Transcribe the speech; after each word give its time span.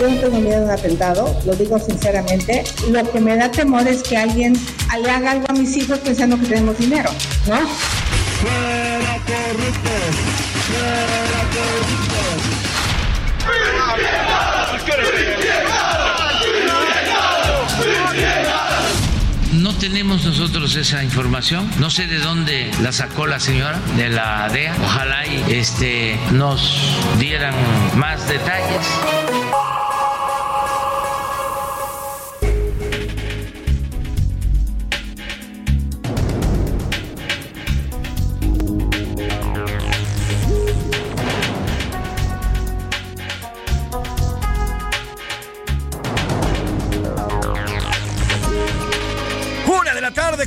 Yo 0.00 0.10
no 0.10 0.20
tengo 0.20 0.40
miedo 0.40 0.58
de 0.60 0.64
un 0.66 0.70
atentado, 0.70 1.40
lo 1.46 1.54
digo 1.54 1.78
sinceramente. 1.78 2.64
Lo 2.90 3.10
que 3.10 3.20
me 3.20 3.36
da 3.36 3.50
temor 3.50 3.86
es 3.88 4.02
que 4.02 4.16
alguien 4.16 4.54
le 5.02 5.10
haga 5.10 5.32
algo 5.32 5.46
a 5.48 5.52
mis 5.52 5.76
hijos 5.76 5.98
pensando 6.00 6.38
que 6.38 6.46
tenemos 6.46 6.78
dinero, 6.78 7.10
¿no? 7.46 7.58
No 19.52 19.74
tenemos 19.74 20.24
nosotros 20.24 20.76
esa 20.76 21.02
información. 21.02 21.70
No 21.78 21.88
sé 21.88 22.06
de 22.06 22.18
dónde 22.18 22.70
la 22.82 22.92
sacó 22.92 23.26
la 23.26 23.40
señora 23.40 23.80
de 23.96 24.10
la 24.10 24.48
DEA. 24.50 24.76
Ojalá 24.84 25.26
y 25.26 25.44
este, 25.48 26.18
nos 26.32 26.78
dieran 27.18 27.54
más 27.96 28.28
detalles. 28.28 29.45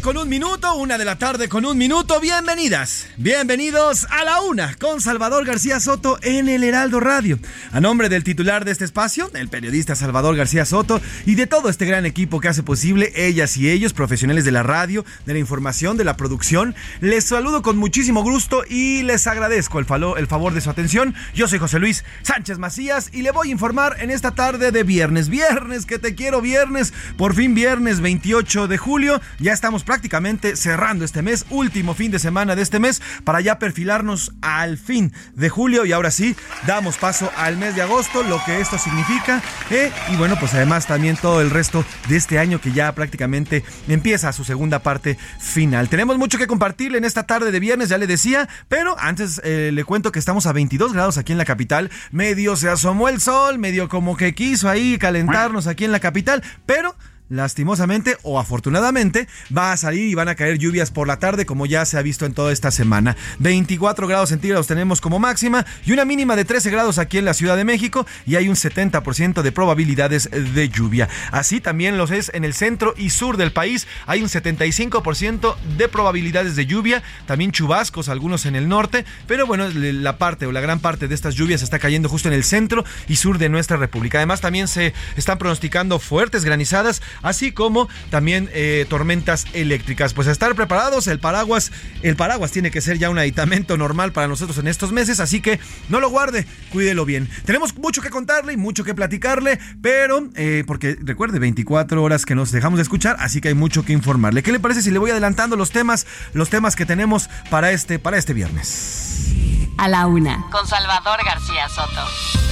Con 0.02 0.17
un 0.17 0.28
minuto, 0.28 0.73
una 0.75 0.98
de 0.98 1.06
la 1.06 1.17
tarde 1.17 1.48
con 1.48 1.64
un 1.64 1.78
minuto. 1.78 2.19
Bienvenidas, 2.19 3.07
bienvenidos 3.18 4.07
a 4.09 4.24
la 4.24 4.41
una 4.41 4.74
con 4.75 5.00
Salvador 5.00 5.46
García 5.46 5.80
Soto 5.80 6.18
en 6.24 6.50
el 6.50 6.63
Heraldo 6.63 7.00
Radio. 7.00 7.38
A 7.72 7.80
nombre 7.80 8.09
del 8.09 8.24
titular 8.24 8.66
de 8.66 8.72
este 8.72 8.85
espacio, 8.85 9.30
el 9.35 9.47
periodista 9.47 9.96
Salvador 9.96 10.35
García 10.35 10.66
Soto 10.66 11.00
y 11.25 11.35
de 11.35 11.46
todo 11.46 11.69
este 11.69 11.85
gran 11.85 12.07
equipo 12.07 12.40
que 12.40 12.47
hace 12.47 12.63
posible 12.63 13.12
ellas 13.16 13.57
y 13.57 13.69
ellos, 13.69 13.94
profesionales 13.94 14.44
de 14.44 14.52
la 14.52 14.63
radio, 14.63 15.06
de 15.28 15.34
la 15.34 15.40
información, 15.40 15.97
de 15.97 16.03
la 16.03 16.18
producción, 16.18 16.74
les 17.00 17.25
saludo 17.25 17.62
con 17.62 17.78
muchísimo 17.78 18.24
gusto 18.24 18.63
y 18.68 19.03
les 19.03 19.28
agradezco 19.28 19.78
el, 19.78 19.86
el 20.18 20.28
favor 20.28 20.53
de 20.53 20.62
su 20.62 20.72
atención. 20.72 21.13
Yo 21.36 21.47
soy 21.47 21.59
José 21.59 21.78
Luis 21.78 22.06
Sánchez 22.24 22.57
Macías 22.57 23.09
y 23.13 23.22
le 23.22 23.31
voy 23.31 23.50
a 23.50 23.51
informar 23.51 23.97
en 24.00 24.09
esta 24.09 24.31
tarde 24.31 24.72
de 24.72 24.84
viernes. 24.84 25.30
Viernes, 25.30 25.86
que 25.86 26.00
te 26.00 26.16
quiero 26.16 26.41
viernes, 26.41 26.91
por 27.18 27.36
fin 27.36 27.53
viernes 27.53 28.01
28 28.01 28.68
de 28.68 28.78
julio. 28.78 29.22
Ya 29.40 29.59
estamos 29.59 29.84
prácticamente 29.84 30.56
cerrando 30.56 31.03
este 31.03 31.22
mes, 31.22 31.46
último 31.50 31.94
fin 31.94 32.12
de 32.12 32.20
semana 32.20 32.56
de 32.56 32.62
este 32.62 32.80
mes, 32.80 33.02
para 33.25 33.42
ya 33.42 33.59
perfilarnos 33.59 34.31
al 34.42 34.78
fin 34.78 35.12
de 35.34 35.50
julio. 35.50 35.84
Y 35.84 35.92
ahora 35.92 36.12
sí, 36.12 36.34
damos 36.66 36.97
paso 36.97 37.30
al 37.36 37.58
mes 37.58 37.75
de 37.75 37.81
agosto, 37.81 38.24
lo 38.24 38.42
que 38.46 38.62
esto 38.62 38.78
significa, 38.78 39.42
eh, 39.69 39.92
y 40.14 40.16
bueno, 40.16 40.38
pues 40.40 40.53
además 40.53 40.88
también 40.88 41.18
todo 41.18 41.42
el 41.42 41.50
resto 41.50 41.84
de 42.08 42.16
este 42.16 42.40
año 42.40 42.62
que 42.62 42.72
ya 42.72 42.96
prácticamente 42.96 43.66
empieza 43.90 44.31
su 44.31 44.46
segunda 44.46 44.80
parte 44.80 45.18
final. 45.42 45.90
Tenemos 45.90 46.18
mucho 46.18 46.38
que 46.38 46.48
compartirle 46.48 46.98
en 46.98 47.03
esta 47.03 47.24
tarde 47.24 47.52
de 47.52 47.59
viernes, 47.59 47.90
ya 47.90 47.98
le 47.98 48.08
decía, 48.08 48.48
pero 48.69 48.96
antes 48.98 49.42
eh, 49.44 49.72
le 49.74 49.84
cuento 49.84 50.14
que 50.14 50.19
estamos 50.19 50.46
a 50.46 50.53
22 50.53 50.94
grados 50.94 51.18
aquí 51.18 51.34
en 51.34 51.38
la 51.38 51.44
capital, 51.44 51.92
medio 52.12 52.56
se 52.56 52.69
asomó 52.69 53.09
el 53.09 53.19
sol, 53.19 53.59
medio 53.59 53.90
como 53.90 54.16
que 54.16 54.34
quiso 54.34 54.69
ahí 54.69 54.98
calentarnos 54.98 55.68
aquí 55.68 55.84
en 55.84 55.92
la 55.92 56.00
capital, 56.00 56.44
pero 56.66 56.96
lastimosamente 57.29 58.17
o 58.23 58.40
afortunadamente, 58.40 59.28
va 59.56 59.72
a 59.72 59.78
salir 59.78 60.09
y 60.09 60.16
van 60.16 60.28
a 60.28 60.35
caer 60.35 60.57
lluvias 60.57 60.91
por 60.91 61.07
la 61.07 61.19
tarde, 61.19 61.45
como 61.45 61.66
ya 61.66 61.85
se 61.85 61.97
ha 61.97 62.01
visto 62.01 62.25
en 62.25 62.34
toda 62.34 62.51
esta 62.51 62.72
semana. 62.72 63.16
24 63.40 64.07
grados 64.07 64.29
centígrados 64.29 64.67
tenemos 64.67 65.00
como 65.00 65.19
máxima 65.19 65.66
y 65.85 65.94
una 65.94 66.06
mínima 66.06 66.35
de 66.35 66.45
13 66.45 66.69
grados 66.69 66.97
aquí 66.97 67.18
en 67.18 67.25
la 67.25 67.34
Ciudad 67.34 67.56
de 67.56 67.63
México 67.63 68.06
y 68.25 68.35
hay 68.35 68.50
un 68.50 68.56
70% 68.56 69.41
de 69.41 69.51
probabilidades 69.51 70.29
de 70.31 70.69
lluvia. 70.69 71.07
Así 71.31 71.62
también 71.62 71.97
lo 71.97 72.09
es 72.09 72.31
en 72.34 72.44
el 72.44 72.53
centro 72.53 72.94
y 72.97 73.12
sur 73.12 73.38
del 73.38 73.51
país, 73.51 73.88
hay 74.07 74.22
un 74.22 74.29
75% 74.29 75.56
de 75.78 75.88
probabilidades 75.88 76.56
de 76.56 76.66
lluvia, 76.66 77.03
también 77.28 77.51
chubascos, 77.51 78.09
algunos 78.09 78.45
en 78.45 78.56
el 78.56 78.68
norte, 78.68 79.06
pero 79.28 79.45
bueno, 79.45 79.68
la 79.69 80.18
parte 80.18 80.45
o 80.45 80.51
la 80.51 80.62
gran 80.62 80.79
parte 80.79 81.07
de 81.07 81.16
estas 81.16 81.35
lluvias 81.35 81.62
está 81.62 81.78
cayendo 81.78 82.09
justo 82.09 82.28
en 82.29 82.34
el 82.34 82.44
centro 82.44 82.84
y 83.07 83.18
sur 83.18 83.38
de 83.38 83.50
nuestra 83.50 83.78
república. 83.78 84.18
Además, 84.18 84.41
también 84.41 84.68
se 84.68 84.94
están 85.16 85.38
pronosticando 85.38 86.00
fuertes 86.00 86.45
granizadas 86.45 87.01
así 87.22 87.52
como 87.52 87.88
también 88.09 88.50
eh, 88.53 88.85
tormentas 88.90 89.46
eléctricas. 89.53 90.13
Pues 90.13 90.28
a 90.28 90.31
estar 90.31 90.53
preparados, 90.56 91.07
el 91.07 91.19
paraguas, 91.19 91.72
el 92.02 92.16
paraguas 92.16 92.52
tiene 92.52 92.72
que 92.72 92.81
ser 92.81 92.97
ya 92.97 93.09
un 93.09 93.18
aditamento 93.18 93.78
normal 93.78 94.12
para 94.12 94.28
nosotros 94.28 94.57
en 94.57 94.68
estos 94.68 94.91
meses, 94.91 95.19
así 95.19 95.41
que 95.41 95.59
no 95.90 96.00
lo 96.00 96.09
guarde, 96.09 96.46
cuídelo 96.72 97.06
bien. 97.06 97.30
Tenemos 97.46 97.75
mucho 97.78 98.02
que 98.02 98.09
contarle 98.09 98.53
y 98.53 98.57
mucho 98.57 98.84
que 98.84 98.94
platicarle, 98.94 99.59
pero 99.81 100.30
eh, 100.35 100.63
porque 100.66 100.97
recuerde 101.02 101.40
24 101.40 102.02
horas 102.02 102.25
que 102.25 102.35
nos 102.35 102.52
dejamos 102.52 102.78
de 102.78 102.84
escuchar, 102.84 103.18
así 103.19 103.41
que 103.41 103.50
hay 103.50 103.53
mucho 103.53 103.84
que 103.84 103.94
informarle. 103.94 104.44
¿Qué 104.44 104.51
le 104.51 104.59
parece 104.59 104.81
si 104.81 104.91
le 104.91 105.00
voy 105.00 105.12
adelantando 105.12 105.56
los 105.56 105.72
temas, 105.72 106.06
los 106.34 106.50
temas 106.50 106.75
que 106.75 106.86
tenemos 106.86 107.30
para 107.50 107.72
este, 107.72 108.00
para 108.00 108.18
este 108.18 108.34
viernes? 108.34 109.34
A 109.78 109.88
la 109.88 110.07
una, 110.07 110.46
con 110.51 110.68
Salvador 110.68 111.19
García 111.24 111.69
Soto. 111.69 112.49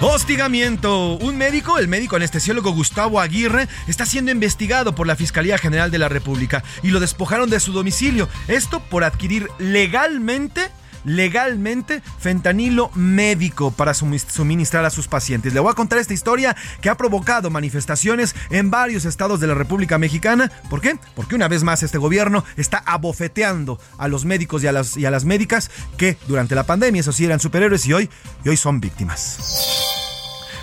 Hostigamiento. 0.00 1.16
Un 1.16 1.38
médico, 1.38 1.78
el 1.78 1.88
médico 1.88 2.16
anestesiólogo 2.16 2.70
Gustavo 2.72 3.20
Aguirre, 3.20 3.68
está 3.86 4.04
siendo 4.04 4.30
investigado 4.30 4.94
por 4.94 5.06
la 5.06 5.16
Fiscalía 5.16 5.58
General 5.58 5.90
de 5.90 5.98
la 5.98 6.08
República 6.08 6.62
y 6.82 6.90
lo 6.90 7.00
despojaron 7.00 7.48
de 7.48 7.60
su 7.60 7.72
domicilio. 7.72 8.28
Esto 8.46 8.80
por 8.80 9.04
adquirir 9.04 9.48
legalmente 9.58 10.70
legalmente 11.06 12.02
fentanilo 12.18 12.90
médico 12.94 13.70
para 13.70 13.94
suministrar 13.94 14.84
a 14.84 14.90
sus 14.90 15.08
pacientes. 15.08 15.54
Le 15.54 15.60
voy 15.60 15.70
a 15.70 15.74
contar 15.74 15.98
esta 15.98 16.12
historia 16.12 16.54
que 16.82 16.90
ha 16.90 16.96
provocado 16.96 17.48
manifestaciones 17.48 18.34
en 18.50 18.70
varios 18.70 19.06
estados 19.06 19.40
de 19.40 19.46
la 19.46 19.54
República 19.54 19.96
Mexicana. 19.96 20.52
¿Por 20.68 20.82
qué? 20.82 20.98
Porque 21.14 21.34
una 21.34 21.48
vez 21.48 21.62
más 21.62 21.82
este 21.82 21.96
gobierno 21.96 22.44
está 22.56 22.82
abofeteando 22.84 23.80
a 23.96 24.08
los 24.08 24.24
médicos 24.26 24.62
y 24.62 24.66
a 24.66 24.72
las, 24.72 24.96
y 24.96 25.06
a 25.06 25.10
las 25.10 25.24
médicas 25.24 25.70
que 25.96 26.18
durante 26.26 26.54
la 26.54 26.64
pandemia, 26.64 27.00
eso 27.00 27.12
sí, 27.12 27.24
eran 27.24 27.40
superhéroes 27.40 27.86
y 27.86 27.92
hoy, 27.92 28.10
y 28.44 28.48
hoy 28.48 28.56
son 28.56 28.80
víctimas. 28.80 29.95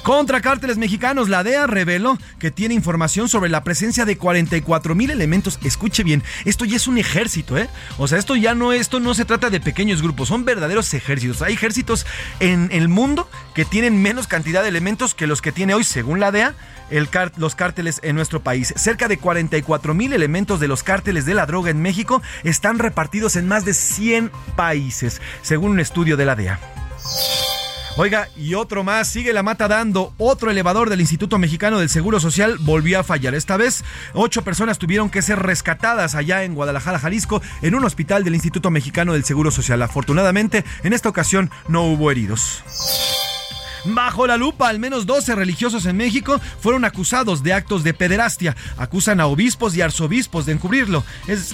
Contra 0.04 0.42
cárteles 0.42 0.78
mexicanos, 0.78 1.30
la 1.30 1.46
DEA 1.46 1.66
reveló 1.66 2.18
que 2.38 2.52
tiene 2.52 2.74
información 2.74 3.30
sobre 3.30 3.50
la 3.50 3.64
presencia 3.64 4.04
de 4.04 4.18
44 4.18 4.96
mil 4.96 5.10
elementos. 5.10 5.60
Escuche 5.64 6.04
bien, 6.04 6.22
esto 6.44 6.66
ya 6.66 6.76
es 6.76 6.88
un 6.88 6.98
ejército, 6.98 7.58
¿eh? 7.58 7.70
O 7.98 8.10
sea, 8.10 8.20
esto 8.20 8.36
ya 8.36 8.54
no, 8.54 8.74
esto 8.74 9.00
no 9.00 9.14
se 9.14 9.24
trata 9.24 9.50
de 9.50 9.62
pequeños 9.62 10.02
grupos, 10.02 10.28
son 10.28 10.44
verdaderos 10.44 10.94
ejércitos. 10.94 11.42
Hay 11.42 11.54
ejércitos 11.54 12.06
en 12.42 12.68
el 12.74 12.90
mundo 12.90 13.30
que 13.56 13.64
tienen 13.64 14.02
menos 14.02 14.28
cantidad 14.28 14.62
de 14.62 14.68
elementos 14.68 15.16
que 15.16 15.26
los 15.26 15.42
que 15.42 15.54
tiene 15.54 15.74
hoy, 15.74 15.86
según 15.86 16.20
la 16.20 16.34
DEA, 16.34 16.54
los 17.38 17.56
cárteles 17.56 18.02
en 18.04 18.18
nuestro 18.18 18.44
país. 18.44 18.74
Cerca 18.76 19.08
de 19.08 19.18
44 19.18 19.94
mil 19.94 20.12
elementos 20.12 20.60
de 20.60 20.68
los 20.68 20.84
cárteles 20.84 21.26
de 21.26 21.34
la 21.34 21.46
droga 21.46 21.72
en 21.72 21.82
México 21.82 22.22
están 22.44 22.78
repartidos 22.78 23.38
en 23.38 23.48
más 23.48 23.64
de 23.64 23.74
100 23.74 24.32
países, 24.58 25.22
según 25.44 25.72
un 25.72 25.80
estudio 25.80 26.18
de 26.18 26.26
la 26.26 26.36
DEA. 26.36 26.60
Oiga, 27.96 28.28
y 28.36 28.56
otro 28.56 28.84
más, 28.84 29.08
sigue 29.08 29.34
la 29.34 29.44
mata 29.44 29.68
dando. 29.68 30.16
Otro 30.18 30.50
elevador 30.50 30.90
del 30.90 31.00
Instituto 31.00 31.38
Mexicano 31.38 31.78
del 31.78 31.90
Seguro 31.90 32.20
Social 32.20 32.58
volvió 32.60 33.00
a 33.00 33.04
fallar. 33.04 33.36
Esta 33.36 33.56
vez, 33.56 33.84
ocho 34.14 34.44
personas 34.44 34.80
tuvieron 34.80 35.12
que 35.12 35.22
ser 35.22 35.38
rescatadas 35.38 36.16
allá 36.16 36.44
en 36.44 36.56
Guadalajara, 36.56 36.98
Jalisco, 36.98 37.44
en 37.62 37.76
un 37.76 37.86
hospital 37.86 38.24
del 38.24 38.34
Instituto 38.34 38.72
Mexicano 38.72 39.14
del 39.14 39.26
Seguro 39.26 39.52
Social. 39.52 39.80
Afortunadamente, 39.84 40.66
en 40.82 40.94
esta 40.94 41.08
ocasión 41.08 41.52
no 41.68 41.84
hubo 41.84 42.10
heridos. 42.10 42.64
Bajo 43.86 44.26
la 44.26 44.38
lupa, 44.38 44.70
al 44.70 44.80
menos 44.80 45.06
12 45.06 45.36
religiosos 45.36 45.86
en 45.86 45.98
México 45.98 46.42
fueron 46.60 46.86
acusados 46.86 47.44
de 47.44 47.54
actos 47.54 47.84
de 47.84 47.94
pederastia. 47.94 48.56
Acusan 48.78 49.20
a 49.20 49.28
obispos 49.28 49.76
y 49.76 49.82
arzobispos 49.82 50.48
de 50.48 50.54
encubrirlo. 50.54 51.04
Es 51.28 51.54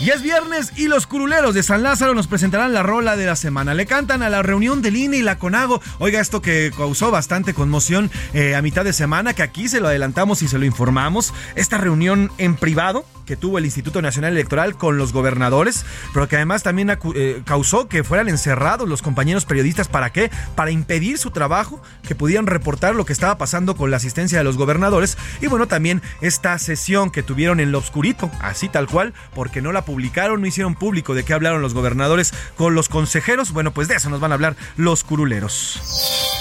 y 0.00 0.10
es 0.10 0.22
viernes 0.22 0.72
y 0.76 0.86
los 0.86 1.06
curuleros 1.06 1.54
de 1.54 1.62
San 1.62 1.82
Lázaro 1.82 2.14
nos 2.14 2.28
presentarán 2.28 2.72
la 2.72 2.82
rola 2.82 3.16
de 3.16 3.26
la 3.26 3.34
semana. 3.34 3.74
Le 3.74 3.86
cantan 3.86 4.22
a 4.22 4.30
la 4.30 4.42
reunión 4.42 4.80
del 4.80 4.96
INE 4.96 5.16
y 5.16 5.22
la 5.22 5.38
CONAGO. 5.38 5.80
Oiga, 5.98 6.20
esto 6.20 6.40
que 6.40 6.72
causó 6.76 7.10
bastante 7.10 7.52
conmoción 7.52 8.10
eh, 8.32 8.54
a 8.54 8.62
mitad 8.62 8.84
de 8.84 8.92
semana, 8.92 9.34
que 9.34 9.42
aquí 9.42 9.68
se 9.68 9.80
lo 9.80 9.88
adelantamos 9.88 10.42
y 10.42 10.48
se 10.48 10.58
lo 10.58 10.64
informamos. 10.64 11.34
Esta 11.56 11.78
reunión 11.78 12.30
en 12.38 12.54
privado 12.54 13.04
que 13.28 13.36
tuvo 13.36 13.58
el 13.58 13.66
Instituto 13.66 14.00
Nacional 14.00 14.32
Electoral 14.32 14.78
con 14.78 14.96
los 14.96 15.12
gobernadores, 15.12 15.84
pero 16.14 16.28
que 16.28 16.36
además 16.36 16.62
también 16.62 16.96
eh, 17.14 17.42
causó 17.44 17.86
que 17.86 18.02
fueran 18.02 18.26
encerrados 18.30 18.88
los 18.88 19.02
compañeros 19.02 19.44
periodistas. 19.44 19.86
¿Para 19.86 20.10
qué? 20.10 20.30
Para 20.56 20.70
impedir 20.70 21.18
su 21.18 21.30
trabajo, 21.30 21.82
que 22.02 22.14
pudieran 22.14 22.46
reportar 22.46 22.94
lo 22.94 23.04
que 23.04 23.12
estaba 23.12 23.36
pasando 23.36 23.76
con 23.76 23.90
la 23.90 23.98
asistencia 23.98 24.38
de 24.38 24.44
los 24.44 24.56
gobernadores. 24.56 25.18
Y 25.42 25.46
bueno, 25.46 25.68
también 25.68 26.00
esta 26.22 26.58
sesión 26.58 27.10
que 27.10 27.22
tuvieron 27.22 27.60
en 27.60 27.70
lo 27.70 27.76
obscurito, 27.76 28.30
así 28.40 28.70
tal 28.70 28.86
cual, 28.86 29.12
porque 29.34 29.60
no 29.60 29.72
la 29.72 29.84
publicaron, 29.84 30.40
no 30.40 30.46
hicieron 30.46 30.74
público 30.74 31.12
de 31.12 31.22
qué 31.22 31.34
hablaron 31.34 31.60
los 31.60 31.74
gobernadores 31.74 32.32
con 32.56 32.74
los 32.74 32.88
consejeros. 32.88 33.52
Bueno, 33.52 33.72
pues 33.72 33.88
de 33.88 33.96
eso 33.96 34.08
nos 34.08 34.20
van 34.20 34.32
a 34.32 34.36
hablar 34.36 34.56
los 34.78 35.04
curuleros. 35.04 36.37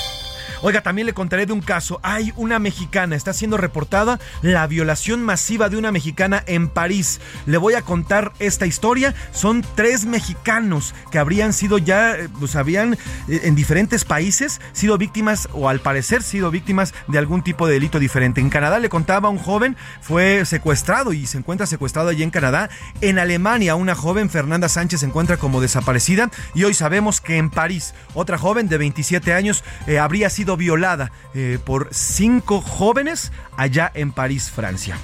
Oiga, 0.61 0.81
también 0.81 1.05
le 1.05 1.13
contaré 1.13 1.45
de 1.45 1.53
un 1.53 1.61
caso. 1.61 1.99
Hay 2.01 2.33
una 2.35 2.57
mexicana, 2.57 3.15
está 3.15 3.31
siendo 3.33 3.57
reportada 3.57 4.19
la 4.41 4.65
violación 4.65 5.21
masiva 5.21 5.69
de 5.69 5.77
una 5.77 5.91
mexicana 5.91 6.43
en 6.47 6.67
París. 6.67 7.21
Le 7.45 7.57
voy 7.57 7.75
a 7.75 7.83
contar 7.83 8.33
esta 8.39 8.65
historia. 8.65 9.13
Son 9.31 9.63
tres 9.75 10.05
mexicanos 10.05 10.95
que 11.11 11.19
habrían 11.19 11.53
sido 11.53 11.77
ya, 11.77 12.15
eh, 12.15 12.29
pues 12.39 12.55
habían 12.55 12.93
eh, 12.93 13.41
en 13.43 13.55
diferentes 13.55 14.03
países 14.03 14.59
sido 14.73 14.97
víctimas 14.97 15.47
o 15.53 15.69
al 15.69 15.79
parecer 15.79 16.23
sido 16.23 16.49
víctimas 16.49 16.93
de 17.07 17.19
algún 17.19 17.43
tipo 17.43 17.67
de 17.67 17.73
delito 17.73 17.99
diferente. 17.99 18.41
En 18.41 18.49
Canadá 18.49 18.79
le 18.79 18.89
contaba 18.89 19.29
un 19.29 19.37
joven, 19.37 19.77
fue 20.01 20.43
secuestrado 20.45 21.13
y 21.13 21.27
se 21.27 21.37
encuentra 21.37 21.67
secuestrado 21.67 22.09
allí 22.09 22.23
en 22.23 22.31
Canadá. 22.31 22.69
En 23.01 23.19
Alemania 23.19 23.75
una 23.75 23.93
joven, 23.93 24.29
Fernanda 24.29 24.69
Sánchez, 24.69 25.01
se 25.01 25.05
encuentra 25.05 25.37
como 25.37 25.61
desaparecida 25.61 26.31
y 26.55 26.63
hoy 26.63 26.73
sabemos 26.73 27.21
que 27.21 27.37
en 27.37 27.49
París 27.51 27.93
otra 28.15 28.37
joven 28.37 28.67
de 28.69 28.77
27 28.77 29.33
años 29.33 29.63
eh, 29.85 29.99
habría 29.99 30.29
sido 30.29 30.46
violada 30.55 31.11
eh, 31.33 31.59
por 31.63 31.89
cinco 31.91 32.61
jóvenes 32.61 33.31
allá 33.57 33.91
en 33.93 34.11
París, 34.11 34.49
Francia. 34.49 34.97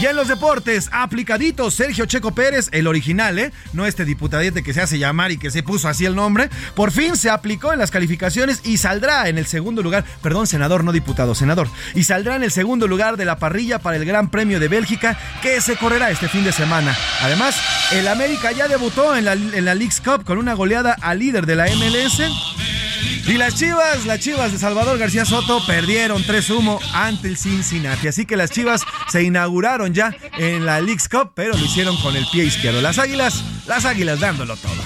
Y 0.00 0.04
en 0.04 0.16
los 0.16 0.28
deportes, 0.28 0.90
aplicadito, 0.92 1.70
Sergio 1.70 2.04
Checo 2.04 2.34
Pérez, 2.34 2.68
el 2.72 2.86
original, 2.86 3.38
¿eh? 3.38 3.52
No 3.72 3.86
este 3.86 4.04
diputadete 4.04 4.62
que 4.62 4.74
se 4.74 4.82
hace 4.82 4.98
llamar 4.98 5.30
y 5.30 5.38
que 5.38 5.50
se 5.50 5.62
puso 5.62 5.88
así 5.88 6.04
el 6.04 6.14
nombre. 6.14 6.50
Por 6.74 6.90
fin 6.90 7.16
se 7.16 7.30
aplicó 7.30 7.72
en 7.72 7.78
las 7.78 7.90
calificaciones 7.90 8.60
y 8.64 8.76
saldrá 8.76 9.28
en 9.28 9.38
el 9.38 9.46
segundo 9.46 9.82
lugar, 9.82 10.04
perdón, 10.22 10.46
senador, 10.46 10.84
no 10.84 10.92
diputado, 10.92 11.34
senador. 11.34 11.68
Y 11.94 12.04
saldrá 12.04 12.36
en 12.36 12.42
el 12.42 12.50
segundo 12.50 12.86
lugar 12.86 13.16
de 13.16 13.24
la 13.24 13.38
parrilla 13.38 13.78
para 13.78 13.96
el 13.96 14.04
Gran 14.04 14.28
Premio 14.28 14.60
de 14.60 14.68
Bélgica 14.68 15.18
que 15.40 15.62
se 15.62 15.76
correrá 15.76 16.10
este 16.10 16.28
fin 16.28 16.44
de 16.44 16.52
semana. 16.52 16.94
Además, 17.22 17.58
el 17.92 18.06
América 18.08 18.52
ya 18.52 18.68
debutó 18.68 19.16
en 19.16 19.24
la, 19.24 19.32
en 19.32 19.90
Cup 20.04 20.24
con 20.24 20.36
una 20.36 20.52
goleada 20.52 20.92
al 21.00 21.20
líder 21.20 21.46
de 21.46 21.56
la 21.56 21.66
MLS. 21.68 22.20
Y 23.26 23.34
las 23.34 23.54
Chivas, 23.54 24.06
las 24.06 24.20
Chivas 24.20 24.52
de 24.52 24.58
Salvador 24.58 24.98
García 24.98 25.24
Soto 25.24 25.64
perdieron 25.66 26.22
3-1 26.22 26.78
ante 26.92 27.28
el 27.28 27.36
Cincinnati. 27.36 28.08
Así 28.08 28.26
que 28.26 28.36
las 28.36 28.50
Chivas 28.50 28.82
se 29.08 29.22
inauguraron 29.22 29.94
ya 29.94 30.16
en 30.38 30.64
la 30.64 30.80
League's 30.80 31.08
Cup, 31.08 31.32
pero 31.34 31.56
lo 31.56 31.64
hicieron 31.64 31.96
con 31.98 32.16
el 32.16 32.26
pie 32.32 32.44
izquierdo. 32.44 32.80
Las 32.80 32.98
Águilas, 32.98 33.44
las 33.66 33.84
Águilas 33.84 34.20
dándolo 34.20 34.56
todo. 34.56 34.82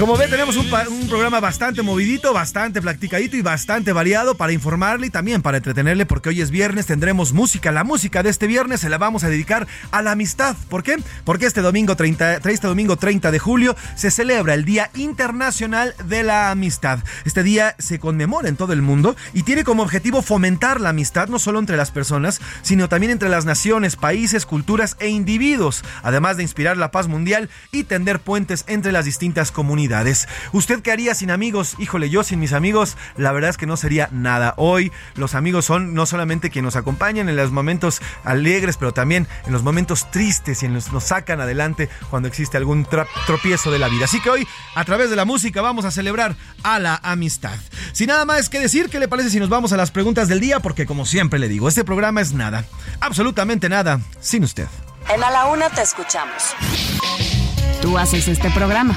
Como 0.00 0.16
ve, 0.16 0.28
tenemos 0.28 0.56
un, 0.56 0.66
programa 1.10 1.40
bastante 1.40 1.82
movidito, 1.82 2.32
bastante 2.32 2.80
platicadito 2.80 3.36
y 3.36 3.42
bastante 3.42 3.92
variado 3.92 4.34
para 4.34 4.54
informarle 4.54 5.08
y 5.08 5.10
también 5.10 5.42
para 5.42 5.58
entretenerle, 5.58 6.06
porque 6.06 6.30
hoy 6.30 6.40
es 6.40 6.50
viernes, 6.50 6.86
tendremos 6.86 7.34
música. 7.34 7.70
La 7.70 7.84
música 7.84 8.22
de 8.22 8.30
este 8.30 8.46
viernes 8.46 8.80
se 8.80 8.88
la 8.88 8.96
vamos 8.96 9.24
a 9.24 9.28
dedicar 9.28 9.66
a 9.90 10.00
la 10.00 10.12
amistad. 10.12 10.56
¿Por 10.70 10.82
qué? 10.82 10.96
Porque 11.24 11.44
este 11.44 11.60
domingo 11.60 11.96
30, 11.96 12.36
este 12.36 12.66
domingo 12.66 12.96
30 12.96 13.30
de 13.30 13.38
julio 13.38 13.76
se 13.94 14.10
celebra 14.10 14.54
el 14.54 14.64
Día 14.64 14.90
Internacional 14.94 15.94
de 16.06 16.22
la 16.22 16.50
Amistad. 16.50 17.00
Este 17.26 17.42
día 17.42 17.76
se 17.78 17.98
conmemora 17.98 18.48
en 18.48 18.56
todo 18.56 18.72
el 18.72 18.80
mundo 18.80 19.16
y 19.34 19.42
tiene 19.42 19.64
como 19.64 19.82
objetivo 19.82 20.22
fomentar 20.22 20.80
la 20.80 20.88
amistad 20.88 21.28
no 21.28 21.38
solo 21.38 21.58
entre 21.58 21.76
las 21.76 21.90
personas, 21.90 22.40
sino 22.62 22.88
también 22.88 23.12
entre 23.12 23.28
las 23.28 23.44
naciones, 23.44 23.96
países, 23.96 24.46
culturas 24.46 24.96
e 24.98 25.08
individuos, 25.08 25.84
además 26.02 26.38
de 26.38 26.44
inspirar 26.44 26.78
la 26.78 26.90
paz 26.90 27.06
mundial 27.06 27.50
y 27.70 27.84
tender 27.84 28.18
puentes 28.18 28.64
entre 28.66 28.92
las 28.92 29.04
distintas 29.04 29.52
comunidades. 29.52 29.89
¿Usted 30.52 30.82
qué 30.82 30.92
haría 30.92 31.14
sin 31.14 31.30
amigos? 31.30 31.74
Híjole, 31.78 32.10
yo 32.10 32.22
sin 32.22 32.40
mis 32.40 32.52
amigos, 32.52 32.96
la 33.16 33.32
verdad 33.32 33.50
es 33.50 33.56
que 33.56 33.66
no 33.66 33.76
sería 33.76 34.08
nada. 34.12 34.54
Hoy 34.56 34.92
los 35.14 35.34
amigos 35.34 35.64
son 35.64 35.94
no 35.94 36.06
solamente 36.06 36.50
quienes 36.50 36.74
nos 36.74 36.76
acompañan 36.76 37.28
en 37.28 37.36
los 37.36 37.50
momentos 37.50 38.00
alegres, 38.24 38.76
pero 38.76 38.92
también 38.92 39.26
en 39.46 39.52
los 39.52 39.62
momentos 39.62 40.10
tristes 40.10 40.62
y 40.62 40.66
en 40.66 40.74
los 40.74 40.92
nos 40.92 41.04
sacan 41.04 41.40
adelante 41.40 41.88
cuando 42.10 42.28
existe 42.28 42.56
algún 42.56 42.86
tropiezo 43.26 43.70
de 43.70 43.78
la 43.78 43.88
vida. 43.88 44.04
Así 44.04 44.20
que 44.20 44.30
hoy, 44.30 44.46
a 44.74 44.84
través 44.84 45.10
de 45.10 45.16
la 45.16 45.24
música, 45.24 45.62
vamos 45.62 45.84
a 45.84 45.90
celebrar 45.90 46.36
a 46.62 46.78
la 46.78 47.00
amistad. 47.02 47.58
Sin 47.92 48.08
nada 48.08 48.24
más 48.24 48.48
que 48.48 48.60
decir, 48.60 48.88
¿qué 48.90 49.00
le 49.00 49.08
parece 49.08 49.30
si 49.30 49.40
nos 49.40 49.48
vamos 49.48 49.72
a 49.72 49.76
las 49.76 49.90
preguntas 49.90 50.28
del 50.28 50.40
día? 50.40 50.60
Porque 50.60 50.86
como 50.86 51.06
siempre 51.06 51.38
le 51.38 51.48
digo, 51.48 51.68
este 51.68 51.84
programa 51.84 52.20
es 52.20 52.32
nada, 52.32 52.64
absolutamente 53.00 53.68
nada, 53.68 54.00
sin 54.20 54.44
usted. 54.44 54.68
En 55.08 55.22
A 55.22 55.30
la 55.30 55.46
Una 55.46 55.68
te 55.70 55.82
escuchamos. 55.82 56.54
Tú 57.82 57.98
haces 57.98 58.28
este 58.28 58.50
programa. 58.50 58.96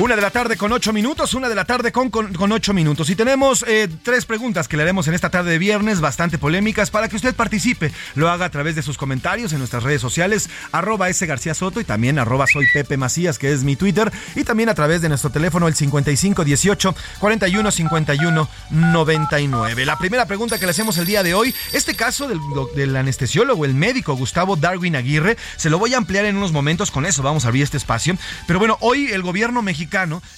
Una 0.00 0.14
de 0.14 0.22
la 0.22 0.30
tarde 0.30 0.56
con 0.56 0.70
ocho 0.70 0.92
minutos, 0.92 1.34
una 1.34 1.48
de 1.48 1.56
la 1.56 1.64
tarde 1.64 1.90
con, 1.90 2.08
con, 2.10 2.52
ocho 2.52 2.72
minutos. 2.72 3.10
Y 3.10 3.16
tenemos 3.16 3.64
eh, 3.66 3.88
tres 4.04 4.26
preguntas 4.26 4.68
que 4.68 4.76
le 4.76 4.84
haremos 4.84 5.08
en 5.08 5.14
esta 5.14 5.28
tarde 5.28 5.50
de 5.50 5.58
viernes, 5.58 6.00
bastante 6.00 6.38
polémicas, 6.38 6.92
para 6.92 7.08
que 7.08 7.16
usted 7.16 7.34
participe. 7.34 7.90
Lo 8.14 8.30
haga 8.30 8.44
a 8.44 8.50
través 8.50 8.76
de 8.76 8.82
sus 8.82 8.96
comentarios 8.96 9.52
en 9.52 9.58
nuestras 9.58 9.82
redes 9.82 10.00
sociales, 10.00 10.50
arroba 10.70 11.08
S 11.08 11.26
García 11.26 11.52
Soto 11.52 11.80
y 11.80 11.84
también 11.84 12.20
arroba 12.20 12.46
soy 12.46 12.66
Pepe 12.72 12.96
Macías, 12.96 13.40
que 13.40 13.50
es 13.50 13.64
mi 13.64 13.74
Twitter, 13.74 14.12
y 14.36 14.44
también 14.44 14.68
a 14.68 14.74
través 14.76 15.02
de 15.02 15.08
nuestro 15.08 15.30
teléfono 15.30 15.66
el 15.66 15.74
5518 15.74 16.94
41 17.18 17.70
51 17.72 18.48
99. 18.70 19.84
La 19.84 19.98
primera 19.98 20.26
pregunta 20.26 20.60
que 20.60 20.66
le 20.66 20.70
hacemos 20.70 20.96
el 20.98 21.06
día 21.06 21.24
de 21.24 21.34
hoy, 21.34 21.52
este 21.72 21.96
caso 21.96 22.28
del, 22.28 22.38
del 22.76 22.94
anestesiólogo, 22.94 23.64
el 23.64 23.74
médico 23.74 24.14
Gustavo 24.14 24.54
Darwin 24.54 24.94
Aguirre, 24.94 25.36
se 25.56 25.70
lo 25.70 25.80
voy 25.80 25.94
a 25.94 25.96
ampliar 25.96 26.24
en 26.24 26.36
unos 26.36 26.52
momentos, 26.52 26.92
con 26.92 27.04
eso 27.04 27.24
vamos 27.24 27.44
a 27.44 27.48
abrir 27.48 27.64
este 27.64 27.78
espacio. 27.78 28.16
Pero 28.46 28.60
bueno, 28.60 28.78
hoy 28.80 29.08
el 29.08 29.22
gobierno 29.22 29.60
mexicano 29.60 29.87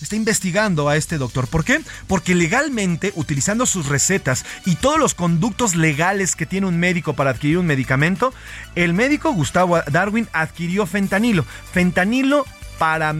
está 0.00 0.16
investigando 0.16 0.88
a 0.88 0.96
este 0.96 1.18
doctor. 1.18 1.46
¿Por 1.46 1.64
qué? 1.64 1.80
Porque 2.06 2.34
legalmente, 2.34 3.12
utilizando 3.16 3.66
sus 3.66 3.86
recetas 3.86 4.44
y 4.64 4.76
todos 4.76 4.98
los 4.98 5.14
conductos 5.14 5.74
legales 5.74 6.36
que 6.36 6.46
tiene 6.46 6.66
un 6.66 6.78
médico 6.78 7.14
para 7.14 7.30
adquirir 7.30 7.58
un 7.58 7.66
medicamento, 7.66 8.32
el 8.74 8.94
médico 8.94 9.32
Gustavo 9.32 9.80
Darwin 9.90 10.28
adquirió 10.32 10.86
fentanilo. 10.86 11.44
Fentanilo 11.72 12.46
para, 12.80 13.14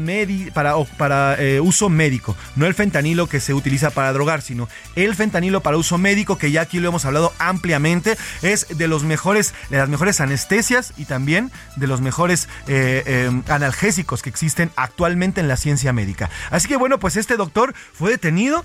para, 0.54 0.74
para 0.96 1.36
eh, 1.38 1.60
uso 1.60 1.90
médico. 1.90 2.34
No 2.56 2.64
el 2.64 2.72
fentanilo 2.72 3.26
que 3.26 3.40
se 3.40 3.52
utiliza 3.52 3.90
para 3.90 4.10
drogar, 4.14 4.40
sino 4.40 4.70
el 4.96 5.14
fentanilo 5.14 5.60
para 5.60 5.76
uso 5.76 5.98
médico, 5.98 6.38
que 6.38 6.50
ya 6.50 6.62
aquí 6.62 6.80
lo 6.80 6.88
hemos 6.88 7.04
hablado 7.04 7.34
ampliamente. 7.38 8.16
Es 8.40 8.66
de 8.70 8.88
los 8.88 9.04
mejores, 9.04 9.52
de 9.68 9.76
las 9.76 9.90
mejores 9.90 10.22
anestesias 10.22 10.94
y 10.96 11.04
también 11.04 11.52
de 11.76 11.86
los 11.86 12.00
mejores 12.00 12.48
eh, 12.68 13.02
em, 13.28 13.42
analgésicos 13.48 14.22
que 14.22 14.30
existen 14.30 14.70
actualmente 14.76 15.42
en 15.42 15.48
la 15.48 15.58
ciencia 15.58 15.92
médica. 15.92 16.30
Así 16.50 16.66
que 16.66 16.76
bueno, 16.76 16.98
pues 16.98 17.18
este 17.18 17.36
doctor 17.36 17.74
fue 17.92 18.12
detenido 18.12 18.64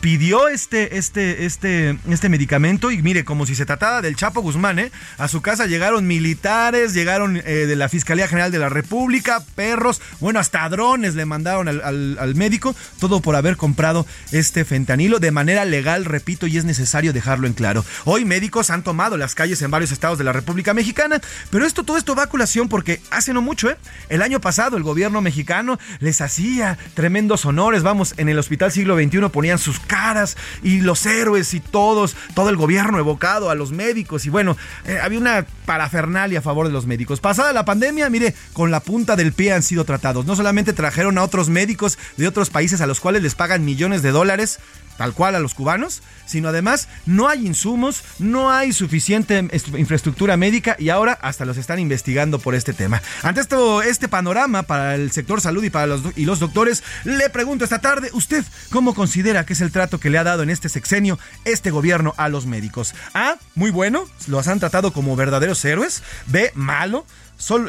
pidió 0.00 0.48
este, 0.48 0.96
este, 0.98 1.44
este, 1.44 1.98
este 2.08 2.28
medicamento 2.28 2.90
y 2.90 3.02
mire, 3.02 3.24
como 3.24 3.46
si 3.46 3.54
se 3.54 3.66
tratara 3.66 4.00
del 4.02 4.16
Chapo 4.16 4.40
Guzmán, 4.40 4.78
¿eh? 4.78 4.90
A 5.18 5.28
su 5.28 5.42
casa 5.42 5.66
llegaron 5.66 6.06
militares, 6.06 6.94
llegaron 6.94 7.36
eh, 7.36 7.42
de 7.42 7.76
la 7.76 7.88
Fiscalía 7.88 8.28
General 8.28 8.50
de 8.50 8.58
la 8.58 8.68
República, 8.68 9.42
perros, 9.54 10.00
bueno, 10.20 10.38
hasta 10.40 10.68
drones 10.68 11.14
le 11.14 11.26
mandaron 11.26 11.68
al, 11.68 11.80
al, 12.18 12.34
médico, 12.34 12.74
todo 12.98 13.20
por 13.20 13.36
haber 13.36 13.56
comprado 13.56 14.06
este 14.32 14.64
fentanilo 14.64 15.18
de 15.18 15.30
manera 15.30 15.64
legal, 15.64 16.04
repito, 16.04 16.46
y 16.46 16.56
es 16.56 16.64
necesario 16.64 17.12
dejarlo 17.12 17.46
en 17.46 17.52
claro. 17.52 17.84
Hoy 18.04 18.24
médicos 18.24 18.70
han 18.70 18.82
tomado 18.82 19.16
las 19.16 19.34
calles 19.34 19.60
en 19.62 19.70
varios 19.70 19.92
estados 19.92 20.18
de 20.18 20.24
la 20.24 20.32
República 20.32 20.72
Mexicana, 20.72 21.20
pero 21.50 21.66
esto, 21.66 21.84
todo 21.84 21.98
esto 21.98 22.14
va 22.14 22.24
a 22.24 22.28
colación 22.28 22.68
porque 22.68 23.00
hace 23.10 23.34
no 23.34 23.42
mucho, 23.42 23.68
¿eh? 23.68 23.76
El 24.08 24.22
año 24.22 24.40
pasado 24.40 24.76
el 24.76 24.82
gobierno 24.82 25.20
mexicano 25.20 25.78
les 25.98 26.20
hacía 26.20 26.78
tremendos 26.94 27.44
honores, 27.44 27.82
vamos, 27.82 28.14
en 28.16 28.28
el 28.28 28.38
Hospital 28.38 28.72
Siglo 28.72 28.96
XXI 28.96 29.28
ponían 29.30 29.58
caras 29.86 30.36
y 30.62 30.80
los 30.80 31.04
héroes 31.06 31.54
y 31.54 31.60
todos, 31.60 32.16
todo 32.34 32.48
el 32.48 32.56
gobierno 32.56 32.98
evocado 32.98 33.50
a 33.50 33.54
los 33.54 33.72
médicos. 33.72 34.26
Y 34.26 34.30
bueno, 34.30 34.56
eh, 34.84 34.98
había 35.02 35.18
una 35.18 35.46
parafernalia 35.70 36.40
a 36.40 36.42
favor 36.42 36.66
de 36.66 36.72
los 36.72 36.86
médicos. 36.86 37.20
Pasada 37.20 37.52
la 37.52 37.64
pandemia, 37.64 38.10
mire, 38.10 38.34
con 38.52 38.72
la 38.72 38.80
punta 38.80 39.14
del 39.14 39.32
pie 39.32 39.52
han 39.52 39.62
sido 39.62 39.84
tratados. 39.84 40.26
No 40.26 40.34
solamente 40.34 40.72
trajeron 40.72 41.16
a 41.16 41.22
otros 41.22 41.48
médicos 41.48 41.96
de 42.16 42.26
otros 42.26 42.50
países 42.50 42.80
a 42.80 42.88
los 42.88 42.98
cuales 42.98 43.22
les 43.22 43.36
pagan 43.36 43.64
millones 43.64 44.02
de 44.02 44.10
dólares, 44.10 44.58
tal 45.00 45.14
cual 45.14 45.34
a 45.34 45.40
los 45.40 45.54
cubanos, 45.54 46.02
sino 46.26 46.48
además 46.48 46.88
no 47.06 47.28
hay 47.28 47.46
insumos, 47.46 48.02
no 48.18 48.50
hay 48.50 48.74
suficiente 48.74 49.38
infraestructura 49.78 50.36
médica 50.36 50.76
y 50.78 50.90
ahora 50.90 51.12
hasta 51.22 51.46
los 51.46 51.56
están 51.56 51.78
investigando 51.78 52.38
por 52.38 52.54
este 52.54 52.74
tema. 52.74 53.00
Ante 53.22 53.40
esto, 53.40 53.80
este 53.80 54.08
panorama 54.08 54.64
para 54.64 54.96
el 54.96 55.10
sector 55.10 55.40
salud 55.40 55.64
y 55.64 55.70
para 55.70 55.86
los, 55.86 56.02
y 56.16 56.26
los 56.26 56.38
doctores, 56.38 56.82
le 57.04 57.30
pregunto 57.30 57.64
esta 57.64 57.80
tarde, 57.80 58.10
¿usted 58.12 58.44
cómo 58.70 58.94
considera 58.94 59.46
que 59.46 59.54
es 59.54 59.62
el 59.62 59.72
trato 59.72 60.00
que 60.00 60.10
le 60.10 60.18
ha 60.18 60.24
dado 60.24 60.42
en 60.42 60.50
este 60.50 60.68
sexenio 60.68 61.18
este 61.46 61.70
gobierno 61.70 62.12
a 62.18 62.28
los 62.28 62.44
médicos? 62.44 62.94
A, 63.14 63.36
muy 63.54 63.70
bueno, 63.70 64.04
los 64.26 64.48
han 64.48 64.60
tratado 64.60 64.92
como 64.92 65.16
verdaderos 65.16 65.59
héroes. 65.64 66.02
B, 66.26 66.50
malo, 66.54 67.06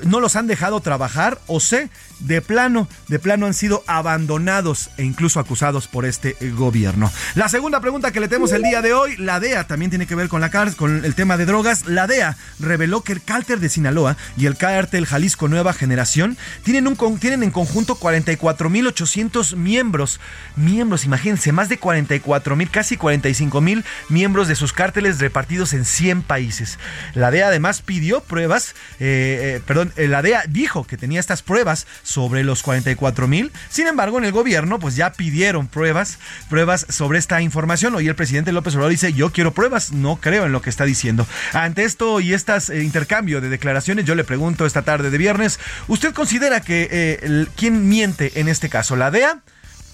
no 0.04 0.20
los 0.20 0.36
han 0.36 0.48
dejado 0.48 0.82
trabajar 0.82 1.40
o 1.48 1.60
C, 1.60 1.90
de 2.22 2.42
plano, 2.42 2.88
de 3.08 3.20
plano 3.20 3.46
han 3.46 3.54
sido 3.54 3.84
abandonados 3.88 4.90
e 4.98 5.04
incluso 5.04 5.40
acusados 5.40 5.88
por 5.88 6.06
este 6.06 6.36
eh, 6.40 6.52
gobierno. 6.52 7.12
La 7.36 7.50
segunda 7.50 7.80
pregunta 7.80 8.12
que 8.12 8.20
le 8.20 8.28
tenemos 8.28 8.52
el 8.52 8.64
día 8.64 8.82
de 8.82 8.94
hoy, 8.94 9.18
la 9.18 9.40
DEA 9.40 9.66
también 9.66 9.90
tiene 9.90 10.06
que 10.06 10.16
ver 10.16 10.30
con 10.30 10.42
la 10.42 10.52
con 10.76 11.06
el 11.06 11.16
tema 11.16 11.38
de 11.38 11.46
drogas. 11.46 11.86
La 11.86 12.08
DEA 12.08 12.36
reveló 12.60 13.02
que 13.02 13.14
el 13.14 13.24
cártel 13.24 13.62
de 13.62 13.70
Sinaloa 13.70 14.18
y 14.38 14.46
el 14.46 14.58
cártel 14.58 15.06
Jalisco 15.06 15.48
Nueva 15.48 15.74
Generación 15.74 16.38
tienen, 16.64 16.88
un, 16.88 17.20
tienen 17.20 17.42
en 17.42 17.52
conjunto 17.52 17.98
44.800 17.98 19.56
miembros. 19.56 20.20
Miembros, 20.58 21.06
imagínense, 21.06 21.52
más 21.52 21.70
de 21.70 21.80
44.000, 21.80 22.70
casi 22.70 22.98
45.000 22.98 23.84
miembros 24.10 24.48
de 24.48 24.56
sus 24.56 24.74
cárteles 24.74 25.20
repartidos 25.20 25.74
en 25.74 25.86
100 25.86 26.22
países. 26.24 26.78
La 27.14 27.32
DEA 27.32 27.48
además 27.48 27.82
pidió 27.82 28.22
pruebas, 28.22 28.76
eh, 29.00 29.56
eh, 29.58 29.62
perdón, 29.66 29.94
la 29.96 30.22
DEA 30.22 30.44
dijo 30.48 30.86
que 30.86 30.98
tenía 30.98 31.20
estas 31.20 31.42
pruebas 31.42 31.88
sobre 32.12 32.44
los 32.44 32.62
44 32.64 33.28
mil. 33.28 33.52
Sin 33.70 33.88
embargo, 33.88 34.18
en 34.18 34.26
el 34.26 34.32
gobierno, 34.32 34.80
pues 34.80 34.96
ya 34.96 35.14
pidieron 35.14 35.68
pruebas, 35.68 36.20
pruebas 36.50 36.86
sobre 36.90 37.18
esta 37.18 37.42
información. 37.42 37.96
Hoy 37.96 38.08
el 38.08 38.16
presidente 38.16 38.52
López 38.52 38.76
Obrador 38.76 38.92
dice, 38.92 39.14
yo 39.14 39.32
quiero 39.32 39.54
pruebas, 39.54 39.92
no 39.92 40.18
creo 40.18 40.46
en 40.46 40.52
lo 40.52 40.62
que 40.62 40.70
está 40.70 40.86
diciendo. 40.86 41.26
Ante 41.54 41.84
esto 41.84 42.20
y 42.20 42.34
este 42.34 42.52
intercambio 42.82 43.42
de 43.42 43.50
declaraciones, 43.50 44.06
yo 44.06 44.16
le 44.16 44.24
pregunto 44.24 44.66
esta 44.66 44.82
tarde 44.82 45.10
de 45.10 45.18
viernes, 45.18 45.60
¿usted 45.88 46.14
considera 46.14 46.62
que 46.62 46.88
eh, 46.92 47.48
quién 47.56 47.88
miente 47.88 48.40
en 48.40 48.48
este 48.48 48.70
caso, 48.70 48.96
la 48.96 49.12
DEA? 49.12 49.42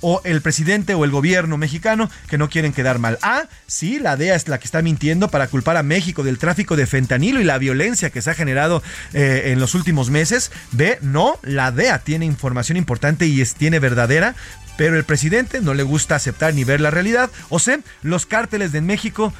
O 0.01 0.21
el 0.23 0.41
presidente 0.41 0.93
o 0.93 1.05
el 1.05 1.11
gobierno 1.11 1.57
mexicano 1.57 2.09
que 2.29 2.37
no 2.37 2.49
quieren 2.49 2.73
quedar 2.73 2.99
mal. 2.99 3.17
A, 3.21 3.43
sí, 3.67 3.99
la 3.99 4.17
DEA 4.17 4.35
es 4.35 4.47
la 4.47 4.59
que 4.59 4.65
está 4.65 4.81
mintiendo 4.81 5.29
para 5.29 5.47
culpar 5.47 5.77
a 5.77 5.83
México 5.83 6.23
del 6.23 6.37
tráfico 6.37 6.75
de 6.75 6.85
fentanilo 6.85 7.39
y 7.39 7.43
la 7.43 7.57
violencia 7.57 8.09
que 8.09 8.21
se 8.21 8.31
ha 8.31 8.35
generado 8.35 8.83
eh, 9.13 9.43
en 9.47 9.59
los 9.59 9.75
últimos 9.75 10.09
meses. 10.09 10.51
B, 10.71 10.97
no, 11.01 11.39
la 11.41 11.71
DEA 11.71 11.99
tiene 11.99 12.25
información 12.25 12.77
importante 12.77 13.27
y 13.27 13.41
es, 13.41 13.55
tiene 13.55 13.79
verdadera 13.79 14.35
pero 14.77 14.95
el 14.95 15.03
presidente 15.03 15.61
no 15.61 15.73
le 15.73 15.83
gusta 15.83 16.15
aceptar 16.15 16.53
ni 16.53 16.63
ver 16.63 16.79
la 16.79 16.91
realidad. 16.91 17.29
O 17.49 17.59
sea, 17.59 17.79
los 18.03 18.25
cárteles 18.25 18.71
de 18.71 18.81
México 18.81 19.33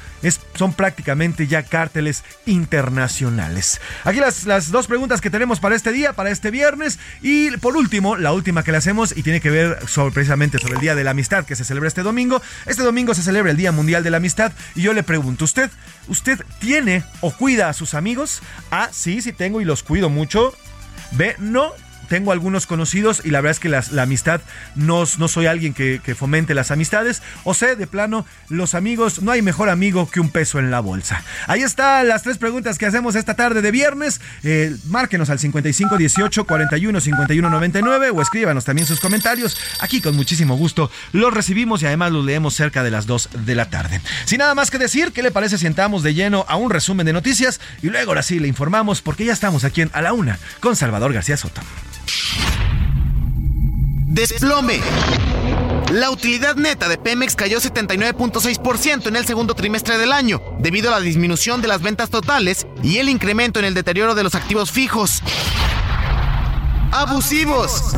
son 0.54 0.72
prácticamente 0.72 1.46
ya 1.46 1.62
cárteles 1.62 2.24
internacionales. 2.46 3.80
Aquí 4.04 4.20
las, 4.20 4.44
las 4.44 4.70
dos 4.70 4.86
preguntas 4.86 5.20
que 5.20 5.30
tenemos 5.30 5.60
para 5.60 5.76
este 5.76 5.92
día, 5.92 6.12
para 6.12 6.30
este 6.30 6.50
viernes. 6.50 6.98
Y 7.22 7.50
por 7.58 7.76
último, 7.76 8.16
la 8.16 8.32
última 8.32 8.62
que 8.62 8.72
le 8.72 8.78
hacemos 8.78 9.16
y 9.16 9.22
tiene 9.22 9.40
que 9.40 9.50
ver 9.50 9.78
sobre, 9.88 10.12
precisamente 10.12 10.58
sobre 10.58 10.74
el 10.74 10.80
Día 10.80 10.94
de 10.94 11.04
la 11.04 11.12
Amistad 11.12 11.44
que 11.44 11.56
se 11.56 11.64
celebra 11.64 11.88
este 11.88 12.02
domingo. 12.02 12.42
Este 12.66 12.82
domingo 12.82 13.14
se 13.14 13.22
celebra 13.22 13.50
el 13.50 13.56
Día 13.56 13.72
Mundial 13.72 14.02
de 14.02 14.10
la 14.10 14.18
Amistad 14.18 14.52
y 14.74 14.82
yo 14.82 14.92
le 14.92 15.02
pregunto, 15.02 15.44
¿usted, 15.44 15.70
usted 16.08 16.40
tiene 16.58 17.04
o 17.20 17.30
cuida 17.30 17.68
a 17.68 17.72
sus 17.72 17.94
amigos? 17.94 18.42
Ah, 18.70 18.88
sí, 18.92 19.22
sí 19.22 19.32
tengo 19.32 19.60
y 19.60 19.64
los 19.64 19.82
cuido 19.82 20.08
mucho. 20.08 20.54
B, 21.12 21.36
no, 21.38 21.72
tengo 22.08 22.32
algunos 22.32 22.66
conocidos 22.66 23.22
y 23.24 23.30
la 23.30 23.40
verdad 23.40 23.52
es 23.52 23.60
que 23.60 23.68
la 23.68 24.02
amistad 24.02 24.40
no, 24.74 25.04
no 25.18 25.28
soy 25.28 25.46
alguien 25.46 25.74
que, 25.74 26.00
fomente 26.18 26.54
las 26.54 26.70
amistades. 26.70 27.22
O 27.44 27.54
sé, 27.54 27.76
de 27.76 27.86
plano, 27.86 28.26
los 28.48 28.74
amigos, 28.74 29.22
no 29.22 29.30
hay 29.30 29.42
mejor 29.42 29.68
amigo 29.68 30.10
que 30.10 30.20
un 30.20 30.30
peso 30.30 30.58
en 30.58 30.70
la 30.70 30.80
bolsa. 30.80 31.22
Ahí 31.46 31.62
están 31.62 32.08
las 32.08 32.22
tres 32.22 32.38
preguntas 32.38 32.78
que 32.78 32.86
hacemos 32.86 33.14
esta 33.14 33.34
tarde 33.34 33.62
de 33.62 33.70
viernes. 33.70 34.20
Eh, 34.42 34.74
márquenos 34.86 35.30
al 35.30 35.38
55 35.38 35.96
18 35.96 36.44
41 36.44 37.00
51 37.00 37.50
99 37.50 38.10
o 38.10 38.22
escríbanos 38.22 38.64
también 38.64 38.86
sus 38.86 39.00
comentarios. 39.00 39.60
Aquí 39.80 40.00
con 40.00 40.16
muchísimo 40.16 40.56
gusto 40.56 40.90
los 41.12 41.32
recibimos 41.32 41.82
y 41.82 41.86
además 41.86 42.12
los 42.12 42.24
leemos 42.24 42.54
cerca 42.54 42.82
de 42.82 42.90
las 42.90 43.06
2 43.06 43.30
de 43.44 43.54
la 43.54 43.70
tarde. 43.70 44.00
Sin 44.24 44.38
nada 44.38 44.54
más 44.54 44.70
que 44.70 44.78
decir, 44.78 45.12
¿qué 45.12 45.22
le 45.22 45.30
parece 45.30 45.58
si 45.58 45.66
entramos 45.66 46.02
de 46.02 46.14
lleno 46.14 46.44
a 46.48 46.56
un 46.56 46.70
resumen 46.70 47.06
de 47.06 47.12
noticias 47.12 47.60
y 47.82 47.88
luego 47.90 48.10
ahora 48.10 48.22
sí 48.22 48.40
le 48.40 48.48
informamos 48.48 49.02
porque 49.02 49.24
ya 49.24 49.32
estamos 49.32 49.64
aquí 49.64 49.82
en 49.82 49.90
A 49.92 50.02
la 50.02 50.12
Una 50.12 50.38
con 50.60 50.74
Salvador 50.74 51.12
García 51.12 51.36
Soto. 51.36 51.60
Desplome. 54.18 54.80
La 55.92 56.10
utilidad 56.10 56.56
neta 56.56 56.88
de 56.88 56.98
Pemex 56.98 57.36
cayó 57.36 57.60
79.6% 57.60 59.06
en 59.06 59.14
el 59.14 59.24
segundo 59.24 59.54
trimestre 59.54 59.96
del 59.96 60.10
año, 60.10 60.42
debido 60.58 60.88
a 60.88 60.98
la 60.98 61.00
disminución 61.00 61.62
de 61.62 61.68
las 61.68 61.82
ventas 61.82 62.10
totales 62.10 62.66
y 62.82 62.96
el 62.96 63.10
incremento 63.10 63.60
en 63.60 63.64
el 63.64 63.74
deterioro 63.74 64.16
de 64.16 64.24
los 64.24 64.34
activos 64.34 64.72
fijos. 64.72 65.22
Abusivos. 66.90 67.94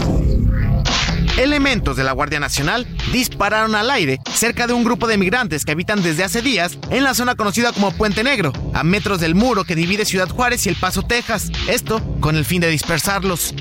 Elementos 1.38 1.96
de 1.96 2.04
la 2.04 2.12
Guardia 2.12 2.38
Nacional 2.38 2.86
dispararon 3.12 3.74
al 3.74 3.90
aire 3.90 4.20
cerca 4.30 4.66
de 4.66 4.74
un 4.74 4.84
grupo 4.84 5.06
de 5.06 5.16
migrantes 5.16 5.64
que 5.64 5.72
habitan 5.72 6.02
desde 6.02 6.24
hace 6.24 6.42
días 6.42 6.76
en 6.90 7.02
la 7.02 7.14
zona 7.14 7.34
conocida 7.34 7.72
como 7.72 7.92
Puente 7.92 8.22
Negro, 8.22 8.52
a 8.74 8.84
metros 8.84 9.20
del 9.20 9.34
muro 9.34 9.64
que 9.64 9.74
divide 9.74 10.04
Ciudad 10.04 10.28
Juárez 10.28 10.66
y 10.66 10.68
El 10.68 10.76
Paso, 10.76 11.00
Texas. 11.00 11.50
Esto 11.66 12.02
con 12.20 12.36
el 12.36 12.44
fin 12.44 12.60
de 12.60 12.68
dispersarlos. 12.68 13.54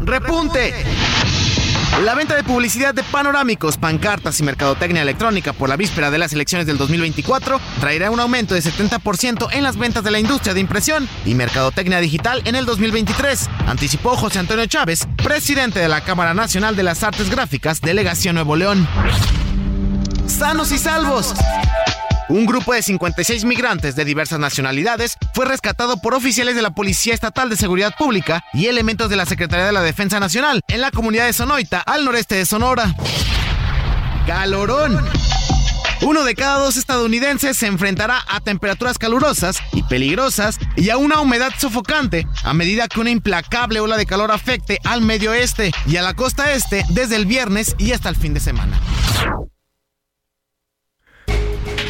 ¡Repunte! 0.00 0.74
La 2.04 2.14
venta 2.14 2.34
de 2.34 2.44
publicidad 2.44 2.94
de 2.94 3.02
panorámicos, 3.02 3.76
pancartas 3.76 4.40
y 4.40 4.42
mercadotecnia 4.42 5.02
electrónica 5.02 5.52
por 5.52 5.68
la 5.68 5.76
víspera 5.76 6.10
de 6.10 6.16
las 6.16 6.32
elecciones 6.32 6.66
del 6.66 6.78
2024 6.78 7.60
traerá 7.78 8.10
un 8.10 8.20
aumento 8.20 8.54
de 8.54 8.62
70% 8.62 9.48
en 9.52 9.62
las 9.62 9.76
ventas 9.76 10.02
de 10.02 10.10
la 10.10 10.18
industria 10.18 10.54
de 10.54 10.60
impresión 10.60 11.06
y 11.26 11.34
mercadotecnia 11.34 12.00
digital 12.00 12.40
en 12.46 12.54
el 12.54 12.64
2023, 12.64 13.50
anticipó 13.66 14.16
José 14.16 14.38
Antonio 14.38 14.64
Chávez, 14.66 15.06
presidente 15.22 15.80
de 15.80 15.88
la 15.88 16.00
Cámara 16.00 16.32
Nacional 16.32 16.74
de 16.74 16.84
las 16.84 17.02
Artes 17.02 17.28
Gráficas, 17.28 17.80
Delegación 17.82 18.36
Nuevo 18.36 18.56
León. 18.56 18.88
Sanos 20.26 20.72
y 20.72 20.78
salvos. 20.78 21.34
Un 22.30 22.46
grupo 22.46 22.72
de 22.72 22.80
56 22.80 23.44
migrantes 23.44 23.96
de 23.96 24.04
diversas 24.04 24.38
nacionalidades 24.38 25.16
fue 25.34 25.46
rescatado 25.46 26.00
por 26.00 26.14
oficiales 26.14 26.54
de 26.54 26.62
la 26.62 26.70
Policía 26.70 27.12
Estatal 27.12 27.50
de 27.50 27.56
Seguridad 27.56 27.92
Pública 27.98 28.44
y 28.52 28.66
elementos 28.66 29.10
de 29.10 29.16
la 29.16 29.26
Secretaría 29.26 29.66
de 29.66 29.72
la 29.72 29.82
Defensa 29.82 30.20
Nacional 30.20 30.60
en 30.68 30.80
la 30.80 30.92
comunidad 30.92 31.26
de 31.26 31.32
Sonoita, 31.32 31.80
al 31.80 32.04
noreste 32.04 32.36
de 32.36 32.46
Sonora. 32.46 32.94
Calorón. 34.28 35.04
Uno 36.02 36.22
de 36.22 36.36
cada 36.36 36.60
dos 36.60 36.76
estadounidenses 36.76 37.56
se 37.56 37.66
enfrentará 37.66 38.22
a 38.28 38.38
temperaturas 38.38 38.96
calurosas 38.96 39.58
y 39.72 39.82
peligrosas 39.82 40.60
y 40.76 40.90
a 40.90 40.98
una 40.98 41.20
humedad 41.20 41.50
sofocante 41.58 42.28
a 42.44 42.54
medida 42.54 42.86
que 42.86 43.00
una 43.00 43.10
implacable 43.10 43.80
ola 43.80 43.96
de 43.96 44.06
calor 44.06 44.30
afecte 44.30 44.78
al 44.84 45.02
medio 45.02 45.32
oeste 45.32 45.72
y 45.84 45.96
a 45.96 46.02
la 46.02 46.14
costa 46.14 46.52
este 46.52 46.84
desde 46.90 47.16
el 47.16 47.26
viernes 47.26 47.74
y 47.76 47.90
hasta 47.90 48.08
el 48.08 48.14
fin 48.14 48.34
de 48.34 48.40
semana. 48.40 48.80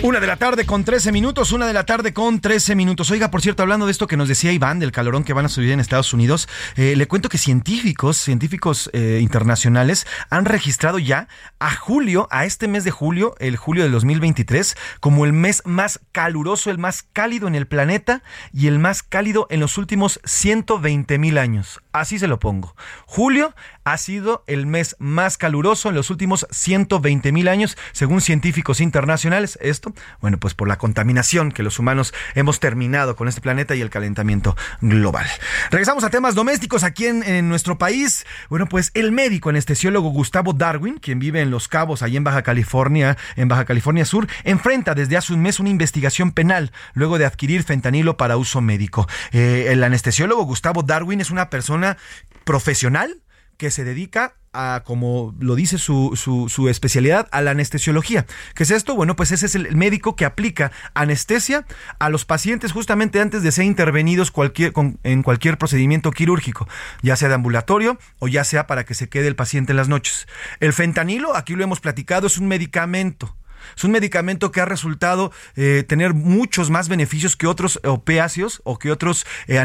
Una 0.03 0.19
de 0.19 0.27
la 0.27 0.37
tarde 0.37 0.65
con 0.65 0.83
13 0.83 1.13
minutos, 1.13 1.53
una 1.53 1.67
de 1.67 1.75
la 1.75 1.85
tarde 1.85 2.15
con 2.15 2.41
13 2.41 2.75
minutos. 2.75 3.11
Oiga, 3.11 3.31
por 3.31 3.43
cierto, 3.43 3.63
hablando 3.63 3.85
de 3.85 3.93
esto 3.93 4.07
que 4.07 4.17
nos 4.17 4.29
decía 4.29 4.51
Iván, 4.51 4.79
del 4.79 4.93
calorón 4.93 5.25
que 5.25 5.35
van 5.35 5.45
a 5.45 5.51
subir 5.51 5.73
en 5.73 5.79
Estados 5.79 6.15
Unidos, 6.15 6.49
eh, 6.77 6.97
le 6.97 7.07
cuento 7.07 7.29
que 7.29 7.37
científicos, 7.37 8.17
científicos 8.17 8.89
eh, 8.95 9.19
internacionales 9.21 10.07
han 10.31 10.47
registrado 10.47 10.99
ya 10.99 11.29
a 11.59 11.75
julio, 11.75 12.29
a 12.31 12.47
este 12.47 12.67
mes 12.67 12.85
de 12.85 12.91
julio, 12.91 13.35
el 13.41 13.57
julio 13.57 13.83
del 13.83 13.93
2023, 13.93 14.75
como 15.01 15.27
el 15.27 15.35
mes 15.35 15.61
más 15.67 16.01
caluroso, 16.13 16.71
el 16.71 16.79
más 16.79 17.03
cálido 17.03 17.47
en 17.47 17.55
el 17.55 17.67
planeta 17.67 18.23
y 18.55 18.69
el 18.69 18.79
más 18.79 19.03
cálido 19.03 19.49
en 19.51 19.61
los 19.61 19.77
últimos 19.77 20.19
120 20.25 21.19
mil 21.19 21.37
años. 21.37 21.83
Así 21.93 22.19
se 22.19 22.27
lo 22.27 22.39
pongo. 22.39 22.75
Julio 23.05 23.55
ha 23.85 23.97
sido 23.97 24.45
el 24.47 24.67
mes 24.67 24.97
más 24.99 25.39
caluroso 25.39 25.89
en 25.89 25.95
los 25.95 26.11
últimos 26.11 26.47
120 26.51 27.33
mil 27.33 27.49
años, 27.49 27.77
según 27.93 28.21
científicos 28.21 28.81
internacionales. 28.81 29.59
Esto, 29.63 29.95
bueno, 30.21 30.39
pues 30.39 30.55
por 30.55 30.69
la 30.69 30.79
contaminación 30.79 31.53
que 31.53 31.63
los 31.63 31.79
humanos 31.79 32.13
hemos 32.35 32.61
terminado 32.61 33.17
con 33.17 33.29
este 33.29 33.41
planeta 33.41 33.75
y 33.75 33.81
el 33.81 33.91
calentamiento 33.91 34.57
global. 34.81 35.27
Regresamos 35.71 36.05
a 36.05 36.11
temas 36.11 36.35
domésticos 36.35 36.85
aquí 36.85 37.07
en, 37.07 37.49
nuestro 37.49 37.79
país. 37.79 38.27
Bueno, 38.49 38.67
pues 38.67 38.91
el 38.95 39.13
médico 39.13 39.49
anestesiólogo 39.49 40.11
Gustavo 40.11 40.53
Darwin, 40.53 40.99
quien 40.99 41.19
vive 41.19 41.41
en 41.41 41.51
Los 41.51 41.69
Cabos, 41.69 42.03
allí 42.03 42.17
en 42.17 42.25
Baja 42.25 42.43
California, 42.43 43.17
en 43.37 43.49
Baja 43.49 43.65
California 43.65 44.05
Sur, 44.05 44.29
enfrenta 44.45 44.95
desde 44.95 45.17
hace 45.17 45.33
un 45.33 45.43
mes 45.43 45.59
una 45.59 45.71
investigación 45.71 46.33
penal 46.33 46.73
luego 46.93 47.19
de 47.19 47.25
adquirir 47.25 47.63
fentanilo 47.63 48.17
para 48.17 48.37
uso 48.37 48.61
médico. 48.61 49.09
Eh, 49.33 49.69
el 49.71 49.83
anestesiólogo 49.83 50.45
Gustavo 50.45 50.83
Darwin 50.83 51.21
es 51.21 51.31
una 51.31 51.51
persona 51.51 51.97
profesional 52.45 53.21
que 53.61 53.71
se 53.71 53.85
dedica 53.85 54.37
a, 54.55 54.85
como 54.87 55.35
lo 55.39 55.55
dice 55.55 55.77
su, 55.77 56.17
su, 56.17 56.69
especialidad, 56.71 57.29
a 57.31 57.43
la 57.43 57.51
anestesiología. 57.51 58.25
¿Qué 58.55 58.63
es 58.63 58.71
esto? 58.71 58.95
Bueno, 58.95 59.17
pues 59.17 59.33
ese 59.33 59.45
es 59.45 59.55
el 59.55 59.77
médico 59.77 60.17
que 60.17 60.25
aplica 60.25 60.73
anestesia 60.95 61.67
a 61.99 62.09
los 62.09 62.25
pacientes 62.25 62.73
justamente 62.73 63.21
antes 63.21 63.43
de 63.43 63.53
ser 63.53 63.67
intervenidos 63.67 64.31
cualquier, 64.31 64.73
en 65.03 65.23
cualquier 65.23 65.59
procedimiento 65.59 66.11
quirúrgico, 66.11 66.67
ya 67.03 67.17
sea 67.17 67.29
de 67.29 67.35
ambulatorio 67.35 67.99
o 68.19 68.29
ya 68.29 68.45
sea 68.45 68.67
para 68.67 68.87
que 68.87 68.95
se 68.95 69.11
quede 69.11 69.29
el 69.29 69.37
paciente 69.37 69.73
en 69.73 69.77
las 69.77 69.89
noches. 69.89 70.27
El 70.61 70.73
fentanilo, 70.73 71.37
aquí 71.37 71.55
lo 71.55 71.63
hemos 71.63 71.81
platicado, 71.81 72.29
es 72.29 72.39
un 72.39 72.49
medicamento 72.49 73.37
es 73.77 73.85
un 73.85 73.91
medicamento 73.91 74.53
que 74.53 74.61
ha 74.61 74.65
resultado 74.65 75.33
eh, 75.57 75.85
tener 75.87 76.15
muchos 76.15 76.71
más 76.71 76.89
beneficios 76.89 77.37
que 77.37 77.47
otros 77.47 77.81
opiáceos 77.85 78.61
o 78.65 78.79
que, 78.79 78.91
otros, 78.91 79.27
eh, 79.47 79.63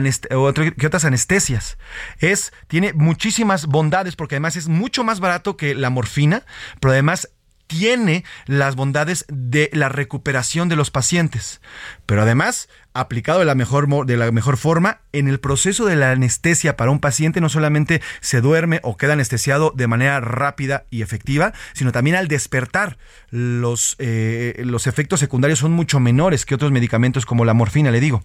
que 0.77 0.87
otras 0.87 1.05
anestesias. 1.05 1.77
Es, 2.19 2.53
tiene 2.67 2.93
muchísimas 2.93 3.65
bondades 3.67 4.15
porque 4.15 4.35
además 4.35 4.55
es 4.55 4.67
mucho 4.67 5.03
más 5.03 5.19
barato 5.19 5.57
que 5.57 5.75
la 5.75 5.89
morfina, 5.89 6.43
pero 6.79 6.91
además 6.91 7.29
tiene 7.67 8.24
las 8.45 8.75
bondades 8.75 9.25
de 9.27 9.69
la 9.74 9.89
recuperación 9.89 10.69
de 10.69 10.75
los 10.75 10.91
pacientes, 10.91 11.62
pero 12.05 12.22
además 12.22 12.69
aplicado 12.95 13.39
de 13.39 13.45
la 13.45 13.55
mejor 13.55 14.05
de 14.05 14.17
la 14.17 14.31
mejor 14.31 14.55
forma 14.55 15.01
en 15.12 15.27
el 15.27 15.39
proceso 15.39 15.86
de 15.86 15.98
la 15.98 16.12
anestesia 16.12 16.77
para 16.77 16.91
un 16.91 17.00
paciente 17.00 17.41
no 17.41 17.50
solamente 17.50 18.01
se 18.22 18.39
duerme 18.39 18.79
o 18.84 18.95
queda 18.95 19.13
anestesiado 19.13 19.74
de 19.75 19.88
manera 19.88 20.22
rápida 20.22 20.86
y 20.89 21.01
efectiva, 21.01 21.53
sino 21.74 21.91
también 21.91 22.15
al 22.15 22.29
despertar 22.29 22.98
los 23.31 23.98
eh, 24.00 24.62
los 24.65 24.88
efectos 24.88 25.19
secundarios 25.19 25.60
son 25.60 25.74
mucho 25.74 26.00
menores 26.00 26.45
que 26.45 26.55
otros 26.55 26.72
medicamentos 26.72 27.25
como 27.25 27.43
la 27.43 27.53
morfina, 27.53 27.91
le 27.91 28.00
digo. 28.00 28.24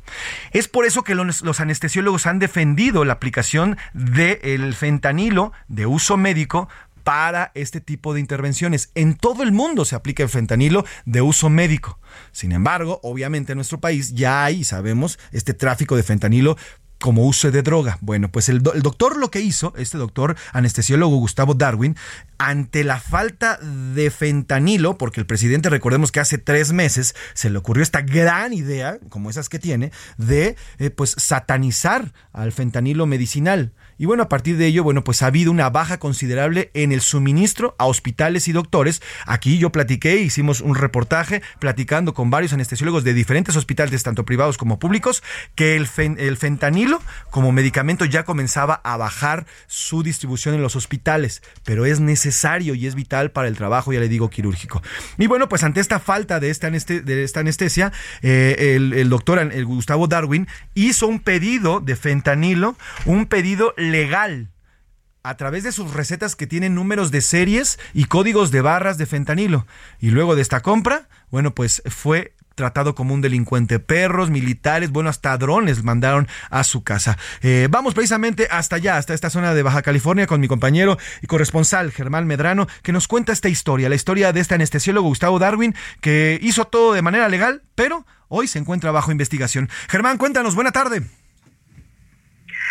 Es 0.52 0.68
por 0.68 0.86
eso 0.86 1.02
que 1.02 1.16
los, 1.16 1.42
los 1.42 1.58
anestesiólogos 1.58 2.26
han 2.26 2.38
defendido 2.38 3.04
la 3.04 3.14
aplicación 3.14 3.76
del 3.92 4.74
fentanilo 4.74 5.52
de 5.66 5.86
uso 5.86 6.16
médico 6.16 6.68
para 7.02 7.52
este 7.54 7.80
tipo 7.80 8.14
de 8.14 8.20
intervenciones. 8.20 8.90
En 8.94 9.14
todo 9.14 9.42
el 9.42 9.52
mundo 9.52 9.84
se 9.84 9.96
aplica 9.96 10.22
el 10.22 10.28
fentanilo 10.28 10.84
de 11.04 11.22
uso 11.22 11.50
médico. 11.50 11.98
Sin 12.32 12.52
embargo, 12.52 13.00
obviamente 13.02 13.52
en 13.52 13.56
nuestro 13.56 13.80
país 13.80 14.14
ya 14.14 14.44
hay, 14.44 14.64
sabemos, 14.64 15.18
este 15.32 15.54
tráfico 15.54 15.96
de 15.96 16.02
fentanilo 16.02 16.56
como 17.00 17.24
uso 17.26 17.50
de 17.50 17.62
droga. 17.62 17.98
Bueno, 18.02 18.30
pues 18.30 18.48
el, 18.48 18.62
doctor 18.62 19.16
lo 19.16 19.30
que 19.30 19.40
hizo, 19.40 19.72
este 19.76 19.96
doctor 19.96 20.36
anestesiólogo 20.52 21.16
Gustavo 21.16 21.54
Darwin, 21.54 21.96
ante 22.38 22.84
la 22.84 23.00
falta 23.00 23.56
de 23.56 24.10
fentanilo, 24.10 24.98
porque 24.98 25.18
el 25.18 25.26
presidente, 25.26 25.70
recordemos 25.70 26.12
que 26.12 26.20
hace 26.20 26.36
tres 26.36 26.72
meses 26.72 27.14
se 27.32 27.48
le 27.48 27.58
ocurrió 27.58 27.82
esta 27.82 28.02
gran 28.02 28.52
idea, 28.52 28.98
como 29.08 29.30
esas 29.30 29.48
que 29.48 29.58
tiene, 29.58 29.92
de 30.18 30.56
eh, 30.78 30.90
pues 30.90 31.14
satanizar 31.16 32.12
al 32.32 32.52
fentanilo 32.52 33.06
medicinal. 33.06 33.72
Y 34.00 34.06
bueno, 34.06 34.22
a 34.22 34.28
partir 34.30 34.56
de 34.56 34.64
ello, 34.64 34.82
bueno, 34.82 35.04
pues 35.04 35.20
ha 35.20 35.26
habido 35.26 35.50
una 35.50 35.68
baja 35.68 35.98
considerable 35.98 36.70
en 36.72 36.90
el 36.90 37.02
suministro 37.02 37.74
a 37.76 37.84
hospitales 37.84 38.48
y 38.48 38.52
doctores. 38.52 39.02
Aquí 39.26 39.58
yo 39.58 39.72
platiqué, 39.72 40.16
hicimos 40.16 40.62
un 40.62 40.74
reportaje 40.74 41.42
platicando 41.58 42.14
con 42.14 42.30
varios 42.30 42.54
anestesiólogos 42.54 43.04
de 43.04 43.12
diferentes 43.12 43.56
hospitales, 43.56 44.02
tanto 44.02 44.24
privados 44.24 44.56
como 44.56 44.78
públicos, 44.78 45.22
que 45.54 45.76
el, 45.76 45.86
el 46.16 46.38
fentanilo 46.38 47.02
como 47.30 47.52
medicamento 47.52 48.06
ya 48.06 48.24
comenzaba 48.24 48.80
a 48.84 48.96
bajar 48.96 49.44
su 49.66 50.02
distribución 50.02 50.54
en 50.54 50.62
los 50.62 50.76
hospitales, 50.76 51.42
pero 51.64 51.84
es 51.84 52.00
necesario 52.00 52.74
y 52.74 52.86
es 52.86 52.94
vital 52.94 53.32
para 53.32 53.48
el 53.48 53.56
trabajo, 53.58 53.92
ya 53.92 54.00
le 54.00 54.08
digo, 54.08 54.30
quirúrgico. 54.30 54.80
Y 55.18 55.26
bueno, 55.26 55.46
pues 55.50 55.62
ante 55.62 55.80
esta 55.80 56.00
falta 56.00 56.40
de 56.40 56.48
esta, 56.48 56.70
de 56.70 57.22
esta 57.22 57.40
anestesia, 57.40 57.92
eh, 58.22 58.76
el, 58.76 58.94
el, 58.94 59.10
doctor 59.10 59.40
el 59.40 59.66
Gustavo 59.66 60.06
Darwin 60.06 60.48
hizo 60.72 61.06
un 61.06 61.20
pedido 61.20 61.80
de 61.80 61.96
fentanilo, 61.96 62.78
un 63.04 63.26
pedido 63.26 63.74
legal 63.90 64.50
a 65.22 65.36
través 65.36 65.64
de 65.64 65.72
sus 65.72 65.92
recetas 65.92 66.36
que 66.36 66.46
tienen 66.46 66.74
números 66.74 67.10
de 67.10 67.20
series 67.20 67.78
y 67.92 68.06
códigos 68.06 68.50
de 68.50 68.62
barras 68.62 68.98
de 68.98 69.06
fentanilo. 69.06 69.66
Y 69.98 70.10
luego 70.10 70.34
de 70.34 70.42
esta 70.42 70.60
compra, 70.60 71.08
bueno, 71.30 71.54
pues 71.54 71.82
fue 71.86 72.34
tratado 72.54 72.94
como 72.94 73.14
un 73.14 73.20
delincuente. 73.20 73.78
Perros, 73.78 74.30
militares, 74.30 74.90
bueno, 74.90 75.08
hasta 75.08 75.36
drones 75.38 75.82
mandaron 75.82 76.28
a 76.50 76.64
su 76.64 76.82
casa. 76.82 77.16
Eh, 77.42 77.68
vamos 77.70 77.94
precisamente 77.94 78.48
hasta 78.50 78.76
allá, 78.76 78.96
hasta 78.96 79.14
esta 79.14 79.30
zona 79.30 79.54
de 79.54 79.62
Baja 79.62 79.82
California, 79.82 80.26
con 80.26 80.40
mi 80.40 80.48
compañero 80.48 80.98
y 81.22 81.26
corresponsal 81.26 81.90
Germán 81.90 82.26
Medrano, 82.26 82.66
que 82.82 82.92
nos 82.92 83.08
cuenta 83.08 83.32
esta 83.32 83.48
historia, 83.48 83.88
la 83.88 83.94
historia 83.94 84.32
de 84.32 84.40
este 84.40 84.54
anestesiólogo 84.54 85.08
Gustavo 85.08 85.38
Darwin, 85.38 85.74
que 86.00 86.38
hizo 86.42 86.66
todo 86.66 86.92
de 86.92 87.02
manera 87.02 87.28
legal, 87.28 87.62
pero 87.74 88.06
hoy 88.28 88.46
se 88.46 88.58
encuentra 88.58 88.90
bajo 88.90 89.10
investigación. 89.10 89.70
Germán, 89.88 90.18
cuéntanos, 90.18 90.54
buena 90.54 90.72
tarde. 90.72 91.02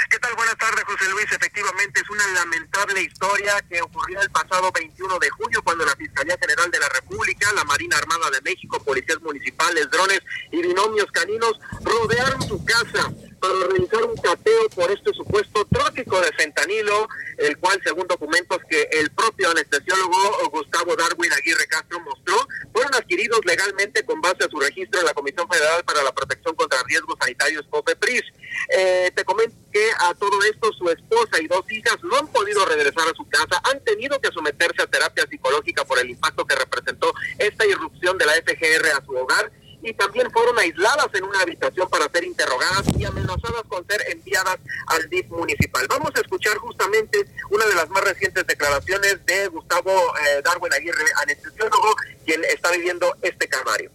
¿Qué 0.08 0.18
tal? 0.20 0.34
Buenas 0.36 0.58
tardes, 0.58 0.84
José 0.86 1.10
Luis. 1.10 1.26
Efectivamente, 1.32 2.00
es 2.00 2.10
una 2.10 2.26
lamentable 2.28 3.02
historia 3.02 3.60
que 3.68 3.82
ocurrió 3.82 4.22
el 4.22 4.30
pasado 4.30 4.72
21 4.72 5.20
de 5.20 5.30
junio 5.32 5.62
cuando 5.64 5.86
la 5.86 5.96
Fiscalía 5.96 6.38
General 6.40 6.72
de 6.72 6.80
la 6.80 6.90
República, 6.90 7.52
la 7.54 7.64
Marina 7.66 7.98
Armada 7.98 8.30
de 8.30 8.42
México, 8.42 8.82
policías 8.84 9.20
municipales, 9.22 9.90
drones 9.92 10.22
y 10.52 10.62
binomios 10.62 11.12
caninos 11.12 11.60
rodearon 11.82 12.42
su 12.48 12.64
casa 12.64 13.12
para 13.40 13.54
realizar 13.68 14.04
un 14.04 14.16
cateo 14.18 14.70
por 14.76 14.92
este 14.92 15.14
supuesto 15.14 15.66
tráfico 15.66 16.20
de 16.22 16.32
fentanilo, 16.34 17.08
el 17.38 17.58
cual, 17.58 17.80
según 17.84 18.08
documentos 18.08 18.60
que 18.70 18.90
el 18.92 19.12
propio 19.12 19.50
anestesiólogo 19.52 20.50
Gustavo 20.52 20.96
Darwin 20.96 21.32
Aguirre 21.34 21.68
Castro 21.68 22.00
mostró, 22.02 22.36
fueron 22.74 22.94
adquiridos 22.96 23.40
legalmente 23.46 24.04
con 24.04 24.22
base 24.22 24.46
a 24.46 24.50
su 24.50 24.60
registro 24.60 25.00
en 25.00 25.06
la 25.06 25.14
Comisión 25.14 25.48
Federal 25.50 25.84
para 25.84 26.04
la 26.04 26.14
Protección 26.14 26.56
contra 26.56 26.84
Riesgos 26.84 27.18
Sanitarios, 27.20 27.66
COPEPRIS. 27.70 28.24
Eh, 28.70 29.12
te 29.16 29.24
comento 29.24 29.56
que 29.72 29.90
a 30.00 30.14
todo 30.16 30.42
esto 30.44 30.72
su 30.74 30.90
esposa 30.90 31.42
y 31.42 31.48
dos 31.48 31.64
hijas 31.72 31.98
no 32.04 32.18
han 32.18 32.28
podido 32.28 32.66
regresar 32.66 33.08
a 33.08 33.16
su 33.16 33.28
casa, 33.30 33.62
han 33.72 33.84
tenido 33.84 34.20
que 34.20 34.32
someterse 34.32 34.82
a 34.82 34.88
terapia 34.88 35.26
psicológica 35.30 35.86
por 35.86 36.00
el 36.00 36.10
impacto 36.10 36.46
que 36.46 36.56
representó 36.56 37.14
esta 37.38 37.66
irrupción 37.66 38.18
de 38.18 38.26
la 38.26 38.34
FGR 38.34 38.92
a 38.98 39.06
su 39.06 39.16
hogar 39.16 39.52
y 39.82 39.94
también 39.94 40.30
fueron 40.32 40.58
aisladas 40.60 41.08
en 41.14 41.24
una 41.24 41.42
habitación 41.42 41.88
para 41.90 42.10
ser 42.10 42.24
interrogadas 42.24 42.86
y 42.98 43.06
amenazadas 43.06 43.64
con 43.68 43.86
ser 43.88 44.02
enviadas 44.10 44.58
al 44.88 45.10
DIF 45.10 45.28
municipal. 45.30 45.86
Vamos 45.90 46.12
a 46.16 46.22
escuchar 46.22 46.58
justamente 46.58 47.26
una 47.50 47.66
de 47.66 47.76
las 47.76 47.90
más 47.90 48.04
recientes 48.04 48.46
declaraciones 48.46 49.26
de 49.26 49.48
Gustavo 49.48 49.92
eh, 49.92 50.42
Darwin 50.44 50.74
Aguirre, 50.74 51.06
anestesiólogo, 51.24 51.96
quien 52.26 52.42
está 52.46 52.72
viviendo 52.72 53.16
este 53.22 53.48
calvario. 53.48 53.92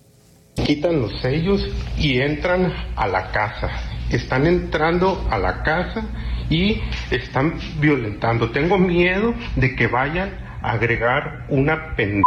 Quitan 0.67 1.01
los 1.03 1.21
sellos 1.21 1.61
y 1.99 2.21
entran 2.21 2.73
a 2.97 3.07
la 3.09 3.33
casa. 3.33 3.71
Están 4.11 4.47
entrando 4.47 5.27
a 5.31 5.39
la 5.39 5.63
casa 5.63 6.07
y 6.49 6.81
están 7.11 7.59
violentando. 7.81 8.51
Tengo 8.53 8.79
miedo 8.79 9.35
de 9.57 9.75
que 9.75 9.89
vayan 9.89 10.59
a 10.63 10.73
agregar 10.73 11.47
una 11.49 11.97
pendeja 11.97 12.25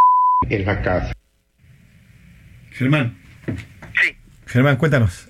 en 0.49 0.65
la 0.65 0.81
casa. 0.81 1.13
Germán. 2.71 3.26
Sí. 4.01 4.17
Germán, 4.45 4.77
cuéntanos. 4.77 5.27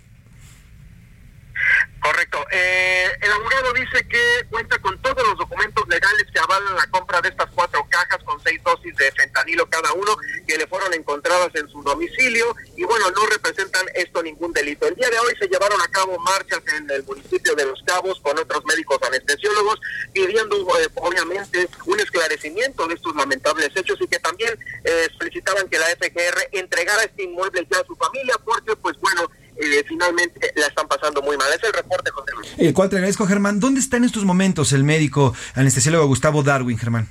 Correcto. 2.07 2.45
Eh, 2.51 3.11
el 3.21 3.31
abogado 3.31 3.73
dice 3.73 4.07
que 4.07 4.45
cuenta 4.49 4.79
con 4.79 4.97
todos 5.01 5.27
los 5.27 5.37
documentos 5.37 5.85
legales 5.89 6.25
que 6.31 6.39
avalan 6.39 6.75
la 6.75 6.87
compra 6.87 7.19
de 7.19 7.27
estas 7.27 7.49
cuatro 7.53 7.85
cajas 7.89 8.23
con 8.23 8.41
seis 8.43 8.61
dosis 8.63 8.95
de 8.95 9.11
fentanilo 9.11 9.69
cada 9.69 9.91
uno 9.91 10.15
que 10.47 10.57
le 10.57 10.67
fueron 10.67 10.93
encontradas 10.93 11.49
en 11.55 11.67
su 11.67 11.81
domicilio 11.83 12.55
y 12.77 12.85
bueno, 12.85 13.11
no 13.11 13.25
representan 13.25 13.85
esto 13.93 14.23
ningún 14.23 14.53
delito. 14.53 14.87
El 14.87 14.95
día 14.95 15.09
de 15.09 15.19
hoy 15.19 15.33
se 15.37 15.47
llevaron 15.49 15.81
a 15.81 15.87
cabo 15.89 16.17
marchas 16.19 16.61
en 16.77 16.89
el 16.89 17.03
municipio 17.03 17.53
de 17.55 17.65
Los 17.65 17.83
Cabos 17.83 18.21
con 18.21 18.37
otros 18.37 18.63
médicos 18.65 18.99
anestesiólogos 19.05 19.79
pidiendo 20.13 20.55
eh, 20.79 20.87
obviamente 20.95 21.67
un 21.87 21.99
esclarecimiento 21.99 22.87
de 22.87 22.95
estos 22.95 23.15
lamentables 23.17 23.71
hechos 23.75 23.99
y 23.99 24.07
que 24.07 24.19
también 24.19 24.57
eh, 24.85 25.09
solicitaban 25.17 25.67
que 25.67 25.77
la 25.77 25.87
FGR 25.87 26.49
entregara 26.53 27.03
este 27.03 27.23
inmueble 27.23 27.67
ya 27.69 27.79
a 27.79 27.85
su 27.85 27.95
familia 27.97 28.35
porque 28.45 28.75
pues 28.77 28.95
bueno, 29.01 29.29
eh, 29.59 29.83
finalmente 29.87 30.53
la 30.55 30.67
están 30.67 30.87
pasando 30.87 31.21
muy 31.21 31.35
mal. 31.35 31.51
Es 31.51 31.63
el 31.63 31.73
reporte, 31.73 32.11
José 32.11 32.31
Luis. 32.35 32.46
El 32.57 32.73
cual 32.73 32.89
te 32.89 32.95
agradezco, 32.95 33.27
Germán. 33.27 33.59
¿Dónde 33.59 33.79
está 33.79 33.97
en 33.97 34.03
estos 34.03 34.25
momentos 34.25 34.73
el 34.73 34.83
médico 34.83 35.35
anestesiólogo 35.53 36.07
Gustavo 36.07 36.41
Darwin, 36.43 36.77
Germán? 36.77 37.07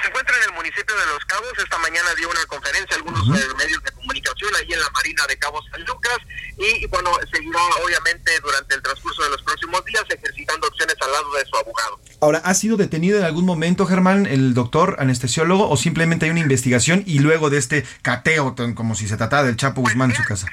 Se 0.00 0.08
encuentra 0.08 0.36
en 0.36 0.50
el 0.50 0.56
municipio 0.56 0.94
de 0.94 1.06
Los 1.06 1.24
Cabos. 1.24 1.52
Esta 1.58 1.78
mañana 1.78 2.14
dio 2.16 2.28
una 2.30 2.44
conferencia 2.46 2.96
a 2.96 2.98
algunos 2.98 3.28
uh 3.28 3.32
-huh. 3.32 3.56
medios 3.56 3.82
de 3.82 3.90
comunicación 3.92 4.54
ahí 4.56 4.72
en 4.72 4.80
la 4.80 4.90
Marina 4.90 5.26
de 5.26 5.38
Cabo 5.38 5.60
San 5.70 5.82
Lucas. 5.84 6.18
Y, 6.58 6.84
y, 6.84 6.86
bueno, 6.86 7.10
seguirá 7.32 7.60
obviamente 7.84 8.38
durante 8.40 8.74
el 8.74 8.82
transcurso 8.82 9.22
de 9.22 9.30
los 9.30 9.42
próximos 9.42 9.84
días 9.86 10.04
ejercitando 10.08 10.68
opciones 10.68 10.96
al 11.00 11.12
lado 11.12 11.32
de 11.34 11.44
su 11.46 11.56
abogado. 11.56 12.00
Ahora, 12.20 12.38
¿ha 12.44 12.54
sido 12.54 12.76
detenido 12.76 13.18
en 13.18 13.24
algún 13.24 13.46
momento, 13.46 13.86
Germán, 13.86 14.26
el 14.26 14.54
doctor 14.54 14.96
anestesiólogo, 14.98 15.68
o 15.68 15.76
simplemente 15.76 16.26
hay 16.26 16.30
una 16.30 16.40
investigación 16.40 17.02
y 17.06 17.18
luego 17.20 17.50
de 17.50 17.58
este 17.58 17.86
cateo, 18.02 18.54
como 18.74 18.94
si 18.94 19.08
se 19.08 19.16
tratara 19.16 19.44
del 19.44 19.56
Chapo 19.56 19.80
Guzmán 19.80 20.10
pues, 20.10 20.18
en 20.18 20.24
su 20.24 20.28
casa? 20.28 20.46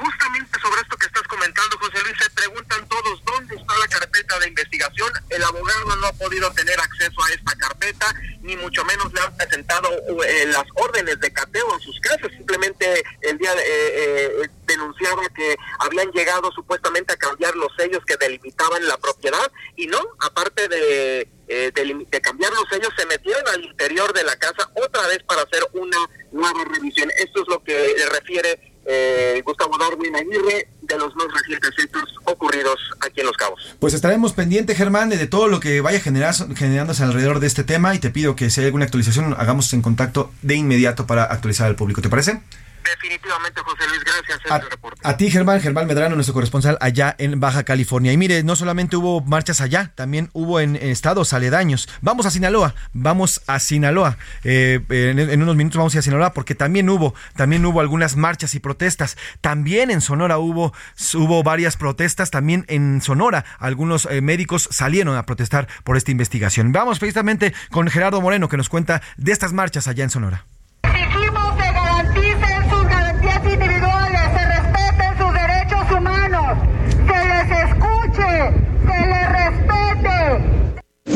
Justamente 0.00 0.60
sobre 0.60 0.80
esto 0.80 0.96
que 0.96 1.06
estás 1.06 1.22
comentando, 1.24 1.78
José 1.78 2.02
Luis, 2.02 2.16
se 2.20 2.30
preguntan 2.30 2.88
todos 2.88 3.22
dónde 3.24 3.54
está 3.54 3.78
la 3.78 3.86
de 4.40 4.48
investigación. 4.48 5.10
El 5.30 5.42
abogado 5.42 5.96
no 5.96 6.06
ha 6.06 6.12
podido 6.12 6.50
tener 6.52 6.78
acceso 6.78 7.22
a 7.22 7.30
esta 7.30 7.56
carpeta, 7.56 8.14
ni 8.42 8.56
mucho 8.56 8.84
menos 8.84 9.12
le 9.12 9.20
han 9.20 9.36
presentado 9.36 9.90
eh, 10.26 10.46
las 10.46 10.64
órdenes 10.74 11.18
de 11.20 11.32
cateo 11.32 11.74
en 11.74 11.80
sus 11.80 11.98
casas. 12.00 12.30
Simplemente 12.36 13.04
el 13.22 13.38
día 13.38 13.52
eh, 13.54 14.42
eh, 14.42 14.48
denunciaba 14.66 15.22
que 15.34 15.56
habían 15.78 16.10
llegado 16.12 16.50
supuestamente 16.52 17.12
a 17.12 17.16
cambiar 17.16 17.54
los 17.56 17.72
sellos 17.76 18.04
que 18.06 18.16
delimitaban 18.16 18.86
la 18.86 18.96
propiedad 18.98 19.50
y 19.76 19.86
no, 19.86 20.00
aparte 20.20 20.68
de, 20.68 21.28
eh, 21.48 21.70
de, 21.74 22.20
cambiar 22.22 22.52
los 22.52 22.66
sellos, 22.70 22.88
se 22.96 23.04
metieron 23.06 23.46
al 23.48 23.62
interior 23.62 24.12
de 24.14 24.24
la 24.24 24.36
casa 24.36 24.70
otra 24.74 25.06
vez 25.08 25.22
para 25.24 25.42
hacer 25.42 25.62
una 25.72 25.98
nueva 26.32 26.64
revisión. 26.64 27.10
Esto 27.18 27.42
es 27.42 27.48
lo 27.48 27.62
que 27.62 27.94
le 27.96 28.06
refiere 28.06 28.73
eh, 28.86 29.42
Gustavo 29.44 29.76
Darwin 29.78 30.14
Aguirre 30.14 30.68
de 30.82 30.98
los 30.98 31.14
más 31.16 31.26
recientes 31.32 31.70
hechos 31.82 32.04
ocurridos 32.24 32.78
aquí 33.00 33.20
en 33.20 33.26
Los 33.26 33.36
Cabos. 33.36 33.76
Pues 33.78 33.94
estaremos 33.94 34.32
pendientes, 34.32 34.76
Germán, 34.76 35.08
de 35.08 35.26
todo 35.26 35.48
lo 35.48 35.60
que 35.60 35.80
vaya 35.80 36.00
generar, 36.00 36.34
generándose 36.54 37.02
alrededor 37.02 37.40
de 37.40 37.46
este 37.46 37.64
tema 37.64 37.94
y 37.94 37.98
te 37.98 38.10
pido 38.10 38.36
que 38.36 38.50
si 38.50 38.60
hay 38.60 38.66
alguna 38.66 38.84
actualización, 38.84 39.34
hagamos 39.38 39.72
en 39.72 39.82
contacto 39.82 40.30
de 40.42 40.56
inmediato 40.56 41.06
para 41.06 41.24
actualizar 41.24 41.66
al 41.66 41.76
público. 41.76 42.02
¿Te 42.02 42.08
parece? 42.08 42.40
Definitivamente, 42.84 43.60
José 43.62 43.88
Luis, 43.88 44.00
gracias. 44.04 44.52
A, 45.02 45.08
a, 45.08 45.16
ti, 45.16 45.30
Germán, 45.30 45.60
Germán 45.60 45.86
Medrano, 45.86 46.14
nuestro 46.14 46.34
corresponsal 46.34 46.76
allá 46.80 47.14
en 47.18 47.40
Baja 47.40 47.64
California. 47.64 48.12
Y 48.12 48.16
mire, 48.16 48.42
no 48.42 48.56
solamente 48.56 48.96
hubo 48.96 49.20
marchas 49.22 49.60
allá, 49.60 49.92
también 49.94 50.30
hubo 50.32 50.60
en, 50.60 50.76
en 50.76 50.90
estados 50.90 51.32
aledaños. 51.32 51.88
Vamos 52.02 52.26
a 52.26 52.30
Sinaloa, 52.30 52.74
vamos 52.92 53.40
a 53.46 53.58
Sinaloa. 53.58 54.18
Eh, 54.42 54.80
en, 54.90 55.18
en, 55.18 55.42
unos 55.42 55.56
minutos 55.56 55.78
vamos 55.78 55.94
a 55.94 55.96
ir 55.96 56.00
a 56.00 56.02
Sinaloa 56.02 56.32
porque 56.34 56.54
también 56.54 56.88
hubo, 56.90 57.14
también 57.36 57.64
hubo 57.64 57.80
algunas 57.80 58.16
marchas 58.16 58.54
y 58.54 58.60
protestas. 58.60 59.16
También 59.40 59.90
en 59.90 60.00
Sonora 60.00 60.38
hubo, 60.38 60.72
hubo 61.14 61.42
varias 61.42 61.76
protestas. 61.76 62.30
También 62.30 62.64
en 62.68 63.00
Sonora 63.00 63.44
algunos 63.58 64.06
eh, 64.10 64.20
médicos 64.20 64.68
salieron 64.70 65.16
a 65.16 65.26
protestar 65.26 65.68
por 65.84 65.96
esta 65.96 66.10
investigación. 66.10 66.72
Vamos 66.72 66.98
precisamente 66.98 67.54
con 67.70 67.88
Gerardo 67.88 68.20
Moreno 68.20 68.48
que 68.48 68.56
nos 68.56 68.68
cuenta 68.68 69.02
de 69.16 69.32
estas 69.32 69.52
marchas 69.52 69.88
allá 69.88 70.04
en 70.04 70.10
Sonora. 70.10 70.46
Exigimos 70.82 71.56
se 71.56 71.72
garanticen 71.72 72.70
sus 72.70 72.84
garantías 72.88 73.44
individuales, 73.44 74.20
se 74.36 74.46
respeten 74.46 75.18
sus 75.18 75.32
derechos 75.32 75.90
humanos, 75.90 76.58
se 77.06 77.18
les 77.30 77.50
escuche, 77.64 78.32
se 78.86 78.98
les 79.06 79.26
respete. 79.32 80.54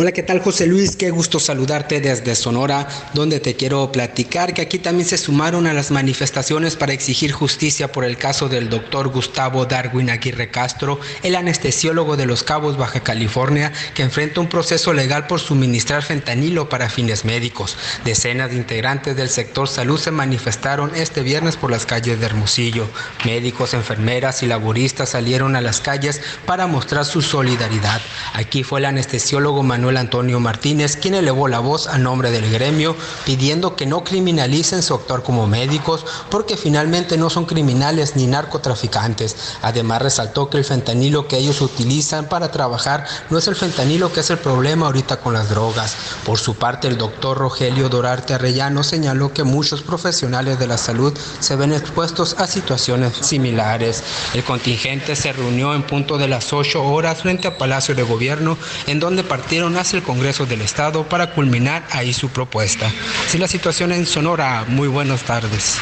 Hola, 0.01 0.13
¿qué 0.13 0.23
tal 0.23 0.39
José 0.39 0.69
Luis? 0.69 0.95
Qué 0.95 1.11
gusto 1.11 1.41
saludarte 1.41 2.01
desde 2.01 2.37
Sonora, 2.37 2.87
donde 3.15 3.41
te 3.41 3.57
quiero 3.57 3.91
platicar 3.91 4.55
que 4.55 4.63
aquí 4.63 4.79
también 4.79 5.09
se 5.09 5.19
sumaron 5.19 5.67
a 5.67 5.73
las 5.73 5.91
manifestaciones 5.91 6.77
para 6.77 6.93
exigir 6.93 7.33
justicia 7.33 7.91
por 7.91 8.05
el 8.05 8.17
caso 8.17 8.49
del 8.49 8.71
doctor 8.71 9.09
Gustavo 9.09 9.67
Darwin 9.67 10.09
Aguirre 10.09 10.53
Castro, 10.53 11.01
el 11.25 11.35
anestesiólogo 11.35 12.17
de 12.17 12.27
Los 12.27 12.45
Cabos, 12.45 12.77
Baja 12.77 13.01
California, 13.01 13.73
que 13.95 14.05
enfrenta 14.05 14.41
un 14.41 14.49
proceso 14.49 14.93
legal 14.93 15.27
por 15.27 15.41
suministrar 15.41 16.05
fentanilo 16.05 16.69
para 16.69 16.91
fines 16.91 17.25
médicos. 17.25 17.77
Decenas 18.05 18.51
de 18.51 18.57
integrantes 18.57 19.17
del 19.17 19.29
sector 19.29 19.67
salud 19.67 19.99
se 19.99 20.13
manifestaron 20.13 20.95
este 20.95 21.23
viernes 21.23 21.57
por 21.57 21.73
las 21.73 21.87
calles 21.87 22.21
de 22.21 22.27
Hermosillo. 22.27 22.87
Médicos, 23.25 23.75
enfermeras 23.75 24.45
y 24.45 24.47
laboristas 24.47 25.09
salieron 25.09 25.57
a 25.57 25.61
las 25.61 25.81
calles 25.81 26.21
para 26.47 26.69
mostrar 26.69 27.05
su 27.05 27.21
solidaridad. 27.21 28.01
Aquí 28.35 28.63
fue 28.63 28.79
el 28.79 28.87
anestesiólogo 28.87 29.65
Manuel 29.65 29.88
Antonio 29.97 30.41
Martínez, 30.41 30.97
quien 30.97 31.15
elevó 31.15 31.49
la 31.49 31.61
voz 31.61 31.87
a 31.87 31.99
nombre 31.99 32.31
del 32.31 32.51
gremio, 32.51 32.95
pidiendo 33.25 33.77
que 33.77 33.87
no 33.87 34.05
criminalicen 34.05 34.83
su 34.83 34.95
actuar 34.95 35.23
como 35.23 35.47
médicos, 35.47 36.05
porque 36.31 36.57
finalmente 36.57 37.17
no 37.17 37.31
son 37.31 37.47
criminales 37.47 38.17
ni 38.17 38.27
narcotraficantes. 38.27 39.37
Además, 39.63 40.03
resaltó 40.03 40.51
que 40.51 40.59
el 40.59 40.65
fentanilo 40.65 41.29
que 41.29 41.39
ellos 41.39 41.61
utilizan 41.61 42.29
para 42.29 42.51
trabajar 42.51 43.07
no 43.31 43.39
es 43.39 43.49
el 43.49 43.57
fentanilo 43.57 44.13
que 44.13 44.21
es 44.21 44.31
el 44.31 44.39
problema 44.39 44.87
ahorita 44.87 45.19
con 45.19 45.33
las 45.33 45.49
drogas. 45.49 45.97
Por 46.25 46.39
su 46.39 46.57
parte, 46.57 46.89
el 46.89 46.99
doctor 46.99 47.39
Rogelio 47.39 47.89
Dorarte 47.89 48.35
Arrellano 48.35 48.83
señaló 48.83 49.33
que 49.33 49.45
muchos 49.45 49.83
profesionales 49.83 50.59
de 50.59 50.67
la 50.67 50.77
salud 50.77 51.17
se 51.41 51.57
ven 51.57 51.73
expuestos 51.73 52.37
a 52.39 52.47
situaciones 52.47 53.17
similares. 53.17 54.03
El 54.35 54.45
contingente 54.45 55.17
se 55.17 55.33
reunió 55.33 55.75
en 55.75 55.83
punto 55.83 56.19
de 56.19 56.29
las 56.29 56.53
8 56.53 56.85
horas 56.85 57.23
frente 57.23 57.49
a 57.49 57.57
Palacio 57.57 57.95
de 57.95 58.03
Gobierno, 58.03 58.59
en 58.87 59.01
donde 59.01 59.25
partieron 59.25 59.77
hacia 59.79 59.99
el 59.99 60.03
Congreso 60.03 60.47
del 60.47 60.63
Estado 60.63 61.09
para 61.09 61.33
culminar 61.33 61.85
ahí 61.91 62.13
su 62.13 62.29
propuesta. 62.31 62.91
Así 63.27 63.39
la 63.39 63.49
situación 63.49 63.93
en 63.93 64.07
Sonora. 64.07 64.65
Muy 64.69 64.89
buenas 64.89 65.23
tardes. 65.23 65.79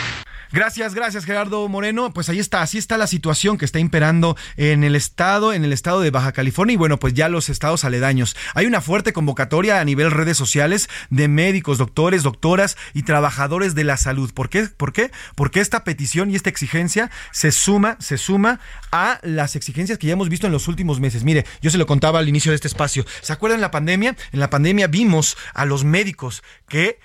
Gracias, 0.56 0.94
gracias 0.94 1.26
Gerardo 1.26 1.68
Moreno. 1.68 2.14
Pues 2.14 2.30
ahí 2.30 2.38
está, 2.38 2.62
así 2.62 2.78
está 2.78 2.96
la 2.96 3.06
situación 3.06 3.58
que 3.58 3.66
está 3.66 3.78
imperando 3.78 4.38
en 4.56 4.84
el 4.84 4.96
estado, 4.96 5.52
en 5.52 5.66
el 5.66 5.72
estado 5.74 6.00
de 6.00 6.10
Baja 6.10 6.32
California 6.32 6.72
y 6.72 6.76
bueno, 6.78 6.98
pues 6.98 7.12
ya 7.12 7.28
los 7.28 7.50
estados 7.50 7.84
aledaños. 7.84 8.34
Hay 8.54 8.64
una 8.64 8.80
fuerte 8.80 9.12
convocatoria 9.12 9.80
a 9.80 9.84
nivel 9.84 10.10
redes 10.10 10.38
sociales 10.38 10.88
de 11.10 11.28
médicos, 11.28 11.76
doctores, 11.76 12.22
doctoras 12.22 12.78
y 12.94 13.02
trabajadores 13.02 13.74
de 13.74 13.84
la 13.84 13.98
salud. 13.98 14.32
¿Por 14.32 14.48
qué? 14.48 14.62
¿Por 14.62 14.94
qué? 14.94 15.10
Porque 15.34 15.60
esta 15.60 15.84
petición 15.84 16.30
y 16.30 16.36
esta 16.36 16.48
exigencia 16.48 17.10
se 17.32 17.52
suma, 17.52 17.98
se 18.00 18.16
suma 18.16 18.58
a 18.92 19.20
las 19.22 19.56
exigencias 19.56 19.98
que 19.98 20.06
ya 20.06 20.14
hemos 20.14 20.30
visto 20.30 20.46
en 20.46 20.54
los 20.54 20.68
últimos 20.68 21.00
meses. 21.00 21.22
Mire, 21.22 21.44
yo 21.60 21.70
se 21.70 21.76
lo 21.76 21.86
contaba 21.86 22.18
al 22.18 22.30
inicio 22.30 22.50
de 22.50 22.54
este 22.54 22.68
espacio. 22.68 23.04
¿Se 23.20 23.34
acuerdan 23.34 23.60
la 23.60 23.70
pandemia? 23.70 24.16
En 24.32 24.40
la 24.40 24.48
pandemia 24.48 24.86
vimos 24.86 25.36
a 25.52 25.66
los 25.66 25.84
médicos 25.84 26.42
que 26.66 26.98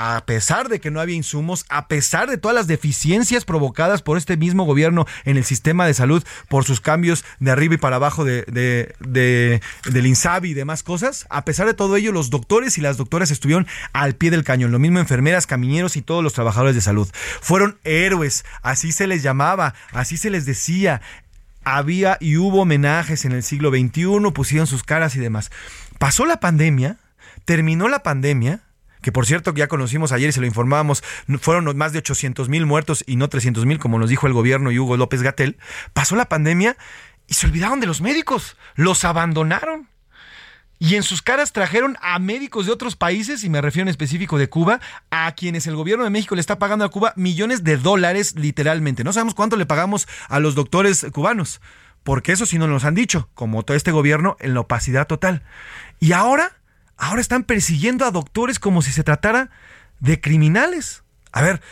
a 0.00 0.24
pesar 0.26 0.68
de 0.68 0.78
que 0.80 0.92
no 0.92 1.00
había 1.00 1.16
insumos, 1.16 1.64
a 1.68 1.88
pesar 1.88 2.30
de 2.30 2.38
todas 2.38 2.54
las 2.54 2.68
deficiencias 2.68 3.44
provocadas 3.44 4.00
por 4.00 4.16
este 4.16 4.36
mismo 4.36 4.62
gobierno 4.64 5.06
en 5.24 5.36
el 5.36 5.44
sistema 5.44 5.88
de 5.88 5.94
salud, 5.94 6.22
por 6.48 6.64
sus 6.64 6.80
cambios 6.80 7.24
de 7.40 7.50
arriba 7.50 7.74
y 7.74 7.78
para 7.78 7.96
abajo 7.96 8.24
de, 8.24 8.42
de, 8.42 8.94
de, 9.00 9.60
del 9.90 10.06
INSABI 10.06 10.50
y 10.50 10.54
demás 10.54 10.84
cosas, 10.84 11.26
a 11.30 11.44
pesar 11.44 11.66
de 11.66 11.74
todo 11.74 11.96
ello, 11.96 12.12
los 12.12 12.30
doctores 12.30 12.78
y 12.78 12.80
las 12.80 12.96
doctoras 12.96 13.32
estuvieron 13.32 13.66
al 13.92 14.14
pie 14.14 14.30
del 14.30 14.44
cañón, 14.44 14.70
lo 14.70 14.78
mismo 14.78 15.00
enfermeras, 15.00 15.48
camineros 15.48 15.96
y 15.96 16.02
todos 16.02 16.22
los 16.22 16.32
trabajadores 16.32 16.76
de 16.76 16.80
salud. 16.80 17.08
Fueron 17.40 17.76
héroes, 17.82 18.44
así 18.62 18.92
se 18.92 19.08
les 19.08 19.24
llamaba, 19.24 19.74
así 19.90 20.16
se 20.16 20.30
les 20.30 20.46
decía. 20.46 21.00
Había 21.64 22.18
y 22.20 22.36
hubo 22.36 22.62
homenajes 22.62 23.24
en 23.24 23.32
el 23.32 23.42
siglo 23.42 23.70
XXI, 23.70 24.30
pusieron 24.32 24.68
sus 24.68 24.84
caras 24.84 25.16
y 25.16 25.18
demás. 25.18 25.50
Pasó 25.98 26.24
la 26.24 26.38
pandemia, 26.38 26.98
terminó 27.44 27.88
la 27.88 28.04
pandemia, 28.04 28.60
que 29.08 29.12
por 29.12 29.24
cierto 29.24 29.54
ya 29.54 29.68
conocimos 29.68 30.12
ayer 30.12 30.28
y 30.28 30.32
se 30.32 30.40
lo 30.40 30.46
informábamos, 30.46 31.02
fueron 31.40 31.74
más 31.78 31.94
de 31.94 32.00
800 32.00 32.50
mil 32.50 32.66
muertos 32.66 33.02
y 33.06 33.16
no 33.16 33.30
300 33.30 33.64
mil, 33.64 33.78
como 33.78 33.98
nos 33.98 34.10
dijo 34.10 34.26
el 34.26 34.34
gobierno 34.34 34.70
y 34.70 34.78
Hugo 34.78 34.98
López 34.98 35.22
Gatel, 35.22 35.56
pasó 35.94 36.14
la 36.14 36.28
pandemia 36.28 36.76
y 37.26 37.32
se 37.32 37.46
olvidaron 37.46 37.80
de 37.80 37.86
los 37.86 38.02
médicos, 38.02 38.58
los 38.74 39.06
abandonaron. 39.06 39.88
Y 40.78 40.96
en 40.96 41.02
sus 41.02 41.22
caras 41.22 41.54
trajeron 41.54 41.96
a 42.02 42.18
médicos 42.18 42.66
de 42.66 42.72
otros 42.72 42.96
países, 42.96 43.44
y 43.44 43.48
me 43.48 43.62
refiero 43.62 43.84
en 43.84 43.88
específico 43.88 44.36
de 44.36 44.50
Cuba, 44.50 44.78
a 45.10 45.32
quienes 45.32 45.66
el 45.66 45.74
gobierno 45.74 46.04
de 46.04 46.10
México 46.10 46.34
le 46.34 46.42
está 46.42 46.58
pagando 46.58 46.84
a 46.84 46.90
Cuba 46.90 47.14
millones 47.16 47.64
de 47.64 47.78
dólares 47.78 48.34
literalmente. 48.36 49.04
No 49.04 49.14
sabemos 49.14 49.34
cuánto 49.34 49.56
le 49.56 49.64
pagamos 49.64 50.06
a 50.28 50.38
los 50.38 50.54
doctores 50.54 51.06
cubanos, 51.14 51.62
porque 52.02 52.32
eso 52.32 52.44
sí 52.44 52.58
no 52.58 52.66
nos 52.66 52.84
han 52.84 52.94
dicho, 52.94 53.30
como 53.32 53.62
todo 53.62 53.74
este 53.74 53.90
gobierno, 53.90 54.36
en 54.38 54.52
la 54.52 54.60
opacidad 54.60 55.06
total. 55.06 55.44
Y 55.98 56.12
ahora 56.12 56.57
ahora 56.98 57.20
están 57.20 57.44
persiguiendo 57.44 58.04
a 58.04 58.10
doctores 58.10 58.58
como 58.58 58.82
si 58.82 58.92
se 58.92 59.04
tratara 59.04 59.50
de 60.00 60.20
criminales. 60.20 61.04
A 61.32 61.42
ver, 61.42 61.62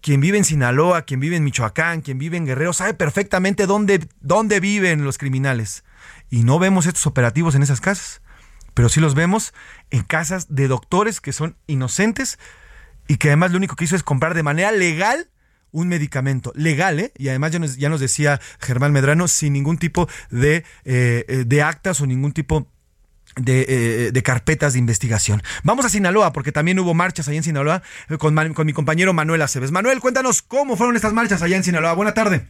quien 0.00 0.20
vive 0.20 0.38
en 0.38 0.44
Sinaloa, 0.44 1.02
quien 1.02 1.20
vive 1.20 1.36
en 1.36 1.44
Michoacán, 1.44 2.00
quien 2.00 2.18
vive 2.18 2.36
en 2.36 2.46
Guerrero, 2.46 2.72
sabe 2.72 2.94
perfectamente 2.94 3.66
dónde, 3.66 4.08
dónde 4.20 4.58
viven 4.58 5.04
los 5.04 5.18
criminales. 5.18 5.84
Y 6.30 6.42
no 6.42 6.58
vemos 6.58 6.86
estos 6.86 7.06
operativos 7.06 7.54
en 7.54 7.62
esas 7.62 7.80
casas. 7.80 8.22
pero 8.72 8.88
sí 8.88 9.00
los 9.00 9.14
vemos 9.14 9.52
en 9.90 10.02
casas 10.02 10.54
de 10.54 10.68
doctores 10.68 11.20
que 11.20 11.32
son 11.32 11.56
inocentes 11.66 12.38
y 13.08 13.16
que 13.16 13.28
además 13.28 13.50
lo 13.50 13.58
único 13.58 13.76
que 13.76 13.84
hizo 13.84 13.96
es 13.96 14.02
comprar 14.02 14.34
de 14.34 14.44
manera 14.44 14.70
legal 14.72 15.28
un 15.72 15.88
medicamento 15.88 16.52
legal, 16.54 16.98
¿eh? 16.98 17.12
y 17.16 17.28
además 17.28 17.52
ya 17.52 17.88
nos, 17.88 18.00
decía 18.00 18.40
Germán 18.60 18.92
Medrano, 18.92 19.28
sin 19.28 19.52
ningún 19.52 19.78
tipo 19.78 20.08
de, 20.30 20.64
eh, 20.84 21.24
eh, 21.28 21.44
de 21.46 21.62
actas 21.62 22.00
o 22.00 22.06
ningún 22.06 22.32
tipo 22.32 22.60
de, 22.60 22.66
de, 23.44 24.22
carpetas 24.22 24.72
de 24.74 24.78
investigación. 24.78 25.42
Vamos 25.62 25.84
a 25.84 25.88
Sinaloa, 25.88 26.32
porque 26.32 26.52
también 26.52 26.78
hubo 26.78 26.94
marchas 26.94 27.28
allá 27.28 27.38
en 27.38 27.42
Sinaloa 27.44 27.82
con, 28.18 28.54
con 28.54 28.66
mi 28.66 28.72
compañero 28.72 29.12
Manuel 29.12 29.42
Aceves. 29.42 29.70
Manuel, 29.70 30.00
cuéntanos 30.00 30.42
cómo 30.42 30.76
fueron 30.76 30.96
estas 30.96 31.12
marchas 31.12 31.42
allá 31.42 31.56
en 31.56 31.64
Sinaloa. 31.64 31.92
Buena 31.94 32.14
tarde. 32.14 32.42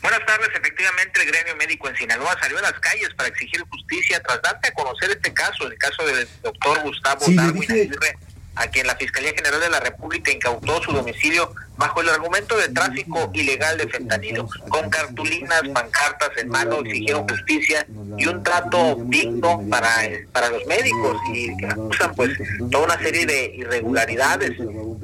Buenas 0.00 0.20
tardes. 0.26 0.48
Efectivamente, 0.54 1.20
el 1.20 1.26
gremio 1.28 1.56
médico 1.56 1.88
en 1.88 1.96
Sinaloa 1.96 2.36
salió 2.40 2.58
a 2.58 2.62
las 2.62 2.72
calles 2.74 3.10
para 3.16 3.28
exigir 3.28 3.62
justicia 3.70 4.20
tras 4.20 4.42
darte 4.42 4.68
a 4.68 4.72
conocer 4.72 5.10
este 5.10 5.32
caso, 5.32 5.66
el 5.66 5.78
caso 5.78 6.04
del 6.04 6.26
doctor 6.42 6.82
Gustavo 6.82 7.24
Sí, 7.24 7.36
Darwin 7.36 7.60
dije- 7.60 7.72
Aguirre, 7.82 8.16
a 8.54 8.66
quien 8.66 8.86
la 8.86 8.96
Fiscalía 8.96 9.32
General 9.34 9.60
de 9.60 9.70
la 9.70 9.80
República 9.80 10.30
incautó 10.30 10.82
su 10.82 10.92
domicilio 10.92 11.54
bajo 11.76 12.00
el 12.00 12.08
argumento 12.10 12.56
de 12.56 12.68
tráfico 12.68 13.30
ilegal 13.32 13.78
de 13.78 13.88
fentanilo. 13.88 14.48
Con 14.68 14.90
cartulinas, 14.90 15.62
pancartas 15.72 16.30
en 16.36 16.48
mano, 16.48 16.80
exigieron 16.80 17.28
justicia 17.28 17.86
y 18.16 18.26
un 18.26 18.42
trato 18.42 18.96
digno 19.06 19.62
para, 19.70 19.90
para 20.32 20.50
los 20.50 20.64
médicos 20.66 21.16
y 21.32 21.56
que 21.56 21.66
acusan 21.66 22.14
pues 22.14 22.30
toda 22.70 22.84
una 22.84 22.98
serie 22.98 23.26
de 23.26 23.54
irregularidades 23.56 24.52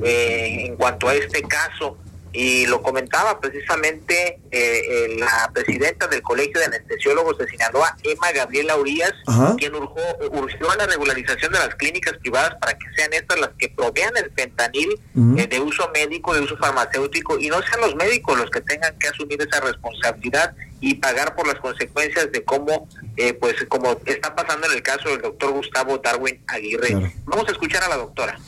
eh, 0.04 0.66
en 0.66 0.76
cuanto 0.76 1.08
a 1.08 1.14
este 1.14 1.42
caso. 1.42 1.96
Y 2.32 2.66
lo 2.66 2.82
comentaba 2.82 3.40
precisamente 3.40 4.40
eh, 4.50 4.82
eh, 4.90 5.16
la 5.18 5.50
presidenta 5.52 6.06
del 6.06 6.22
Colegio 6.22 6.60
de 6.60 6.66
Anestesiólogos 6.66 7.38
de 7.38 7.48
Sinaloa, 7.48 7.96
Emma 8.02 8.32
Gabriela 8.32 8.76
Urias, 8.76 9.12
Ajá. 9.26 9.54
quien 9.56 9.74
urgó, 9.74 10.00
urgió 10.32 10.70
a 10.70 10.76
la 10.76 10.86
regularización 10.86 11.52
de 11.52 11.58
las 11.58 11.74
clínicas 11.76 12.14
privadas 12.18 12.54
para 12.60 12.76
que 12.76 12.86
sean 12.96 13.12
estas 13.12 13.40
las 13.40 13.50
que 13.58 13.68
provean 13.70 14.16
el 14.16 14.30
fentanil 14.32 15.00
eh, 15.36 15.46
de 15.46 15.60
uso 15.60 15.90
médico, 15.94 16.34
de 16.34 16.40
uso 16.40 16.56
farmacéutico, 16.58 17.38
y 17.38 17.48
no 17.48 17.62
sean 17.62 17.80
los 17.80 17.94
médicos 17.94 18.38
los 18.38 18.50
que 18.50 18.60
tengan 18.60 18.96
que 18.98 19.08
asumir 19.08 19.40
esa 19.40 19.60
responsabilidad 19.60 20.54
y 20.80 20.94
pagar 20.94 21.34
por 21.34 21.46
las 21.46 21.56
consecuencias 21.56 22.30
de 22.30 22.44
cómo, 22.44 22.88
eh, 23.16 23.32
pues 23.34 23.56
como 23.68 24.00
está 24.04 24.34
pasando 24.34 24.66
en 24.66 24.74
el 24.74 24.82
caso 24.82 25.08
del 25.08 25.22
doctor 25.22 25.50
Gustavo 25.52 25.98
Darwin 25.98 26.40
Aguirre. 26.46 26.88
Claro. 26.88 27.12
Vamos 27.24 27.48
a 27.48 27.52
escuchar 27.52 27.82
a 27.84 27.88
la 27.88 27.96
doctora. 27.96 28.38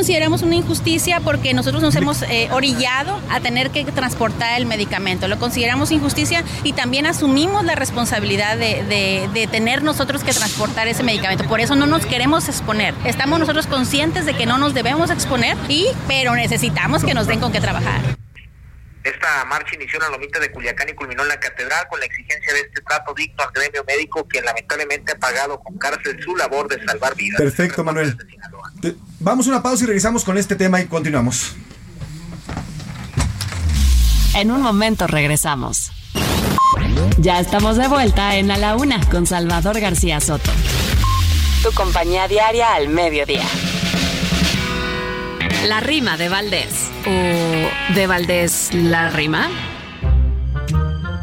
Consideramos 0.00 0.42
una 0.42 0.54
injusticia 0.54 1.18
porque 1.18 1.52
nosotros 1.52 1.82
nos 1.82 1.96
hemos 1.96 2.22
eh, 2.22 2.48
orillado 2.52 3.20
a 3.28 3.40
tener 3.40 3.70
que 3.70 3.84
transportar 3.84 4.56
el 4.56 4.64
medicamento. 4.64 5.26
Lo 5.26 5.38
consideramos 5.40 5.90
injusticia 5.90 6.44
y 6.62 6.72
también 6.74 7.06
asumimos 7.06 7.64
la 7.64 7.74
responsabilidad 7.74 8.56
de, 8.56 8.84
de- 8.84 9.28
de 9.34 9.46
tener 9.48 9.82
nosotros 9.82 10.22
que 10.22 10.32
transportar 10.32 10.86
ese 10.86 11.02
medicamento. 11.02 11.44
Por 11.44 11.58
eso 11.58 11.74
no 11.74 11.86
nos 11.86 12.06
queremos 12.06 12.48
exponer. 12.48 12.94
Estamos 13.04 13.40
nosotros 13.40 13.66
conscientes 13.66 14.26
de 14.26 14.34
que 14.34 14.46
no 14.46 14.58
nos 14.58 14.74
debemos 14.74 15.10
exponer, 15.10 15.56
y, 15.68 15.88
pero 16.06 16.34
necesitamos 16.36 17.02
que 17.04 17.12
nos 17.12 17.26
den 17.26 17.40
con 17.40 17.50
qué 17.50 17.60
trabajar. 17.60 18.00
Esta 19.02 19.44
marcha 19.46 19.74
inició 19.74 19.98
en 19.98 20.04
la 20.04 20.10
lomita 20.10 20.38
de 20.38 20.52
Culiacán 20.52 20.88
y 20.90 20.92
culminó 20.92 21.22
en 21.22 21.28
la 21.28 21.40
catedral 21.40 21.88
con 21.88 21.98
la 22.00 22.06
exigencia 22.06 22.52
de 22.52 22.60
este 22.60 22.82
trato 22.82 23.12
digno 23.14 23.42
al 23.42 23.50
gremio 23.50 23.82
médico, 23.88 24.26
quien 24.28 24.44
lamentablemente 24.44 25.12
ha 25.12 25.18
pagado 25.18 25.58
con 25.58 25.76
cárcel 25.78 26.22
su 26.22 26.36
labor 26.36 26.68
de 26.68 26.84
salvar 26.84 27.16
vidas. 27.16 27.40
Perfecto, 27.40 27.82
Manuel. 27.82 28.14
Te- 28.80 28.96
Vamos 29.20 29.46
a 29.46 29.50
una 29.50 29.62
pausa 29.62 29.84
y 29.84 29.86
regresamos 29.86 30.24
con 30.24 30.38
este 30.38 30.56
tema 30.56 30.80
y 30.80 30.86
continuamos. 30.86 31.52
En 34.34 34.50
un 34.50 34.62
momento 34.62 35.06
regresamos. 35.06 35.90
Ya 37.18 37.40
estamos 37.40 37.76
de 37.76 37.88
vuelta 37.88 38.36
en 38.36 38.50
A 38.50 38.56
la 38.56 38.76
Una 38.76 39.00
con 39.10 39.26
Salvador 39.26 39.78
García 39.80 40.20
Soto. 40.20 40.50
Tu 41.62 41.70
compañía 41.72 42.26
diaria 42.28 42.72
al 42.74 42.88
mediodía. 42.88 43.44
La 45.66 45.80
rima 45.80 46.16
de 46.16 46.28
Valdés. 46.30 46.88
¿O 47.06 47.94
de 47.94 48.06
Valdés 48.06 48.70
la 48.72 49.10
rima? 49.10 49.48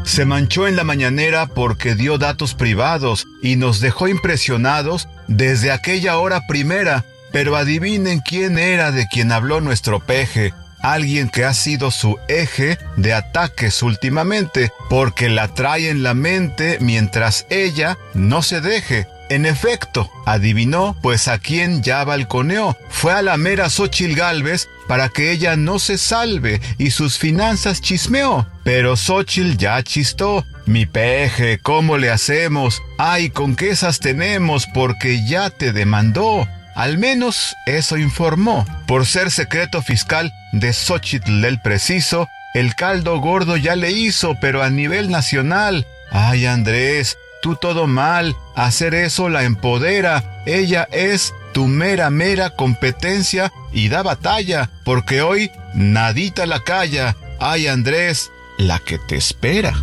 Se 0.04 0.24
manchó 0.24 0.68
en 0.68 0.76
la 0.76 0.84
mañanera 0.84 1.46
porque 1.48 1.96
dio 1.96 2.18
datos 2.18 2.54
privados 2.54 3.26
y 3.42 3.56
nos 3.56 3.80
dejó 3.80 4.06
impresionados 4.06 5.08
desde 5.26 5.72
aquella 5.72 6.18
hora 6.18 6.46
primera. 6.46 7.04
Pero 7.38 7.54
adivinen 7.54 8.18
quién 8.18 8.58
era 8.58 8.90
de 8.90 9.06
quien 9.06 9.30
habló 9.30 9.60
nuestro 9.60 10.00
peje. 10.00 10.52
Alguien 10.80 11.28
que 11.28 11.44
ha 11.44 11.54
sido 11.54 11.92
su 11.92 12.18
eje 12.26 12.78
de 12.96 13.14
ataques 13.14 13.80
últimamente, 13.84 14.72
porque 14.90 15.28
la 15.28 15.46
trae 15.46 15.88
en 15.88 16.02
la 16.02 16.14
mente 16.14 16.78
mientras 16.80 17.46
ella 17.48 17.96
no 18.12 18.42
se 18.42 18.60
deje. 18.60 19.06
En 19.28 19.46
efecto, 19.46 20.10
adivinó, 20.26 20.96
pues 21.00 21.28
a 21.28 21.38
quien 21.38 21.80
ya 21.80 22.02
balconeó. 22.02 22.76
Fue 22.88 23.12
a 23.12 23.22
la 23.22 23.36
mera 23.36 23.70
Xochil 23.70 24.16
Gálvez 24.16 24.68
para 24.88 25.08
que 25.08 25.30
ella 25.30 25.54
no 25.54 25.78
se 25.78 25.96
salve 25.96 26.60
y 26.76 26.90
sus 26.90 27.18
finanzas 27.18 27.80
chismeó. 27.80 28.48
Pero 28.64 28.96
Xochil 28.96 29.56
ya 29.56 29.80
chistó. 29.84 30.44
Mi 30.66 30.86
peje, 30.86 31.60
¿cómo 31.60 31.98
le 31.98 32.10
hacemos? 32.10 32.82
Ay, 32.98 33.30
¿con 33.30 33.54
qué 33.54 33.70
esas 33.70 34.00
tenemos? 34.00 34.66
Porque 34.74 35.24
ya 35.24 35.50
te 35.50 35.72
demandó. 35.72 36.48
Al 36.78 36.96
menos 36.96 37.56
eso 37.66 37.96
informó. 37.96 38.64
Por 38.86 39.04
ser 39.04 39.32
secreto 39.32 39.82
fiscal 39.82 40.32
de 40.52 40.72
Xochitl 40.72 41.44
el 41.44 41.60
Preciso, 41.60 42.28
el 42.54 42.76
caldo 42.76 43.18
gordo 43.18 43.56
ya 43.56 43.74
le 43.74 43.90
hizo, 43.90 44.36
pero 44.40 44.62
a 44.62 44.70
nivel 44.70 45.10
nacional. 45.10 45.88
Ay, 46.12 46.46
Andrés, 46.46 47.18
tú 47.42 47.56
todo 47.56 47.88
mal. 47.88 48.36
Hacer 48.54 48.94
eso 48.94 49.28
la 49.28 49.42
empodera. 49.42 50.22
Ella 50.46 50.86
es 50.92 51.34
tu 51.52 51.66
mera, 51.66 52.10
mera 52.10 52.50
competencia 52.50 53.52
y 53.72 53.88
da 53.88 54.04
batalla, 54.04 54.70
porque 54.84 55.20
hoy 55.20 55.50
nadita 55.74 56.46
la 56.46 56.60
calla. 56.60 57.16
Ay, 57.40 57.66
Andrés, 57.66 58.30
la 58.56 58.78
que 58.78 58.98
te 59.08 59.16
espera. 59.16 59.74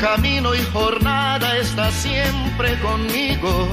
Camino 0.00 0.54
y 0.54 0.62
jornada 0.72 1.56
está 1.58 1.90
siempre 1.90 2.78
conmigo. 2.80 3.68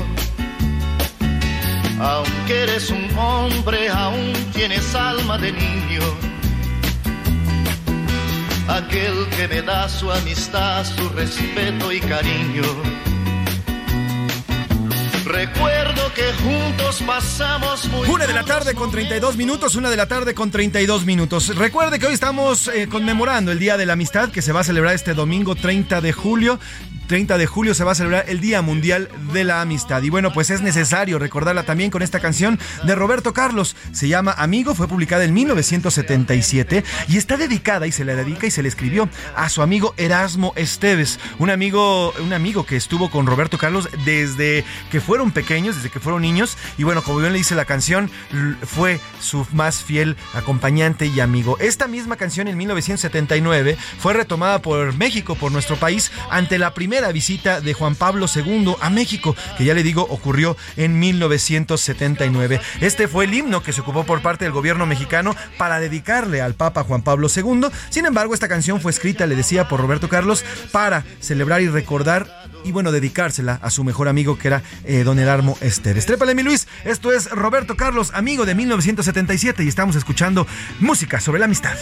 Aunque 1.99 2.63
eres 2.63 2.89
un 2.89 3.07
hombre, 3.17 3.89
aún 3.89 4.33
tienes 4.53 4.93
alma 4.95 5.37
de 5.37 5.51
niño. 5.51 6.01
Aquel 8.67 9.27
que 9.37 9.47
me 9.47 9.61
da 9.61 9.87
su 9.87 10.11
amistad, 10.11 10.83
su 10.85 11.07
respeto 11.09 11.91
y 11.91 11.99
cariño. 12.01 13.04
Recuerdo 15.35 16.13
que 16.13 16.31
juntos 16.41 17.03
pasamos 17.05 17.89
muy 17.89 18.07
Una 18.07 18.25
de 18.25 18.31
la 18.31 18.45
tarde 18.45 18.73
con 18.73 18.89
32 18.89 19.35
minutos, 19.35 19.75
una 19.75 19.89
de 19.89 19.97
la 19.97 20.07
tarde 20.07 20.33
con 20.33 20.49
32 20.49 21.05
minutos. 21.05 21.53
Recuerde 21.57 21.99
que 21.99 22.07
hoy 22.07 22.13
estamos 22.13 22.69
eh, 22.69 22.87
conmemorando 22.87 23.51
el 23.51 23.59
Día 23.59 23.75
de 23.75 23.85
la 23.85 23.93
Amistad 23.93 24.29
que 24.29 24.41
se 24.41 24.53
va 24.53 24.61
a 24.61 24.63
celebrar 24.63 24.95
este 24.95 25.13
domingo 25.13 25.55
30 25.55 25.99
de 25.99 26.13
julio. 26.13 26.57
30 27.07 27.37
de 27.37 27.45
julio 27.45 27.73
se 27.73 27.83
va 27.83 27.91
a 27.91 27.95
celebrar 27.95 28.25
el 28.27 28.39
Día 28.39 28.61
Mundial 28.61 29.09
de 29.33 29.43
la 29.43 29.61
Amistad. 29.61 30.01
Y 30.03 30.09
bueno, 30.09 30.33
pues 30.33 30.49
es 30.49 30.61
necesario 30.61 31.19
recordarla 31.19 31.63
también 31.63 31.91
con 31.91 32.01
esta 32.01 32.19
canción 32.19 32.59
de 32.83 32.95
Roberto 32.95 33.33
Carlos. 33.33 33.75
Se 33.91 34.07
llama 34.07 34.33
Amigo, 34.37 34.75
fue 34.75 34.87
publicada 34.87 35.23
en 35.23 35.33
1977 35.33 36.83
y 37.07 37.17
está 37.17 37.37
dedicada 37.37 37.87
y 37.87 37.91
se 37.91 38.05
le 38.05 38.15
dedica 38.15 38.47
y 38.47 38.51
se 38.51 38.63
le 38.63 38.69
escribió 38.69 39.09
a 39.35 39.49
su 39.49 39.61
amigo 39.61 39.93
Erasmo 39.97 40.53
Esteves, 40.55 41.19
un 41.39 41.49
amigo, 41.49 42.13
un 42.19 42.33
amigo 42.33 42.65
que 42.65 42.75
estuvo 42.75 43.09
con 43.09 43.27
Roberto 43.27 43.57
Carlos 43.57 43.89
desde 44.05 44.63
que 44.91 45.01
fueron 45.01 45.31
pequeños, 45.31 45.75
desde 45.75 45.89
que 45.89 45.99
fueron 45.99 46.21
niños. 46.21 46.57
Y 46.77 46.83
bueno, 46.83 47.03
como 47.03 47.19
bien 47.19 47.33
le 47.33 47.37
dice 47.37 47.55
la 47.55 47.65
canción, 47.65 48.09
fue 48.65 48.99
su 49.19 49.45
más 49.53 49.83
fiel 49.83 50.17
acompañante 50.33 51.05
y 51.05 51.19
amigo. 51.19 51.57
Esta 51.59 51.87
misma 51.87 52.15
canción 52.15 52.47
en 52.47 52.57
1979 52.57 53.77
fue 53.99 54.13
retomada 54.13 54.59
por 54.59 54.95
México, 54.95 55.35
por 55.35 55.51
nuestro 55.51 55.75
país, 55.75 56.11
ante 56.29 56.57
la 56.57 56.73
primera 56.73 56.94
primera 56.95 57.11
visita 57.11 57.59
de 57.59 57.73
Juan 57.73 57.95
Pablo 57.95 58.25
II 58.33 58.75
a 58.79 58.89
México, 58.89 59.35
que 59.57 59.65
ya 59.65 59.73
le 59.73 59.83
digo 59.83 60.07
ocurrió 60.09 60.55
en 60.77 60.97
1979. 60.97 62.61
Este 62.79 63.09
fue 63.09 63.25
el 63.25 63.33
himno 63.33 63.61
que 63.61 63.73
se 63.73 63.81
ocupó 63.81 64.05
por 64.05 64.21
parte 64.21 64.45
del 64.45 64.53
gobierno 64.53 64.85
mexicano 64.85 65.35
para 65.57 65.81
dedicarle 65.81 66.41
al 66.41 66.53
Papa 66.53 66.85
Juan 66.85 67.01
Pablo 67.01 67.27
II. 67.27 67.67
Sin 67.89 68.05
embargo, 68.05 68.33
esta 68.33 68.47
canción 68.47 68.79
fue 68.79 68.91
escrita, 68.91 69.25
le 69.25 69.35
decía, 69.35 69.67
por 69.67 69.81
Roberto 69.81 70.07
Carlos 70.07 70.45
para 70.71 71.03
celebrar 71.19 71.61
y 71.61 71.67
recordar 71.67 72.29
y 72.63 72.71
bueno, 72.71 72.93
dedicársela 72.93 73.59
a 73.61 73.71
su 73.71 73.83
mejor 73.83 74.07
amigo 74.07 74.37
que 74.37 74.47
era 74.47 74.63
eh, 74.85 75.03
Don 75.03 75.19
Erasmo 75.19 75.57
Ester. 75.59 75.97
Estrépale 75.97 76.33
mi 76.33 76.43
Luis, 76.43 76.65
esto 76.85 77.11
es 77.11 77.29
Roberto 77.29 77.75
Carlos, 77.75 78.11
amigo 78.13 78.45
de 78.45 78.55
1977 78.55 79.65
y 79.65 79.67
estamos 79.67 79.97
escuchando 79.97 80.47
música 80.79 81.19
sobre 81.19 81.39
la 81.39 81.45
amistad. 81.45 81.75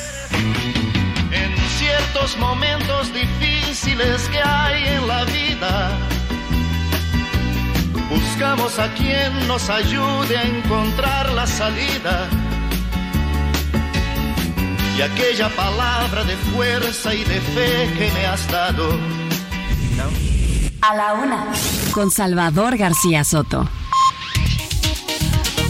En 1.32 1.56
ciertos 1.78 2.36
momentos 2.38 3.14
difíciles 3.14 3.53
que 3.86 4.40
hay 4.40 4.88
en 4.96 5.08
la 5.08 5.26
vida, 5.26 5.92
buscamos 8.10 8.80
a 8.80 8.94
quien 8.94 9.48
nos 9.48 9.70
ayude 9.70 10.38
a 10.38 10.44
encontrar 10.44 11.32
la 11.34 11.46
salida. 11.46 12.30
Y 14.98 15.02
aquella 15.02 15.50
palabra 15.50 16.24
de 16.24 16.38
fuerza 16.38 17.14
y 17.14 17.24
de 17.26 17.42
fe 17.42 17.94
que 17.98 18.12
me 18.14 18.26
has 18.26 18.48
dado. 18.50 18.98
A 20.82 20.96
la 20.96 21.14
una. 21.14 21.46
Con 21.92 22.10
Salvador 22.10 22.78
García 22.78 23.24
Soto. 23.24 23.68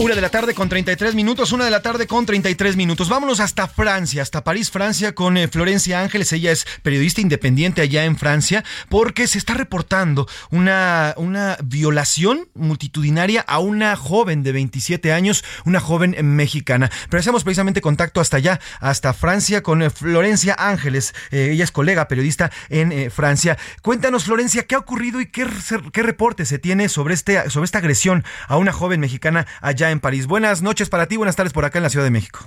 Una 0.00 0.16
de 0.16 0.20
la 0.20 0.28
tarde 0.28 0.54
con 0.54 0.68
33 0.68 1.14
minutos, 1.14 1.52
una 1.52 1.64
de 1.64 1.70
la 1.70 1.80
tarde 1.80 2.08
con 2.08 2.26
33 2.26 2.74
minutos. 2.74 3.08
Vámonos 3.08 3.38
hasta 3.38 3.68
Francia, 3.68 4.22
hasta 4.22 4.42
París, 4.42 4.72
Francia, 4.72 5.14
con 5.14 5.36
eh, 5.36 5.46
Florencia 5.46 6.00
Ángeles. 6.00 6.32
Ella 6.32 6.50
es 6.50 6.66
periodista 6.82 7.20
independiente 7.20 7.80
allá 7.80 8.04
en 8.04 8.18
Francia, 8.18 8.64
porque 8.88 9.28
se 9.28 9.38
está 9.38 9.54
reportando 9.54 10.26
una, 10.50 11.14
una 11.16 11.56
violación 11.62 12.48
multitudinaria 12.54 13.42
a 13.42 13.60
una 13.60 13.94
joven 13.94 14.42
de 14.42 14.50
27 14.50 15.12
años, 15.12 15.44
una 15.64 15.78
joven 15.78 16.16
mexicana. 16.34 16.90
Pero 17.08 17.20
hacemos 17.20 17.44
precisamente 17.44 17.80
contacto 17.80 18.20
hasta 18.20 18.38
allá, 18.38 18.60
hasta 18.80 19.12
Francia, 19.12 19.62
con 19.62 19.80
eh, 19.80 19.90
Florencia 19.90 20.56
Ángeles. 20.58 21.14
Eh, 21.30 21.50
ella 21.52 21.62
es 21.62 21.70
colega 21.70 22.08
periodista 22.08 22.50
en 22.68 23.12
Francia. 23.12 23.56
Cuéntanos, 23.80 24.24
Florencia, 24.24 24.66
¿qué 24.66 24.74
ha 24.74 24.78
ocurrido 24.78 25.20
y 25.20 25.26
qué, 25.26 25.46
qué 25.92 26.02
reporte 26.02 26.46
se 26.46 26.58
tiene 26.58 26.88
sobre, 26.88 27.14
este, 27.14 27.48
sobre 27.48 27.66
esta 27.66 27.78
agresión 27.78 28.24
a 28.48 28.56
una 28.56 28.72
joven 28.72 28.98
mexicana 28.98 29.46
allá 29.60 29.83
en 29.90 30.00
París. 30.00 30.26
Buenas 30.26 30.62
noches 30.62 30.88
para 30.88 31.06
ti, 31.06 31.16
buenas 31.16 31.36
tardes 31.36 31.52
por 31.52 31.64
acá 31.64 31.78
en 31.78 31.84
la 31.84 31.90
Ciudad 31.90 32.04
de 32.04 32.10
México. 32.10 32.44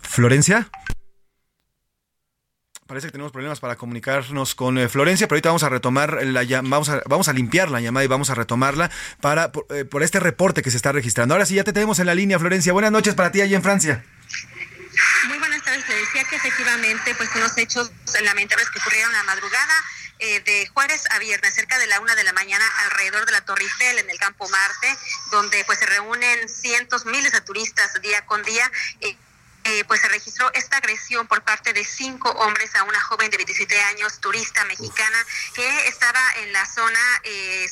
Florencia. 0.00 0.68
Parece 2.88 3.08
que 3.08 3.12
tenemos 3.12 3.32
problemas 3.32 3.60
para 3.60 3.76
comunicarnos 3.76 4.54
con 4.54 4.78
eh, 4.78 4.88
Florencia, 4.88 5.28
pero 5.28 5.36
ahorita 5.36 5.50
vamos 5.50 5.62
a 5.62 5.68
retomar 5.68 6.22
la 6.24 6.42
vamos 6.62 6.88
a, 6.88 7.02
vamos 7.06 7.28
a 7.28 7.34
limpiar 7.34 7.70
la 7.70 7.82
llamada 7.82 8.02
y 8.04 8.08
vamos 8.08 8.30
a 8.30 8.34
retomarla 8.34 8.90
para 9.20 9.52
eh, 9.68 9.84
por, 9.84 10.02
este 10.02 10.20
reporte 10.20 10.62
que 10.62 10.70
se 10.70 10.78
está 10.78 10.90
registrando. 10.90 11.34
Ahora 11.34 11.44
sí 11.44 11.54
ya 11.54 11.64
te 11.64 11.74
tenemos 11.74 11.98
en 11.98 12.06
la 12.06 12.14
línea, 12.14 12.38
Florencia. 12.38 12.72
Buenas 12.72 12.90
noches 12.90 13.14
para 13.14 13.30
ti 13.30 13.42
allí 13.42 13.54
en 13.54 13.62
Francia. 13.62 14.04
Muy 15.28 15.38
buenas 15.38 15.62
tardes. 15.62 15.86
Le 15.86 15.96
decía 15.96 16.24
que 16.24 16.36
efectivamente, 16.36 17.14
pues 17.14 17.28
unos 17.36 17.58
hechos 17.58 17.92
lamentables 18.24 18.70
que 18.70 18.78
ocurrieron 18.78 19.12
la 19.12 19.22
madrugada 19.24 19.74
eh, 20.18 20.40
de 20.40 20.66
jueves 20.68 21.04
a 21.10 21.18
viernes, 21.18 21.54
cerca 21.54 21.78
de 21.78 21.86
la 21.86 22.00
una 22.00 22.14
de 22.14 22.24
la 22.24 22.32
mañana, 22.32 22.64
alrededor 22.84 23.26
de 23.26 23.32
la 23.32 23.40
Torre 23.42 23.62
Eiffel, 23.62 23.98
en 23.98 24.10
el 24.10 24.18
Campo 24.18 24.48
Marte, 24.48 24.96
donde 25.30 25.64
pues 25.64 25.78
se 25.78 25.86
reúnen 25.86 26.48
cientos, 26.48 27.04
miles 27.06 27.32
de 27.32 27.40
turistas 27.40 28.00
día 28.02 28.24
con 28.26 28.42
día. 28.42 28.70
Eh, 29.00 29.16
eh, 29.64 29.84
pues 29.84 30.00
se 30.00 30.08
registró 30.08 30.50
esta 30.54 30.78
agresión 30.78 31.26
por 31.26 31.42
parte 31.42 31.74
de 31.74 31.84
cinco 31.84 32.30
hombres 32.30 32.74
a 32.74 32.84
una 32.84 33.00
joven 33.02 33.30
de 33.30 33.36
27 33.36 33.78
años, 33.82 34.18
turista 34.18 34.64
mexicana, 34.64 35.26
que 35.54 35.88
estaba 35.88 36.20
en 36.36 36.52
la 36.52 36.64
zona 36.64 36.98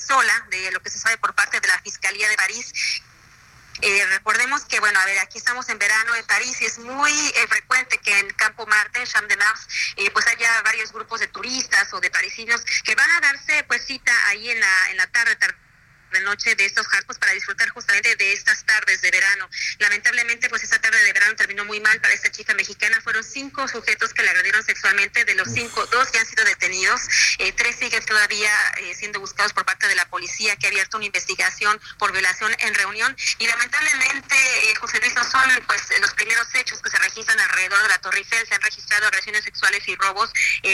sola, 0.07 0.47
de 0.51 0.71
lo 0.73 0.83
que 0.83 0.91
se 0.91 0.99
sabe 0.99 1.17
por 1.17 1.35
parte 1.35 1.59
de 1.59 1.69
la 1.69 1.81
Fiscalía 1.81 2.29
de 2.29 2.37
París, 2.37 3.01
eh, 3.83 4.07
recordemos 4.07 4.65
que, 4.65 4.81
bueno, 4.81 4.99
a 5.01 5.05
ver, 5.05 5.19
aquí 5.19 5.39
estamos 5.39 5.69
en 5.69 5.79
verano 5.79 6.15
en 6.15 6.25
París 6.27 6.61
y 6.61 6.67
es 6.67 6.79
muy 6.79 7.11
eh, 7.11 7.47
frecuente 7.49 7.99
que 7.99 8.19
en 8.19 8.31
Campo 8.35 8.67
Marte, 8.67 9.01
en 9.01 9.07
Champ 9.07 9.29
de 9.29 9.37
Mars, 9.37 9.67
eh, 9.97 10.11
pues 10.11 10.27
haya 10.27 10.63
varios 10.63 10.93
grupos 10.93 11.21
de 11.21 11.29
turistas 11.29 11.93
o 11.93 12.01
de 12.01 12.11
parisinos 12.11 12.65
que 12.85 12.95
van 12.95 13.11
a 13.11 13.21
darse 13.21 13.65
pues 13.65 13.85
cita 13.85 14.13
ahí 14.29 14.51
en 14.51 14.61
la, 14.61 14.91
en 14.91 14.97
la 14.97 15.07
tarde, 15.09 15.37
tarde 15.37 15.66
de 16.13 16.21
noche 16.21 16.55
de 16.55 16.65
estos 16.65 16.87
jarcos 16.87 17.19
para 17.19 17.33
disfrutar 17.33 17.69
justamente 17.71 18.17
de 18.17 18.33
estas 18.33 18.65
tardes 18.65 19.01
de 19.01 19.11
verano. 19.11 19.49
Lamentablemente, 19.79 20.49
pues 20.49 20.63
esta 20.63 20.81
tarde 20.81 21.03
de 21.03 21.13
verano 21.13 21.35
terminó 21.37 21.65
muy 21.65 21.81
mal 21.81 22.01
para 22.01 22.15
esta 22.15 22.31
chica 22.31 22.55
mexicana. 22.55 23.01
Fueron 23.03 23.25
cinco 23.25 23.67
sujetos 23.69 24.15
que 24.15 24.23
le 24.23 24.31
agredieron 24.31 24.63
sexualmente. 24.65 25.25
De 25.25 25.35
los 25.35 25.49
cinco, 25.53 25.85
dos 25.87 26.11
ya 26.13 26.21
han 26.21 26.27
sido 26.27 26.45
detenidos. 26.45 27.03
Eh, 27.39 27.53
tres 27.53 27.77
siguen 27.77 28.05
todavía 28.05 28.51
eh, 28.79 28.95
siendo 28.95 29.21
buscados 29.21 29.53
por 29.53 29.65
parte 29.65 29.89
de 29.89 29.95
la 29.95 30.09
policía 30.09 30.57
que 30.57 30.67
ha 30.67 30.71
abierto 30.71 30.97
una 30.97 31.07
investigación 31.07 31.81
por 31.99 32.13
violación 32.13 32.55
en 32.59 32.75
reunión. 32.75 33.17
Y 33.39 33.47
lamentablemente, 33.47 34.37
eh, 34.71 34.75
José 34.77 35.01
Luis, 35.01 35.15
no 35.15 35.25
son 35.25 35.51
pues 35.67 35.83
los 36.01 36.13
primeros 36.15 36.47
hechos 36.55 36.81
que 36.81 36.91
se 36.91 36.99
registran 36.99 37.39
alrededor 37.41 37.83
de 37.83 37.89
la 37.89 37.99
Torre 37.99 38.19
Eiffel. 38.19 38.47
Se 38.47 38.55
han 38.55 38.63
registrado 38.63 39.07
agresiones 39.07 39.45
sexuales 39.45 39.87
y 39.89 39.97
robos. 39.97 40.31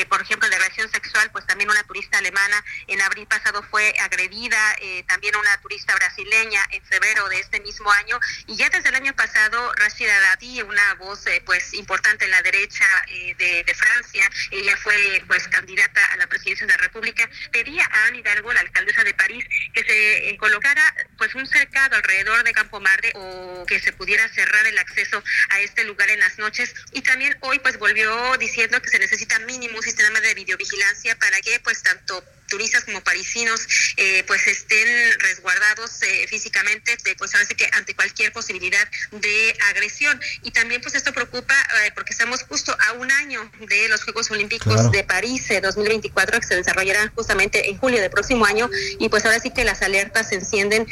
por 0.08 0.20
ejemplo, 0.20 0.48
de 0.48 0.56
agresión 0.56 0.90
sexual, 0.90 1.30
pues 1.30 1.46
también 1.46 1.70
una 1.70 1.82
turista 1.84 2.18
alemana 2.18 2.64
en 2.86 3.00
abril 3.00 3.26
pasado 3.26 3.62
fue 3.62 3.94
agredida. 4.00 4.76
también 5.06 5.21
también 5.22 5.36
una 5.36 5.60
turista 5.60 5.94
brasileña 5.94 6.60
en 6.72 6.84
febrero 6.84 7.28
de 7.28 7.38
este 7.38 7.60
mismo 7.60 7.90
año. 7.92 8.18
Y 8.48 8.56
ya 8.56 8.68
desde 8.70 8.88
el 8.88 8.96
año 8.96 9.14
pasado 9.14 9.72
Rashida 9.76 10.18
Dati, 10.20 10.62
una 10.62 10.94
voz 10.94 11.24
eh, 11.28 11.40
pues 11.46 11.74
importante 11.74 12.24
en 12.24 12.32
la 12.32 12.42
derecha 12.42 12.84
eh, 13.06 13.34
de, 13.38 13.72
Francia, 13.72 14.28
ella 14.50 14.76
fue 14.76 15.22
pues 15.26 15.48
candidata 15.48 16.04
a 16.06 16.16
la 16.16 16.26
presidencia 16.26 16.66
de 16.66 16.72
la 16.72 16.78
República, 16.78 17.28
pedía 17.52 17.84
a 17.84 18.06
Anne 18.06 18.18
Hidalgo, 18.18 18.52
la 18.52 18.60
alcaldesa 18.60 19.02
de 19.02 19.14
París, 19.14 19.44
que 19.72 19.82
se 19.84 20.30
eh, 20.30 20.36
colocara 20.36 20.82
pues 21.16 21.34
un 21.34 21.46
cercado 21.46 21.96
alrededor 21.96 22.42
de 22.44 22.52
Campo 22.52 22.80
Marte 22.80 23.12
o 23.14 23.64
que 23.66 23.80
se 23.80 23.92
pudiera 23.92 24.28
cerrar 24.28 24.66
el 24.66 24.78
acceso 24.78 25.22
a 25.50 25.60
este 25.60 25.84
lugar 25.84 26.10
en 26.10 26.18
las 26.18 26.38
noches. 26.38 26.74
Y 26.92 27.02
también 27.02 27.36
hoy 27.40 27.60
pues 27.60 27.78
volvió 27.78 28.36
diciendo 28.38 28.82
que 28.82 28.88
se 28.88 28.98
necesita 28.98 29.38
mínimo 29.40 29.76
un 29.76 29.82
sistema 29.82 30.20
de 30.20 30.34
videovigilancia 30.34 31.16
para 31.16 31.40
que 31.40 31.60
pues 31.60 31.82
tanto 31.82 32.24
turistas 32.52 32.84
como 32.84 33.00
parisinos 33.00 33.66
eh, 33.96 34.24
pues 34.26 34.46
estén 34.46 34.86
resguardados 35.20 36.02
eh, 36.02 36.26
físicamente 36.28 36.98
de, 37.02 37.14
pues 37.16 37.34
ahora 37.34 37.46
que 37.46 37.66
ante 37.72 37.94
cualquier 37.94 38.30
posibilidad 38.30 38.86
de 39.10 39.56
agresión 39.70 40.20
y 40.42 40.50
también 40.50 40.82
pues 40.82 40.94
esto 40.94 41.14
preocupa 41.14 41.54
eh, 41.54 41.92
porque 41.94 42.12
estamos 42.12 42.42
justo 42.42 42.76
a 42.88 42.92
un 42.92 43.10
año 43.10 43.50
de 43.60 43.88
los 43.88 44.04
Juegos 44.04 44.30
Olímpicos 44.30 44.90
de 44.90 45.02
París 45.02 45.48
2024 45.62 46.40
que 46.40 46.46
se 46.46 46.56
desarrollarán 46.56 47.10
justamente 47.14 47.70
en 47.70 47.78
julio 47.78 48.02
del 48.02 48.10
próximo 48.10 48.44
año 48.44 48.68
y 49.00 49.08
pues 49.08 49.24
ahora 49.24 49.40
sí 49.40 49.50
que 49.50 49.64
las 49.64 49.80
alertas 49.80 50.28
se 50.28 50.34
encienden 50.34 50.86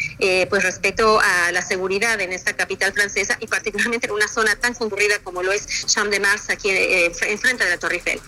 pues 0.48 0.62
respecto 0.62 1.20
a 1.20 1.52
la 1.52 1.60
seguridad 1.60 2.18
en 2.20 2.32
esta 2.32 2.56
capital 2.56 2.94
francesa 2.94 3.36
y 3.40 3.46
particularmente 3.46 4.06
en 4.06 4.12
una 4.12 4.28
zona 4.28 4.56
tan 4.56 4.72
concurrida 4.72 5.18
como 5.18 5.42
lo 5.42 5.52
es 5.52 5.86
Champ 5.86 6.10
de 6.10 6.20
Mars 6.20 6.48
aquí 6.48 6.70
enfrente 6.70 7.64
de 7.64 7.70
la 7.70 7.78
Torre 7.78 7.96
Eiffel. 7.96 8.20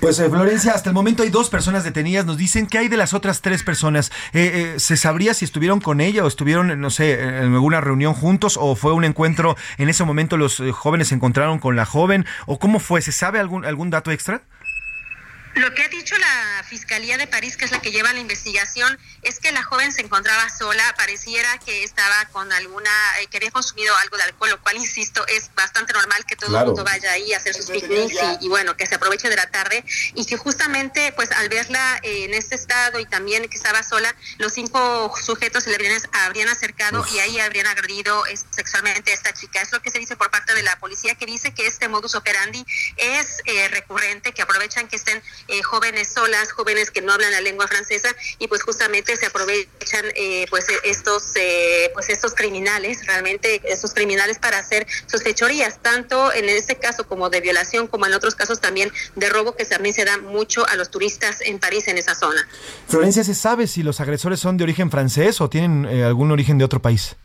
Pues 0.00 0.16
Florencia, 0.16 0.72
hasta 0.72 0.90
el 0.90 0.94
momento 0.94 1.22
hay 1.22 1.30
dos 1.30 1.50
personas 1.50 1.84
detenidas. 1.84 2.24
Nos 2.26 2.36
dicen 2.36 2.66
que 2.66 2.75
hay 2.76 2.88
de 2.88 2.96
las 2.96 3.14
otras 3.14 3.40
tres 3.40 3.62
personas? 3.62 4.10
Eh, 4.32 4.74
eh, 4.76 4.80
¿Se 4.80 4.96
sabría 4.96 5.34
si 5.34 5.44
estuvieron 5.44 5.80
con 5.80 6.00
ella 6.00 6.24
o 6.24 6.28
estuvieron, 6.28 6.80
no 6.80 6.90
sé, 6.90 7.20
en 7.20 7.54
alguna 7.54 7.80
reunión 7.80 8.14
juntos 8.14 8.58
o 8.60 8.76
fue 8.76 8.92
un 8.92 9.04
encuentro, 9.04 9.56
en 9.78 9.88
ese 9.88 10.04
momento 10.04 10.36
los 10.36 10.60
eh, 10.60 10.72
jóvenes 10.72 11.08
se 11.08 11.14
encontraron 11.14 11.58
con 11.58 11.76
la 11.76 11.84
joven 11.86 12.26
o 12.46 12.58
cómo 12.58 12.78
fue? 12.78 13.02
¿Se 13.02 13.12
sabe 13.12 13.38
algún, 13.38 13.64
algún 13.64 13.90
dato 13.90 14.10
extra? 14.10 14.42
Lo 15.56 15.74
que 15.74 15.82
ha 15.82 15.88
dicho 15.88 16.14
la 16.18 16.64
Fiscalía 16.68 17.16
de 17.16 17.26
París, 17.26 17.56
que 17.56 17.64
es 17.64 17.70
la 17.70 17.80
que 17.80 17.90
lleva 17.90 18.12
la 18.12 18.20
investigación, 18.20 18.98
es 19.22 19.38
que 19.38 19.52
la 19.52 19.62
joven 19.62 19.90
se 19.90 20.02
encontraba 20.02 20.50
sola, 20.50 20.94
pareciera 20.98 21.56
que 21.58 21.82
estaba 21.82 22.26
con 22.26 22.52
alguna, 22.52 22.90
eh, 23.20 23.26
que 23.28 23.38
había 23.38 23.50
consumido 23.50 23.96
algo 23.96 24.18
de 24.18 24.24
alcohol, 24.24 24.50
lo 24.50 24.60
cual, 24.60 24.76
insisto, 24.76 25.26
es 25.28 25.50
bastante 25.54 25.94
normal 25.94 26.26
que 26.26 26.36
todo 26.36 26.58
el 26.58 26.66
mundo 26.66 26.84
vaya 26.84 27.10
ahí 27.10 27.32
a 27.32 27.38
hacer 27.38 27.54
sus 27.54 27.70
picnics 27.70 28.16
y, 28.42 28.48
bueno, 28.48 28.76
que 28.76 28.86
se 28.86 28.96
aproveche 28.96 29.30
de 29.30 29.36
la 29.36 29.50
tarde 29.50 29.82
y 30.14 30.26
que 30.26 30.36
justamente, 30.36 31.14
pues 31.16 31.30
al 31.32 31.48
verla 31.48 32.00
en 32.02 32.34
este 32.34 32.54
estado 32.54 33.00
y 33.00 33.06
también 33.06 33.48
que 33.48 33.56
estaba 33.56 33.82
sola, 33.82 34.14
los 34.36 34.52
cinco 34.52 35.10
sujetos 35.24 35.64
se 35.64 35.70
le 35.70 35.76
habrían, 35.76 35.98
habrían 36.12 36.48
acercado 36.48 37.02
y 37.10 37.18
ahí 37.20 37.40
habrían 37.40 37.66
agredido 37.66 38.24
sexualmente 38.50 39.10
a 39.10 39.14
esta 39.14 39.32
chica. 39.32 39.62
Es 39.62 39.72
lo 39.72 39.80
que 39.80 39.90
se 39.90 39.98
dice 39.98 40.16
por 40.16 40.30
parte 40.30 40.54
de 40.54 40.62
la 40.62 40.78
policía, 40.78 41.14
que 41.14 41.24
dice 41.24 41.54
que 41.54 41.66
este 41.66 41.88
modus 41.88 42.14
operandi 42.14 42.62
es 42.98 43.40
eh, 43.46 43.68
recurrente, 43.68 44.32
que 44.32 44.42
aprovechan 44.42 44.86
que 44.86 44.96
estén 44.96 45.22
eh, 45.48 45.62
jóvenes 45.62 46.08
solas, 46.12 46.52
jóvenes 46.52 46.90
que 46.90 47.02
no 47.02 47.12
hablan 47.12 47.32
la 47.32 47.40
lengua 47.40 47.66
francesa 47.68 48.08
y 48.38 48.48
pues 48.48 48.62
justamente 48.62 49.16
se 49.16 49.26
aprovechan 49.26 50.04
eh, 50.14 50.46
pues 50.50 50.66
estos 50.84 51.32
eh, 51.36 51.90
pues 51.94 52.08
estos 52.08 52.34
criminales, 52.34 53.06
realmente 53.06 53.60
estos 53.64 53.94
criminales 53.94 54.38
para 54.38 54.58
hacer 54.58 54.86
sus 55.06 55.22
fechorías, 55.22 55.80
tanto 55.80 56.32
en 56.32 56.48
este 56.48 56.76
caso 56.76 57.06
como 57.06 57.30
de 57.30 57.40
violación 57.40 57.86
como 57.86 58.06
en 58.06 58.14
otros 58.14 58.34
casos 58.34 58.60
también 58.60 58.90
de 59.14 59.28
robo 59.28 59.54
que 59.54 59.64
también 59.64 59.94
se 59.94 60.04
da 60.04 60.18
mucho 60.18 60.66
a 60.66 60.76
los 60.76 60.90
turistas 60.90 61.40
en 61.42 61.58
París 61.58 61.88
en 61.88 61.98
esa 61.98 62.14
zona. 62.14 62.46
Florencia, 62.88 63.24
¿se 63.24 63.34
sabe 63.34 63.66
si 63.66 63.82
los 63.82 64.00
agresores 64.00 64.40
son 64.40 64.56
de 64.56 64.64
origen 64.64 64.90
francés 64.90 65.40
o 65.40 65.48
tienen 65.48 65.86
algún 66.02 66.30
origen 66.32 66.58
de 66.58 66.64
otro 66.64 66.80
país? 66.82 67.16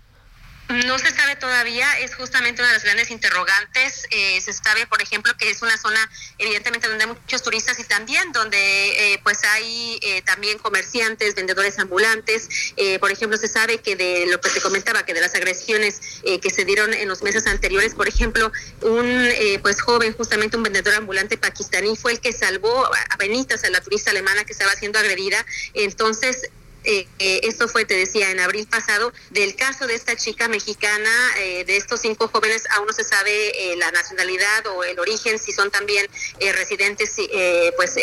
No 0.72 0.98
se 0.98 1.12
sabe 1.12 1.36
todavía, 1.36 2.00
es 2.00 2.16
justamente 2.16 2.62
una 2.62 2.70
de 2.70 2.76
las 2.76 2.84
grandes 2.84 3.12
interrogantes. 3.12 4.06
Eh, 4.10 4.40
se 4.40 4.54
sabe, 4.54 4.88
por 4.88 5.02
ejemplo, 5.02 5.36
que 5.38 5.50
es 5.50 5.62
una 5.62 5.78
zona 5.78 6.00
evidentemente 6.38 6.88
donde 6.88 7.04
hay 7.04 7.10
muchos 7.10 7.44
turistas 7.44 7.80
y 7.80 7.84
también 7.84 8.32
donde 8.32 9.14
eh, 9.14 9.20
pues 9.24 9.44
hay 9.44 10.00
eh, 10.02 10.22
también 10.22 10.58
comerciantes, 10.60 11.36
vendedores 11.36 11.78
ambulantes. 11.80 12.50
por 13.00 13.12
ejemplo, 13.12 13.38
se 13.38 13.48
sabe 13.48 13.80
que 13.80 13.96
de 13.96 14.26
lo 14.28 14.40
que 14.40 14.50
te 14.50 14.62
comentaba, 14.62 15.04
que 15.04 15.14
de 15.14 15.22
las 15.22 15.36
agresiones 15.36 16.00
que 16.42 16.50
se 16.50 16.66
dieron 16.66 16.94
en 16.94 17.08
los 17.08 17.22
meses 17.22 17.48
anteriores, 17.48 17.94
por 17.94 18.08
ejemplo, 18.08 18.52
un 18.82 19.30
pues 19.62 19.82
joven, 19.82 20.14
justamente 20.14 20.58
un 20.58 20.64
vendedor 20.64 20.94
ambulante 20.96 21.38
pakistaní, 21.38 21.96
fue 21.96 22.14
el 22.14 22.20
que 22.20 22.32
salvó 22.32 22.86
a 22.86 23.16
Benitas, 23.18 23.64
a 23.64 23.70
la 23.70 23.82
turista 23.82 24.12
alemana 24.12 24.44
que 24.46 24.54
estaba 24.54 24.74
siendo 24.76 25.00
agredida. 25.00 25.46
Entonces, 25.74 26.50
eh, 26.84 27.08
eh, 27.20 27.42
esto 27.44 27.68
fue, 27.68 27.86
te 27.86 27.96
decía, 27.96 28.32
en 28.32 28.40
abril 28.40 28.68
pasado, 28.68 29.14
del 29.30 29.56
caso 29.56 29.86
de 29.88 29.96
esta 29.96 30.16
chica 30.16 30.48
mexicana, 30.48 31.10
eh, 31.38 31.64
de 31.66 31.78
estos 31.78 32.02
cinco 32.02 32.28
jóvenes, 32.28 32.64
aún 32.76 32.88
no 32.88 32.94
se 32.94 33.04
sabe 33.04 33.32
la 33.78 33.92
nacionalidad 33.92 34.66
o 34.68 34.84
el 34.84 35.00
origen, 35.00 35.38
si 35.38 35.52
son 35.52 35.70
también 35.72 36.08
residentes, 36.40 37.16
pues 37.76 37.96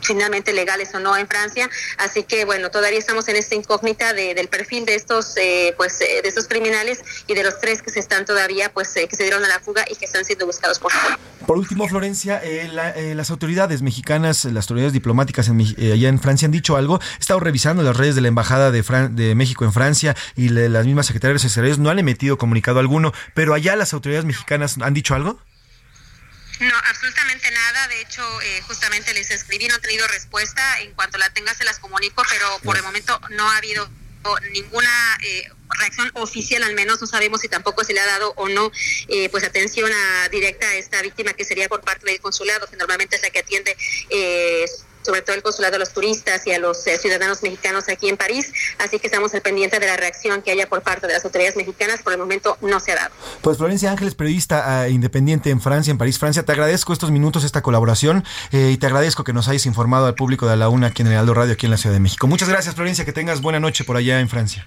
finalmente 0.00 0.52
legales 0.52 0.94
o 0.94 1.00
no 1.00 1.16
en 1.16 1.26
Francia. 1.26 1.68
Así 1.98 2.22
que, 2.22 2.44
bueno, 2.44 2.70
todavía 2.70 2.98
estamos 2.98 3.28
en 3.28 3.36
esta 3.36 3.54
incógnita 3.54 4.12
del 4.12 4.48
perfil 4.48 4.84
de 4.84 4.94
estos, 4.94 5.34
pues, 5.76 5.98
de 5.98 6.22
estos 6.24 6.48
criminales 6.48 7.00
y 7.26 7.34
de 7.34 7.42
los 7.42 7.60
tres 7.60 7.82
que 7.82 7.90
se 7.90 8.00
están 8.00 8.24
todavía, 8.24 8.72
pues, 8.72 8.92
que 8.92 9.16
se 9.16 9.22
dieron 9.22 9.44
a 9.44 9.48
la 9.48 9.60
fuga 9.60 9.84
y 9.90 9.96
que 9.96 10.04
están 10.04 10.24
siendo 10.24 10.46
buscados 10.46 10.78
por. 10.78 10.92
Por 11.46 11.58
último, 11.58 11.86
Florencia, 11.88 12.42
las 13.14 13.30
autoridades 13.30 13.82
mexicanas, 13.82 14.44
las 14.46 14.64
autoridades 14.64 14.92
diplomáticas 14.92 15.48
allá 15.48 16.08
en 16.08 16.20
Francia 16.20 16.46
han 16.46 16.52
dicho 16.52 16.76
algo. 16.76 17.00
He 17.18 17.20
estado 17.20 17.40
revisando 17.40 17.73
las 17.82 17.96
redes 17.96 18.14
de 18.14 18.20
la 18.20 18.28
Embajada 18.28 18.70
de, 18.70 18.82
de 19.10 19.34
México 19.34 19.64
en 19.64 19.72
Francia 19.72 20.16
y 20.36 20.48
las 20.48 20.86
mismas 20.86 21.06
secretarias 21.06 21.42
de 21.42 21.48
Exteriores 21.48 21.78
no 21.78 21.90
han 21.90 21.98
emitido 21.98 22.38
comunicado 22.38 22.78
alguno, 22.78 23.12
pero 23.34 23.54
allá 23.54 23.76
las 23.76 23.92
autoridades 23.92 24.24
mexicanas 24.24 24.76
han 24.80 24.94
dicho 24.94 25.14
algo. 25.14 25.40
No, 26.60 26.74
absolutamente 26.88 27.50
nada. 27.50 27.88
De 27.88 28.00
hecho, 28.00 28.22
eh, 28.42 28.62
justamente 28.66 29.12
les 29.12 29.30
escribí, 29.30 29.66
no 29.66 29.76
he 29.76 29.80
tenido 29.80 30.06
respuesta. 30.06 30.80
En 30.80 30.92
cuanto 30.92 31.18
la 31.18 31.30
tenga, 31.30 31.52
se 31.54 31.64
las 31.64 31.78
comunico, 31.78 32.22
pero 32.30 32.46
por 32.62 32.76
el 32.76 32.82
momento 32.82 33.20
no 33.30 33.50
ha 33.50 33.56
habido 33.56 33.88
ninguna 34.52 35.18
eh, 35.22 35.48
reacción 35.78 36.10
oficial, 36.14 36.62
al 36.62 36.74
menos 36.74 37.00
no 37.00 37.06
sabemos 37.06 37.40
si 37.40 37.48
tampoco 37.48 37.84
se 37.84 37.92
le 37.92 38.00
ha 38.00 38.06
dado 38.06 38.32
o 38.36 38.48
no 38.48 38.70
eh, 39.08 39.28
pues 39.28 39.44
atención 39.44 39.90
a, 39.92 40.28
directa 40.28 40.66
a 40.66 40.74
esta 40.76 41.02
víctima 41.02 41.32
que 41.34 41.44
sería 41.44 41.68
por 41.68 41.82
parte 41.82 42.06
del 42.06 42.20
consulado, 42.20 42.66
que 42.68 42.76
normalmente 42.76 43.16
es 43.16 43.22
la 43.22 43.30
que 43.30 43.40
atiende 43.40 43.76
eh, 44.10 44.64
sobre 45.04 45.22
todo 45.22 45.36
el 45.36 45.42
consulado 45.42 45.76
a 45.76 45.78
los 45.78 45.92
turistas 45.92 46.46
y 46.46 46.52
a 46.52 46.58
los 46.58 46.86
eh, 46.86 46.98
ciudadanos 46.98 47.42
mexicanos 47.42 47.88
aquí 47.88 48.08
en 48.08 48.16
París. 48.16 48.52
Así 48.78 48.98
que 48.98 49.06
estamos 49.06 49.34
al 49.34 49.42
pendiente 49.42 49.78
de 49.78 49.86
la 49.86 49.96
reacción 49.96 50.42
que 50.42 50.50
haya 50.50 50.68
por 50.68 50.82
parte 50.82 51.06
de 51.06 51.12
las 51.12 51.24
autoridades 51.24 51.56
mexicanas. 51.56 52.02
Por 52.02 52.12
el 52.12 52.18
momento 52.18 52.56
no 52.60 52.80
se 52.80 52.92
ha 52.92 52.96
dado. 52.96 53.14
Pues 53.42 53.58
Florencia 53.58 53.90
Ángeles, 53.90 54.14
periodista 54.14 54.86
eh, 54.86 54.90
independiente 54.90 55.50
en 55.50 55.60
Francia, 55.60 55.90
en 55.90 55.98
París, 55.98 56.18
Francia, 56.18 56.42
te 56.42 56.52
agradezco 56.52 56.92
estos 56.92 57.10
minutos, 57.10 57.44
esta 57.44 57.62
colaboración 57.62 58.24
eh, 58.52 58.70
y 58.72 58.78
te 58.78 58.86
agradezco 58.86 59.24
que 59.24 59.32
nos 59.32 59.48
hayas 59.48 59.66
informado 59.66 60.06
al 60.06 60.14
público 60.14 60.46
de 60.46 60.56
la 60.56 60.68
UNA 60.68 60.88
aquí 60.88 61.02
en 61.02 61.08
el 61.08 61.18
Aldo 61.18 61.34
Radio, 61.34 61.52
aquí 61.52 61.66
en 61.66 61.70
la 61.70 61.78
Ciudad 61.78 61.94
de 61.94 62.00
México. 62.00 62.26
Muchas 62.26 62.48
gracias, 62.48 62.74
Florencia, 62.74 63.04
que 63.04 63.12
tengas 63.12 63.40
buena 63.40 63.60
noche 63.60 63.84
por 63.84 63.96
allá 63.96 64.20
en 64.20 64.28
Francia. 64.28 64.66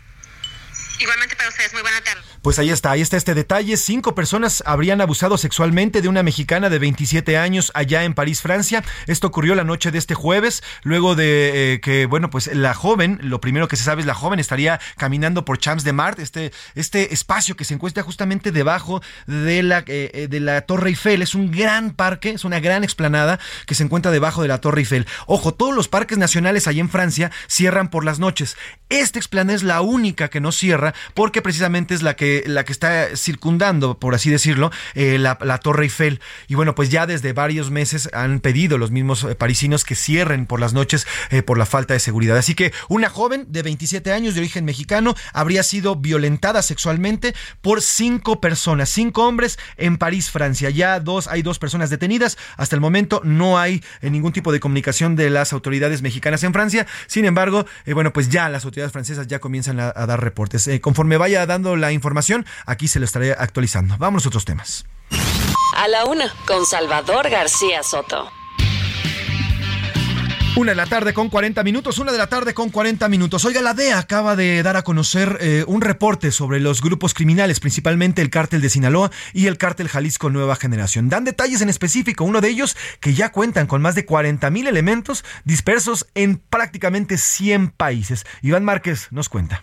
Igualmente 0.99 1.35
para 1.35 1.49
ustedes, 1.49 1.73
muy 1.73 1.81
buena 1.81 2.01
tarde. 2.01 2.26
Pues 2.41 2.59
ahí 2.59 2.69
está, 2.69 2.91
ahí 2.91 3.01
está 3.01 3.17
este 3.17 3.33
detalle. 3.33 3.77
Cinco 3.77 4.15
personas 4.15 4.63
habrían 4.65 5.01
abusado 5.01 5.37
sexualmente 5.37 6.01
de 6.01 6.07
una 6.07 6.23
mexicana 6.23 6.69
de 6.69 6.79
27 6.79 7.37
años 7.37 7.71
allá 7.73 8.03
en 8.03 8.13
París, 8.13 8.41
Francia. 8.41 8.83
Esto 9.07 9.27
ocurrió 9.27 9.55
la 9.55 9.63
noche 9.63 9.91
de 9.91 9.97
este 9.97 10.15
jueves, 10.15 10.63
luego 10.83 11.15
de 11.15 11.73
eh, 11.73 11.81
que, 11.81 12.05
bueno, 12.05 12.29
pues 12.29 12.47
la 12.53 12.73
joven, 12.73 13.19
lo 13.21 13.41
primero 13.41 13.67
que 13.67 13.75
se 13.75 13.83
sabe 13.83 14.01
es 14.01 14.07
la 14.07 14.13
joven 14.13 14.39
estaría 14.39 14.79
caminando 14.97 15.45
por 15.45 15.57
Champs 15.57 15.83
de 15.83 15.93
Mart, 15.93 16.19
este, 16.19 16.51
este 16.75 17.13
espacio 17.13 17.55
que 17.55 17.65
se 17.65 17.73
encuentra 17.73 18.03
justamente 18.03 18.51
debajo 18.51 19.01
de 19.25 19.63
la, 19.63 19.79
eh, 19.79 20.11
eh, 20.13 20.27
de 20.29 20.39
la 20.39 20.61
Torre 20.61 20.89
Eiffel. 20.89 21.21
Es 21.21 21.35
un 21.35 21.51
gran 21.51 21.91
parque, 21.91 22.31
es 22.31 22.45
una 22.45 22.59
gran 22.59 22.83
explanada 22.83 23.39
que 23.65 23.75
se 23.75 23.83
encuentra 23.83 24.11
debajo 24.11 24.41
de 24.41 24.47
la 24.47 24.61
Torre 24.61 24.81
Eiffel. 24.81 25.07
Ojo, 25.25 25.53
todos 25.53 25.75
los 25.75 25.87
parques 25.87 26.17
nacionales 26.17 26.67
allá 26.67 26.81
en 26.81 26.89
Francia 26.89 27.31
cierran 27.47 27.89
por 27.89 28.05
las 28.05 28.19
noches. 28.19 28.57
Esta 28.89 29.19
explanada 29.19 29.55
es 29.55 29.63
la 29.63 29.81
única 29.81 30.29
que 30.29 30.39
no 30.39 30.51
cierra 30.51 30.93
porque 31.13 31.41
precisamente 31.41 31.93
es 31.93 32.03
la 32.03 32.15
que 32.15 32.26
la 32.45 32.65
que 32.65 32.71
está 32.71 33.15
circundando, 33.15 33.99
por 33.99 34.15
así 34.15 34.29
decirlo, 34.29 34.71
eh, 34.95 35.17
la, 35.17 35.37
Torre 35.59 35.83
Eiffel. 35.83 36.21
Y 36.47 36.55
bueno, 36.55 36.75
pues 36.75 36.89
ya 36.89 37.05
desde 37.05 37.33
varios 37.33 37.71
meses 37.71 38.09
han 38.13 38.39
pedido 38.39 38.77
los 38.77 38.91
mismos 38.91 39.23
eh, 39.23 39.35
parisinos 39.35 39.83
que 39.83 39.95
cierren 39.95 40.45
por 40.45 40.59
las 40.59 40.73
noches 40.73 41.07
eh, 41.29 41.41
por 41.41 41.57
la 41.57 41.65
falta 41.65 41.93
de 41.93 41.99
seguridad. 41.99 42.37
Así 42.37 42.55
que 42.55 42.71
una 42.89 43.09
joven 43.09 43.45
de 43.49 43.63
27 43.63 44.11
años 44.11 44.33
de 44.35 44.41
origen 44.41 44.65
mexicano 44.65 45.15
habría 45.33 45.63
sido 45.63 45.95
violentada 45.95 46.61
sexualmente 46.61 47.33
por 47.61 47.81
cinco 47.81 48.39
personas, 48.39 48.89
cinco 48.89 49.27
hombres 49.27 49.57
en 49.77 49.97
París, 49.97 50.29
Francia. 50.29 50.69
Ya 50.69 50.99
dos, 50.99 51.27
hay 51.27 51.41
dos 51.41 51.59
personas 51.59 51.89
detenidas. 51.89 52.37
Hasta 52.55 52.75
el 52.75 52.81
momento 52.81 53.21
no 53.23 53.59
hay 53.59 53.83
ningún 54.01 54.33
tipo 54.33 54.51
de 54.51 54.59
comunicación 54.59 55.15
de 55.15 55.29
las 55.29 55.53
autoridades 55.53 56.01
mexicanas 56.01 56.43
en 56.43 56.53
Francia. 56.53 56.87
Sin 57.07 57.25
embargo, 57.25 57.65
bueno, 57.87 58.13
pues 58.13 58.29
ya 58.29 58.49
las 58.49 58.65
autoridades 58.65 58.91
francesas 58.93 59.27
ya 59.27 59.39
comienzan 59.39 59.79
a, 59.79 59.91
a 59.95 60.05
dar 60.05 60.23
reportes. 60.23 60.69
conforme 60.81 61.17
vaya 61.17 61.45
dando 61.45 61.75
la 61.75 61.91
información, 62.17 62.45
aquí 62.65 62.87
se 62.87 62.99
lo 62.99 63.05
estaré 63.05 63.33
actualizando. 63.33 63.95
Vamos 63.97 64.25
a 64.25 64.29
otros 64.29 64.45
temas. 64.45 64.85
A 65.75 65.87
la 65.87 66.05
una, 66.05 66.33
con 66.47 66.65
Salvador 66.65 67.29
García 67.29 67.83
Soto. 67.83 68.31
Una 70.55 70.71
de 70.71 70.75
la 70.75 70.87
tarde 70.87 71.13
con 71.13 71.29
40 71.29 71.63
minutos, 71.63 71.99
una 71.99 72.11
de 72.11 72.17
la 72.17 72.25
tarde 72.25 72.55
con 72.55 72.71
40 72.71 73.07
minutos. 73.09 73.45
Oiga, 73.45 73.61
la 73.61 73.75
DEA 73.75 73.99
acaba 73.99 74.35
de 74.35 74.63
dar 74.63 74.75
a 74.75 74.81
conocer 74.81 75.37
eh, 75.39 75.63
un 75.67 75.81
reporte 75.81 76.31
sobre 76.31 76.59
los 76.59 76.81
grupos 76.81 77.13
criminales, 77.13 77.59
principalmente 77.59 78.23
el 78.23 78.31
cártel 78.31 78.61
de 78.61 78.69
Sinaloa 78.69 79.11
y 79.33 79.45
el 79.45 79.59
cártel 79.59 79.87
Jalisco 79.87 80.31
Nueva 80.31 80.55
Generación. 80.55 81.09
Dan 81.09 81.25
detalles 81.25 81.61
en 81.61 81.69
específico, 81.69 82.23
uno 82.23 82.41
de 82.41 82.49
ellos 82.49 82.75
que 82.99 83.13
ya 83.13 83.31
cuentan 83.31 83.67
con 83.67 83.83
más 83.83 83.93
de 83.93 84.07
40 84.07 84.49
mil 84.49 84.65
elementos 84.65 85.23
dispersos 85.43 86.07
en 86.15 86.37
prácticamente 86.37 87.19
100 87.19 87.69
países. 87.69 88.25
Iván 88.41 88.65
Márquez 88.65 89.09
nos 89.11 89.29
cuenta. 89.29 89.61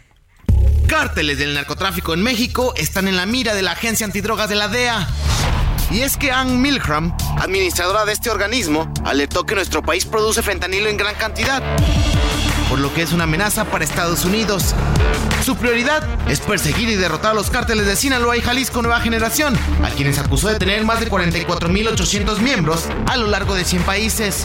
Cárteles 0.87 1.39
del 1.39 1.55
narcotráfico 1.55 2.14
en 2.14 2.22
México 2.22 2.74
están 2.76 3.09
en 3.09 3.16
la 3.16 3.26
mira 3.26 3.55
de 3.55 3.62
la 3.62 3.72
Agencia 3.72 4.05
Antidrogas 4.05 4.49
de 4.49 4.55
la 4.55 4.68
DEA. 4.68 5.09
Y 5.91 6.01
es 6.01 6.16
que 6.16 6.30
Ann 6.30 6.61
Milgram, 6.61 7.16
administradora 7.39 8.05
de 8.05 8.12
este 8.12 8.30
organismo, 8.30 8.93
alertó 9.05 9.45
que 9.45 9.55
nuestro 9.55 9.82
país 9.82 10.05
produce 10.05 10.43
fentanilo 10.43 10.89
en 10.89 10.97
gran 10.97 11.14
cantidad, 11.14 11.62
por 12.68 12.78
lo 12.78 12.93
que 12.93 13.03
es 13.03 13.12
una 13.12 13.24
amenaza 13.24 13.64
para 13.64 13.85
Estados 13.85 14.24
Unidos. 14.24 14.74
Su 15.45 15.57
prioridad 15.57 16.03
es 16.28 16.41
perseguir 16.41 16.89
y 16.89 16.97
derrotar 16.97 17.32
a 17.32 17.35
los 17.35 17.51
cárteles 17.51 17.87
de 17.87 17.97
Sinaloa 17.97 18.37
y 18.37 18.41
Jalisco 18.41 18.82
Nueva 18.82 19.01
Generación, 19.01 19.57
a 19.82 19.91
quienes 19.91 20.18
acusó 20.18 20.49
de 20.49 20.59
tener 20.59 20.85
más 20.85 21.01
de 21.01 21.11
44.800 21.11 22.39
miembros 22.41 22.87
a 23.07 23.16
lo 23.16 23.26
largo 23.26 23.55
de 23.55 23.64
100 23.64 23.82
países. 23.85 24.45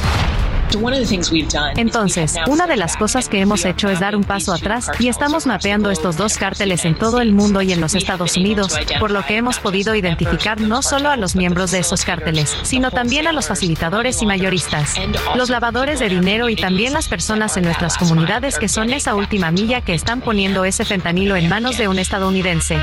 Entonces, 1.75 2.35
una 2.47 2.67
de 2.67 2.77
las 2.77 2.97
cosas 2.97 3.29
que 3.29 3.39
hemos 3.39 3.65
hecho 3.65 3.89
es 3.89 3.99
dar 3.99 4.15
un 4.15 4.23
paso 4.23 4.53
atrás 4.53 4.89
y 4.99 5.07
estamos 5.07 5.45
mapeando 5.45 5.91
estos 5.91 6.17
dos 6.17 6.37
cárteles 6.37 6.85
en 6.85 6.95
todo 6.95 7.21
el 7.21 7.33
mundo 7.33 7.61
y 7.61 7.73
en 7.73 7.81
los 7.81 7.95
Estados 7.95 8.37
Unidos, 8.37 8.77
por 8.99 9.11
lo 9.11 9.25
que 9.25 9.37
hemos 9.37 9.59
podido 9.59 9.95
identificar 9.95 10.61
no 10.61 10.81
solo 10.81 11.09
a 11.09 11.17
los 11.17 11.35
miembros 11.35 11.71
de 11.71 11.79
esos 11.79 12.05
cárteles, 12.05 12.55
sino 12.63 12.91
también 12.91 13.27
a 13.27 13.31
los 13.31 13.47
facilitadores 13.47 14.21
y 14.21 14.25
mayoristas, 14.25 14.95
los 15.35 15.49
lavadores 15.49 15.99
de 15.99 16.09
dinero 16.09 16.49
y 16.49 16.55
también 16.55 16.93
las 16.93 17.07
personas 17.07 17.57
en 17.57 17.63
nuestras 17.63 17.97
comunidades 17.97 18.57
que 18.59 18.67
son 18.67 18.91
esa 18.91 19.15
última 19.15 19.51
milla 19.51 19.81
que 19.81 19.93
están 19.93 20.21
poniendo 20.21 20.65
ese 20.65 20.85
fentanilo 20.85 21.35
en 21.35 21.49
manos 21.49 21.77
de 21.77 21.87
un 21.87 21.99
estadounidense. 21.99 22.77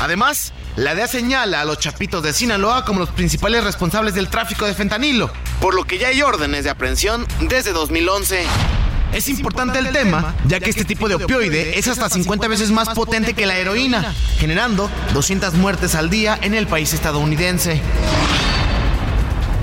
Además, 0.00 0.52
la 0.76 0.94
DEA 0.94 1.06
señala 1.06 1.60
a 1.60 1.64
los 1.64 1.78
chapitos 1.78 2.22
de 2.22 2.32
Sinaloa 2.32 2.84
como 2.84 3.00
los 3.00 3.10
principales 3.10 3.62
responsables 3.62 4.14
del 4.14 4.28
tráfico 4.28 4.66
de 4.66 4.74
fentanilo, 4.74 5.30
por 5.60 5.74
lo 5.74 5.84
que 5.84 5.98
ya 5.98 6.08
hay 6.08 6.20
órdenes 6.22 6.64
de 6.64 6.70
aprehensión 6.70 7.26
desde 7.48 7.72
2011. 7.72 8.44
Es 9.12 9.28
importante 9.28 9.78
el 9.78 9.92
tema, 9.92 10.34
ya 10.46 10.58
que 10.58 10.70
este 10.70 10.84
tipo 10.84 11.08
de 11.08 11.14
opioide 11.14 11.78
es 11.78 11.86
hasta 11.86 12.10
50 12.10 12.48
veces 12.48 12.72
más 12.72 12.88
potente 12.88 13.34
que 13.34 13.46
la 13.46 13.56
heroína, 13.56 14.12
generando 14.38 14.90
200 15.12 15.54
muertes 15.54 15.94
al 15.94 16.10
día 16.10 16.36
en 16.42 16.54
el 16.54 16.66
país 16.66 16.92
estadounidense. 16.92 17.80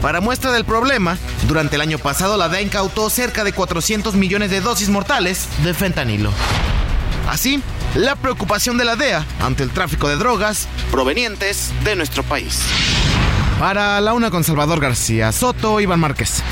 Para 0.01 0.21
muestra 0.21 0.53
del 0.53 0.63
problema, 0.63 1.17
durante 1.45 1.75
el 1.75 1.81
año 1.81 1.99
pasado 1.99 2.37
la 2.37 2.47
DEA 2.47 2.61
incautó 2.61 3.09
cerca 3.09 3.43
de 3.43 3.51
400 3.51 4.15
millones 4.15 4.49
de 4.49 4.61
dosis 4.61 4.87
mortales 4.87 5.49
de 5.63 5.73
fentanilo. 5.73 6.31
Así, 7.31 7.63
la 7.95 8.17
preocupación 8.17 8.77
de 8.77 8.83
la 8.83 8.97
DEA 8.97 9.25
ante 9.39 9.63
el 9.63 9.69
tráfico 9.69 10.09
de 10.09 10.17
drogas 10.17 10.67
provenientes 10.91 11.71
de 11.85 11.95
nuestro 11.95 12.23
país. 12.23 12.61
Para 13.57 14.01
la 14.01 14.13
una 14.13 14.29
con 14.29 14.43
Salvador 14.43 14.81
García 14.81 15.31
Soto, 15.31 15.79
Iván 15.79 16.01
Márquez. 16.01 16.43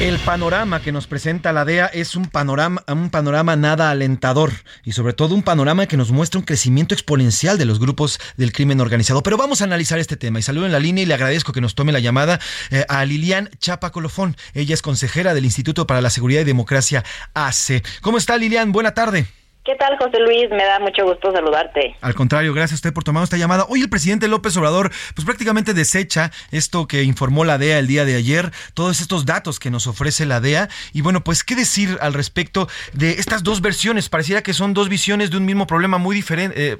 El 0.00 0.18
panorama 0.18 0.82
que 0.82 0.90
nos 0.90 1.06
presenta 1.06 1.52
la 1.52 1.64
DEA 1.64 1.86
es 1.86 2.16
un 2.16 2.26
panorama, 2.26 2.82
un 2.88 3.10
panorama 3.10 3.54
nada 3.54 3.90
alentador 3.90 4.50
y 4.82 4.90
sobre 4.90 5.12
todo 5.12 5.36
un 5.36 5.44
panorama 5.44 5.86
que 5.86 5.96
nos 5.96 6.10
muestra 6.10 6.40
un 6.40 6.44
crecimiento 6.44 6.92
exponencial 6.92 7.56
de 7.56 7.64
los 7.64 7.78
grupos 7.78 8.18
del 8.36 8.52
crimen 8.52 8.80
organizado. 8.80 9.22
Pero 9.22 9.36
vamos 9.36 9.60
a 9.60 9.66
analizar 9.66 10.00
este 10.00 10.16
tema 10.16 10.40
y 10.40 10.42
saludo 10.42 10.66
en 10.66 10.72
la 10.72 10.80
línea 10.80 11.04
y 11.04 11.06
le 11.06 11.14
agradezco 11.14 11.52
que 11.52 11.60
nos 11.60 11.76
tome 11.76 11.92
la 11.92 12.00
llamada 12.00 12.40
eh, 12.72 12.84
a 12.88 13.04
Lilian 13.04 13.50
Chapa 13.60 13.92
Colofón. 13.92 14.36
Ella 14.52 14.74
es 14.74 14.82
consejera 14.82 15.32
del 15.32 15.44
Instituto 15.44 15.86
para 15.86 16.00
la 16.00 16.10
Seguridad 16.10 16.40
y 16.40 16.44
Democracia 16.44 17.04
AC. 17.34 17.84
¿Cómo 18.00 18.18
está 18.18 18.36
Lilian? 18.36 18.72
Buena 18.72 18.94
tarde. 18.94 19.28
¿Qué 19.64 19.76
tal, 19.76 19.96
José 19.96 20.20
Luis? 20.20 20.50
Me 20.50 20.62
da 20.62 20.78
mucho 20.78 21.06
gusto 21.06 21.32
saludarte. 21.32 21.96
Al 22.02 22.14
contrario, 22.14 22.52
gracias 22.52 22.72
a 22.72 22.74
usted 22.74 22.92
por 22.92 23.02
tomar 23.02 23.24
esta 23.24 23.38
llamada. 23.38 23.64
Hoy 23.70 23.80
el 23.80 23.88
presidente 23.88 24.28
López 24.28 24.54
Obrador, 24.58 24.92
pues 25.14 25.24
prácticamente 25.24 25.72
desecha 25.72 26.32
esto 26.50 26.86
que 26.86 27.02
informó 27.02 27.46
la 27.46 27.56
DEA 27.56 27.78
el 27.78 27.86
día 27.86 28.04
de 28.04 28.14
ayer, 28.14 28.50
todos 28.74 29.00
estos 29.00 29.24
datos 29.24 29.58
que 29.58 29.70
nos 29.70 29.86
ofrece 29.86 30.26
la 30.26 30.40
DEA. 30.40 30.68
Y 30.92 31.00
bueno, 31.00 31.24
pues, 31.24 31.44
¿qué 31.44 31.54
decir 31.54 31.96
al 32.02 32.12
respecto 32.12 32.68
de 32.92 33.12
estas 33.12 33.42
dos 33.42 33.62
versiones? 33.62 34.10
Pareciera 34.10 34.42
que 34.42 34.52
son 34.52 34.74
dos 34.74 34.90
visiones 34.90 35.30
de 35.30 35.38
un 35.38 35.46
mismo 35.46 35.66
problema 35.66 35.96
muy 35.96 36.14
diferente. 36.14 36.72
Eh, 36.72 36.78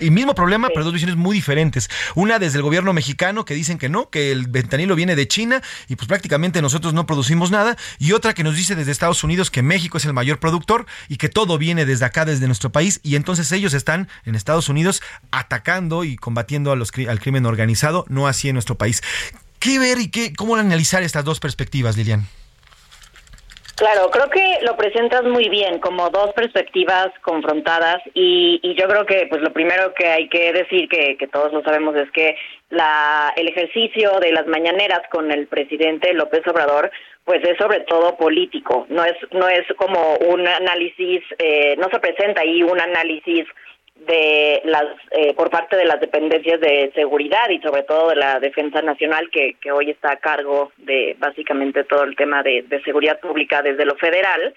y 0.00 0.10
mismo 0.10 0.34
problema, 0.34 0.68
pero 0.68 0.84
dos 0.84 0.92
visiones 0.92 1.16
muy 1.16 1.34
diferentes. 1.34 1.90
Una 2.14 2.38
desde 2.38 2.58
el 2.58 2.62
gobierno 2.62 2.92
mexicano 2.92 3.44
que 3.44 3.54
dicen 3.54 3.78
que 3.78 3.88
no, 3.88 4.10
que 4.10 4.32
el 4.32 4.46
ventanilo 4.46 4.94
viene 4.94 5.16
de 5.16 5.26
China 5.26 5.62
y 5.88 5.96
pues 5.96 6.06
prácticamente 6.08 6.62
nosotros 6.62 6.94
no 6.94 7.06
producimos 7.06 7.50
nada. 7.50 7.76
Y 7.98 8.12
otra 8.12 8.34
que 8.34 8.44
nos 8.44 8.56
dice 8.56 8.74
desde 8.74 8.92
Estados 8.92 9.24
Unidos 9.24 9.50
que 9.50 9.62
México 9.62 9.98
es 9.98 10.04
el 10.04 10.12
mayor 10.12 10.38
productor 10.38 10.86
y 11.08 11.16
que 11.16 11.28
todo 11.28 11.58
viene 11.58 11.84
desde 11.84 12.04
acá, 12.04 12.17
desde 12.24 12.46
nuestro 12.46 12.70
país. 12.70 13.00
Y 13.02 13.16
entonces 13.16 13.50
ellos 13.52 13.74
están 13.74 14.08
en 14.24 14.34
Estados 14.34 14.68
Unidos 14.68 15.02
atacando 15.30 16.04
y 16.04 16.16
combatiendo 16.16 16.72
al 16.72 17.20
crimen 17.20 17.46
organizado, 17.46 18.04
no 18.08 18.26
así 18.26 18.48
en 18.48 18.54
nuestro 18.54 18.76
país. 18.76 19.02
¿Qué 19.60 19.78
ver 19.78 19.98
y 19.98 20.10
qué, 20.10 20.32
cómo 20.34 20.56
analizar 20.56 21.02
estas 21.02 21.24
dos 21.24 21.40
perspectivas, 21.40 21.96
Lilian? 21.96 22.26
Claro, 23.78 24.10
creo 24.10 24.28
que 24.28 24.58
lo 24.62 24.76
presentas 24.76 25.22
muy 25.22 25.48
bien, 25.48 25.78
como 25.78 26.10
dos 26.10 26.32
perspectivas 26.34 27.10
confrontadas 27.22 27.98
y, 28.12 28.58
y 28.60 28.74
yo 28.74 28.88
creo 28.88 29.06
que 29.06 29.28
pues 29.30 29.40
lo 29.40 29.52
primero 29.52 29.94
que 29.94 30.08
hay 30.08 30.28
que 30.28 30.52
decir, 30.52 30.88
que, 30.88 31.16
que 31.16 31.28
todos 31.28 31.52
lo 31.52 31.62
sabemos, 31.62 31.94
es 31.94 32.10
que 32.10 32.36
la, 32.70 33.32
el 33.36 33.46
ejercicio 33.46 34.18
de 34.18 34.32
las 34.32 34.48
mañaneras 34.48 35.02
con 35.12 35.30
el 35.30 35.46
presidente 35.46 36.12
López 36.12 36.42
Obrador 36.48 36.90
pues 37.28 37.44
es 37.44 37.58
sobre 37.58 37.80
todo 37.80 38.16
político, 38.16 38.86
no 38.88 39.04
es, 39.04 39.14
no 39.32 39.46
es 39.50 39.66
como 39.76 40.14
un 40.14 40.48
análisis, 40.48 41.22
eh, 41.38 41.76
no 41.76 41.90
se 41.90 42.00
presenta 42.00 42.40
ahí 42.40 42.62
un 42.62 42.80
análisis 42.80 43.44
de 43.96 44.62
las 44.64 44.86
eh, 45.10 45.34
por 45.34 45.50
parte 45.50 45.76
de 45.76 45.84
las 45.84 46.00
dependencias 46.00 46.58
de 46.58 46.90
seguridad 46.94 47.50
y 47.50 47.60
sobre 47.60 47.82
todo 47.82 48.08
de 48.08 48.16
la 48.16 48.40
defensa 48.40 48.80
nacional 48.80 49.28
que, 49.30 49.56
que 49.60 49.70
hoy 49.70 49.90
está 49.90 50.12
a 50.12 50.16
cargo 50.16 50.72
de 50.78 51.16
básicamente 51.18 51.84
todo 51.84 52.04
el 52.04 52.16
tema 52.16 52.42
de, 52.42 52.64
seguridad 52.82 53.20
pública 53.20 53.60
desde 53.60 53.84
lo 53.84 53.96
federal. 53.96 54.54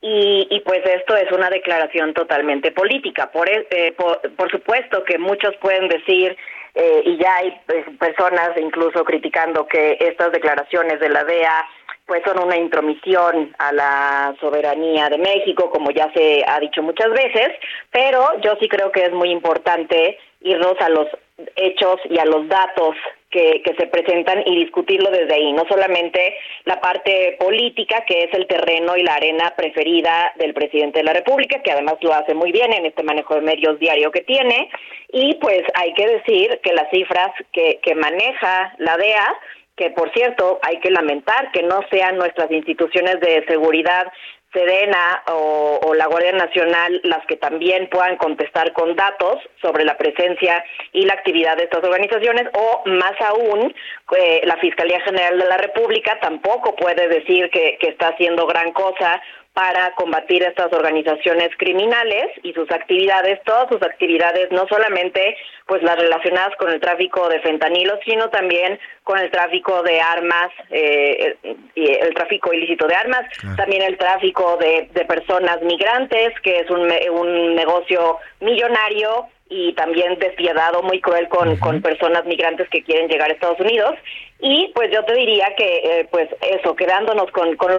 Y, 0.00 0.48
y, 0.50 0.60
pues 0.60 0.80
esto 0.86 1.16
es 1.16 1.30
una 1.30 1.50
declaración 1.50 2.14
totalmente 2.14 2.72
política. 2.72 3.30
Por, 3.30 3.48
eh, 3.48 3.94
por, 3.96 4.50
supuesto 4.50 5.04
que 5.04 5.18
muchos 5.18 5.54
pueden 5.60 5.88
decir 5.88 6.36
eh, 6.74 7.02
y 7.04 7.16
ya 7.16 7.36
hay 7.36 7.56
pues, 7.64 7.84
personas 7.96 8.50
incluso 8.60 9.04
criticando 9.04 9.68
que 9.68 9.98
estas 10.00 10.32
declaraciones 10.32 10.98
de 10.98 11.08
la 11.10 11.22
DEA 11.22 11.68
pues 12.08 12.22
son 12.24 12.42
una 12.42 12.56
intromisión 12.56 13.54
a 13.58 13.70
la 13.70 14.34
soberanía 14.40 15.10
de 15.10 15.18
México, 15.18 15.70
como 15.70 15.90
ya 15.90 16.10
se 16.14 16.42
ha 16.44 16.58
dicho 16.58 16.82
muchas 16.82 17.10
veces, 17.10 17.50
pero 17.92 18.26
yo 18.40 18.56
sí 18.60 18.66
creo 18.66 18.90
que 18.90 19.04
es 19.04 19.12
muy 19.12 19.30
importante 19.30 20.18
irnos 20.40 20.74
a 20.80 20.88
los 20.88 21.06
hechos 21.54 22.00
y 22.08 22.18
a 22.18 22.24
los 22.24 22.48
datos 22.48 22.96
que, 23.30 23.60
que, 23.62 23.74
se 23.74 23.86
presentan 23.88 24.42
y 24.46 24.56
discutirlo 24.64 25.10
desde 25.10 25.34
ahí, 25.34 25.52
no 25.52 25.66
solamente 25.68 26.34
la 26.64 26.80
parte 26.80 27.36
política, 27.38 28.04
que 28.06 28.24
es 28.24 28.32
el 28.32 28.46
terreno 28.46 28.96
y 28.96 29.02
la 29.02 29.14
arena 29.14 29.52
preferida 29.54 30.32
del 30.36 30.54
presidente 30.54 31.00
de 31.00 31.04
la 31.04 31.12
República, 31.12 31.60
que 31.62 31.70
además 31.70 31.96
lo 32.00 32.14
hace 32.14 32.32
muy 32.32 32.52
bien 32.52 32.72
en 32.72 32.86
este 32.86 33.02
manejo 33.02 33.34
de 33.34 33.42
medios 33.42 33.78
diario 33.78 34.10
que 34.10 34.22
tiene, 34.22 34.70
y 35.12 35.34
pues 35.34 35.62
hay 35.74 35.92
que 35.92 36.06
decir 36.06 36.58
que 36.62 36.72
las 36.72 36.88
cifras 36.90 37.30
que, 37.52 37.78
que 37.82 37.94
maneja 37.94 38.74
la 38.78 38.96
DEA 38.96 39.36
que 39.78 39.90
por 39.90 40.12
cierto 40.12 40.58
hay 40.62 40.80
que 40.80 40.90
lamentar 40.90 41.50
que 41.52 41.62
no 41.62 41.80
sean 41.90 42.16
nuestras 42.16 42.50
instituciones 42.50 43.20
de 43.20 43.44
seguridad 43.46 44.12
Sedena 44.52 45.22
o, 45.26 45.92
la 45.94 46.06
Guardia 46.06 46.32
Nacional 46.32 47.00
las 47.04 47.24
que 47.26 47.36
también 47.36 47.88
puedan 47.90 48.16
contestar 48.16 48.72
con 48.72 48.96
datos 48.96 49.36
sobre 49.60 49.84
la 49.84 49.98
presencia 49.98 50.64
y 50.92 51.04
la 51.04 51.12
actividad 51.12 51.56
de 51.56 51.64
estas 51.64 51.84
organizaciones 51.84 52.46
o 52.54 52.82
más 52.86 53.12
aún 53.28 53.74
eh, 54.16 54.40
la 54.44 54.56
Fiscalía 54.56 55.00
General 55.00 55.38
de 55.38 55.44
la 55.44 55.58
República 55.58 56.18
tampoco 56.20 56.74
puede 56.76 57.08
decir 57.08 57.50
que, 57.50 57.76
que 57.78 57.88
está 57.88 58.08
haciendo 58.08 58.46
gran 58.46 58.72
cosa 58.72 59.20
para 59.52 59.90
combatir 59.96 60.42
estas 60.44 60.72
organizaciones 60.72 61.50
criminales 61.58 62.28
y 62.44 62.52
sus 62.52 62.70
actividades, 62.70 63.42
todas 63.44 63.68
sus 63.68 63.82
actividades, 63.82 64.50
no 64.52 64.66
solamente 64.68 65.36
pues 65.68 65.82
las 65.82 65.96
relacionadas 65.96 66.56
con 66.56 66.70
el 66.70 66.80
tráfico 66.80 67.28
de 67.28 67.40
fentanilo, 67.40 67.98
sino 68.04 68.30
también 68.30 68.80
con 69.04 69.18
el 69.18 69.30
tráfico 69.30 69.82
de 69.82 70.00
armas, 70.00 70.48
eh, 70.70 71.36
el 71.74 72.14
tráfico 72.14 72.54
ilícito 72.54 72.86
de 72.86 72.94
armas, 72.94 73.24
también 73.54 73.82
el 73.82 73.98
tráfico 73.98 74.56
de, 74.56 74.88
de, 74.94 75.04
personas 75.04 75.60
migrantes, 75.60 76.32
que 76.42 76.60
es 76.60 76.70
un, 76.70 76.90
un 77.10 77.54
negocio 77.54 78.16
millonario 78.40 79.26
y 79.50 79.74
también 79.74 80.18
despiadado, 80.18 80.82
muy 80.82 81.02
cruel 81.02 81.28
con, 81.28 81.56
con 81.58 81.82
personas 81.82 82.24
migrantes 82.24 82.68
que 82.70 82.82
quieren 82.82 83.08
llegar 83.08 83.28
a 83.28 83.34
Estados 83.34 83.60
Unidos. 83.60 83.94
Y 84.40 84.70
pues 84.74 84.90
yo 84.90 85.04
te 85.04 85.14
diría 85.14 85.54
que, 85.56 85.76
eh, 85.84 86.08
pues 86.10 86.28
eso, 86.40 86.74
quedándonos 86.76 87.30
con, 87.30 87.56
con 87.56 87.78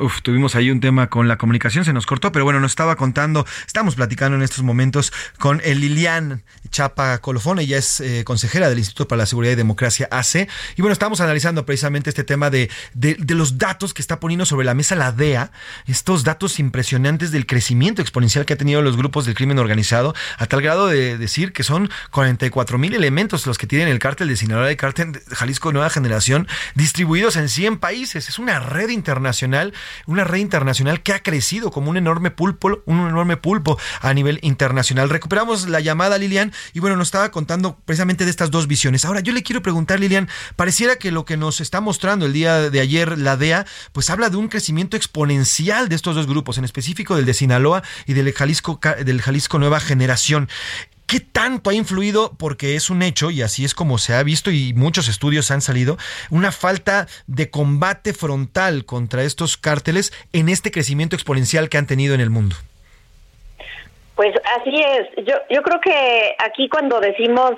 Uf, 0.00 0.22
tuvimos 0.22 0.54
ahí 0.54 0.70
un 0.70 0.80
tema 0.80 1.10
con 1.10 1.28
la 1.28 1.36
comunicación, 1.36 1.84
se 1.84 1.92
nos 1.92 2.06
cortó, 2.06 2.32
pero 2.32 2.46
bueno, 2.46 2.58
nos 2.58 2.72
estaba 2.72 2.96
contando, 2.96 3.46
estamos 3.66 3.96
platicando 3.96 4.34
en 4.34 4.42
estos 4.42 4.64
momentos 4.64 5.12
con 5.38 5.60
el 5.62 5.80
Lilian 5.80 6.42
Chapa 6.70 7.18
Colofón, 7.18 7.58
ella 7.58 7.76
es 7.76 8.00
eh, 8.00 8.24
consejera 8.24 8.70
del 8.70 8.78
Instituto 8.78 9.08
para 9.08 9.18
la 9.18 9.26
Seguridad 9.26 9.52
y 9.52 9.56
Democracia 9.56 10.08
AC, 10.10 10.48
y 10.76 10.80
bueno, 10.80 10.94
estamos 10.94 11.20
analizando 11.20 11.66
precisamente 11.66 12.08
este 12.08 12.24
tema 12.24 12.48
de, 12.48 12.70
de, 12.94 13.34
los 13.34 13.58
datos 13.58 13.92
que 13.92 14.00
está 14.00 14.20
poniendo 14.20 14.46
sobre 14.46 14.64
la 14.64 14.72
mesa 14.72 14.94
la 14.94 15.12
DEA, 15.12 15.52
estos 15.86 16.24
datos 16.24 16.60
impresionantes 16.60 17.30
del 17.30 17.44
crecimiento 17.44 18.00
exponencial 18.00 18.46
que 18.46 18.54
ha 18.54 18.56
tenido 18.56 18.80
los 18.80 18.96
grupos 18.96 19.26
del 19.26 19.34
crimen 19.34 19.58
organizado, 19.58 20.14
a 20.38 20.46
tal 20.46 20.62
grado 20.62 20.86
de 20.86 21.18
decir 21.18 21.52
que 21.52 21.62
son 21.62 21.90
44 22.10 22.78
mil 22.78 22.94
elementos 22.94 23.46
los 23.46 23.58
que 23.58 23.66
tienen 23.66 23.88
el 23.88 23.98
cártel 23.98 24.28
de 24.28 24.36
Sinaloa, 24.36 24.70
el 24.70 24.78
cártel 24.78 25.12
de 25.12 25.20
Jalisco 25.30 25.72
Nueva 25.72 25.90
Generación, 25.90 26.48
distribuidos 26.74 27.36
en 27.36 27.50
100 27.50 27.76
países, 27.76 28.30
es 28.30 28.38
una 28.38 28.60
red 28.60 28.88
internacional 28.88 29.74
una 30.06 30.24
red 30.24 30.38
internacional 30.38 31.02
que 31.02 31.12
ha 31.12 31.22
crecido 31.22 31.70
como 31.70 31.90
un 31.90 31.96
enorme 31.96 32.30
pulpo, 32.30 32.82
un 32.86 33.08
enorme 33.08 33.36
pulpo 33.36 33.78
a 34.00 34.14
nivel 34.14 34.38
internacional. 34.42 35.10
Recuperamos 35.10 35.68
la 35.68 35.80
llamada, 35.80 36.18
Lilian, 36.18 36.52
y 36.72 36.80
bueno, 36.80 36.96
nos 36.96 37.08
estaba 37.08 37.30
contando 37.30 37.78
precisamente 37.84 38.24
de 38.24 38.30
estas 38.30 38.50
dos 38.50 38.66
visiones. 38.66 39.04
Ahora, 39.04 39.20
yo 39.20 39.32
le 39.32 39.42
quiero 39.42 39.62
preguntar, 39.62 40.00
Lilian, 40.00 40.28
pareciera 40.56 40.96
que 40.96 41.10
lo 41.10 41.24
que 41.24 41.36
nos 41.36 41.60
está 41.60 41.80
mostrando 41.80 42.26
el 42.26 42.32
día 42.32 42.70
de 42.70 42.80
ayer 42.80 43.18
la 43.18 43.36
DEA, 43.36 43.66
pues 43.92 44.10
habla 44.10 44.30
de 44.30 44.36
un 44.36 44.48
crecimiento 44.48 44.96
exponencial 44.96 45.88
de 45.88 45.96
estos 45.96 46.14
dos 46.14 46.26
grupos, 46.26 46.58
en 46.58 46.64
específico 46.64 47.16
del 47.16 47.26
de 47.26 47.34
Sinaloa 47.34 47.82
y 48.06 48.14
del 48.14 48.32
Jalisco, 48.32 48.80
del 49.04 49.22
Jalisco 49.22 49.58
Nueva 49.58 49.80
Generación. 49.80 50.48
¿Qué 51.10 51.18
tanto 51.18 51.70
ha 51.70 51.74
influido? 51.74 52.30
Porque 52.38 52.76
es 52.76 52.88
un 52.88 53.02
hecho, 53.02 53.32
y 53.32 53.42
así 53.42 53.64
es 53.64 53.74
como 53.74 53.98
se 53.98 54.14
ha 54.14 54.22
visto 54.22 54.52
y 54.52 54.72
muchos 54.76 55.08
estudios 55.08 55.50
han 55.50 55.60
salido, 55.60 55.96
una 56.30 56.52
falta 56.52 57.08
de 57.26 57.50
combate 57.50 58.12
frontal 58.12 58.84
contra 58.84 59.22
estos 59.22 59.56
cárteles 59.56 60.12
en 60.32 60.48
este 60.48 60.70
crecimiento 60.70 61.16
exponencial 61.16 61.68
que 61.68 61.78
han 61.78 61.88
tenido 61.88 62.14
en 62.14 62.20
el 62.20 62.30
mundo. 62.30 62.54
Pues 64.14 64.36
así 64.56 64.72
es. 64.72 65.26
Yo, 65.26 65.34
yo 65.50 65.62
creo 65.62 65.80
que 65.80 66.36
aquí 66.38 66.68
cuando 66.68 67.00
decimos 67.00 67.54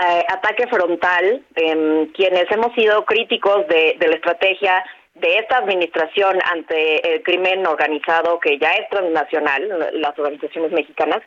eh, 0.00 0.24
ataque 0.28 0.68
frontal, 0.68 1.42
em, 1.56 2.12
quienes 2.12 2.48
hemos 2.52 2.72
sido 2.76 3.04
críticos 3.06 3.66
de, 3.66 3.96
de 3.98 4.06
la 4.06 4.14
estrategia 4.14 4.84
de 5.14 5.38
esta 5.38 5.58
administración 5.58 6.38
ante 6.52 7.14
el 7.14 7.22
crimen 7.22 7.66
organizado 7.66 8.38
que 8.40 8.58
ya 8.58 8.72
es 8.74 8.88
transnacional, 8.88 9.90
las 9.94 10.18
organizaciones 10.18 10.72
mexicanas, 10.72 11.22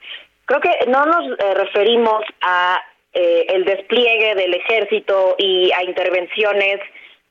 Creo 0.48 0.62
que 0.62 0.86
no 0.88 1.06
nos 1.06 1.40
eh, 1.40 1.54
referimos 1.56 2.24
a 2.42 2.80
eh, 3.12 3.46
el 3.50 3.66
despliegue 3.66 4.34
del 4.34 4.54
ejército 4.54 5.36
y 5.38 5.70
a 5.74 5.84
intervenciones, 5.84 6.80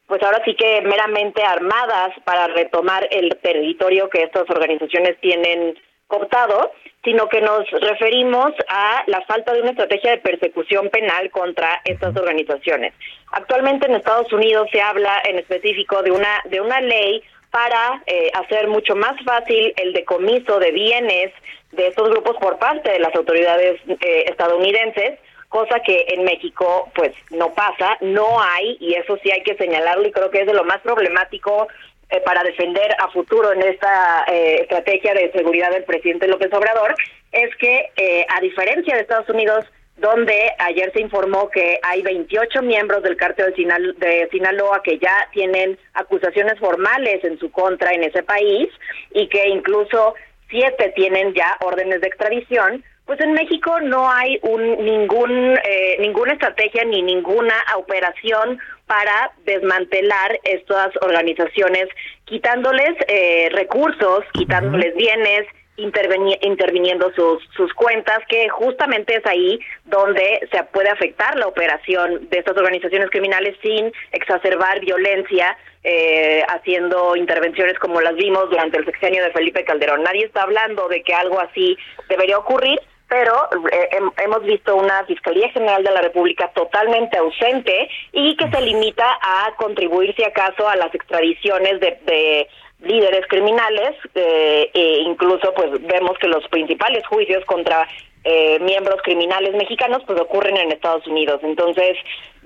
pues 0.06 0.22
ahora 0.22 0.42
sí 0.44 0.54
que 0.54 0.82
meramente 0.82 1.42
armadas 1.42 2.10
para 2.24 2.46
retomar 2.48 3.08
el 3.10 3.30
territorio 3.42 4.10
que 4.10 4.22
estas 4.22 4.48
organizaciones 4.50 5.18
tienen 5.20 5.78
cooptado, 6.06 6.72
sino 7.02 7.26
que 7.30 7.40
nos 7.40 7.64
referimos 7.70 8.52
a 8.68 9.02
la 9.06 9.22
falta 9.22 9.54
de 9.54 9.62
una 9.62 9.70
estrategia 9.70 10.10
de 10.10 10.18
persecución 10.18 10.90
penal 10.90 11.30
contra 11.30 11.80
estas 11.84 12.14
organizaciones. 12.16 12.92
Actualmente 13.32 13.86
en 13.86 13.94
Estados 13.94 14.30
Unidos 14.30 14.68
se 14.70 14.82
habla 14.82 15.22
en 15.24 15.38
específico 15.38 16.02
de 16.02 16.10
una 16.10 16.42
de 16.44 16.60
una 16.60 16.82
ley 16.82 17.22
para 17.50 18.02
eh, 18.06 18.30
hacer 18.34 18.68
mucho 18.68 18.94
más 18.94 19.14
fácil 19.24 19.72
el 19.76 19.92
decomiso 19.92 20.58
de 20.58 20.72
bienes 20.72 21.32
de 21.72 21.88
estos 21.88 22.08
grupos 22.10 22.36
por 22.38 22.58
parte 22.58 22.90
de 22.90 22.98
las 22.98 23.14
autoridades 23.14 23.80
eh, 23.88 24.24
estadounidenses, 24.26 25.18
cosa 25.48 25.80
que 25.80 26.06
en 26.08 26.24
México 26.24 26.90
pues 26.94 27.12
no 27.30 27.52
pasa, 27.54 27.96
no 28.00 28.40
hay, 28.40 28.76
y 28.80 28.94
eso 28.94 29.18
sí 29.22 29.30
hay 29.30 29.42
que 29.42 29.56
señalarlo 29.56 30.08
y 30.08 30.12
creo 30.12 30.30
que 30.30 30.40
es 30.40 30.46
de 30.46 30.54
lo 30.54 30.64
más 30.64 30.80
problemático 30.80 31.68
eh, 32.10 32.20
para 32.20 32.42
defender 32.42 32.94
a 32.98 33.08
futuro 33.08 33.52
en 33.52 33.62
esta 33.62 34.24
eh, 34.28 34.62
estrategia 34.62 35.14
de 35.14 35.30
seguridad 35.32 35.70
del 35.70 35.84
presidente 35.84 36.28
López 36.28 36.52
Obrador, 36.52 36.94
es 37.32 37.54
que 37.56 37.90
a 38.28 38.40
diferencia 38.40 38.94
de 38.94 39.02
Estados 39.02 39.28
Unidos, 39.28 39.66
donde 39.96 40.34
ayer 40.58 40.92
se 40.92 41.00
informó 41.00 41.48
que 41.50 41.78
hay 41.82 42.02
28 42.02 42.62
miembros 42.62 43.02
del 43.02 43.16
cártel 43.16 43.54
de 43.54 44.28
Sinaloa 44.30 44.82
que 44.82 44.98
ya 44.98 45.28
tienen 45.32 45.78
acusaciones 45.94 46.58
formales 46.58 47.24
en 47.24 47.38
su 47.38 47.50
contra 47.50 47.92
en 47.92 48.04
ese 48.04 48.22
país 48.22 48.68
y 49.12 49.28
que 49.28 49.48
incluso 49.48 50.14
siete 50.50 50.92
tienen 50.94 51.34
ya 51.34 51.56
órdenes 51.60 52.00
de 52.00 52.08
extradición, 52.08 52.84
pues 53.06 53.20
en 53.20 53.32
México 53.32 53.80
no 53.80 54.10
hay 54.10 54.38
un, 54.42 54.84
ningún, 54.84 55.56
eh, 55.56 55.96
ninguna 56.00 56.32
estrategia 56.32 56.84
ni 56.84 57.02
ninguna 57.02 57.54
operación 57.76 58.58
para 58.86 59.32
desmantelar 59.44 60.38
estas 60.44 60.90
organizaciones, 61.00 61.88
quitándoles 62.24 62.92
eh, 63.08 63.48
recursos, 63.52 64.24
quitándoles 64.32 64.94
bienes, 64.96 65.46
interviniendo 65.76 67.12
sus, 67.12 67.42
sus 67.54 67.72
cuentas, 67.74 68.18
que 68.28 68.48
justamente 68.48 69.16
es 69.16 69.26
ahí 69.26 69.60
donde 69.84 70.48
se 70.50 70.62
puede 70.64 70.88
afectar 70.88 71.36
la 71.36 71.46
operación 71.46 72.28
de 72.30 72.38
estas 72.38 72.56
organizaciones 72.56 73.10
criminales 73.10 73.56
sin 73.62 73.92
exacerbar 74.12 74.80
violencia, 74.80 75.56
eh, 75.84 76.42
haciendo 76.48 77.14
intervenciones 77.14 77.78
como 77.78 78.00
las 78.00 78.14
vimos 78.16 78.50
durante 78.50 78.78
el 78.78 78.84
sexenio 78.84 79.22
de 79.22 79.30
Felipe 79.32 79.64
Calderón. 79.64 80.02
Nadie 80.02 80.24
está 80.24 80.42
hablando 80.42 80.88
de 80.88 81.02
que 81.02 81.14
algo 81.14 81.38
así 81.40 81.76
debería 82.08 82.38
ocurrir, 82.38 82.80
pero 83.08 83.32
eh, 83.70 83.88
hemos 84.24 84.42
visto 84.42 84.74
una 84.74 85.04
Fiscalía 85.04 85.48
General 85.50 85.84
de 85.84 85.92
la 85.92 86.00
República 86.00 86.50
totalmente 86.54 87.16
ausente 87.18 87.88
y 88.12 88.36
que 88.36 88.50
se 88.50 88.60
limita 88.62 89.06
a 89.22 89.54
contribuir, 89.56 90.14
si 90.16 90.24
acaso, 90.24 90.68
a 90.68 90.74
las 90.74 90.92
extradiciones 90.92 91.78
de 91.78 92.48
líderes 92.80 93.26
criminales, 93.28 93.96
eh, 94.14 94.70
e 94.72 95.00
incluso 95.00 95.52
pues 95.54 95.70
vemos 95.82 96.18
que 96.18 96.28
los 96.28 96.46
principales 96.48 97.06
juicios 97.06 97.44
contra 97.46 97.88
eh, 98.24 98.58
miembros 98.60 99.00
criminales 99.02 99.54
mexicanos 99.54 100.02
pues 100.06 100.20
ocurren 100.20 100.56
en 100.56 100.72
Estados 100.72 101.06
Unidos. 101.06 101.40
Entonces, 101.42 101.96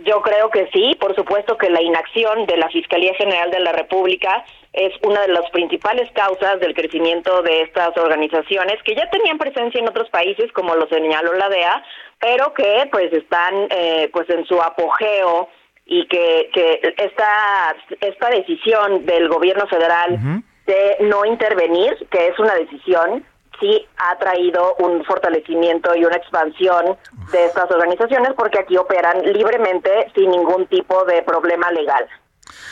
yo 0.05 0.20
creo 0.22 0.51
que 0.51 0.68
sí, 0.72 0.97
por 1.01 1.14
supuesto 1.14 1.57
que 1.57 1.70
la 1.70 1.83
inacción 1.83 2.47
de 2.47 2.57
la 2.57 2.68
Fiscalía 2.68 3.14
General 3.14 3.51
de 3.51 3.61
la 3.61 3.72
República 3.72 4.45
es 4.72 4.93
una 5.03 5.22
de 5.22 5.33
las 5.33 5.49
principales 5.51 6.11
causas 6.12 6.61
del 6.61 6.74
crecimiento 6.74 7.43
de 7.43 7.62
estas 7.62 7.97
organizaciones 7.97 8.83
que 8.85 8.95
ya 8.95 9.09
tenían 9.11 9.39
presencia 9.39 9.81
en 9.81 9.89
otros 9.89 10.09
países, 10.11 10.53
como 10.53 10.74
lo 10.74 10.87
señaló 10.89 11.33
la 11.35 11.49
DEA, 11.49 11.83
pero 12.20 12.55
que 12.55 12.89
pues 12.93 13.12
están 13.12 13.66
eh, 13.70 14.11
pues 14.12 14.28
en 14.31 14.45
su 14.47 14.61
apogeo 14.61 15.49
y 15.93 16.07
que, 16.07 16.49
que 16.55 16.95
esta, 16.99 17.74
esta 18.01 18.30
decisión 18.30 19.05
del 19.05 19.28
gobierno 19.28 19.66
federal 19.66 20.43
de 20.64 20.97
no 21.01 21.24
intervenir, 21.24 21.97
que 22.12 22.28
es 22.28 22.38
una 22.38 22.55
decisión, 22.55 23.26
sí 23.59 23.84
ha 23.99 24.16
traído 24.16 24.76
un 24.78 25.05
fortalecimiento 25.05 25.97
y 25.97 26.05
una 26.05 26.14
expansión 26.14 26.97
de 27.32 27.45
estas 27.45 27.68
organizaciones 27.72 28.34
porque 28.36 28.61
aquí 28.61 28.76
operan 28.76 29.20
libremente 29.32 29.91
sin 30.14 30.30
ningún 30.30 30.66
tipo 30.68 31.05
de 31.07 31.22
problema 31.22 31.72
legal. 31.72 32.07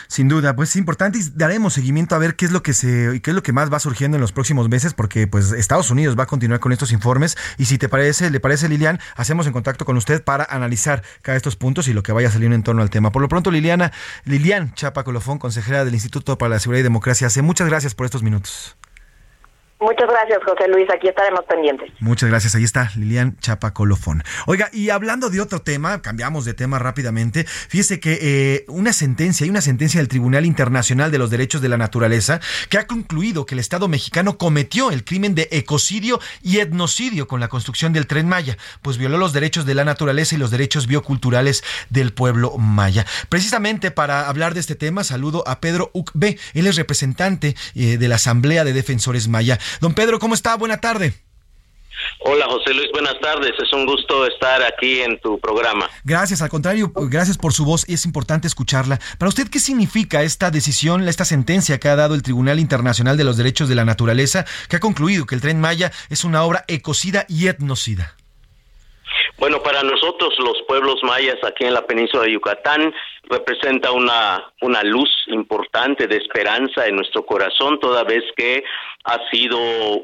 Sin 0.07 0.27
duda, 0.27 0.55
pues 0.55 0.69
es 0.69 0.75
importante 0.75 1.19
y 1.19 1.23
daremos 1.35 1.73
seguimiento 1.73 2.15
a 2.15 2.17
ver 2.17 2.35
qué 2.35 2.45
es 2.45 2.51
lo 2.51 2.63
que 2.63 2.73
se 2.73 3.21
qué 3.21 3.31
es 3.31 3.35
lo 3.35 3.43
que 3.43 3.53
más 3.53 3.71
va 3.71 3.79
surgiendo 3.79 4.17
en 4.17 4.21
los 4.21 4.31
próximos 4.31 4.69
meses 4.69 4.93
porque 4.93 5.27
pues 5.27 5.51
Estados 5.51 5.91
Unidos 5.91 6.17
va 6.17 6.23
a 6.23 6.27
continuar 6.27 6.59
con 6.59 6.71
estos 6.71 6.91
informes 6.91 7.37
y 7.57 7.65
si 7.65 7.77
te 7.77 7.89
parece, 7.89 8.29
le 8.29 8.39
parece 8.39 8.69
Lilian, 8.69 8.99
hacemos 9.15 9.47
en 9.47 9.53
contacto 9.53 9.85
con 9.85 9.97
usted 9.97 10.23
para 10.23 10.43
analizar 10.49 11.03
cada 11.21 11.37
estos 11.37 11.55
puntos 11.55 11.87
y 11.87 11.93
lo 11.93 12.03
que 12.03 12.11
vaya 12.11 12.31
saliendo 12.31 12.55
en 12.55 12.63
torno 12.63 12.81
al 12.81 12.89
tema. 12.89 13.11
Por 13.11 13.21
lo 13.21 13.27
pronto, 13.27 13.51
Liliana, 13.51 13.91
Lilian 14.25 14.73
Chapa 14.73 15.03
Colofón, 15.03 15.39
consejera 15.39 15.85
del 15.85 15.93
Instituto 15.93 16.37
para 16.37 16.49
la 16.49 16.59
Seguridad 16.59 16.81
y 16.81 16.83
Democracia, 16.83 17.27
hace 17.27 17.41
muchas 17.41 17.67
gracias 17.67 17.95
por 17.95 18.05
estos 18.05 18.23
minutos. 18.23 18.75
Muchas 19.79 20.09
gracias, 20.09 20.39
José 20.43 20.67
Luis. 20.67 20.89
Aquí 20.93 21.07
estaremos 21.07 21.45
pendientes. 21.45 21.89
Muchas 22.01 22.29
gracias. 22.29 22.53
Ahí 22.53 22.65
está 22.65 22.91
Lilian 22.95 23.37
Chapa 23.37 23.73
Colofón. 23.73 24.23
Oiga, 24.45 24.69
y 24.73 24.89
hablando 24.89 25.29
de 25.29 25.39
otro 25.39 25.61
tema, 25.61 26.01
cambiamos 26.01 26.43
de 26.43 26.53
tema 26.53 26.79
rápidamente. 26.79 27.45
Fíjese 27.45 28.01
que 28.01 28.19
eh, 28.21 28.65
una 28.67 28.91
sentencia, 28.91 29.45
hay 29.45 29.49
una 29.49 29.61
sentencia 29.61 30.01
del 30.01 30.09
Tribunal 30.09 30.45
Internacional 30.45 31.11
de 31.11 31.17
los 31.17 31.29
Derechos 31.29 31.61
de 31.61 31.69
la 31.69 31.77
Naturaleza 31.77 32.41
que 32.67 32.77
ha 32.77 32.87
concluido 32.87 33.45
que 33.45 33.55
el 33.55 33.59
Estado 33.59 33.87
mexicano 33.87 34.37
cometió 34.37 34.91
el 34.91 35.05
crimen 35.05 35.33
de 35.33 35.47
ecocidio 35.51 36.19
y 36.43 36.59
etnocidio 36.59 37.29
con 37.29 37.39
la 37.39 37.47
construcción 37.47 37.93
del 37.93 38.05
tren 38.05 38.27
Maya, 38.27 38.57
pues 38.81 38.97
violó 38.97 39.17
los 39.17 39.31
derechos 39.31 39.65
de 39.65 39.75
la 39.75 39.85
naturaleza 39.85 40.35
y 40.35 40.39
los 40.39 40.51
derechos 40.51 40.87
bioculturales 40.87 41.63
del 41.89 42.11
pueblo 42.11 42.57
maya. 42.57 43.05
Precisamente 43.29 43.91
para 43.91 44.27
hablar 44.27 44.53
de 44.53 44.59
este 44.59 44.75
tema, 44.75 45.05
saludo 45.05 45.47
a 45.47 45.61
Pedro 45.61 45.89
Ucbe. 45.93 46.37
Él 46.53 46.67
es 46.67 46.75
representante 46.75 47.55
eh, 47.75 47.97
de 47.97 48.07
la 48.09 48.15
Asamblea 48.15 48.65
de 48.65 48.73
Defensores 48.73 49.29
Maya. 49.29 49.57
Don 49.81 49.93
Pedro, 49.93 50.19
¿cómo 50.19 50.33
está? 50.33 50.55
Buena 50.55 50.79
tarde. 50.79 51.13
Hola 52.21 52.45
José 52.47 52.73
Luis, 52.73 52.89
buenas 52.91 53.19
tardes. 53.21 53.51
Es 53.61 53.71
un 53.73 53.85
gusto 53.85 54.25
estar 54.25 54.61
aquí 54.63 55.01
en 55.01 55.19
tu 55.19 55.39
programa. 55.39 55.89
Gracias, 56.03 56.41
al 56.41 56.49
contrario, 56.49 56.91
gracias 56.93 57.37
por 57.37 57.53
su 57.53 57.65
voz. 57.65 57.85
Es 57.87 58.05
importante 58.05 58.47
escucharla. 58.47 58.99
Para 59.17 59.29
usted, 59.29 59.47
¿qué 59.47 59.59
significa 59.59 60.23
esta 60.23 60.51
decisión, 60.51 61.07
esta 61.07 61.25
sentencia 61.25 61.79
que 61.79 61.89
ha 61.89 61.95
dado 61.95 62.15
el 62.15 62.23
Tribunal 62.23 62.59
Internacional 62.59 63.17
de 63.17 63.23
los 63.23 63.37
Derechos 63.37 63.69
de 63.69 63.75
la 63.75 63.85
Naturaleza, 63.85 64.45
que 64.67 64.77
ha 64.77 64.79
concluido 64.79 65.25
que 65.25 65.35
el 65.35 65.41
tren 65.41 65.59
Maya 65.59 65.91
es 66.09 66.23
una 66.23 66.43
obra 66.43 66.65
ecocida 66.67 67.25
y 67.27 67.47
etnocida? 67.47 68.15
Bueno, 69.39 69.63
para 69.63 69.83
nosotros 69.83 70.33
los 70.39 70.61
pueblos 70.67 70.97
mayas 71.01 71.37
aquí 71.43 71.63
en 71.63 71.73
la 71.73 71.87
península 71.87 72.23
de 72.23 72.33
Yucatán 72.33 72.93
representa 73.23 73.91
una, 73.93 74.51
una 74.61 74.83
luz 74.83 75.09
importante 75.27 76.07
de 76.07 76.17
esperanza 76.17 76.85
en 76.87 76.97
nuestro 76.97 77.25
corazón, 77.25 77.79
toda 77.79 78.03
vez 78.03 78.23
que 78.35 78.65
ha 79.05 79.17
sido 79.31 79.57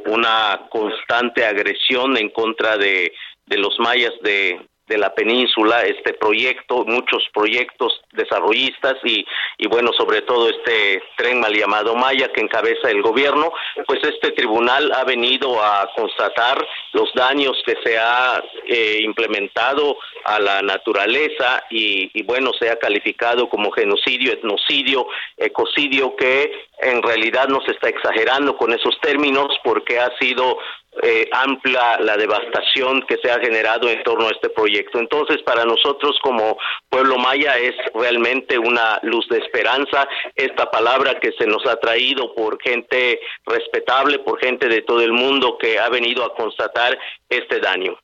una 0.05 0.67
constante 0.69 1.45
agresión 1.45 2.15
en 2.15 2.29
contra 2.29 2.77
de, 2.77 3.11
de 3.45 3.57
los 3.57 3.77
mayas 3.77 4.13
de, 4.21 4.65
de 4.87 4.97
la 4.97 5.13
península, 5.13 5.81
este 5.83 6.13
proyecto, 6.13 6.85
muchos 6.85 7.23
proyectos 7.33 8.01
desarrollistas 8.11 8.95
y, 9.03 9.25
y 9.57 9.67
bueno, 9.67 9.91
sobre 9.97 10.21
todo 10.21 10.49
este 10.49 11.01
tren 11.17 11.39
mal 11.39 11.53
llamado 11.53 11.95
Maya 11.95 12.31
que 12.31 12.41
encabeza 12.41 12.89
el 12.89 13.01
gobierno, 13.01 13.51
pues 13.87 13.99
este 14.03 14.31
tribunal 14.31 14.91
ha 14.93 15.03
venido 15.03 15.61
a 15.63 15.89
constatar 15.95 16.65
los 16.93 17.11
daños 17.15 17.61
que 17.65 17.75
se 17.83 17.97
ha 17.97 18.43
eh, 18.67 18.99
implementado 19.01 19.97
a 20.23 20.39
la 20.39 20.61
naturaleza 20.61 21.63
y, 21.69 22.11
y 22.13 22.23
bueno, 22.23 22.51
se 22.59 22.69
ha 22.69 22.77
calificado 22.77 23.49
como 23.49 23.71
genocidio, 23.71 24.33
etnocidio, 24.33 25.07
ecocidio, 25.37 26.15
que 26.15 26.51
en 26.79 27.01
realidad 27.01 27.47
no 27.47 27.61
se 27.61 27.71
está 27.71 27.89
exagerando 27.89 28.57
con 28.57 28.73
esos 28.73 28.99
términos 29.01 29.47
porque 29.63 29.99
ha 29.99 30.15
sido 30.19 30.57
eh, 31.03 31.27
amplia 31.31 31.99
la 31.99 32.17
devastación 32.17 33.01
que 33.07 33.17
se 33.17 33.31
ha 33.31 33.39
generado 33.39 33.89
en 33.89 34.01
torno 34.03 34.27
a 34.27 34.31
este 34.31 34.49
proyecto. 34.49 34.99
Entonces, 34.99 35.41
para 35.43 35.65
nosotros 35.65 36.17
como 36.21 36.57
pueblo 36.89 37.17
maya 37.17 37.57
es 37.57 37.75
realmente 37.93 38.57
una 38.57 38.99
luz 39.03 39.27
de 39.29 39.39
esperanza 39.39 40.07
esta 40.35 40.69
palabra 40.71 41.19
que 41.19 41.31
se 41.33 41.47
nos 41.47 41.65
ha 41.65 41.77
traído 41.79 42.33
por 42.33 42.61
gente 42.61 43.19
respetable, 43.45 44.19
por 44.19 44.39
gente 44.39 44.67
de 44.67 44.81
todo 44.81 45.01
el 45.01 45.11
mundo 45.11 45.57
que 45.57 45.79
ha 45.79 45.89
venido 45.89 46.23
a 46.23 46.33
constatar 46.35 46.97
este 47.29 47.59
daño. 47.59 47.97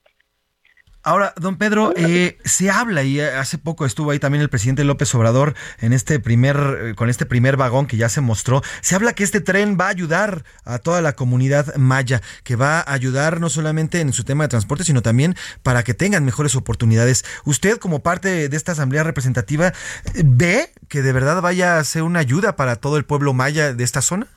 Ahora, 1.04 1.34
don 1.36 1.58
Pedro, 1.58 1.94
eh, 1.96 2.38
se 2.46 2.70
habla 2.70 3.02
y 3.02 3.20
hace 3.20 3.58
poco 3.58 3.88
estuvo 3.88 4.12
ahí 4.12 4.20
también 4.20 4.44
el 4.44 4.50
presidente 4.50 4.84
López 4.84 5.14
Obrador 5.16 5.56
en 5.80 5.94
este 5.94 6.20
primer, 6.20 6.58
eh, 6.80 6.96
con 6.96 7.10
este 7.10 7.26
primer 7.26 7.58
vagón 7.58 7.88
que 7.88 7.98
ya 7.98 8.08
se 8.08 8.22
mostró. 8.22 8.62
Se 8.82 8.94
habla 8.94 9.14
que 9.14 9.24
este 9.24 9.42
tren 9.42 9.78
va 9.80 9.88
a 9.88 9.90
ayudar 9.90 10.44
a 10.64 10.78
toda 10.78 11.02
la 11.02 11.14
comunidad 11.14 11.76
maya, 11.76 12.22
que 12.44 12.56
va 12.56 12.80
a 12.80 12.94
ayudar 12.94 13.40
no 13.40 13.50
solamente 13.50 14.00
en 14.00 14.14
su 14.14 14.24
tema 14.24 14.44
de 14.44 14.50
transporte, 14.50 14.84
sino 14.84 15.02
también 15.02 15.36
para 15.64 15.84
que 15.84 15.96
tengan 15.96 16.24
mejores 16.24 16.56
oportunidades. 16.56 17.26
¿Usted, 17.46 17.80
como 17.80 18.04
parte 18.04 18.48
de 18.48 18.58
esta 18.58 18.74
asamblea 18.74 19.04
representativa, 19.04 19.74
ve 20.24 20.72
que 20.88 21.02
de 21.02 21.14
verdad 21.14 21.42
vaya 21.42 21.80
a 21.80 21.84
ser 21.84 22.04
una 22.04 22.20
ayuda 22.20 22.56
para 22.56 22.76
todo 22.76 22.98
el 22.98 23.06
pueblo 23.06 23.34
maya 23.34 23.74
de 23.74 23.84
esta 23.84 24.04
zona? 24.04 24.28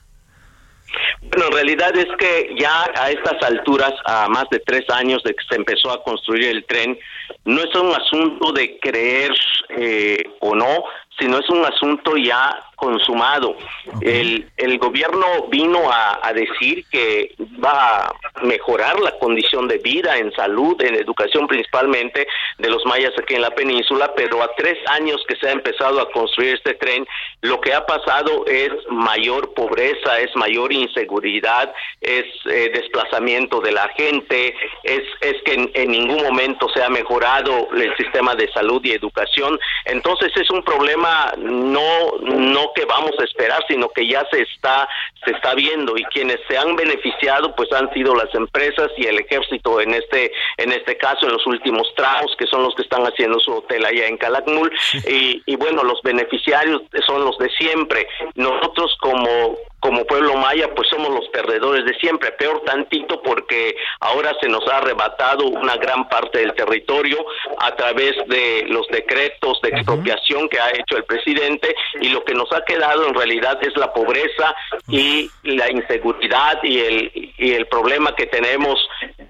Bueno, 1.31 1.47
en 1.47 1.53
realidad 1.53 1.95
es 1.97 2.07
que 2.17 2.55
ya 2.57 2.85
a 2.95 3.09
estas 3.09 3.41
alturas, 3.43 3.93
a 4.05 4.27
más 4.29 4.45
de 4.51 4.59
tres 4.59 4.89
años 4.89 5.21
de 5.23 5.33
que 5.33 5.43
se 5.49 5.55
empezó 5.55 5.91
a 5.91 6.03
construir 6.03 6.45
el 6.45 6.65
tren, 6.65 6.97
no 7.45 7.61
es 7.61 7.75
un 7.75 7.93
asunto 7.93 8.51
de 8.53 8.77
creer 8.79 9.31
eh, 9.69 10.23
o 10.39 10.55
no, 10.55 10.85
sino 11.19 11.39
es 11.39 11.49
un 11.49 11.65
asunto 11.65 12.15
ya 12.17 12.55
consumado. 12.75 13.55
El, 14.01 14.49
el 14.57 14.77
gobierno 14.77 15.47
vino 15.49 15.91
a, 15.91 16.19
a, 16.21 16.33
decir 16.33 16.85
que 16.91 17.35
va 17.63 18.05
a 18.05 18.13
mejorar 18.43 18.99
la 18.99 19.17
condición 19.19 19.67
de 19.67 19.77
vida 19.77 20.17
en 20.17 20.31
salud, 20.33 20.81
en 20.81 20.95
educación 20.95 21.47
principalmente 21.47 22.27
de 22.57 22.69
los 22.69 22.85
mayas 22.85 23.13
aquí 23.17 23.35
en 23.35 23.41
la 23.41 23.51
península, 23.51 24.13
pero 24.15 24.41
a 24.43 24.53
tres 24.55 24.77
años 24.87 25.23
que 25.27 25.35
se 25.35 25.47
ha 25.47 25.51
empezado 25.51 26.01
a 26.01 26.11
construir 26.11 26.55
este 26.55 26.73
tren, 26.75 27.07
lo 27.41 27.61
que 27.61 27.73
ha 27.73 27.85
pasado 27.85 28.45
es 28.47 28.71
mayor 28.89 29.53
pobreza, 29.53 30.19
es 30.19 30.35
mayor 30.35 30.73
inseguridad, 30.73 31.73
es 32.01 32.25
eh, 32.45 32.71
desplazamiento 32.73 33.61
de 33.61 33.71
la 33.71 33.87
gente, 33.89 34.55
es, 34.83 35.03
es 35.21 35.41
que 35.43 35.53
en, 35.53 35.71
en 35.73 35.91
ningún 35.91 36.23
momento 36.23 36.67
se 36.73 36.83
ha 36.83 36.89
mejorado 36.89 37.67
el 37.75 37.95
sistema 37.97 38.35
de 38.35 38.51
salud 38.51 38.81
y 38.83 38.91
educación. 38.91 39.59
Entonces 39.85 40.31
es 40.35 40.49
un 40.49 40.63
problema 40.63 41.33
no, 41.37 42.17
no 42.21 42.64
que 42.73 42.85
vamos 42.85 43.11
a 43.19 43.23
esperar, 43.23 43.63
sino 43.67 43.89
que 43.89 44.07
ya 44.07 44.25
se 44.31 44.41
está 44.41 44.87
se 45.23 45.31
está 45.31 45.55
viendo. 45.55 45.97
Y 45.97 46.03
quienes 46.05 46.39
se 46.47 46.57
han 46.57 46.75
beneficiado 46.75 47.55
pues 47.55 47.71
han 47.71 47.91
sido 47.93 48.15
las 48.15 48.33
empresas 48.33 48.91
y 48.97 49.05
el 49.05 49.19
ejército 49.19 49.81
en 49.81 49.93
este 49.93 50.31
en 50.57 50.71
este 50.71 50.97
caso 50.97 51.25
en 51.25 51.33
los 51.33 51.45
últimos 51.47 51.87
tramos 51.95 52.35
que 52.37 52.47
son 52.47 52.63
los 52.63 52.75
que 52.75 52.83
están 52.83 53.03
haciendo 53.03 53.39
su 53.39 53.53
hotel 53.53 53.85
allá 53.85 54.07
en 54.07 54.17
Calakmul. 54.17 54.71
Y, 55.07 55.41
y 55.45 55.55
bueno 55.55 55.83
los 55.83 56.01
beneficiarios 56.01 56.81
son 57.05 57.25
los 57.25 57.37
de 57.37 57.49
siempre. 57.49 58.07
Nosotros 58.35 58.95
como 58.99 59.57
como 59.85 60.03
pueblo 60.05 60.35
maya, 60.35 60.73
pues 60.73 60.87
somos 60.89 61.11
los 61.11 61.27
perdedores 61.29 61.85
de 61.85 61.93
siempre. 61.99 62.31
Peor 62.31 62.63
tantito 62.65 63.21
porque 63.21 63.75
ahora 63.99 64.35
se 64.41 64.49
nos 64.49 64.67
ha 64.67 64.77
arrebatado 64.77 65.45
una 65.45 65.77
gran 65.77 66.09
parte 66.09 66.39
del 66.39 66.55
territorio 66.55 67.23
a 67.59 67.75
través 67.75 68.13
de 68.27 68.65
los 68.67 68.87
decretos 68.87 69.61
de 69.61 69.69
expropiación 69.69 70.49
que 70.49 70.59
ha 70.59 70.71
hecho 70.71 70.97
el 70.97 71.03
presidente 71.03 71.75
y 72.01 72.09
lo 72.09 72.23
que 72.25 72.33
nos 72.33 72.51
ha 72.51 72.65
quedado 72.65 73.07
en 73.07 73.13
realidad 73.13 73.59
es 73.61 73.77
la 73.77 73.93
pobreza 73.93 74.55
y 74.87 75.29
la 75.43 75.69
inseguridad 75.69 76.63
y 76.63 76.79
el, 76.79 77.33
y 77.37 77.53
el 77.53 77.67
problema 77.67 78.15
que 78.15 78.25
tenemos 78.25 78.79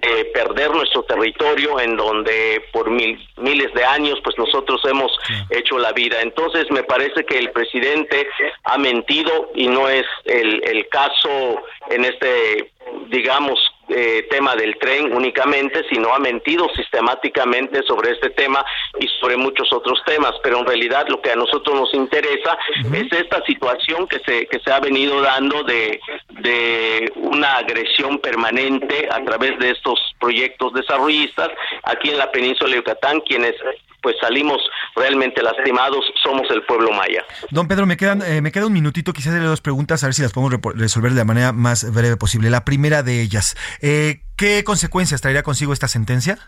de 0.00 0.24
perder 0.26 0.70
nuestro 0.70 1.02
territorio 1.02 1.80
en 1.80 1.96
donde 1.96 2.64
por 2.72 2.90
mil, 2.90 3.18
miles 3.36 3.72
de 3.74 3.84
años 3.84 4.18
pues 4.24 4.38
nosotros 4.38 4.80
hemos 4.86 5.12
hecho 5.50 5.78
la 5.78 5.92
vida. 5.92 6.16
Entonces 6.22 6.70
me 6.70 6.82
parece 6.82 7.24
que 7.26 7.38
el 7.38 7.50
presidente 7.50 8.26
ha 8.64 8.78
mentido 8.78 9.50
y 9.54 9.68
no 9.68 9.88
es 9.88 10.06
el, 10.24 10.45
el 10.64 10.88
caso 10.88 11.62
en 11.90 12.04
este 12.04 12.70
digamos, 13.08 13.58
eh, 13.88 14.26
tema 14.30 14.56
del 14.56 14.76
tren 14.78 15.12
únicamente, 15.12 15.84
sino 15.88 16.12
ha 16.12 16.18
mentido 16.18 16.68
sistemáticamente 16.74 17.82
sobre 17.84 18.12
este 18.12 18.30
tema 18.30 18.64
y 18.98 19.06
sobre 19.20 19.36
muchos 19.36 19.72
otros 19.72 20.02
temas. 20.04 20.32
Pero 20.42 20.60
en 20.60 20.66
realidad 20.66 21.06
lo 21.08 21.20
que 21.20 21.30
a 21.30 21.36
nosotros 21.36 21.74
nos 21.78 21.94
interesa 21.94 22.58
es 22.92 23.12
esta 23.12 23.44
situación 23.44 24.08
que 24.08 24.18
se, 24.20 24.46
que 24.46 24.58
se 24.60 24.72
ha 24.72 24.80
venido 24.80 25.20
dando 25.20 25.62
de, 25.62 26.00
de 26.40 27.12
una 27.16 27.54
agresión 27.56 28.18
permanente 28.18 29.08
a 29.10 29.24
través 29.24 29.58
de 29.58 29.70
estos 29.70 29.98
proyectos 30.18 30.72
desarrollistas 30.72 31.50
aquí 31.84 32.10
en 32.10 32.18
la 32.18 32.30
península 32.30 32.70
de 32.70 32.76
Yucatán, 32.76 33.20
quienes 33.20 33.54
pues 34.02 34.16
salimos 34.20 34.58
realmente 34.94 35.42
lastimados, 35.42 36.04
somos 36.22 36.48
el 36.50 36.62
pueblo 36.62 36.92
maya. 36.92 37.24
Don 37.50 37.68
Pedro, 37.68 37.86
me 37.86 37.96
quedan 37.96 38.22
eh, 38.22 38.40
me 38.40 38.52
queda 38.52 38.66
un 38.66 38.72
minutito, 38.72 39.12
quizás 39.12 39.34
de 39.34 39.40
dos 39.40 39.60
preguntas, 39.60 40.02
a 40.02 40.06
ver 40.06 40.14
si 40.14 40.22
las 40.22 40.32
podemos 40.32 40.60
resolver 40.74 41.12
de 41.12 41.18
la 41.18 41.24
manera 41.24 41.52
más 41.52 41.92
breve 41.92 42.16
posible. 42.16 42.50
La 42.50 42.64
primera 42.64 43.02
de 43.02 43.22
ellas, 43.22 43.56
eh, 43.80 44.20
¿qué 44.36 44.64
consecuencias 44.64 45.20
traería 45.20 45.42
consigo 45.42 45.72
esta 45.72 45.88
sentencia? 45.88 46.38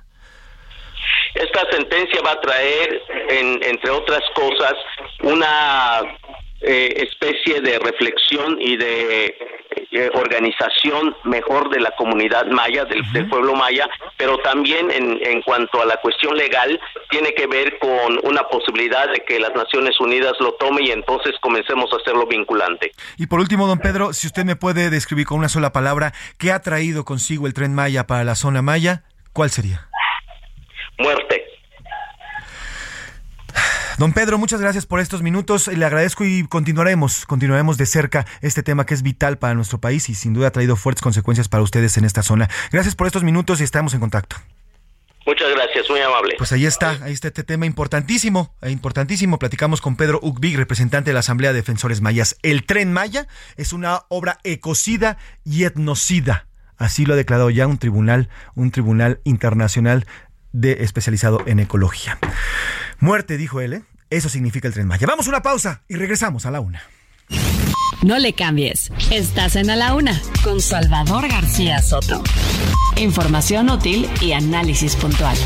Esta 1.35 1.71
sentencia 1.71 2.21
va 2.23 2.33
a 2.33 2.41
traer, 2.41 3.03
entre 3.29 3.91
otras 3.91 4.23
cosas, 4.35 4.75
una 5.23 6.01
eh, 6.61 7.07
especie 7.09 7.61
de 7.61 7.79
reflexión 7.79 8.61
y 8.61 8.77
de 8.77 9.27
eh, 9.93 10.11
organización 10.15 11.15
mejor 11.25 11.71
de 11.71 11.81
la 11.81 11.93
comunidad 11.93 12.47
maya, 12.47 12.85
del, 12.85 13.29
pueblo 13.29 13.55
maya, 13.55 13.89
pero 14.17 14.39
también 14.39 14.91
en, 14.91 15.19
en, 15.25 15.41
cuanto 15.43 15.81
a 15.81 15.87
la 15.87 15.97
cuestión 15.99 16.37
legal, 16.37 16.81
tiene 17.11 17.33
que 17.35 17.47
ver 17.47 17.79
con 17.79 18.19
una 18.25 18.43
posibilidad 18.49 19.11
de 19.13 19.25
que 19.25 19.39
las 19.39 19.55
Naciones 19.55 19.99
Unidas 20.01 20.33
lo 20.41 20.55
tome 20.55 20.83
y 20.83 20.91
entonces 20.91 21.35
comencemos 21.41 21.93
a 21.93 21.97
hacerlo 21.97 22.27
vinculante. 22.27 22.91
Y 23.17 23.27
por 23.27 23.41
último, 23.41 23.67
don 23.67 23.79
Pedro, 23.79 24.13
si 24.13 24.27
usted 24.27 24.45
me 24.45 24.57
puede 24.57 24.91
describir 24.91 25.27
con 25.27 25.39
una 25.39 25.49
sola 25.49 25.73
palabra, 25.73 26.13
¿qué 26.39 26.51
ha 26.51 26.61
traído 26.61 27.05
consigo 27.05 27.47
el 27.47 27.55
tren 27.55 27.75
Maya 27.75 28.07
para 28.07 28.25
la 28.25 28.35
zona 28.35 28.63
Maya? 28.63 29.05
¿Cuál 29.33 29.51
sería? 29.51 29.89
Muerte. 30.99 31.48
Don 33.99 34.13
Pedro, 34.13 34.39
muchas 34.39 34.61
gracias 34.61 34.87
por 34.87 35.01
estos 35.01 35.23
minutos. 35.23 35.67
Le 35.67 35.85
agradezco 35.85 36.25
y 36.25 36.47
continuaremos, 36.47 37.27
continuaremos 37.27 37.79
de 37.79 37.85
cerca 37.85 38.27
este 38.43 38.63
tema 38.63 38.87
que 38.87 38.95
es 38.95 39.03
vital 39.03 39.39
para 39.39 39.55
nuestro 39.55 39.81
país 39.81 40.09
y 40.09 40.15
sin 40.15 40.35
duda 40.35 40.47
ha 40.47 40.51
traído 40.53 40.77
fuertes 40.77 41.03
consecuencias 41.03 41.49
para 41.49 41.65
ustedes 41.65 41.99
en 41.99 42.05
esta 42.05 42.23
zona. 42.23 42.49
Gracias 42.71 42.95
por 42.95 43.09
estos 43.09 43.25
minutos 43.25 43.61
y 43.61 43.65
estamos 43.65 43.95
en 43.95 44.01
contacto. 44.01 44.37
Muchas 45.27 45.51
gracias, 45.51 45.91
muy 45.91 45.99
amable. 45.99 46.37
Pues 46.39 46.53
ahí 46.53 46.65
está, 46.65 46.91
ahí 47.03 47.13
está 47.13 47.27
este 47.27 47.43
tema 47.43 47.67
importantísimo, 47.67 48.55
eh, 48.63 48.71
importantísimo. 48.71 49.41
Platicamos 49.41 49.81
con 49.81 49.97
Pedro 49.97 50.21
Ugbig, 50.23 50.57
representante 50.57 51.11
de 51.11 51.15
la 51.15 51.21
Asamblea 51.21 51.51
de 51.51 51.57
Defensores 51.57 52.01
Mayas. 52.01 52.37
El 52.43 52.67
Tren 52.67 52.93
Maya 52.93 53.27
es 53.57 53.73
una 53.73 54.05
obra 54.11 54.39
ecocida 54.45 55.19
y 55.45 55.65
etnocida. 55.65 56.47
Así 56.77 57.05
lo 57.05 57.15
ha 57.15 57.17
declarado 57.17 57.51
ya 57.51 57.67
un 57.67 57.79
tribunal, 57.79 58.29
un 58.55 58.71
tribunal 58.71 59.21
internacional 59.25 60.07
de 60.53 60.85
especializado 60.85 61.43
en 61.47 61.59
ecología. 61.59 62.17
Muerte, 63.01 63.37
dijo 63.37 63.61
él, 63.61 63.75
¿eh? 63.75 63.83
Eso 64.11 64.29
significa 64.29 64.67
el 64.67 64.75
tren 64.75 64.89
Maya. 64.89 65.07
Vamos 65.07 65.27
a 65.27 65.31
una 65.31 65.43
pausa 65.43 65.83
y 65.89 65.95
regresamos 65.95 66.47
a 66.47 66.51
la 66.51 66.61
una. 66.61 66.83
No 68.03 68.19
le 68.19 68.33
cambies. 68.33 68.91
Estás 69.11 69.57
en 69.57 69.71
A 69.71 69.77
la 69.77 69.95
Una 69.95 70.21
con 70.43 70.61
Salvador 70.61 71.29
García 71.29 71.81
Soto. 71.83 72.23
Información 72.97 73.71
útil 73.71 74.09
y 74.21 74.33
análisis 74.33 74.97
puntual. 74.97 75.37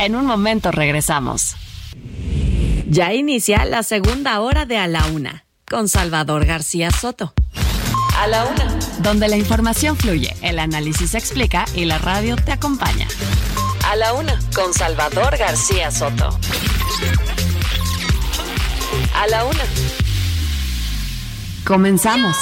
En 0.00 0.16
un 0.16 0.26
momento 0.26 0.72
regresamos. 0.72 1.56
Ya 2.88 3.12
inicia 3.12 3.64
la 3.64 3.82
segunda 3.82 4.40
hora 4.40 4.66
de 4.66 4.78
A 4.78 4.88
la 4.88 5.06
Una 5.06 5.44
con 5.68 5.88
Salvador 5.88 6.44
García 6.44 6.90
Soto. 6.90 7.34
A 8.18 8.26
la 8.26 8.46
Una. 8.46 8.78
Donde 9.00 9.28
la 9.28 9.36
información 9.36 9.96
fluye, 9.96 10.34
el 10.42 10.58
análisis 10.58 11.10
se 11.10 11.18
explica 11.18 11.66
y 11.74 11.84
la 11.84 11.98
radio 11.98 12.34
te 12.36 12.50
acompaña. 12.50 13.06
A 13.88 13.94
la 13.94 14.12
Una 14.14 14.36
con 14.52 14.74
Salvador 14.74 15.36
García 15.36 15.92
Soto. 15.92 16.36
A 19.14 19.26
la 19.28 19.44
Una. 19.44 19.64
Comenzamos. 21.64 22.36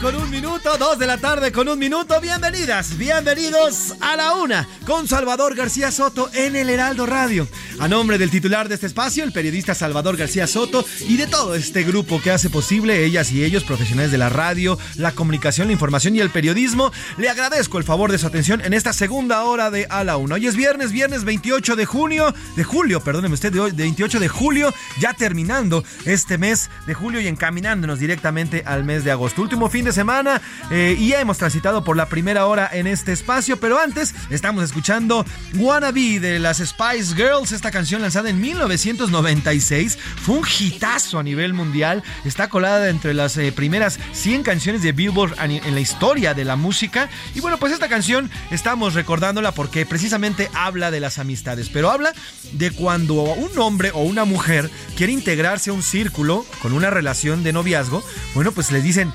Con 0.00 0.14
un 0.14 0.30
minuto, 0.30 0.78
dos 0.78 0.98
de 0.98 1.06
la 1.06 1.18
tarde 1.18 1.52
con 1.52 1.68
un 1.68 1.78
minuto. 1.78 2.18
Bienvenidas, 2.20 2.96
bienvenidos 2.96 3.94
a 4.00 4.16
la 4.16 4.34
una 4.36 4.66
con 4.86 5.06
Salvador 5.06 5.54
García 5.54 5.90
Soto 5.90 6.30
en 6.32 6.56
el 6.56 6.70
Heraldo 6.70 7.04
Radio. 7.04 7.46
A 7.78 7.88
nombre 7.88 8.16
del 8.16 8.30
titular 8.30 8.68
de 8.68 8.76
este 8.76 8.86
espacio, 8.86 9.22
el 9.24 9.32
periodista 9.32 9.74
Salvador 9.74 10.16
García 10.16 10.46
Soto 10.46 10.84
y 11.00 11.16
de 11.16 11.26
todo 11.26 11.54
este 11.54 11.82
grupo 11.82 12.22
que 12.22 12.30
hace 12.30 12.48
posible, 12.48 13.04
ellas 13.04 13.32
y 13.32 13.44
ellos, 13.44 13.64
profesionales 13.64 14.12
de 14.12 14.18
la 14.18 14.28
radio, 14.28 14.78
la 14.96 15.12
comunicación, 15.12 15.66
la 15.66 15.74
información 15.74 16.16
y 16.16 16.20
el 16.20 16.30
periodismo, 16.30 16.90
le 17.18 17.28
agradezco 17.28 17.78
el 17.78 17.84
favor 17.84 18.12
de 18.12 18.18
su 18.18 18.26
atención 18.26 18.62
en 18.64 18.72
esta 18.72 18.92
segunda 18.92 19.44
hora 19.44 19.70
de 19.70 19.86
A 19.90 20.04
la 20.04 20.16
Una. 20.16 20.36
Hoy 20.36 20.46
es 20.46 20.56
viernes, 20.56 20.92
viernes 20.92 21.24
28 21.24 21.76
de 21.76 21.86
junio, 21.86 22.32
de 22.56 22.64
julio, 22.64 23.02
perdóneme 23.02 23.34
usted, 23.34 23.52
de 23.52 23.60
hoy, 23.60 23.72
de 23.72 23.82
28 23.82 24.20
de 24.20 24.28
julio, 24.28 24.72
ya 25.00 25.12
terminando 25.12 25.84
este 26.06 26.38
mes 26.38 26.70
de 26.86 26.94
julio 26.94 27.20
y 27.20 27.26
encaminándonos 27.26 27.98
directamente 27.98 28.62
al 28.64 28.84
mes 28.84 29.04
de 29.04 29.10
agosto. 29.10 29.42
Último 29.42 29.68
fin 29.68 29.81
de 29.84 29.92
semana 29.92 30.40
eh, 30.70 30.96
y 30.98 31.08
ya 31.08 31.20
hemos 31.20 31.38
transitado 31.38 31.84
por 31.84 31.96
la 31.96 32.08
primera 32.08 32.46
hora 32.46 32.68
en 32.72 32.86
este 32.86 33.12
espacio, 33.12 33.58
pero 33.58 33.80
antes 33.80 34.14
estamos 34.30 34.62
escuchando 34.64 35.24
Wannabe 35.54 36.20
de 36.20 36.38
las 36.38 36.58
Spice 36.58 37.14
Girls, 37.14 37.52
esta 37.52 37.70
canción 37.70 38.02
lanzada 38.02 38.30
en 38.30 38.40
1996, 38.40 39.98
fue 40.22 40.36
un 40.36 40.46
hitazo 40.46 41.18
a 41.18 41.22
nivel 41.22 41.54
mundial, 41.54 42.02
está 42.24 42.48
colada 42.48 42.88
entre 42.88 43.14
las 43.14 43.36
eh, 43.36 43.52
primeras 43.52 43.98
100 44.12 44.42
canciones 44.42 44.82
de 44.82 44.92
Billboard 44.92 45.34
en 45.40 45.74
la 45.74 45.80
historia 45.80 46.34
de 46.34 46.44
la 46.44 46.56
música 46.56 47.08
y 47.34 47.40
bueno, 47.40 47.58
pues 47.58 47.72
esta 47.72 47.88
canción 47.88 48.30
estamos 48.50 48.94
recordándola 48.94 49.52
porque 49.52 49.86
precisamente 49.86 50.50
habla 50.54 50.90
de 50.90 51.00
las 51.00 51.18
amistades, 51.18 51.68
pero 51.68 51.90
habla 51.90 52.12
de 52.52 52.70
cuando 52.70 53.22
un 53.22 53.58
hombre 53.58 53.90
o 53.92 54.02
una 54.02 54.24
mujer 54.24 54.70
quiere 54.96 55.12
integrarse 55.12 55.70
a 55.70 55.72
un 55.72 55.82
círculo 55.82 56.44
con 56.60 56.72
una 56.72 56.90
relación 56.90 57.42
de 57.42 57.52
noviazgo, 57.52 58.04
bueno, 58.34 58.52
pues 58.52 58.70
le 58.72 58.80
dicen, 58.80 59.12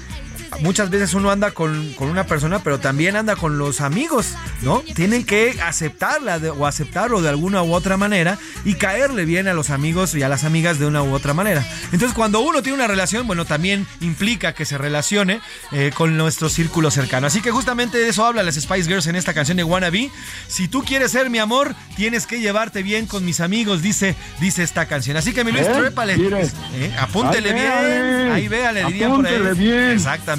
muchas 0.61 0.89
veces 0.89 1.13
uno 1.13 1.31
anda 1.31 1.51
con, 1.51 1.93
con 1.93 2.09
una 2.09 2.25
persona, 2.25 2.59
pero 2.59 2.79
también 2.79 3.15
anda 3.15 3.35
con 3.35 3.57
los 3.57 3.81
amigos, 3.81 4.33
¿no? 4.61 4.83
Tienen 4.95 5.23
que 5.25 5.59
aceptarla 5.61 6.39
de- 6.39 6.49
o 6.49 6.65
aceptarlo 6.65 7.21
de 7.21 7.29
alguna 7.29 7.63
u 7.63 7.73
otra 7.73 7.97
manera 7.97 8.37
y 8.65 8.75
caerle 8.75 9.25
bien 9.25 9.47
a 9.47 9.53
los 9.53 9.69
amigos 9.69 10.15
y 10.15 10.23
a 10.23 10.29
las 10.29 10.43
amigas 10.43 10.79
de 10.79 10.85
una 10.85 11.03
u 11.03 11.13
otra 11.13 11.33
manera. 11.33 11.65
Entonces, 11.91 12.13
cuando 12.13 12.39
uno 12.41 12.61
tiene 12.61 12.75
una 12.77 12.87
relación, 12.87 13.27
bueno, 13.27 13.45
también 13.45 13.85
implica 14.01 14.53
que 14.53 14.65
se 14.65 14.77
relacione 14.77 15.41
eh, 15.71 15.91
con 15.93 16.17
nuestro 16.17 16.49
círculo 16.49 16.91
cercano. 16.91 17.27
Así 17.27 17.41
que 17.41 17.51
justamente 17.51 17.97
de 17.97 18.09
eso 18.09 18.25
habla 18.25 18.43
las 18.43 18.55
Spice 18.55 18.87
Girls 18.87 19.07
en 19.07 19.15
esta 19.15 19.33
canción 19.33 19.57
de 19.57 19.63
Wannabe. 19.63 20.09
Si 20.47 20.67
tú 20.67 20.83
quieres 20.83 21.11
ser 21.11 21.29
mi 21.29 21.39
amor, 21.39 21.75
tienes 21.95 22.25
que 22.27 22.39
llevarte 22.39 22.83
bien 22.83 23.05
con 23.05 23.25
mis 23.25 23.39
amigos, 23.39 23.81
dice, 23.81 24.15
dice 24.39 24.63
esta 24.63 24.85
canción. 24.87 25.17
Así 25.17 25.33
que 25.33 25.43
mi 25.43 25.51
Luis, 25.51 25.65
¿Eh? 25.65 25.73
trépale. 25.77 26.15
Eh, 26.15 26.95
apúntele 26.99 27.53
bien. 27.53 28.31
Ahí 28.31 28.47
véale, 28.47 28.85
dirían 28.85 29.15
por 29.15 29.25
ahí. 29.25 29.35
Apúntele 29.35 29.53
bien. 29.53 29.91
Exactamente. 29.91 30.36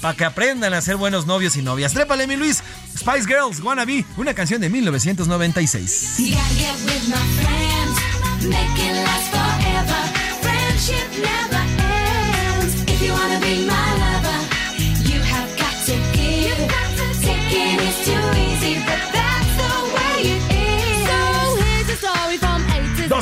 Para 0.00 0.14
que 0.16 0.24
aprendan 0.24 0.74
a 0.74 0.80
ser 0.80 0.96
buenos 0.96 1.26
novios 1.26 1.56
y 1.56 1.62
novias. 1.62 1.92
Trépale, 1.92 2.26
mi 2.26 2.36
Luis. 2.36 2.62
Spice 2.96 3.26
Girls, 3.26 3.60
Wannabe, 3.60 4.04
una 4.16 4.34
canción 4.34 4.60
de 4.60 4.68
1996. 4.68 6.18
You 6.18 6.34
gotta 6.34 6.54
get 6.54 6.74
with 6.84 7.08
my 7.08 7.16
friends, 7.40 8.46
make 8.46 8.78
it 8.78 8.94
last 9.04 9.30
forever. 9.30 10.00
Friendship 10.42 11.08
never 11.18 11.62
ends. 12.60 12.82
If 12.86 13.02
you 13.02 13.12
wanna 13.12 13.40
be 13.40 13.66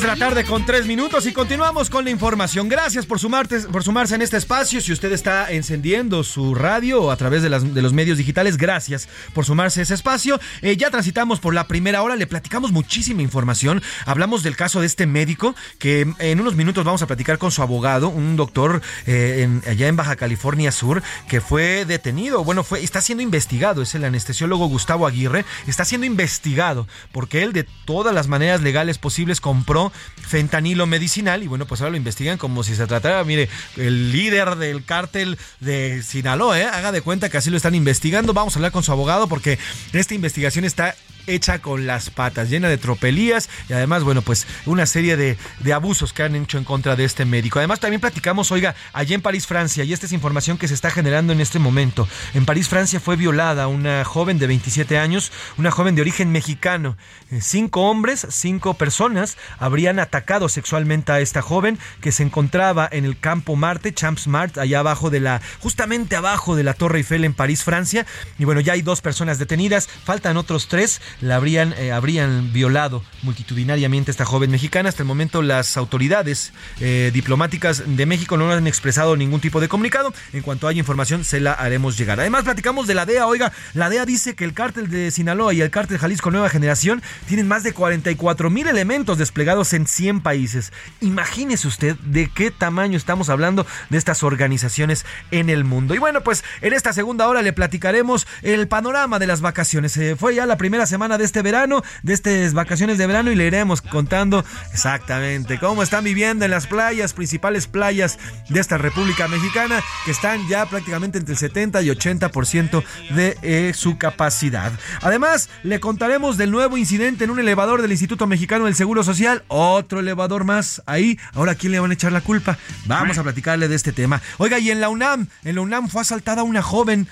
la 0.06 0.16
tarde 0.16 0.44
con 0.44 0.64
tres 0.64 0.86
minutos 0.86 1.26
y 1.26 1.32
continuamos 1.32 1.90
con 1.90 2.04
la 2.04 2.10
información. 2.10 2.68
Gracias 2.68 3.06
por, 3.06 3.18
sumarte, 3.18 3.58
por 3.60 3.82
sumarse 3.82 4.14
en 4.14 4.22
este 4.22 4.36
espacio. 4.36 4.80
Si 4.80 4.92
usted 4.92 5.10
está 5.12 5.50
encendiendo 5.50 6.22
su 6.22 6.54
radio 6.54 7.10
a 7.10 7.16
través 7.16 7.42
de, 7.42 7.48
las- 7.48 7.64
los 7.64 7.92
medios 7.92 8.16
digitales, 8.18 8.56
gracias 8.56 9.08
por 9.34 9.44
sumarse 9.44 9.80
a 9.80 9.82
ese 9.82 9.94
espacio. 9.94 10.38
Eh, 10.62 10.76
ya 10.76 10.90
transitamos 10.90 11.40
por 11.40 11.54
la 11.54 11.66
primera 11.66 12.02
hora, 12.02 12.14
le 12.14 12.26
platicamos 12.28 12.70
muchísima 12.70 13.22
información. 13.22 13.82
Hablamos 14.04 14.42
del 14.44 14.54
caso 14.56 14.80
de 14.80 14.86
este 14.86 15.06
médico 15.06 15.56
que 15.78 16.06
en 16.20 16.40
unos 16.40 16.54
minutos 16.54 16.84
vamos 16.84 17.02
a 17.02 17.06
platicar 17.06 17.38
con 17.38 17.50
su 17.50 17.62
abogado, 17.62 18.08
un 18.08 18.36
doctor 18.36 18.82
eh, 19.06 19.48
allá 19.66 19.88
en 19.88 19.96
Baja 19.96 20.14
California 20.16 20.70
Sur, 20.70 21.02
que 21.28 21.40
fue 21.40 21.84
detenido. 21.84 22.44
Bueno, 22.44 22.62
fue, 22.62 22.82
está 22.82 23.00
siendo 23.00 23.22
investigado. 23.22 23.82
Es 23.82 23.94
el 23.96 24.04
anestesiólogo 24.04 24.66
Gustavo 24.68 25.06
Aguirre. 25.06 25.44
Está 25.66 25.84
siendo 25.84 26.06
investigado 26.06 26.86
porque 27.12 27.42
él 27.42 27.52
de 27.52 27.64
todas 27.84 28.14
las 28.14 28.28
maneras 28.28 28.60
legales 28.60 28.98
posibles 28.98 29.40
compró 29.40 29.92
fentanilo 30.16 30.86
medicinal 30.86 31.42
y 31.42 31.46
bueno, 31.46 31.66
pues 31.66 31.80
ahora 31.80 31.92
lo 31.92 31.96
investigan 31.96 32.38
como 32.38 32.64
si 32.64 32.74
se 32.74 32.86
tratara, 32.86 33.22
mire, 33.24 33.48
el 33.76 34.12
líder 34.12 34.56
del 34.56 34.84
cártel 34.84 35.38
de 35.60 36.02
Sinaloa, 36.02 36.60
¿eh? 36.60 36.64
haga 36.64 36.92
de 36.92 37.00
cuenta 37.00 37.28
que 37.28 37.36
así 37.36 37.50
lo 37.50 37.56
están 37.56 37.74
investigando. 37.74 38.32
Vamos 38.32 38.54
a 38.54 38.58
hablar 38.58 38.72
con 38.72 38.82
su 38.82 38.92
abogado 38.92 39.28
porque 39.28 39.58
esta 39.92 40.14
investigación 40.14 40.64
está 40.64 40.94
hecha 41.26 41.60
con 41.60 41.86
las 41.86 42.10
patas, 42.10 42.50
llena 42.50 42.68
de 42.68 42.78
tropelías 42.78 43.48
y 43.68 43.72
además, 43.72 44.02
bueno, 44.04 44.22
pues 44.22 44.46
una 44.66 44.86
serie 44.86 45.16
de, 45.16 45.36
de 45.60 45.72
abusos 45.72 46.12
que 46.12 46.22
han 46.22 46.34
hecho 46.36 46.58
en 46.58 46.64
contra 46.64 46.96
de 46.96 47.04
este 47.04 47.24
médico. 47.24 47.58
Además, 47.58 47.80
también 47.80 48.00
platicamos, 48.00 48.52
oiga, 48.52 48.74
allá 48.92 49.14
en 49.14 49.22
París, 49.22 49.46
Francia, 49.46 49.84
y 49.84 49.92
esta 49.92 50.06
es 50.06 50.12
información 50.12 50.58
que 50.58 50.68
se 50.68 50.74
está 50.74 50.90
generando 50.90 51.32
en 51.32 51.40
este 51.40 51.58
momento. 51.58 52.08
En 52.34 52.46
París, 52.46 52.68
Francia 52.68 53.00
fue 53.00 53.16
violada 53.16 53.68
una 53.68 54.04
joven 54.04 54.38
de 54.38 54.46
27 54.46 54.98
años, 54.98 55.32
una 55.58 55.70
joven 55.70 55.94
de 55.94 56.02
origen 56.02 56.32
mexicano. 56.32 56.96
Eh, 57.30 57.40
Cinco 57.40 57.82
hombres, 57.90 58.26
cinco 58.30 58.74
personas 58.74 59.36
habrían 59.58 59.98
atacado 59.98 60.48
sexualmente 60.48 61.12
a 61.12 61.20
esta 61.20 61.42
joven 61.42 61.78
que 62.00 62.12
se 62.12 62.22
encontraba 62.22 62.88
en 62.90 63.04
el 63.04 63.18
campo 63.18 63.56
Marte, 63.56 63.94
Champs 63.94 64.26
Mart, 64.26 64.58
allá 64.58 64.80
abajo 64.80 65.10
de 65.10 65.20
la, 65.20 65.40
justamente 65.60 66.16
abajo 66.16 66.56
de 66.56 66.64
la 66.64 66.74
Torre 66.74 66.98
Eiffel 66.98 67.24
en 67.24 67.34
París, 67.34 67.64
Francia. 67.64 68.04
Y 68.38 68.44
bueno, 68.44 68.60
ya 68.60 68.74
hay 68.74 68.82
dos 68.82 69.00
personas 69.00 69.38
detenidas, 69.38 69.88
faltan 69.88 70.36
otros 70.36 70.68
tres, 70.68 71.00
la 71.20 71.36
habrían, 71.36 71.72
eh, 71.78 71.92
habrían 71.92 72.52
violado 72.52 73.02
multitudinariamente 73.22 74.10
a 74.10 74.12
esta 74.12 74.24
joven 74.24 74.50
mexicana. 74.50 74.88
Hasta 74.88 75.02
el 75.02 75.06
momento 75.06 75.42
las 75.42 75.76
autoridades 75.76 76.52
eh, 76.80 77.10
diplomáticas 77.12 77.82
de 77.86 78.06
México 78.06 78.36
no 78.36 78.50
han 78.50 78.66
expresado 78.66 79.16
ningún 79.16 79.40
tipo 79.40 79.60
de 79.60 79.68
comunicado. 79.68 80.12
En 80.32 80.42
cuanto 80.42 80.68
haya 80.68 80.78
información, 80.78 81.24
se 81.24 81.40
la 81.40 81.52
haremos 81.52 81.96
llegar. 81.96 82.20
Además, 82.20 82.44
platicamos 82.44 82.86
de 82.86 82.94
la 82.94 83.06
DEA. 83.06 83.26
Oiga, 83.26 83.52
la 83.74 83.88
DEA 83.88 84.04
dice 84.06 84.34
que 84.34 84.44
el 84.44 84.52
cártel 84.52 84.90
de 84.90 85.10
Sinaloa 85.10 85.54
y 85.54 85.60
el 85.60 85.70
cártel 85.70 85.98
Jalisco 85.98 86.30
Nueva 86.30 86.48
Generación 86.48 87.02
tienen 87.26 87.48
más 87.48 87.62
de 87.62 87.72
44 87.72 88.50
mil 88.50 88.66
elementos 88.66 89.18
desplegados 89.18 89.72
en 89.72 89.86
100 89.86 90.20
países. 90.20 90.72
Imagínese 91.00 91.68
usted 91.68 91.96
de 91.96 92.28
qué 92.28 92.50
tamaño 92.50 92.96
estamos 92.96 93.28
hablando 93.28 93.66
de 93.90 93.98
estas 93.98 94.22
organizaciones 94.22 95.04
en 95.30 95.50
el 95.50 95.64
mundo. 95.64 95.94
Y 95.94 95.98
bueno, 95.98 96.22
pues 96.22 96.44
en 96.60 96.72
esta 96.72 96.92
segunda 96.92 97.28
hora 97.28 97.42
le 97.42 97.52
platicaremos 97.52 98.26
el 98.42 98.68
panorama 98.68 99.18
de 99.18 99.26
las 99.26 99.40
vacaciones. 99.40 99.98
Fue 100.18 100.34
ya 100.34 100.46
la 100.46 100.56
primera 100.56 100.86
semana 100.86 101.05
de 101.06 101.24
este 101.24 101.42
verano, 101.42 101.82
de 102.02 102.12
estas 102.12 102.52
vacaciones 102.52 102.98
de 102.98 103.06
verano 103.06 103.30
y 103.30 103.36
le 103.36 103.46
iremos 103.46 103.80
contando 103.80 104.44
exactamente 104.72 105.58
cómo 105.58 105.82
están 105.82 106.02
viviendo 106.02 106.44
en 106.44 106.50
las 106.50 106.66
playas, 106.66 107.12
principales 107.12 107.68
playas 107.68 108.18
de 108.48 108.58
esta 108.58 108.76
República 108.76 109.28
Mexicana, 109.28 109.80
que 110.04 110.10
están 110.10 110.46
ya 110.48 110.66
prácticamente 110.66 111.18
entre 111.18 111.34
el 111.34 111.38
70 111.38 111.82
y 111.82 111.88
80% 111.88 112.82
de 113.14 113.38
eh, 113.42 113.72
su 113.74 113.96
capacidad. 113.98 114.72
Además, 115.00 115.48
le 115.62 115.78
contaremos 115.78 116.36
del 116.36 116.50
nuevo 116.50 116.76
incidente 116.76 117.24
en 117.24 117.30
un 117.30 117.38
elevador 117.38 117.80
del 117.82 117.92
Instituto 117.92 118.26
Mexicano 118.26 118.64
del 118.64 118.74
Seguro 118.74 119.04
Social, 119.04 119.44
otro 119.46 120.00
elevador 120.00 120.44
más 120.44 120.82
ahí. 120.86 121.18
Ahora, 121.32 121.52
¿a 121.52 121.54
quién 121.54 121.72
le 121.72 121.80
van 121.80 121.92
a 121.92 121.94
echar 121.94 122.12
la 122.12 122.20
culpa? 122.20 122.58
Vamos 122.86 123.16
a 123.18 123.22
platicarle 123.22 123.68
de 123.68 123.76
este 123.76 123.92
tema. 123.92 124.20
Oiga, 124.38 124.58
y 124.58 124.70
en 124.70 124.80
la 124.80 124.88
UNAM, 124.88 125.28
en 125.44 125.54
la 125.54 125.60
UNAM 125.60 125.88
fue 125.88 126.02
asaltada 126.02 126.42
una 126.42 126.62
joven. 126.62 127.06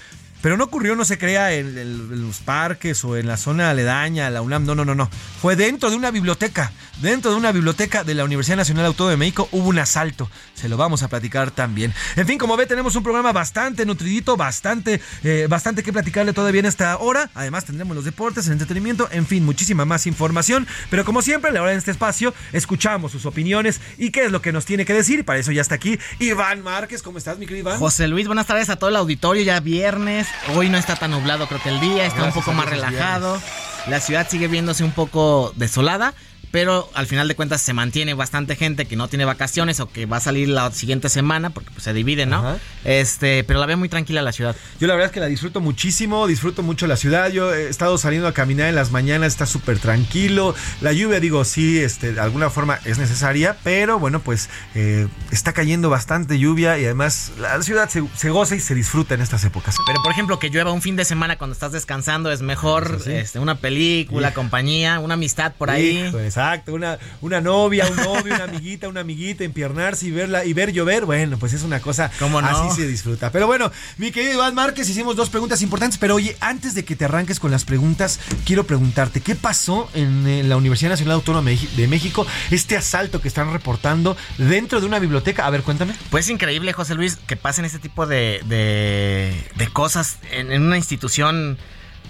Pero 0.45 0.59
no 0.59 0.65
ocurrió, 0.65 0.95
no 0.95 1.07
se 1.07 1.17
crea, 1.17 1.55
en, 1.55 1.69
en- 1.79 1.79
en 2.13 2.27
los 2.27 2.41
parques 2.41 3.03
o 3.03 3.17
en 3.17 3.27
la 3.27 3.39
zona 3.39 3.71
aledaña, 3.71 4.29
la 4.29 4.43
UNAM. 4.43 4.67
No, 4.67 4.75
no, 4.75 4.85
no, 4.85 4.95
no. 4.95 5.09
Fue 5.41 5.57
dentro 5.57 5.89
de 5.89 5.97
una 5.97 6.11
biblioteca. 6.11 6.71
Dentro 7.01 7.31
de 7.31 7.39
una 7.39 7.51
biblioteca 7.51 8.05
de 8.05 8.15
la 8.15 8.25
Universidad 8.25 8.59
Nacional 8.59 8.85
Autónoma 8.85 9.13
de 9.13 9.17
México 9.17 9.49
hubo 9.53 9.69
un 9.71 9.79
asalto. 9.79 10.31
Se 10.55 10.69
lo 10.69 10.77
vamos 10.77 11.03
a 11.03 11.09
platicar 11.09 11.51
también. 11.51 11.95
En 12.17 12.27
fin, 12.27 12.37
como 12.39 12.59
ve, 12.59 12.67
tenemos 12.67 12.95
un 12.95 13.03
programa 13.03 13.33
bastante 13.33 13.87
nutridito, 13.87 14.37
bastante, 14.37 15.01
eh, 15.23 15.47
bastante 15.49 15.83
que 15.83 15.93
platicarle 15.95 16.35
todavía 16.35 16.61
en 16.61 16.67
esta 16.67 16.99
hora. 16.99 17.31
Además, 17.35 17.65
tendremos 17.65 17.97
los 17.97 18.05
deportes, 18.05 18.47
el 18.47 18.53
entretenimiento, 18.53 19.09
en 19.13 19.27
fin, 19.27 19.45
muchísima 19.47 19.87
más 19.87 20.07
información. 20.07 20.67
Pero 20.91 21.07
como 21.07 21.23
siempre, 21.23 21.53
la 21.53 21.63
hora 21.63 21.71
de 21.73 21.79
este 21.79 21.91
espacio, 21.91 22.35
escuchamos 22.53 23.13
sus 23.13 23.25
opiniones 23.25 23.81
y 23.97 24.11
qué 24.11 24.27
es 24.27 24.31
lo 24.31 24.43
que 24.43 24.53
nos 24.53 24.67
tiene 24.67 24.85
que 24.85 24.93
decir. 24.93 25.25
Para 25.25 25.39
eso 25.39 25.53
ya 25.53 25.63
está 25.63 25.75
aquí 25.77 25.99
Iván 26.21 26.63
Márquez. 26.63 27.03
¿Cómo 27.03 27.17
estás, 27.17 27.39
mi 27.39 27.47
querido 27.47 27.71
Iván? 27.71 27.79
José 27.79 28.09
Luis, 28.09 28.27
buenas 28.27 28.47
tardes 28.47 28.69
a 28.69 28.77
todo 28.77 28.91
el 28.91 28.97
auditorio. 28.97 29.43
Ya 29.43 29.59
viernes. 29.61 30.29
Hoy 30.55 30.69
no 30.69 30.79
está 30.79 30.97
tan 30.97 31.11
nublado, 31.11 31.47
creo 31.47 31.63
que 31.63 31.71
el 31.71 31.81
día 31.81 32.07
está 32.07 32.21
Gracias 32.21 32.37
un 32.37 32.43
poco 32.43 32.53
más 32.53 32.69
relajado. 32.69 33.41
La 33.87 34.01
ciudad 34.01 34.27
sigue 34.29 34.49
viéndose 34.49 34.85
un 34.85 34.93
poco 34.93 35.53
desolada. 35.57 36.15
Pero 36.55 36.89
al 36.95 37.09
final 37.09 37.27
de 37.27 37.35
cuentas 37.35 37.63
se 37.63 37.73
mantiene 37.73 38.15
bastante 38.15 38.55
gente 38.55 38.85
que 38.87 38.95
no 38.95 39.09
tiene 39.09 39.25
vacaciones 39.25 39.81
o 39.81 39.91
que 39.91 40.07
va 40.07 40.19
a 40.19 40.21
salir 40.21 40.49
la 40.49 40.71
siguiente 40.71 41.09
semana 41.09 41.51
porque 41.51 41.73
pues, 41.73 41.83
se 41.83 41.93
divide, 41.93 42.27
¿no? 42.27 42.37
Ajá. 42.37 42.59
Este, 42.85 43.43
pero 43.43 43.59
la 43.59 43.67
veo 43.67 43.77
muy 43.77 43.89
tranquila 43.89 44.23
la 44.23 44.31
ciudad. 44.31 44.55
Yo 44.79 44.87
la 44.87 44.95
verdad 44.95 45.07
es 45.07 45.13
que 45.13 45.19
la 45.19 45.27
disfruto 45.27 45.61
muchísimo, 45.61 46.29
disfruto 46.29 46.63
mucho 46.63 46.87
la 46.87 46.97
ciudad. 46.97 47.33
Yo 47.33 47.53
he 47.53 47.69
estado 47.69 47.99
saliendo 47.99 48.29
a 48.29 48.35
caminar 48.35 48.69
en 48.69 48.77
las 48.77 48.93
mañanas, 48.93 49.33
está 49.33 49.47
súper 49.47 49.81
tranquilo. 49.81 50.55
La 50.81 50.93
lluvia, 50.93 51.19
digo, 51.19 51.45
sí, 51.45 51.81
este, 51.81 52.13
de 52.13 52.21
alguna 52.21 52.51
forma 52.51 52.79
es 52.85 52.99
necesaria, 52.99 53.57
pero 53.65 53.99
bueno, 53.99 54.21
pues 54.21 54.49
eh, 54.77 55.09
está 55.33 55.55
cayendo 55.55 55.91
bastante 55.91 56.39
lluvia 56.39 56.79
y 56.79 56.85
además 56.85 57.33
la 57.37 57.61
ciudad 57.63 57.89
se, 57.89 58.05
se 58.15 58.31
goza 58.31 58.55
y 58.55 58.61
se 58.61 58.77
disfruta 58.77 59.15
en 59.15 59.23
estas 59.23 59.45
épocas. 59.45 59.75
Pero 59.89 60.01
por 60.05 60.13
ejemplo, 60.13 60.39
que 60.39 60.51
llueva 60.51 60.71
un 60.71 60.83
fin 60.83 60.95
de 60.95 61.05
semana 61.05 61.37
cuando 61.37 61.55
estás 61.55 61.73
descansando 61.73 62.31
es 62.31 62.43
mejor 62.43 63.01
sí. 63.03 63.11
este, 63.11 63.41
una 63.41 63.57
película, 63.57 64.33
compañía, 64.35 65.01
una 65.01 65.15
amistad 65.15 65.53
por 65.59 65.71
ahí. 65.71 66.13
Exacto, 66.45 66.75
una, 66.75 66.99
una 67.21 67.41
novia, 67.41 67.87
un 67.87 67.97
novio, 67.97 68.35
una 68.35 68.45
amiguita, 68.45 68.89
una 68.89 69.01
amiguita, 69.01 69.45
empiernarse 69.45 70.07
y 70.07 70.11
verla 70.11 70.45
y 70.45 70.53
ver 70.53 70.73
llover, 70.73 71.05
bueno, 71.05 71.39
pues 71.39 71.53
es 71.53 71.63
una 71.63 71.81
cosa 71.81 72.11
¿Cómo 72.19 72.41
no? 72.41 72.49
así 72.49 72.81
se 72.81 72.87
disfruta. 72.87 73.31
Pero 73.31 73.47
bueno, 73.47 73.71
mi 73.99 74.11
querido 74.11 74.35
Iván 74.35 74.55
Márquez, 74.55 74.89
hicimos 74.89 75.17
dos 75.17 75.31
preguntas 75.31 75.63
importantes, 75.63 75.99
pero 75.99 76.15
oye, 76.17 76.37
antes 76.41 76.75
de 76.75 76.85
que 76.85 76.97
te 76.97 77.05
arranques 77.05 77.41
con 77.41 77.51
las 77.51 77.65
preguntas, 77.65 78.21
quiero 78.45 78.65
preguntarte, 78.65 79.21
¿qué 79.21 79.35
pasó 79.35 79.89
en, 79.95 80.49
la 80.49 80.57
Universidad 80.57 80.91
Nacional 80.91 81.15
Autónoma 81.15 81.51
de 81.51 81.89
México? 81.89 82.27
Este 82.51 82.77
asalto 82.77 83.21
que 83.21 83.29
están 83.29 83.53
reportando 83.53 84.17
dentro 84.39 84.81
de 84.81 84.87
una 84.87 84.99
biblioteca. 84.99 85.47
A 85.47 85.51
ver, 85.51 85.63
cuéntame. 85.63 85.95
Pues 86.11 86.27
es 86.27 86.31
increíble, 86.31 86.73
José 86.73 86.95
Luis, 86.95 87.17
que 87.17 87.37
pasen 87.37 87.65
este 87.65 87.79
tipo 87.79 88.07
de, 88.07 88.41
de, 88.47 89.35
de 89.57 89.69
cosas 89.69 90.19
en, 90.31 90.53
en 90.53 90.63
una 90.63 90.77
institución, 90.77 91.59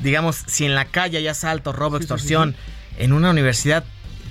digamos, 0.03 0.43
si 0.47 0.65
en 0.65 0.75
la 0.75 0.87
calle 0.87 1.19
hay 1.19 1.29
asalto, 1.29 1.73
robo, 1.73 1.97
Sí, 1.97 2.03
sí, 2.03 2.05
extorsión, 2.05 2.57
en 2.99 3.13
una 3.13 3.31
universidad 3.31 3.85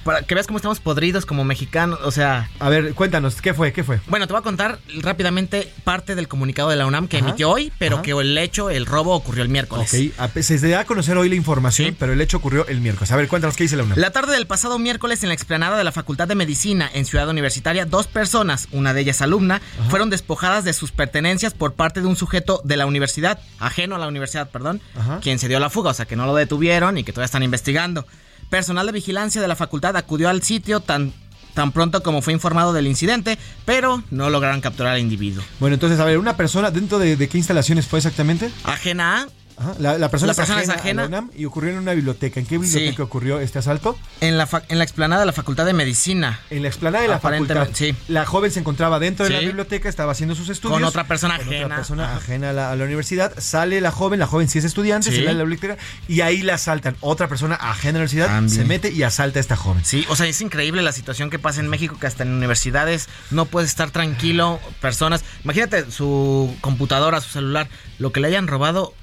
para 0.04 0.22
que 0.22 0.36
veas 0.36 0.47
cómo 0.47 0.58
estamos 0.58 0.80
podridos 0.80 1.26
como 1.26 1.43
mexicanos, 1.43 1.99
o 2.04 2.12
sea... 2.12 2.49
A 2.60 2.70
ver, 2.70 2.93
cuéntanos, 2.93 3.41
¿qué 3.41 3.54
fue? 3.54 3.74
¿Qué 3.74 3.84
fue? 3.84 3.99
Bueno, 4.08 4.28
te 4.28 4.34
voy 4.34 4.39
a 4.39 4.43
contar 4.43 4.80
rápidamente 5.01 5.72
parte 5.84 6.16
del 6.16 6.28
comunicado 6.28 6.70
de 6.70 6.76
la 6.76 6.86
UNAM 6.86 7.08
que 7.08 7.18
Ajá. 7.18 7.28
emitió 7.28 7.49
hoy, 7.49 7.72
pero 7.80 7.95
Ajá. 7.95 8.04
que 8.04 8.12
el 8.12 8.38
hecho, 8.38 8.70
el 8.70 8.86
robo 8.86 9.16
ocurrió 9.16 9.43
el 9.43 9.49
miércoles. 9.49 9.93
Ok, 10.18 10.41
se 10.41 10.70
da 10.70 10.82
a 10.82 10.86
conocer 10.86 11.18
hoy 11.18 11.30
la 11.30 11.36
información, 11.36 11.95
pero 11.97 12.14
el 12.14 12.22
hecho 12.22 12.38
ocurrió 12.38 12.68
el 12.68 12.82
miércoles. 12.82 13.12
A 13.12 13.16
ver, 13.16 13.28
cuéntanos 13.28 13.56
qué 13.56 13.64
dice 13.64 13.76
la 13.76 13.84
UNAM. 13.84 13.97
La 13.97 14.12
tarde 14.12 14.34
del 14.34 14.47
pasado 14.47 14.80
miércoles 14.80 15.24
en 15.24 15.30
la 15.30 15.36
explanada 15.36 15.78
de 15.78 15.84
la 15.84 15.91
Facultad 15.91 16.28
de 16.28 16.36
Medicina 16.36 16.89
en 16.93 17.06
Ciudad 17.06 17.28
Universitaria, 17.30 17.86
dos 17.86 18.08
personas, 18.08 18.68
una 18.72 18.93
de 18.93 19.01
ellas 19.01 19.22
alumna, 19.22 19.62
fueron 19.89 20.10
despojadas 20.10 20.64
de 20.64 20.74
sus 20.74 20.91
pertenencias 20.91 21.54
por 21.54 21.74
parte 21.74 22.01
de 22.01 22.08
un 22.08 22.16
sujeto 22.16 22.62
de 22.64 22.78
la 22.78 22.86
universidad, 22.86 23.39
ajeno 23.60 23.95
a 23.95 23.99
la 23.99 24.08
universidad, 24.08 24.49
perdón, 24.49 24.82
quien 25.22 25.39
se 25.39 25.47
dio 25.47 25.60
la 25.60 25.70
fuga, 25.70 25.91
o 25.91 25.93
sea 25.93 26.06
que 26.06 26.16
no 26.16 26.26
lo 26.26 26.36
detuvieron 26.36 26.97
y 26.97 27.04
que 27.04 27.12
todavía 27.12 27.26
están 27.26 27.43
investigando. 27.43 28.06
Personal 28.54 28.86
de 28.86 28.91
vigilancia 28.91 29.41
de 29.41 29.47
la 29.47 29.56
facultad 29.56 29.97
acudió 29.97 30.30
al 30.30 30.43
sitio 30.43 30.80
tan 30.80 31.12
tan 31.56 31.72
pronto 31.72 32.04
como 32.04 32.22
fue 32.22 32.34
informado 32.34 32.72
del 32.72 32.86
incidente, 32.86 33.39
pero 33.66 34.04
no 34.12 34.30
lograron 34.30 34.62
capturar 34.62 34.93
al 34.93 34.99
individuo. 34.99 35.43
Bueno, 35.60 35.74
entonces, 35.74 35.99
a 35.99 36.06
ver, 36.06 36.20
una 36.20 36.38
persona, 36.38 36.70
¿dentro 36.70 36.99
de, 36.99 37.16
de 37.16 37.28
qué 37.28 37.39
instalaciones 37.39 37.88
fue 37.88 37.97
exactamente? 37.97 38.51
Ajena 38.64 39.24
a 39.24 39.28
Ajá, 39.58 39.76
La, 39.80 39.97
la 39.97 40.10
persona, 40.10 40.32
La 40.32 40.36
persona 40.36 40.62
es 40.62 40.70
ajena, 40.70 40.74
a 40.74 40.76
la 40.76 40.82
ajena. 40.82 41.06
UNAM 41.28 41.32
y 41.36 41.45
ocurrió 41.45 41.72
en 41.72 41.78
una 41.78 41.93
biblioteca. 41.93 42.39
¿En 42.39 42.45
qué 42.45 42.58
biblioteca 42.58 42.95
Sí. 42.95 43.01
ocurrió 43.01 43.39
este 43.39 43.60
asalto? 43.60 43.97
en 44.22 44.38
la, 44.38 44.47
en 44.70 44.78
la 44.78 44.84
explanada 44.84 45.22
de 45.22 45.26
la 45.26 45.34
Facultad 45.34 45.66
de 45.66 45.74
Medicina. 45.74 46.39
En 46.49 46.62
la 46.64 46.68
explanada 46.70 47.01
de 47.04 47.10
la 47.10 47.20
facultad. 47.20 47.68
sí. 47.74 47.95
La 48.08 48.26
joven 48.26 48.51
se 48.51 48.60
encontraba 48.60 48.99
dentro 48.99 49.26
de 49.26 49.32
la 49.32 49.39
biblioteca, 49.39 49.89
estaba 49.89 50.12
haciendo 50.14 50.36
sus 50.36 50.49
estudios. 50.49 50.78
Con 50.80 50.84
otra 50.88 51.06
persona 51.08 51.38
con 51.38 51.47
ajena. 51.47 51.66
Otra 51.66 51.76
persona 51.78 52.16
ajena 52.16 52.49
a 52.49 52.54
la, 52.54 52.72
a 52.72 52.76
la 52.76 52.84
universidad. 52.86 53.34
Sale 53.38 53.82
la 53.82 53.91
joven, 53.91 54.20
la 54.20 54.28
joven 54.28 54.47
sí 54.49 54.60
es 54.60 54.66
estudiante, 54.66 55.10
se 55.10 55.16
sale 55.18 55.28
de 55.28 55.34
la 55.34 55.43
biblioteca 55.43 55.78
y 56.08 56.22
ahí 56.22 56.41
la 56.41 56.56
asaltan. 56.56 56.95
Otra 57.01 57.28
persona 57.28 57.56
ajena 57.56 57.89
a 57.89 57.93
la 57.93 57.97
universidad 57.99 58.28
También. 58.28 58.58
se 58.62 58.66
mete 58.66 58.91
y 58.91 59.04
asalta 59.04 59.39
a 59.39 59.41
esta 59.41 59.56
joven. 59.56 59.84
Sí, 59.86 60.06
o 60.10 60.16
sea, 60.16 60.26
es 60.28 60.39
increíble 60.41 60.82
la 60.82 60.91
situación 60.91 61.30
que 61.30 61.39
pasa 61.39 61.60
en 61.60 61.68
México, 61.68 61.97
que 61.99 62.08
hasta 62.08 62.24
en 62.24 62.32
universidades 62.34 63.08
no 63.32 63.45
puedes 63.45 63.70
estar 63.70 63.91
tranquilo, 63.91 64.60
personas. 64.82 65.24
Imagínate 65.43 65.91
su 65.91 66.56
computadora, 66.62 67.22
su 67.22 67.30
celular, 67.30 67.70
lo 67.99 68.12
que 68.12 68.20
le 68.20 68.28
hayan 68.28 68.47
robado. 68.47 68.93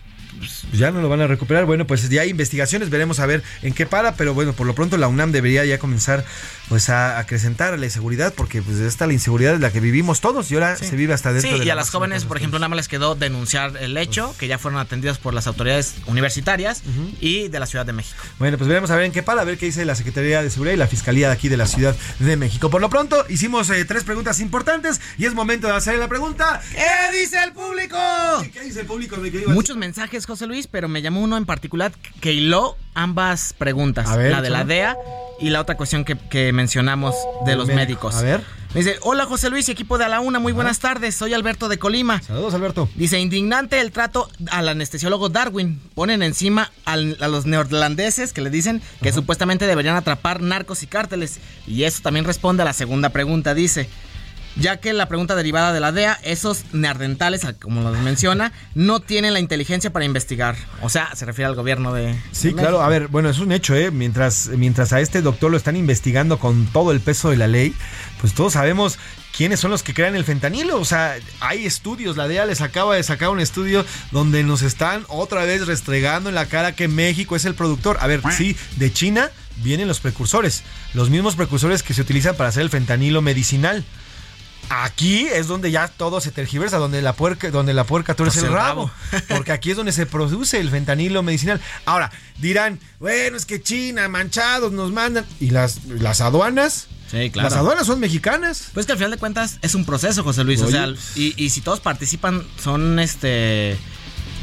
Pues 0.70 0.78
ya 0.78 0.90
no 0.90 1.02
lo 1.02 1.08
van 1.08 1.20
a 1.20 1.26
recuperar. 1.26 1.66
Bueno, 1.66 1.86
pues 1.86 2.08
ya 2.08 2.22
hay 2.22 2.30
investigaciones, 2.30 2.90
veremos 2.90 3.18
a 3.20 3.26
ver 3.26 3.42
en 3.62 3.74
qué 3.74 3.86
para, 3.86 4.14
pero 4.14 4.34
bueno, 4.34 4.52
por 4.52 4.66
lo 4.66 4.74
pronto 4.74 4.96
la 4.96 5.08
UNAM 5.08 5.32
debería 5.32 5.64
ya 5.64 5.78
comenzar 5.78 6.24
pues 6.70 6.88
a 6.88 7.18
acrecentar 7.18 7.76
la 7.76 7.84
inseguridad, 7.84 8.32
porque 8.32 8.62
pues 8.62 8.78
esta 8.78 9.08
la 9.08 9.12
inseguridad 9.12 9.54
es 9.54 9.60
la 9.60 9.72
que 9.72 9.80
vivimos 9.80 10.20
todos 10.20 10.48
y 10.52 10.54
ahora 10.54 10.76
se 10.76 10.94
vive 10.94 11.12
hasta 11.12 11.32
dentro 11.32 11.50
Sí, 11.50 11.58
de 11.58 11.64
y 11.64 11.66
la 11.66 11.72
a 11.72 11.76
las 11.76 11.90
jóvenes, 11.90 12.24
por 12.24 12.36
ejemplo, 12.36 12.60
nada 12.60 12.68
más 12.68 12.76
les 12.76 12.86
quedó 12.86 13.16
denunciar 13.16 13.76
el 13.80 13.96
hecho, 13.96 14.36
que 14.38 14.46
ya 14.46 14.56
fueron 14.56 14.78
atendidas 14.78 15.18
por 15.18 15.34
las 15.34 15.48
autoridades 15.48 15.96
universitarias 16.06 16.84
y 17.20 17.48
de 17.48 17.58
la 17.58 17.66
Ciudad 17.66 17.84
de 17.84 17.92
México. 17.92 18.22
Bueno, 18.38 18.56
pues 18.56 18.68
veremos 18.68 18.92
a 18.92 18.94
ver 18.94 19.06
en 19.06 19.10
qué 19.10 19.24
para, 19.24 19.42
a 19.42 19.44
ver 19.44 19.58
qué 19.58 19.66
dice 19.66 19.84
la 19.84 19.96
Secretaría 19.96 20.44
de 20.44 20.50
Seguridad 20.50 20.74
y 20.74 20.78
la 20.78 20.86
Fiscalía 20.86 21.26
de 21.26 21.32
aquí 21.32 21.48
de 21.48 21.56
la 21.56 21.66
Ciudad 21.66 21.96
de 22.20 22.36
México. 22.36 22.70
Por 22.70 22.80
lo 22.80 22.88
pronto, 22.88 23.26
hicimos 23.28 23.68
eh, 23.70 23.84
tres 23.84 24.04
preguntas 24.04 24.38
importantes 24.38 25.00
y 25.18 25.24
es 25.26 25.34
momento 25.34 25.66
de 25.66 25.74
hacer 25.74 25.98
la 25.98 26.06
pregunta. 26.06 26.62
¿Qué 26.70 27.18
dice 27.18 27.42
el 27.42 27.52
público? 27.52 27.98
¿Qué 28.52 28.60
dice 28.60 28.82
el 28.82 28.86
público? 28.86 29.16
Muchos 29.48 29.76
mensajes, 29.76 30.24
José 30.24 30.46
Luis, 30.46 30.68
pero 30.68 30.86
me 30.86 31.02
llamó 31.02 31.20
uno 31.20 31.36
en 31.36 31.46
particular 31.46 31.90
que 32.20 32.32
hiló 32.32 32.76
ambas 32.94 33.54
preguntas. 33.56 34.08
A 34.08 34.16
ver, 34.16 34.30
la 34.32 34.42
de 34.42 34.50
la. 34.50 34.64
DEA 34.64 34.96
y 35.40 35.50
la 35.50 35.60
otra 35.60 35.76
cuestión 35.76 36.04
que, 36.04 36.16
que 36.16 36.52
mencionamos 36.52 37.14
de 37.46 37.56
los 37.56 37.66
médico. 37.66 38.08
médicos. 38.08 38.14
A 38.16 38.22
ver. 38.22 38.42
Me 38.74 38.82
dice, 38.84 38.98
hola 39.02 39.26
José 39.26 39.50
Luis 39.50 39.68
y 39.68 39.72
equipo 39.72 39.98
de 39.98 40.04
A 40.04 40.08
la 40.08 40.20
Una, 40.20 40.38
muy 40.38 40.52
buenas 40.52 40.78
tardes, 40.78 41.16
soy 41.16 41.34
Alberto 41.34 41.68
de 41.68 41.78
Colima. 41.78 42.22
Saludos, 42.22 42.54
Alberto. 42.54 42.88
Dice, 42.94 43.18
indignante 43.18 43.80
el 43.80 43.90
trato 43.90 44.28
al 44.52 44.68
anestesiólogo 44.68 45.28
Darwin. 45.28 45.80
Ponen 45.96 46.22
encima 46.22 46.70
al- 46.84 47.16
a 47.20 47.26
los 47.26 47.46
neerlandeses 47.46 48.32
que 48.32 48.42
le 48.42 48.50
dicen 48.50 48.80
que 49.02 49.12
supuestamente 49.12 49.66
deberían 49.66 49.96
atrapar 49.96 50.40
narcos 50.40 50.84
y 50.84 50.86
cárteles. 50.86 51.40
Y 51.66 51.82
eso 51.82 52.00
también 52.02 52.24
responde 52.24 52.62
a 52.62 52.66
la 52.66 52.72
segunda 52.72 53.08
pregunta. 53.08 53.54
Dice, 53.54 53.88
ya 54.56 54.78
que 54.78 54.92
la 54.92 55.06
pregunta 55.06 55.34
derivada 55.34 55.72
de 55.72 55.80
la 55.80 55.92
DEA, 55.92 56.18
esos 56.22 56.64
neardentales, 56.72 57.46
como 57.60 57.82
los 57.82 57.98
menciona, 57.98 58.52
no 58.74 59.00
tienen 59.00 59.32
la 59.32 59.40
inteligencia 59.40 59.92
para 59.92 60.04
investigar. 60.04 60.56
O 60.82 60.88
sea, 60.88 61.14
se 61.14 61.24
refiere 61.24 61.46
al 61.46 61.54
gobierno 61.54 61.92
de... 61.92 62.16
Sí, 62.32 62.52
claro, 62.52 62.82
a 62.82 62.88
ver, 62.88 63.08
bueno, 63.08 63.28
es 63.28 63.38
un 63.38 63.52
hecho, 63.52 63.74
¿eh? 63.74 63.90
Mientras, 63.90 64.48
mientras 64.48 64.92
a 64.92 65.00
este 65.00 65.22
doctor 65.22 65.50
lo 65.50 65.56
están 65.56 65.76
investigando 65.76 66.38
con 66.38 66.66
todo 66.66 66.92
el 66.92 67.00
peso 67.00 67.30
de 67.30 67.36
la 67.36 67.46
ley, 67.46 67.74
pues 68.20 68.34
todos 68.34 68.54
sabemos 68.54 68.98
quiénes 69.36 69.60
son 69.60 69.70
los 69.70 69.82
que 69.82 69.94
crean 69.94 70.16
el 70.16 70.24
fentanilo. 70.24 70.80
O 70.80 70.84
sea, 70.84 71.16
hay 71.40 71.64
estudios, 71.64 72.16
la 72.16 72.28
DEA 72.28 72.46
les 72.46 72.60
acaba 72.60 72.96
de 72.96 73.02
sacar 73.02 73.30
un 73.30 73.40
estudio 73.40 73.84
donde 74.10 74.42
nos 74.42 74.62
están 74.62 75.04
otra 75.08 75.44
vez 75.44 75.66
restregando 75.66 76.28
en 76.28 76.34
la 76.34 76.46
cara 76.46 76.72
que 76.72 76.88
México 76.88 77.36
es 77.36 77.44
el 77.44 77.54
productor. 77.54 77.98
A 78.00 78.06
ver, 78.06 78.20
sí, 78.36 78.56
de 78.76 78.92
China 78.92 79.30
vienen 79.62 79.88
los 79.88 80.00
precursores, 80.00 80.62
los 80.94 81.10
mismos 81.10 81.36
precursores 81.36 81.82
que 81.82 81.94
se 81.94 82.02
utilizan 82.02 82.36
para 82.36 82.48
hacer 82.48 82.62
el 82.62 82.70
fentanilo 82.70 83.22
medicinal. 83.22 83.84
Aquí 84.72 85.26
es 85.26 85.48
donde 85.48 85.72
ya 85.72 85.88
todo 85.88 86.20
se 86.20 86.30
tergiversa, 86.30 86.78
donde 86.78 87.02
la 87.02 87.12
puerca, 87.12 87.50
donde 87.50 87.74
la 87.74 87.82
puerca 87.82 88.14
tuerce 88.14 88.40
Torce 88.40 88.46
el 88.46 88.52
el 88.52 88.58
rabo. 88.58 88.90
Porque 89.28 89.50
aquí 89.50 89.72
es 89.72 89.76
donde 89.76 89.90
se 89.90 90.06
produce 90.06 90.60
el 90.60 90.70
fentanilo 90.70 91.24
medicinal. 91.24 91.60
Ahora, 91.86 92.12
dirán, 92.38 92.78
bueno, 93.00 93.36
es 93.36 93.46
que 93.46 93.60
China, 93.60 94.08
manchados, 94.08 94.70
nos 94.70 94.92
mandan. 94.92 95.26
¿Y 95.40 95.50
las, 95.50 95.84
las 95.86 96.20
aduanas? 96.20 96.86
Sí, 97.10 97.30
claro. 97.30 97.48
Las 97.48 97.58
aduanas 97.58 97.84
son 97.84 97.98
mexicanas. 97.98 98.68
Pues 98.72 98.86
que 98.86 98.92
al 98.92 98.98
final 98.98 99.10
de 99.10 99.18
cuentas 99.18 99.58
es 99.60 99.74
un 99.74 99.84
proceso, 99.84 100.22
José 100.22 100.44
Luis. 100.44 100.62
O 100.62 100.70
sea, 100.70 100.86
y, 101.16 101.34
y 101.36 101.50
si 101.50 101.62
todos 101.62 101.80
participan, 101.80 102.46
son 102.62 103.00
este 103.00 103.76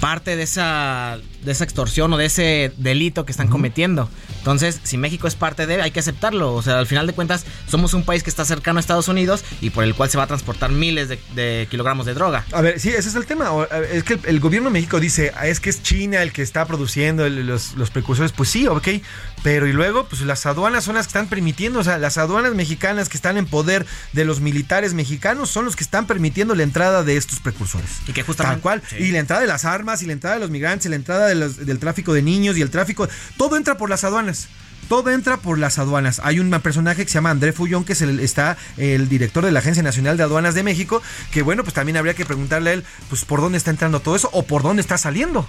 parte 0.02 0.36
de 0.36 0.44
esa, 0.44 1.20
de 1.48 1.54
esa 1.54 1.64
extorsión 1.64 2.14
o 2.14 2.18
de 2.18 2.26
ese 2.26 2.72
delito 2.78 3.26
que 3.26 3.32
están 3.32 3.48
cometiendo. 3.48 4.10
Entonces, 4.38 4.80
si 4.84 4.98
México 4.98 5.28
es 5.28 5.34
parte 5.36 5.66
de, 5.66 5.82
hay 5.82 5.90
que 5.92 6.00
aceptarlo. 6.00 6.54
O 6.54 6.62
sea, 6.62 6.78
al 6.78 6.86
final 6.88 7.08
de 7.08 7.14
cuentas, 7.14 7.46
somos 7.68 7.94
un 7.96 8.04
país 8.04 8.22
que 8.22 8.30
está 8.30 8.46
cercano 8.46 8.78
a 8.78 8.82
Estados 8.82 9.08
Unidos 9.08 9.44
y 9.62 9.72
por 9.72 9.84
el 9.84 9.96
cual 9.96 10.10
se 10.10 10.18
va 10.18 10.24
a 10.26 10.28
transportar 10.28 10.72
miles 10.72 11.10
de, 11.10 11.20
de 11.36 11.68
kilogramos 11.72 12.06
de 12.06 12.14
droga. 12.14 12.46
A 12.52 12.62
ver, 12.62 12.80
sí, 12.80 12.90
ese 12.90 13.10
es 13.10 13.16
el 13.16 13.26
tema. 13.26 13.50
Es 13.92 14.04
que 14.04 14.14
el, 14.14 14.20
el 14.26 14.40
gobierno 14.40 14.70
de 14.70 14.74
México 14.74 15.00
dice, 15.00 15.32
"Ah, 15.36 15.48
es 15.48 15.60
que 15.60 15.70
es 15.70 15.82
China 15.82 16.22
el 16.22 16.32
que 16.32 16.42
está 16.44 16.66
produciendo 16.66 17.26
el- 17.26 17.48
los, 17.48 17.74
los 17.76 17.90
precursores. 17.90 18.32
Pues 18.32 18.50
sí, 18.50 18.68
ok. 18.68 18.88
Pero 19.44 19.68
y 19.68 19.74
luego, 19.74 20.08
pues 20.10 20.22
las 20.24 20.46
aduanas 20.46 20.84
son 20.84 20.96
las 20.96 21.06
que 21.06 21.12
están 21.12 21.28
permitiendo, 21.28 21.80
o 21.80 21.84
sea, 21.84 21.98
las 21.98 22.18
aduanas 22.18 22.54
mexicanas 22.56 23.08
que 23.08 23.16
están 23.18 23.38
en 23.38 23.46
poder 23.46 23.86
de 24.14 24.26
los 24.26 24.42
militares 24.42 24.94
mexicanos 24.94 25.50
son 25.50 25.64
los 25.66 25.76
que 25.76 25.84
están 25.84 26.06
permitiendo 26.08 26.56
la 26.56 26.64
entrada 26.64 27.04
de 27.04 27.16
estos 27.18 27.40
precursores. 27.40 27.90
Y 28.08 28.14
que 28.14 28.24
justamente... 28.24 28.56
Tal 28.56 28.62
cual. 28.62 28.82
Sí. 28.90 28.96
Y 28.98 29.12
la 29.12 29.20
entrada 29.20 29.42
de 29.42 29.48
las 29.48 29.64
armas, 29.64 30.02
y 30.02 30.06
la 30.08 30.14
entrada 30.14 30.36
de 30.36 30.42
los 30.42 30.50
migrantes, 30.50 30.86
y 30.88 30.90
la 30.90 30.96
entrada 30.98 31.28
de 31.28 31.36
del 31.40 31.80
tráfico 31.80 32.14
de 32.14 32.22
niños, 32.22 32.58
y 32.58 32.62
el 32.62 32.70
tráfico. 32.70 33.08
Todo 33.38 33.58
entra 33.58 33.78
por 33.78 33.90
las 33.90 34.04
aduanas. 34.04 34.48
Todo 34.90 35.12
entra 35.12 35.38
por 35.38 35.60
las 35.60 35.80
aduanas. 35.80 36.22
Hay 36.24 36.40
un 36.40 36.50
personaje 36.62 37.04
que 37.04 37.12
se 37.12 37.16
llama 37.16 37.32
André 37.32 37.52
Fullón, 37.52 37.84
que 37.84 37.94
es 37.94 38.02
está 38.02 38.58
el 38.78 39.10
director 39.10 39.44
de 39.44 39.52
la 39.52 39.60
Agencia 39.60 39.84
Nacional 39.84 40.16
de 40.16 40.24
Aduanas 40.24 40.56
de 40.56 40.64
México, 40.64 41.02
que 41.32 41.42
bueno, 41.42 41.64
pues 41.64 41.74
también 41.74 41.98
habría 41.98 42.14
que 42.14 42.26
preguntarle 42.26 42.70
a 42.70 42.74
él, 42.74 42.84
pues 43.10 43.26
por 43.26 43.42
dónde 43.42 43.58
está 43.58 43.72
entrando 43.72 44.00
todo 44.00 44.16
eso 44.16 44.30
o 44.32 44.44
por 44.44 44.64
dónde 44.64 44.82
está 44.82 44.98
saliendo. 44.98 45.48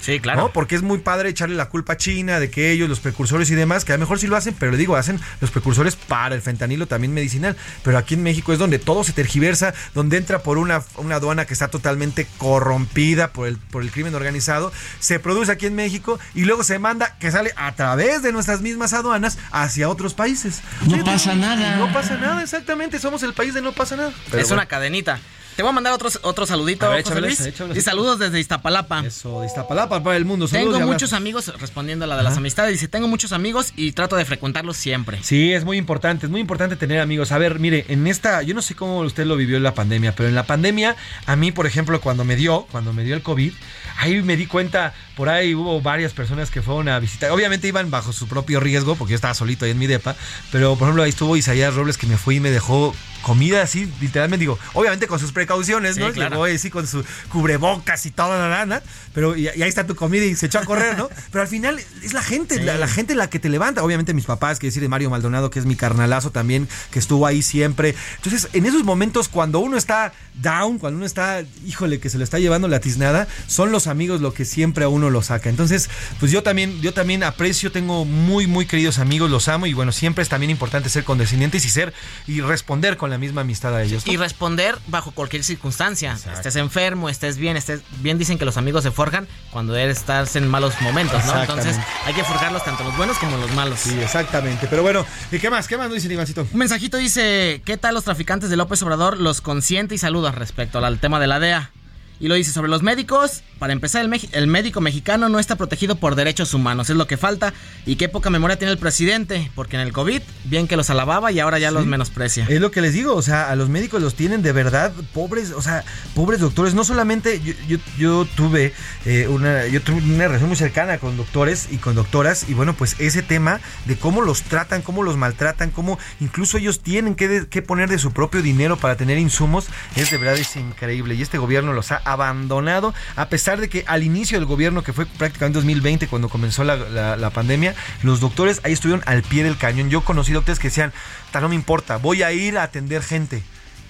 Sí, 0.00 0.20
claro. 0.20 0.42
¿no? 0.42 0.52
Porque 0.52 0.76
es 0.76 0.82
muy 0.82 0.98
padre 0.98 1.28
echarle 1.28 1.56
la 1.56 1.68
culpa 1.68 1.94
a 1.94 1.96
China 1.96 2.38
de 2.38 2.50
que 2.50 2.70
ellos, 2.70 2.88
los 2.88 3.00
precursores 3.00 3.50
y 3.50 3.54
demás, 3.54 3.84
que 3.84 3.92
a 3.92 3.96
lo 3.96 4.00
mejor 4.00 4.18
sí 4.18 4.26
lo 4.26 4.36
hacen, 4.36 4.54
pero 4.58 4.72
le 4.72 4.78
digo, 4.78 4.96
hacen 4.96 5.20
los 5.40 5.50
precursores 5.50 5.96
para 5.96 6.34
el 6.34 6.42
fentanilo 6.42 6.86
también 6.86 7.12
medicinal. 7.12 7.56
Pero 7.82 7.98
aquí 7.98 8.14
en 8.14 8.22
México 8.22 8.52
es 8.52 8.58
donde 8.58 8.78
todo 8.78 9.04
se 9.04 9.12
tergiversa, 9.12 9.74
donde 9.94 10.16
entra 10.16 10.42
por 10.42 10.58
una, 10.58 10.82
una 10.96 11.16
aduana 11.16 11.44
que 11.44 11.54
está 11.54 11.68
totalmente 11.68 12.26
corrompida 12.38 13.32
por 13.32 13.48
el, 13.48 13.56
por 13.58 13.82
el 13.82 13.90
crimen 13.90 14.14
organizado, 14.14 14.72
se 15.00 15.18
produce 15.18 15.52
aquí 15.52 15.66
en 15.66 15.74
México 15.74 16.18
y 16.34 16.44
luego 16.44 16.64
se 16.64 16.78
manda 16.78 17.16
que 17.18 17.30
sale 17.30 17.52
a 17.56 17.74
través 17.74 18.22
de 18.22 18.32
nuestras 18.32 18.60
mismas 18.60 18.92
aduanas 18.92 19.38
hacia 19.50 19.88
otros 19.88 20.14
países. 20.14 20.60
No 20.86 21.04
pasa 21.04 21.34
nada. 21.34 21.76
No 21.76 21.92
pasa 21.92 22.16
nada, 22.16 22.42
exactamente. 22.42 22.98
Somos 22.98 23.22
el 23.22 23.34
país 23.34 23.54
de 23.54 23.62
no 23.62 23.72
pasa 23.72 23.96
nada. 23.96 24.12
Pero 24.30 24.42
es 24.42 24.48
bueno. 24.48 24.62
una 24.62 24.66
cadenita. 24.66 25.20
Te 25.56 25.62
voy 25.62 25.70
a 25.70 25.72
mandar 25.72 25.94
otro, 25.94 26.10
otro 26.20 26.44
saludito, 26.44 26.88
ver, 26.90 27.02
José 27.02 27.20
Luis. 27.22 27.50
Y 27.74 27.80
saludos 27.80 28.18
desde 28.18 28.38
Iztapalapa. 28.38 29.02
Eso, 29.06 29.40
de 29.40 29.46
Iztapalapa 29.46 30.02
para 30.02 30.18
el 30.18 30.26
mundo. 30.26 30.46
Saludos 30.46 30.74
Tengo 30.76 30.92
muchos 30.92 31.14
amigos, 31.14 31.50
respondiendo 31.58 32.04
a 32.04 32.08
la 32.08 32.18
de 32.18 32.24
las 32.24 32.36
amistades, 32.36 32.72
dice, 32.72 32.88
tengo 32.88 33.08
muchos 33.08 33.32
amigos 33.32 33.72
y 33.74 33.92
trato 33.92 34.16
de 34.16 34.26
frecuentarlos 34.26 34.76
siempre. 34.76 35.18
Sí, 35.22 35.54
es 35.54 35.64
muy 35.64 35.78
importante, 35.78 36.26
es 36.26 36.30
muy 36.30 36.42
importante 36.42 36.76
tener 36.76 37.00
amigos. 37.00 37.32
A 37.32 37.38
ver, 37.38 37.58
mire, 37.58 37.86
en 37.88 38.06
esta, 38.06 38.42
yo 38.42 38.54
no 38.54 38.60
sé 38.60 38.74
cómo 38.74 39.00
usted 39.00 39.24
lo 39.24 39.34
vivió 39.34 39.56
en 39.56 39.62
la 39.62 39.72
pandemia, 39.72 40.14
pero 40.14 40.28
en 40.28 40.34
la 40.34 40.44
pandemia, 40.44 40.94
a 41.24 41.36
mí, 41.36 41.52
por 41.52 41.66
ejemplo, 41.66 42.02
cuando 42.02 42.26
me 42.26 42.36
dio, 42.36 42.66
cuando 42.70 42.92
me 42.92 43.02
dio 43.02 43.14
el 43.14 43.22
COVID, 43.22 43.54
ahí 43.96 44.22
me 44.22 44.36
di 44.36 44.44
cuenta, 44.44 44.92
por 45.16 45.30
ahí 45.30 45.54
hubo 45.54 45.80
varias 45.80 46.12
personas 46.12 46.50
que 46.50 46.60
fueron 46.60 46.90
a 46.90 46.98
visitar. 46.98 47.30
Obviamente 47.30 47.66
iban 47.66 47.90
bajo 47.90 48.12
su 48.12 48.28
propio 48.28 48.60
riesgo, 48.60 48.96
porque 48.96 49.12
yo 49.12 49.16
estaba 49.16 49.32
solito 49.32 49.64
ahí 49.64 49.70
en 49.70 49.78
mi 49.78 49.86
depa, 49.86 50.16
pero 50.52 50.76
por 50.76 50.88
ejemplo 50.88 51.02
ahí 51.02 51.10
estuvo 51.10 51.34
Isaías 51.34 51.74
Robles 51.74 51.96
que 51.96 52.06
me 52.06 52.18
fue 52.18 52.34
y 52.34 52.40
me 52.40 52.50
dejó 52.50 52.94
comida 53.26 53.60
así, 53.60 53.92
literalmente 54.00 54.42
digo, 54.42 54.56
obviamente 54.72 55.08
con 55.08 55.18
sus 55.18 55.32
precauciones, 55.32 55.98
¿no? 55.98 56.06
Sí, 56.06 56.12
claro. 56.12 56.46
Llegó 56.46 56.56
así 56.56 56.70
con 56.70 56.86
su 56.86 57.04
cubrebocas 57.28 58.06
y 58.06 58.12
toda 58.12 58.38
la 58.38 58.48
lana, 58.48 58.82
pero 59.14 59.36
y, 59.36 59.46
y 59.46 59.48
ahí 59.48 59.68
está 59.68 59.84
tu 59.84 59.96
comida 59.96 60.24
y 60.24 60.36
se 60.36 60.46
echó 60.46 60.60
a 60.60 60.64
correr, 60.64 60.96
¿no? 60.96 61.08
Pero 61.32 61.42
al 61.42 61.48
final 61.48 61.80
es 62.04 62.12
la 62.12 62.22
gente, 62.22 62.62
la, 62.62 62.76
la 62.76 62.86
gente 62.86 63.16
la 63.16 63.28
que 63.28 63.40
te 63.40 63.48
levanta. 63.48 63.82
Obviamente 63.82 64.14
mis 64.14 64.26
papás, 64.26 64.60
que 64.60 64.68
decir 64.68 64.80
de 64.80 64.88
Mario 64.88 65.10
Maldonado, 65.10 65.50
que 65.50 65.58
es 65.58 65.66
mi 65.66 65.74
carnalazo 65.74 66.30
también, 66.30 66.68
que 66.92 67.00
estuvo 67.00 67.26
ahí 67.26 67.42
siempre. 67.42 67.96
Entonces, 68.14 68.48
en 68.52 68.64
esos 68.64 68.84
momentos 68.84 69.28
cuando 69.28 69.58
uno 69.58 69.76
está 69.76 70.12
down, 70.40 70.78
cuando 70.78 70.98
uno 70.98 71.06
está, 71.06 71.42
híjole, 71.66 71.98
que 71.98 72.10
se 72.10 72.18
lo 72.18 72.24
está 72.24 72.38
llevando 72.38 72.68
la 72.68 72.78
tiznada, 72.78 73.26
son 73.48 73.72
los 73.72 73.88
amigos 73.88 74.20
lo 74.20 74.34
que 74.34 74.44
siempre 74.44 74.84
a 74.84 74.88
uno 74.88 75.10
lo 75.10 75.22
saca. 75.22 75.50
Entonces, 75.50 75.90
pues 76.20 76.30
yo 76.30 76.44
también, 76.44 76.80
yo 76.80 76.94
también 76.94 77.24
aprecio, 77.24 77.72
tengo 77.72 78.04
muy, 78.04 78.46
muy 78.46 78.66
queridos 78.66 79.00
amigos, 79.00 79.30
los 79.30 79.48
amo 79.48 79.66
y 79.66 79.74
bueno, 79.74 79.90
siempre 79.90 80.22
es 80.22 80.28
también 80.28 80.50
importante 80.50 80.88
ser 80.90 81.02
condescendientes 81.02 81.64
y 81.64 81.70
ser 81.70 81.92
y 82.28 82.40
responder 82.40 82.96
con 82.96 83.10
la 83.10 83.15
misma 83.18 83.42
amistad 83.42 83.74
a 83.74 83.82
ellos. 83.82 84.06
¿no? 84.06 84.12
Y 84.12 84.16
responder 84.16 84.78
bajo 84.86 85.10
cualquier 85.10 85.44
circunstancia. 85.44 86.16
Estés 86.32 86.56
enfermo, 86.56 87.08
estés 87.08 87.36
bien, 87.36 87.56
estés 87.56 87.82
bien. 88.00 88.18
Dicen 88.18 88.38
que 88.38 88.44
los 88.44 88.56
amigos 88.56 88.82
se 88.82 88.90
forjan 88.90 89.28
cuando 89.50 89.76
estás 89.76 90.36
en 90.36 90.48
malos 90.48 90.74
momentos, 90.80 91.24
¿no? 91.26 91.40
Entonces 91.40 91.76
hay 92.04 92.14
que 92.14 92.24
forjarlos 92.24 92.64
tanto 92.64 92.84
los 92.84 92.96
buenos 92.96 93.18
como 93.18 93.36
los 93.36 93.52
malos. 93.52 93.80
Sí, 93.80 93.98
exactamente. 94.00 94.66
Pero 94.68 94.82
bueno, 94.82 95.04
¿y 95.30 95.38
qué 95.38 95.50
más? 95.50 95.68
¿Qué 95.68 95.76
más 95.76 95.88
nos 95.88 96.02
dice 96.02 96.12
Ivancito? 96.12 96.46
Un 96.52 96.58
mensajito 96.58 96.96
dice, 96.96 97.62
¿qué 97.64 97.76
tal 97.76 97.94
los 97.94 98.04
traficantes 98.04 98.50
de 98.50 98.56
López 98.56 98.82
Obrador? 98.82 99.18
Los 99.18 99.40
consiente 99.40 99.94
y 99.94 99.98
saluda 99.98 100.32
respecto 100.32 100.84
al 100.84 100.98
tema 100.98 101.20
de 101.20 101.26
la 101.26 101.38
DEA. 101.38 101.70
Y 102.18 102.28
lo 102.28 102.34
dice 102.34 102.50
sobre 102.52 102.70
los 102.70 102.82
médicos. 102.82 103.42
Para 103.58 103.72
empezar, 103.72 104.04
el, 104.04 104.28
el 104.32 104.46
médico 104.46 104.80
mexicano 104.80 105.28
no 105.28 105.38
está 105.38 105.56
protegido 105.56 105.96
por 105.96 106.14
derechos 106.14 106.54
humanos. 106.54 106.88
Es 106.90 106.96
lo 106.96 107.06
que 107.06 107.16
falta. 107.16 107.52
Y 107.84 107.96
qué 107.96 108.08
poca 108.08 108.30
memoria 108.30 108.58
tiene 108.58 108.72
el 108.72 108.78
presidente. 108.78 109.50
Porque 109.54 109.76
en 109.76 109.82
el 109.82 109.92
COVID, 109.92 110.22
bien 110.44 110.66
que 110.68 110.76
los 110.76 110.88
alababa 110.90 111.32
y 111.32 111.40
ahora 111.40 111.58
ya 111.58 111.70
los 111.70 111.86
menosprecia. 111.86 112.46
Es 112.48 112.60
lo 112.60 112.70
que 112.70 112.80
les 112.80 112.92
digo, 112.94 113.14
o 113.14 113.22
sea, 113.22 113.50
a 113.50 113.56
los 113.56 113.68
médicos 113.68 114.00
los 114.02 114.14
tienen 114.14 114.42
de 114.42 114.52
verdad 114.52 114.92
pobres, 115.12 115.50
o 115.52 115.60
sea, 115.62 115.84
pobres 116.14 116.40
doctores. 116.40 116.74
No 116.74 116.84
solamente 116.84 117.40
yo, 117.42 117.52
yo, 117.68 117.78
yo 117.98 118.26
tuve 118.36 118.72
eh, 119.04 119.26
una, 119.28 119.66
yo 119.66 119.82
tuve 119.82 119.96
una 120.02 120.26
relación 120.26 120.48
muy 120.48 120.56
cercana 120.56 120.98
con 120.98 121.16
doctores 121.16 121.68
y 121.70 121.76
con 121.78 121.94
doctoras 121.94 122.46
y 122.48 122.54
bueno, 122.54 122.74
pues 122.74 122.96
ese 122.98 123.22
tema 123.22 123.60
de 123.84 123.96
cómo 123.96 124.22
los 124.22 124.42
tratan, 124.42 124.82
cómo 124.82 125.02
los 125.02 125.16
maltratan, 125.16 125.70
cómo 125.70 125.98
incluso 126.20 126.58
ellos 126.58 126.80
tienen 126.80 127.14
que, 127.14 127.28
de- 127.28 127.48
que 127.48 127.62
poner 127.62 127.88
de 127.88 127.98
su 127.98 128.12
propio 128.12 128.42
dinero 128.42 128.76
para 128.76 128.96
tener 128.96 129.18
insumos, 129.18 129.66
es 129.96 130.10
de 130.10 130.18
verdad 130.18 130.36
es 130.38 130.56
increíble 130.56 131.14
y 131.14 131.22
este 131.22 131.38
gobierno 131.38 131.72
los 131.72 131.92
ha 131.92 132.02
abandonado 132.12 132.94
a 133.16 133.28
pesar 133.28 133.60
de 133.60 133.68
que 133.68 133.84
al 133.86 134.02
inicio 134.02 134.38
del 134.38 134.46
gobierno 134.46 134.82
que 134.82 134.92
fue 134.92 135.06
prácticamente 135.06 135.58
2020 135.58 136.06
cuando 136.08 136.28
comenzó 136.28 136.64
la, 136.64 136.76
la- 136.76 137.16
la 137.16 137.30
pandemia, 137.30 137.74
los 138.02 138.20
doctores 138.20 138.60
ahí 138.64 138.72
estuvieron 138.72 139.02
al 139.06 139.22
pie 139.22 139.44
del 139.44 139.56
cañón. 139.58 139.90
Yo 139.90 140.02
conocí 140.02 140.32
doctores 140.32 140.58
que 140.58 140.68
decían, 140.68 140.92
"Ta, 141.32 141.40
no 141.40 141.48
me 141.48 141.54
importa, 141.54 141.96
voy 141.96 142.22
a 142.22 142.32
ir 142.32 142.58
a 142.58 142.62
atender 142.64 143.02
gente. 143.02 143.42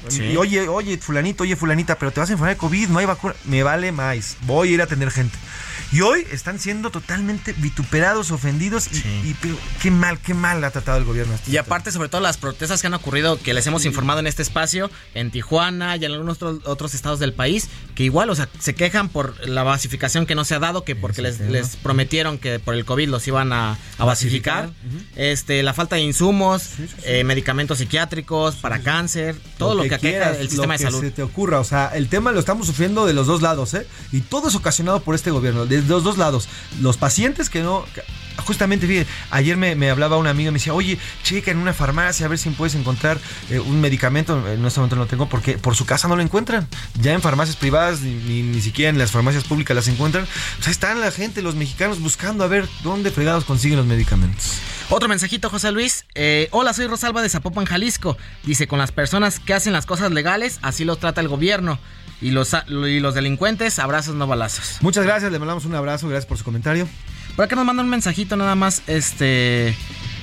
Sí. 0.08 0.22
Y 0.24 0.36
oye, 0.36 0.68
oye, 0.68 0.98
fulanito, 0.98 1.42
oye, 1.42 1.56
fulanita, 1.56 1.96
pero 1.98 2.12
te 2.12 2.20
vas 2.20 2.28
a 2.28 2.32
enfermar 2.34 2.54
de 2.54 2.58
COVID, 2.58 2.88
no 2.90 2.98
hay 3.00 3.06
vacuna. 3.06 3.34
Me 3.44 3.62
vale 3.64 3.90
más, 3.92 4.36
voy 4.42 4.68
a 4.68 4.72
ir 4.74 4.80
a 4.80 4.84
atender 4.84 5.10
gente. 5.10 5.36
Y 5.92 6.00
hoy 6.00 6.26
están 6.32 6.58
siendo 6.58 6.90
totalmente 6.90 7.54
vituperados, 7.58 8.30
ofendidos 8.30 8.88
y, 8.92 8.98
y 9.28 9.36
pero 9.40 9.56
qué 9.80 9.90
mal, 9.90 10.18
qué 10.18 10.34
mal 10.34 10.62
ha 10.64 10.70
tratado 10.70 10.98
el 10.98 11.04
gobierno. 11.04 11.32
a 11.32 11.36
estos 11.36 11.52
Y 11.52 11.56
aparte, 11.56 11.92
sobre 11.92 12.08
todo 12.08 12.20
las 12.20 12.36
protestas 12.36 12.80
que 12.80 12.88
han 12.88 12.94
ocurrido, 12.94 13.38
que 13.40 13.54
les 13.54 13.66
hemos 13.66 13.84
informado 13.84 14.20
en 14.20 14.26
este 14.26 14.42
espacio, 14.42 14.90
en 15.14 15.30
Tijuana 15.30 15.96
y 15.96 16.04
en 16.04 16.12
algunos 16.12 16.36
otros, 16.36 16.60
otros 16.64 16.94
estados 16.94 17.18
del 17.20 17.32
país, 17.32 17.68
que 17.94 18.04
igual, 18.04 18.30
o 18.30 18.34
sea, 18.34 18.48
se 18.58 18.74
quejan 18.74 19.08
por 19.08 19.48
la 19.48 19.62
basificación 19.62 20.26
que 20.26 20.34
no 20.34 20.44
se 20.44 20.54
ha 20.54 20.58
dado, 20.58 20.84
que 20.84 20.96
porque 20.96 21.22
les, 21.22 21.40
les 21.40 21.76
prometieron 21.76 22.38
que 22.38 22.58
por 22.58 22.74
el 22.74 22.84
COVID 22.84 23.08
los 23.08 23.26
iban 23.28 23.52
a, 23.52 23.78
a 23.98 24.04
basificar. 24.04 24.70
Este, 25.14 25.62
la 25.62 25.72
falta 25.72 25.96
de 25.96 26.02
insumos, 26.02 26.70
eh, 27.04 27.24
medicamentos 27.24 27.78
psiquiátricos 27.78 28.56
para 28.56 28.80
cáncer, 28.80 29.36
todo 29.58 29.74
lo, 29.74 29.82
que, 29.82 29.94
aqueja 29.94 30.00
quieras, 30.00 30.38
el 30.40 30.48
sistema 30.48 30.74
lo 30.74 30.78
de 30.78 30.78
que 30.78 30.90
salud. 30.90 31.00
se 31.00 31.10
te 31.10 31.22
ocurra, 31.22 31.60
o 31.60 31.64
sea, 31.64 31.92
el 31.94 32.08
tema 32.08 32.32
lo 32.32 32.40
estamos 32.40 32.66
sufriendo 32.66 33.06
de 33.06 33.14
los 33.14 33.26
dos 33.26 33.42
lados, 33.42 33.74
¿eh? 33.74 33.86
Y 34.12 34.20
todo 34.20 34.48
es 34.48 34.54
ocasionado 34.54 35.00
por 35.00 35.14
este 35.14 35.30
gobierno, 35.30 35.66
de 35.66 35.75
los 35.82 36.04
dos 36.04 36.18
lados. 36.18 36.48
Los 36.80 36.96
pacientes 36.96 37.50
que 37.50 37.62
no... 37.62 37.84
Justamente, 38.44 38.86
fíjate, 38.86 39.08
ayer 39.30 39.56
me, 39.56 39.74
me 39.76 39.88
hablaba 39.88 40.18
un 40.18 40.26
amigo 40.26 40.50
y 40.50 40.52
me 40.52 40.58
decía, 40.58 40.74
oye, 40.74 40.98
checa 41.22 41.50
en 41.50 41.56
una 41.56 41.72
farmacia 41.72 42.26
a 42.26 42.28
ver 42.28 42.38
si 42.38 42.50
puedes 42.50 42.74
encontrar 42.74 43.18
eh, 43.48 43.58
un 43.60 43.80
medicamento. 43.80 44.36
En 44.46 44.64
este 44.66 44.78
momento 44.78 44.96
no 44.96 45.02
lo 45.02 45.08
tengo 45.08 45.26
porque 45.26 45.56
por 45.56 45.74
su 45.74 45.86
casa 45.86 46.06
no 46.06 46.16
lo 46.16 46.22
encuentran. 46.22 46.68
Ya 47.00 47.14
en 47.14 47.22
farmacias 47.22 47.56
privadas, 47.56 48.02
ni, 48.02 48.12
ni, 48.12 48.42
ni 48.42 48.60
siquiera 48.60 48.90
en 48.90 48.98
las 48.98 49.10
farmacias 49.10 49.44
públicas 49.44 49.74
las 49.74 49.88
encuentran. 49.88 50.26
O 50.60 50.62
sea, 50.62 50.70
están 50.70 51.00
la 51.00 51.10
gente, 51.10 51.40
los 51.40 51.54
mexicanos, 51.54 51.98
buscando 51.98 52.44
a 52.44 52.46
ver 52.46 52.68
dónde 52.82 53.10
fregados 53.10 53.44
consiguen 53.44 53.78
los 53.78 53.86
medicamentos. 53.86 54.52
Otro 54.90 55.08
mensajito, 55.08 55.48
José 55.48 55.72
Luis. 55.72 56.04
Eh, 56.14 56.48
Hola, 56.52 56.74
soy 56.74 56.86
Rosalba 56.88 57.22
de 57.22 57.30
Zapopan, 57.30 57.64
Jalisco. 57.64 58.18
Dice, 58.44 58.68
con 58.68 58.78
las 58.78 58.92
personas 58.92 59.40
que 59.40 59.54
hacen 59.54 59.72
las 59.72 59.86
cosas 59.86 60.12
legales, 60.12 60.58
así 60.60 60.84
los 60.84 61.00
trata 61.00 61.22
el 61.22 61.28
gobierno. 61.28 61.78
Y 62.20 62.30
los, 62.30 62.56
y 62.68 63.00
los 63.00 63.14
delincuentes, 63.14 63.78
abrazos, 63.78 64.14
no 64.14 64.26
balazos. 64.26 64.78
Muchas 64.80 65.04
gracias, 65.04 65.30
le 65.30 65.38
mandamos 65.38 65.64
un 65.64 65.74
abrazo, 65.74 66.08
gracias 66.08 66.26
por 66.26 66.38
su 66.38 66.44
comentario. 66.44 66.88
Por 67.34 67.44
acá 67.44 67.56
nos 67.56 67.66
mandan 67.66 67.86
un 67.86 67.90
mensajito 67.90 68.36
nada 68.36 68.54
más, 68.54 68.82
este... 68.86 69.76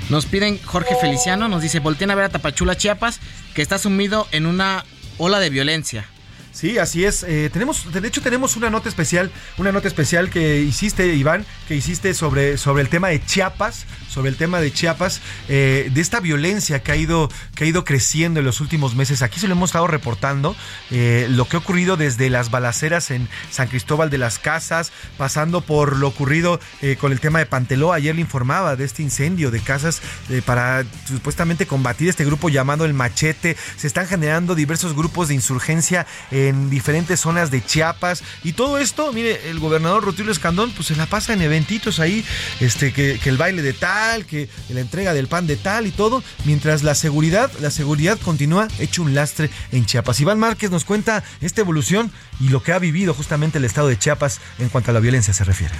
Nos 0.09 0.25
piden 0.25 0.59
Jorge 0.63 0.95
Feliciano, 0.99 1.47
nos 1.47 1.61
dice, 1.61 1.79
volteen 1.79 2.11
a 2.11 2.15
ver 2.15 2.25
a 2.25 2.29
Tapachula, 2.29 2.75
Chiapas, 2.75 3.21
que 3.53 3.61
está 3.61 3.77
sumido 3.77 4.27
en 4.31 4.45
una 4.45 4.83
ola 5.17 5.39
de 5.39 5.49
violencia. 5.49 6.05
Sí, 6.53 6.77
así 6.77 7.03
es. 7.03 7.23
Eh, 7.23 7.49
tenemos, 7.51 7.91
de 7.91 8.07
hecho, 8.07 8.21
tenemos 8.21 8.55
una 8.55 8.69
nota 8.69 8.87
especial, 8.87 9.31
una 9.57 9.71
nota 9.71 9.87
especial 9.87 10.29
que 10.29 10.59
hiciste, 10.59 11.15
Iván, 11.15 11.47
que 11.67 11.75
hiciste 11.75 12.13
sobre, 12.13 12.59
sobre 12.59 12.83
el 12.83 12.89
tema 12.89 13.07
de 13.07 13.25
Chiapas, 13.25 13.87
sobre 14.07 14.29
el 14.29 14.37
tema 14.37 14.61
de 14.61 14.71
Chiapas, 14.71 15.19
eh, 15.49 15.89
de 15.91 15.99
esta 15.99 16.19
violencia 16.19 16.83
que 16.83 16.91
ha 16.91 16.95
ido, 16.95 17.31
que 17.55 17.63
ha 17.63 17.67
ido 17.67 17.83
creciendo 17.83 18.39
en 18.39 18.45
los 18.45 18.61
últimos 18.61 18.93
meses. 18.93 19.23
Aquí 19.23 19.39
se 19.39 19.47
lo 19.47 19.53
hemos 19.53 19.71
estado 19.71 19.87
reportando, 19.87 20.55
eh, 20.91 21.25
lo 21.31 21.47
que 21.47 21.55
ha 21.55 21.59
ocurrido 21.59 21.97
desde 21.97 22.29
las 22.29 22.51
balaceras 22.51 23.09
en 23.09 23.27
San 23.49 23.67
Cristóbal 23.67 24.11
de 24.11 24.19
las 24.19 24.37
Casas, 24.37 24.91
pasando 25.17 25.61
por 25.61 25.97
lo 25.97 26.09
ocurrido 26.09 26.59
con 26.99 27.11
el 27.11 27.19
tema 27.19 27.39
de 27.39 27.47
Panteló. 27.47 27.93
Ayer 27.93 28.13
le 28.13 28.21
informaba 28.21 28.75
de 28.75 28.85
este 28.85 29.01
incendio 29.01 29.49
de 29.49 29.59
casas 29.59 30.01
para 30.45 30.85
supuestamente 31.07 31.65
combatir 31.65 32.09
este 32.09 32.25
grupo 32.25 32.49
llamado 32.49 32.85
el 32.85 32.93
Machete. 32.93 33.57
Se 33.77 33.87
están 33.87 34.05
generando 34.05 34.53
diversos 34.53 34.95
grupos 34.95 35.29
de 35.29 35.33
insurgencia 35.33 36.05
en 36.49 36.69
diferentes 36.69 37.19
zonas 37.19 37.51
de 37.51 37.63
Chiapas 37.63 38.23
y 38.43 38.53
todo 38.53 38.77
esto, 38.77 39.11
mire, 39.13 39.49
el 39.49 39.59
gobernador 39.59 40.03
Rutilio 40.03 40.31
Escandón 40.31 40.71
pues 40.71 40.87
se 40.87 40.95
la 40.95 41.05
pasa 41.05 41.33
en 41.33 41.41
eventitos 41.41 41.99
ahí, 41.99 42.25
este 42.59 42.93
que, 42.93 43.19
el 43.23 43.37
baile 43.37 43.61
de 43.61 43.73
tal, 43.73 44.25
que 44.25 44.49
la 44.69 44.81
entrega 44.81 45.13
del 45.13 45.27
pan 45.27 45.47
de 45.47 45.55
tal 45.55 45.87
y 45.87 45.91
todo, 45.91 46.23
mientras 46.45 46.83
la 46.83 46.95
seguridad, 46.95 47.51
la 47.59 47.71
seguridad 47.71 48.19
continúa 48.19 48.67
hecho 48.79 49.03
un 49.03 49.13
lastre 49.13 49.49
en 49.71 49.85
Chiapas. 49.85 50.19
Iván 50.19 50.39
Márquez 50.39 50.71
nos 50.71 50.85
cuenta 50.85 51.23
esta 51.41 51.61
evolución 51.61 52.11
y 52.39 52.49
lo 52.49 52.63
que 52.63 52.73
ha 52.73 52.79
vivido 52.79 53.13
justamente 53.13 53.57
el 53.57 53.65
estado 53.65 53.87
de 53.87 53.97
Chiapas 53.97 54.39
en 54.59 54.69
cuanto 54.69 54.91
a 54.91 54.93
la 54.93 54.99
violencia 54.99 55.33
se 55.33 55.43
refiere. 55.43 55.75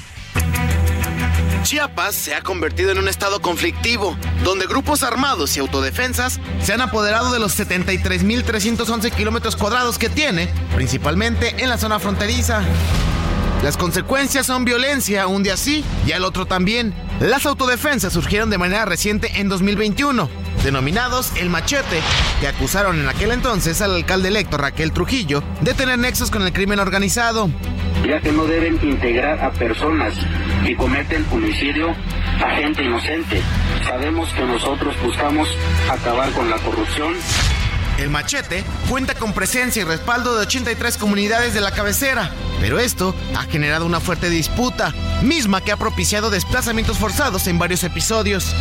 Chiapas 1.64 2.14
se 2.14 2.36
ha 2.36 2.41
convertido 2.41 2.91
en 2.91 2.97
un 2.97 3.07
estado 3.07 3.41
conflictivo, 3.41 4.18
donde 4.43 4.68
grupos 4.68 5.01
armados 5.01 5.55
y 5.55 5.61
autodefensas 5.61 6.41
se 6.61 6.74
han 6.74 6.82
apoderado 6.82 7.32
de 7.32 7.39
los 7.39 7.57
73.311 7.57 9.11
kilómetros 9.11 9.55
cuadrados 9.55 9.97
que 9.97 10.09
tiene, 10.09 10.49
principalmente 10.76 11.55
en 11.64 11.70
la 11.70 11.78
zona 11.78 11.99
fronteriza. 11.99 12.61
Las 13.64 13.78
consecuencias 13.78 14.45
son 14.45 14.66
violencia, 14.66 15.26
un 15.28 15.41
día 15.41 15.55
sí 15.55 15.86
y 16.05 16.11
al 16.11 16.26
otro 16.26 16.45
también. 16.45 16.93
Las 17.22 17.45
autodefensas 17.45 18.11
surgieron 18.11 18.49
de 18.49 18.57
manera 18.57 18.84
reciente 18.84 19.39
en 19.39 19.47
2021, 19.47 20.30
denominados 20.66 21.32
el 21.38 21.49
machete, 21.49 22.01
que 22.41 22.47
acusaron 22.49 22.99
en 22.99 23.07
aquel 23.07 23.32
entonces 23.32 23.82
al 23.82 23.95
alcalde 23.95 24.28
electo 24.28 24.57
Raquel 24.57 24.91
Trujillo 24.91 25.41
de 25.61 25.74
tener 25.74 25.97
nexos 25.97 26.30
con 26.30 26.41
el 26.41 26.51
crimen 26.51 26.80
organizado. 26.80 27.49
ya 28.05 28.20
que 28.20 28.34
no 28.34 28.43
deben 28.43 28.78
integrar 28.84 29.39
a 29.39 29.49
personas 29.51 30.14
que 30.64 30.76
cometen 30.76 31.26
homicidio 31.32 31.91
a 31.91 32.55
gente 32.55 32.84
inocente. 32.84 33.41
Sabemos 33.84 34.30
que 34.34 34.43
nosotros 34.43 34.95
buscamos 35.03 35.49
acabar 35.91 36.32
con 36.32 36.49
la 36.49 36.57
corrupción. 36.57 37.14
El 37.97 38.09
machete 38.09 38.64
cuenta 38.89 39.14
con 39.14 39.34
presencia 39.34 39.82
y 39.82 39.86
respaldo 39.86 40.36
de 40.36 40.43
83 40.43 40.97
comunidades 40.97 41.53
de 41.53 41.61
la 41.61 41.72
cabecera, 41.72 42.32
pero 42.59 42.80
esto 42.80 43.14
ha 43.36 43.43
generado 43.43 43.86
una 43.86 43.99
fuerte 43.99 44.30
disputa, 44.30 44.93
misma 45.22 45.61
que 45.61 45.72
ha 45.72 45.78
propiciado 45.78 46.30
desplazamientos 46.30 46.97
forzados 46.97 47.47
en 47.47 47.59
varios 47.59 47.84
episodios. 47.84 48.55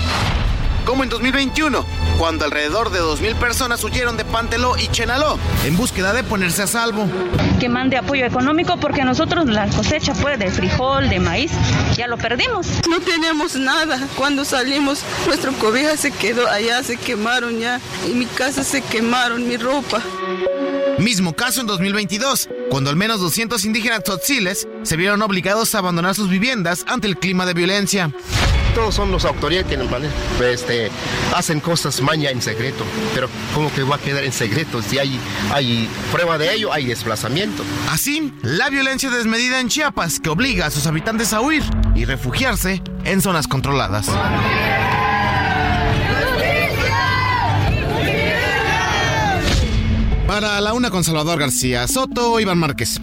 Como 0.84 1.04
en 1.04 1.08
2021, 1.08 1.84
cuando 2.18 2.44
alrededor 2.44 2.90
de 2.90 3.00
2.000 3.00 3.36
personas 3.36 3.82
huyeron 3.84 4.16
de 4.16 4.24
Panteló 4.24 4.76
y 4.76 4.88
Chenaló 4.88 5.38
en 5.64 5.76
búsqueda 5.76 6.12
de 6.12 6.24
ponerse 6.24 6.62
a 6.62 6.66
salvo. 6.66 7.06
que 7.60 7.68
mande 7.68 7.96
apoyo 7.96 8.26
económico 8.26 8.76
porque 8.76 9.04
nosotros 9.04 9.46
la 9.46 9.68
cosecha 9.68 10.12
pues 10.14 10.38
de 10.38 10.50
frijol, 10.50 11.08
de 11.08 11.20
maíz, 11.20 11.52
ya 11.96 12.08
lo 12.08 12.18
perdimos. 12.18 12.66
No 12.90 13.00
tenemos 13.00 13.54
nada. 13.54 14.00
Cuando 14.16 14.44
salimos, 14.44 15.00
nuestra 15.26 15.52
cobija 15.52 15.96
se 15.96 16.10
quedó 16.10 16.48
allá, 16.48 16.82
se 16.82 16.96
quemaron 16.96 17.58
ya. 17.60 17.80
Y 18.08 18.14
mi 18.14 18.26
casa 18.26 18.64
se 18.64 18.82
quemaron, 18.82 19.46
mi 19.46 19.56
ropa. 19.56 20.02
Mismo 21.02 21.34
caso 21.34 21.60
en 21.60 21.66
2022, 21.66 22.48
cuando 22.70 22.88
al 22.88 22.94
menos 22.94 23.20
200 23.20 23.64
indígenas 23.64 24.04
tzotziles 24.04 24.68
se 24.84 24.96
vieron 24.96 25.20
obligados 25.22 25.74
a 25.74 25.78
abandonar 25.78 26.14
sus 26.14 26.28
viviendas 26.28 26.84
ante 26.86 27.08
el 27.08 27.16
clima 27.18 27.44
de 27.44 27.54
violencia. 27.54 28.14
Todos 28.76 28.94
son 28.94 29.10
los 29.10 29.24
autoridades 29.24 29.66
que 29.66 29.76
¿vale? 29.82 30.08
pues, 30.38 30.60
este, 30.60 30.92
hacen 31.34 31.58
cosas 31.58 32.00
maña 32.02 32.30
en 32.30 32.40
secreto, 32.40 32.84
pero 33.16 33.28
¿cómo 33.52 33.74
que 33.74 33.82
va 33.82 33.96
a 33.96 33.98
quedar 33.98 34.22
en 34.22 34.30
secreto? 34.30 34.80
Si 34.80 35.00
hay, 35.00 35.18
hay 35.52 35.88
prueba 36.12 36.38
de 36.38 36.54
ello, 36.54 36.72
hay 36.72 36.86
desplazamiento. 36.86 37.64
Así, 37.90 38.32
la 38.42 38.70
violencia 38.70 39.10
desmedida 39.10 39.58
en 39.58 39.68
Chiapas 39.68 40.20
que 40.20 40.30
obliga 40.30 40.66
a 40.66 40.70
sus 40.70 40.86
habitantes 40.86 41.32
a 41.32 41.40
huir 41.40 41.64
y 41.96 42.04
refugiarse 42.04 42.80
en 43.04 43.20
zonas 43.20 43.48
controladas. 43.48 44.06
Para 50.32 50.62
la 50.62 50.72
una 50.72 50.90
con 50.90 51.04
Salvador 51.04 51.38
García 51.38 51.86
Soto, 51.86 52.40
Iván 52.40 52.56
Márquez. 52.56 53.02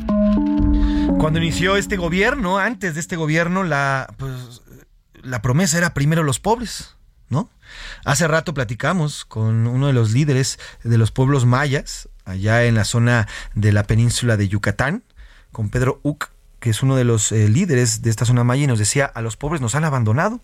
Cuando 1.20 1.38
inició 1.38 1.76
este 1.76 1.96
gobierno, 1.96 2.58
antes 2.58 2.96
de 2.96 3.00
este 3.00 3.18
gobierno, 3.18 3.64
la, 3.64 4.12
pues, 4.18 4.64
la 5.22 5.40
promesa 5.40 5.78
era 5.78 5.94
primero 5.94 6.24
los 6.24 6.40
pobres, 6.40 6.96
¿no? 7.30 7.48
Hace 8.04 8.28
rato 8.28 8.56
platicamos 8.56 9.26
con 9.26 9.68
uno 9.68 9.86
de 9.86 9.94
los 9.94 10.12
líderes 10.12 10.58
de 10.84 10.98
los 10.98 11.12
pueblos 11.12 11.46
mayas, 11.46 12.10
allá 12.26 12.66
en 12.66 12.74
la 12.74 12.84
zona 12.84 13.28
de 13.54 13.74
la 13.74 13.84
península 13.84 14.36
de 14.36 14.48
Yucatán, 14.48 15.04
con 15.52 15.70
Pedro 15.70 16.00
Uc, 16.02 16.32
que 16.60 16.72
es 16.72 16.82
uno 16.82 16.96
de 16.96 17.04
los 17.04 17.32
eh, 17.32 17.48
líderes 17.48 18.02
de 18.02 18.10
esta 18.10 18.26
zona 18.26 18.44
maya, 18.44 18.64
y 18.64 18.68
nos 18.68 18.80
decía, 18.80 19.06
a 19.06 19.22
los 19.22 19.38
pobres 19.38 19.62
nos 19.62 19.76
han 19.76 19.86
abandonado. 19.86 20.42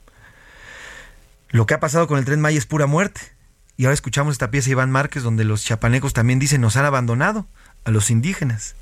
Lo 1.50 1.66
que 1.66 1.74
ha 1.74 1.80
pasado 1.80 2.06
con 2.06 2.20
el 2.20 2.26
tren 2.26 2.42
Maya 2.42 2.60
es 2.60 2.68
pura 2.68 2.86
muerte. 2.86 3.35
Y 3.78 3.86
ahora 3.86 3.94
escuchamos 3.94 4.34
esta 4.34 4.52
pieza 4.52 4.66
de 4.66 4.72
Iván 4.72 4.92
Márquez 4.92 5.24
donde 5.24 5.44
los 5.44 5.64
chapanecos 5.64 6.14
también 6.14 6.40
dicen 6.40 6.62
nos 6.62 6.78
han 6.78 6.86
abandonado 6.86 7.48
a 7.84 7.92
los 7.92 8.10
indígenas. 8.10 8.76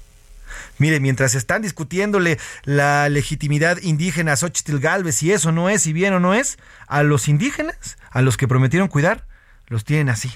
Mire, 0.78 1.00
mientras 1.00 1.36
están 1.36 1.62
discutiéndole 1.62 2.40
la 2.64 3.10
legitimidad 3.10 3.78
indígena 3.82 4.34
a 4.34 4.38
Xochitl 4.38 4.78
Galvez, 4.78 5.16
si 5.16 5.32
eso 5.32 5.52
no 5.52 5.70
es, 5.70 5.84
si 5.84 5.94
bien 5.94 6.14
o 6.14 6.20
no 6.20 6.34
es, 6.34 6.58
a 6.88 7.04
los 7.04 7.28
indígenas, 7.28 7.98
a 8.12 8.22
los 8.22 8.38
que 8.38 8.48
prometieron 8.48 8.88
cuidar, 8.88 9.26
los 9.68 9.84
tienen 9.84 10.10
así, 10.10 10.32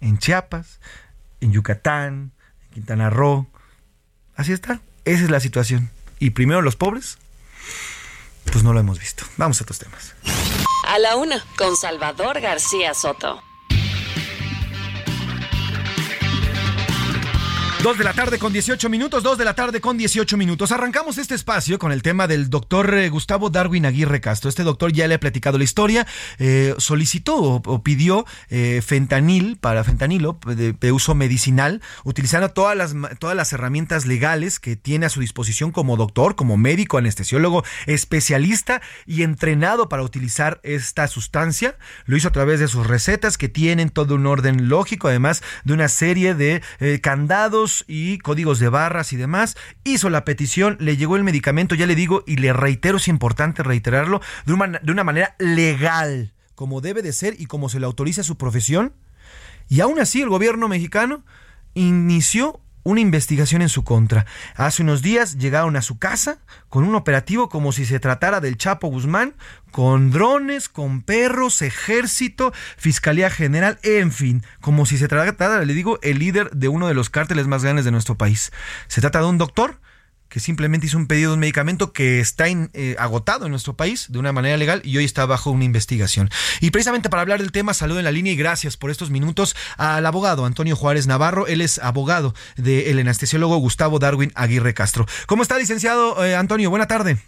en 0.00 0.18
Chiapas, 0.18 0.80
en 1.40 1.52
Yucatán, 1.52 2.32
en 2.68 2.74
Quintana 2.74 3.10
Roo. 3.10 3.48
Así 4.34 4.52
está, 4.52 4.80
esa 5.04 5.24
es 5.24 5.30
la 5.30 5.40
situación. 5.40 5.90
Y 6.18 6.30
primero 6.30 6.62
los 6.62 6.76
pobres, 6.76 7.18
pues 8.50 8.64
no 8.64 8.72
lo 8.72 8.80
hemos 8.80 8.98
visto. 8.98 9.24
Vamos 9.36 9.60
a 9.60 9.64
otros 9.64 9.78
temas. 9.78 10.14
A 10.88 10.98
la 10.98 11.16
una, 11.16 11.44
con 11.56 11.76
Salvador 11.76 12.40
García 12.40 12.94
Soto. 12.94 13.42
Dos 17.82 17.96
de 17.96 18.04
la 18.04 18.12
tarde 18.12 18.38
con 18.38 18.52
18 18.52 18.90
minutos, 18.90 19.22
dos 19.22 19.38
de 19.38 19.44
la 19.46 19.54
tarde 19.54 19.80
con 19.80 19.96
18 19.96 20.36
minutos. 20.36 20.70
Arrancamos 20.70 21.16
este 21.16 21.34
espacio 21.34 21.78
con 21.78 21.92
el 21.92 22.02
tema 22.02 22.26
del 22.26 22.50
doctor 22.50 22.92
eh, 22.92 23.08
Gustavo 23.08 23.48
Darwin 23.48 23.86
Aguirre 23.86 24.20
Castro. 24.20 24.50
Este 24.50 24.64
doctor 24.64 24.92
ya 24.92 25.08
le 25.08 25.14
ha 25.14 25.20
platicado 25.20 25.56
la 25.56 25.64
historia, 25.64 26.06
eh, 26.38 26.74
solicitó 26.76 27.36
o, 27.38 27.82
pidió 27.82 28.26
eh, 28.50 28.82
fentanil 28.84 29.56
para 29.56 29.82
fentanilo 29.82 30.38
de, 30.44 30.92
uso 30.92 31.14
medicinal, 31.14 31.80
utilizando 32.04 32.50
todas 32.50 32.76
las, 32.76 32.94
todas 33.18 33.34
las 33.34 33.50
herramientas 33.54 34.04
legales 34.04 34.60
que 34.60 34.76
tiene 34.76 35.06
a 35.06 35.08
su 35.08 35.20
disposición 35.20 35.72
como 35.72 35.96
doctor, 35.96 36.36
como 36.36 36.58
médico, 36.58 36.98
anestesiólogo, 36.98 37.64
especialista 37.86 38.82
y 39.06 39.22
entrenado 39.22 39.88
para 39.88 40.02
utilizar 40.02 40.60
esta 40.64 41.08
sustancia. 41.08 41.78
Lo 42.04 42.18
hizo 42.18 42.28
a 42.28 42.32
través 42.32 42.60
de 42.60 42.68
sus 42.68 42.86
recetas 42.86 43.38
que 43.38 43.48
tienen 43.48 43.88
todo 43.88 44.16
un 44.16 44.26
orden 44.26 44.68
lógico, 44.68 45.08
además 45.08 45.42
de 45.64 45.72
una 45.72 45.88
serie 45.88 46.34
de 46.34 46.60
candados 47.00 47.69
y 47.86 48.18
códigos 48.18 48.58
de 48.58 48.68
barras 48.68 49.12
y 49.12 49.16
demás. 49.16 49.56
Hizo 49.84 50.10
la 50.10 50.24
petición, 50.24 50.76
le 50.80 50.96
llegó 50.96 51.16
el 51.16 51.24
medicamento, 51.24 51.74
ya 51.74 51.86
le 51.86 51.94
digo, 51.94 52.24
y 52.26 52.36
le 52.36 52.52
reitero, 52.52 52.96
es 52.98 53.08
importante 53.08 53.62
reiterarlo, 53.62 54.20
de 54.46 54.52
una, 54.52 54.78
de 54.82 54.92
una 54.92 55.04
manera 55.04 55.34
legal, 55.38 56.32
como 56.54 56.80
debe 56.80 57.02
de 57.02 57.12
ser 57.12 57.34
y 57.38 57.46
como 57.46 57.68
se 57.68 57.80
le 57.80 57.86
autoriza 57.86 58.22
su 58.22 58.36
profesión. 58.36 58.94
Y 59.68 59.80
aún 59.80 60.00
así 60.00 60.20
el 60.20 60.28
gobierno 60.28 60.68
mexicano 60.68 61.24
inició 61.74 62.60
una 62.82 63.00
investigación 63.00 63.62
en 63.62 63.68
su 63.68 63.84
contra. 63.84 64.26
Hace 64.56 64.82
unos 64.82 65.02
días 65.02 65.36
llegaron 65.38 65.76
a 65.76 65.82
su 65.82 65.98
casa 65.98 66.38
con 66.68 66.84
un 66.84 66.94
operativo 66.94 67.48
como 67.48 67.72
si 67.72 67.84
se 67.84 68.00
tratara 68.00 68.40
del 68.40 68.56
Chapo 68.56 68.88
Guzmán, 68.88 69.34
con 69.70 70.10
drones, 70.10 70.68
con 70.68 71.02
perros, 71.02 71.62
ejército, 71.62 72.52
Fiscalía 72.76 73.30
General, 73.30 73.78
en 73.82 74.12
fin, 74.12 74.44
como 74.60 74.86
si 74.86 74.98
se 74.98 75.08
tratara, 75.08 75.64
le 75.64 75.74
digo, 75.74 75.98
el 76.02 76.18
líder 76.18 76.50
de 76.50 76.68
uno 76.68 76.88
de 76.88 76.94
los 76.94 77.10
cárteles 77.10 77.46
más 77.46 77.62
grandes 77.62 77.84
de 77.84 77.90
nuestro 77.90 78.16
país. 78.16 78.52
Se 78.88 79.00
trata 79.00 79.20
de 79.20 79.26
un 79.26 79.38
doctor 79.38 79.80
que 80.30 80.40
simplemente 80.40 80.86
hizo 80.86 80.96
un 80.96 81.08
pedido 81.08 81.30
de 81.30 81.34
un 81.34 81.40
medicamento 81.40 81.92
que 81.92 82.20
está 82.20 82.48
in, 82.48 82.70
eh, 82.72 82.96
agotado 82.98 83.44
en 83.44 83.50
nuestro 83.50 83.74
país 83.74 84.10
de 84.10 84.18
una 84.18 84.32
manera 84.32 84.56
legal 84.56 84.80
y 84.84 84.96
hoy 84.96 85.04
está 85.04 85.26
bajo 85.26 85.50
una 85.50 85.64
investigación. 85.64 86.30
Y 86.60 86.70
precisamente 86.70 87.10
para 87.10 87.22
hablar 87.22 87.40
del 87.40 87.52
tema, 87.52 87.74
saludo 87.74 87.98
en 87.98 88.04
la 88.04 88.12
línea 88.12 88.32
y 88.32 88.36
gracias 88.36 88.76
por 88.76 88.90
estos 88.90 89.10
minutos 89.10 89.56
al 89.76 90.06
abogado 90.06 90.46
Antonio 90.46 90.76
Juárez 90.76 91.06
Navarro. 91.08 91.48
Él 91.48 91.60
es 91.60 91.78
abogado 91.80 92.32
del 92.56 92.98
anestesiólogo 93.00 93.56
Gustavo 93.58 93.98
Darwin 93.98 94.30
Aguirre 94.36 94.72
Castro. 94.72 95.04
¿Cómo 95.26 95.42
está, 95.42 95.58
licenciado 95.58 96.24
eh, 96.24 96.36
Antonio? 96.36 96.70
Buena 96.70 96.86
tarde. 96.86 97.18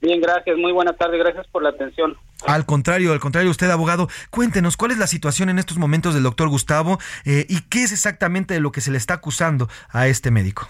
Bien, 0.00 0.20
gracias. 0.20 0.56
Muy 0.56 0.72
buena 0.72 0.92
tarde. 0.94 1.18
Gracias 1.18 1.46
por 1.48 1.62
la 1.62 1.70
atención. 1.70 2.16
Al 2.46 2.64
contrario, 2.66 3.12
al 3.12 3.20
contrario, 3.20 3.50
usted, 3.50 3.70
abogado, 3.70 4.08
cuéntenos 4.30 4.76
cuál 4.76 4.90
es 4.90 4.98
la 4.98 5.06
situación 5.06 5.48
en 5.48 5.58
estos 5.58 5.78
momentos 5.78 6.14
del 6.14 6.22
doctor 6.22 6.48
Gustavo 6.48 6.98
eh, 7.24 7.46
y 7.48 7.62
qué 7.62 7.82
es 7.82 7.92
exactamente 7.92 8.54
de 8.54 8.60
lo 8.60 8.72
que 8.72 8.80
se 8.80 8.90
le 8.90 8.98
está 8.98 9.14
acusando 9.14 9.68
a 9.90 10.06
este 10.06 10.30
médico. 10.30 10.68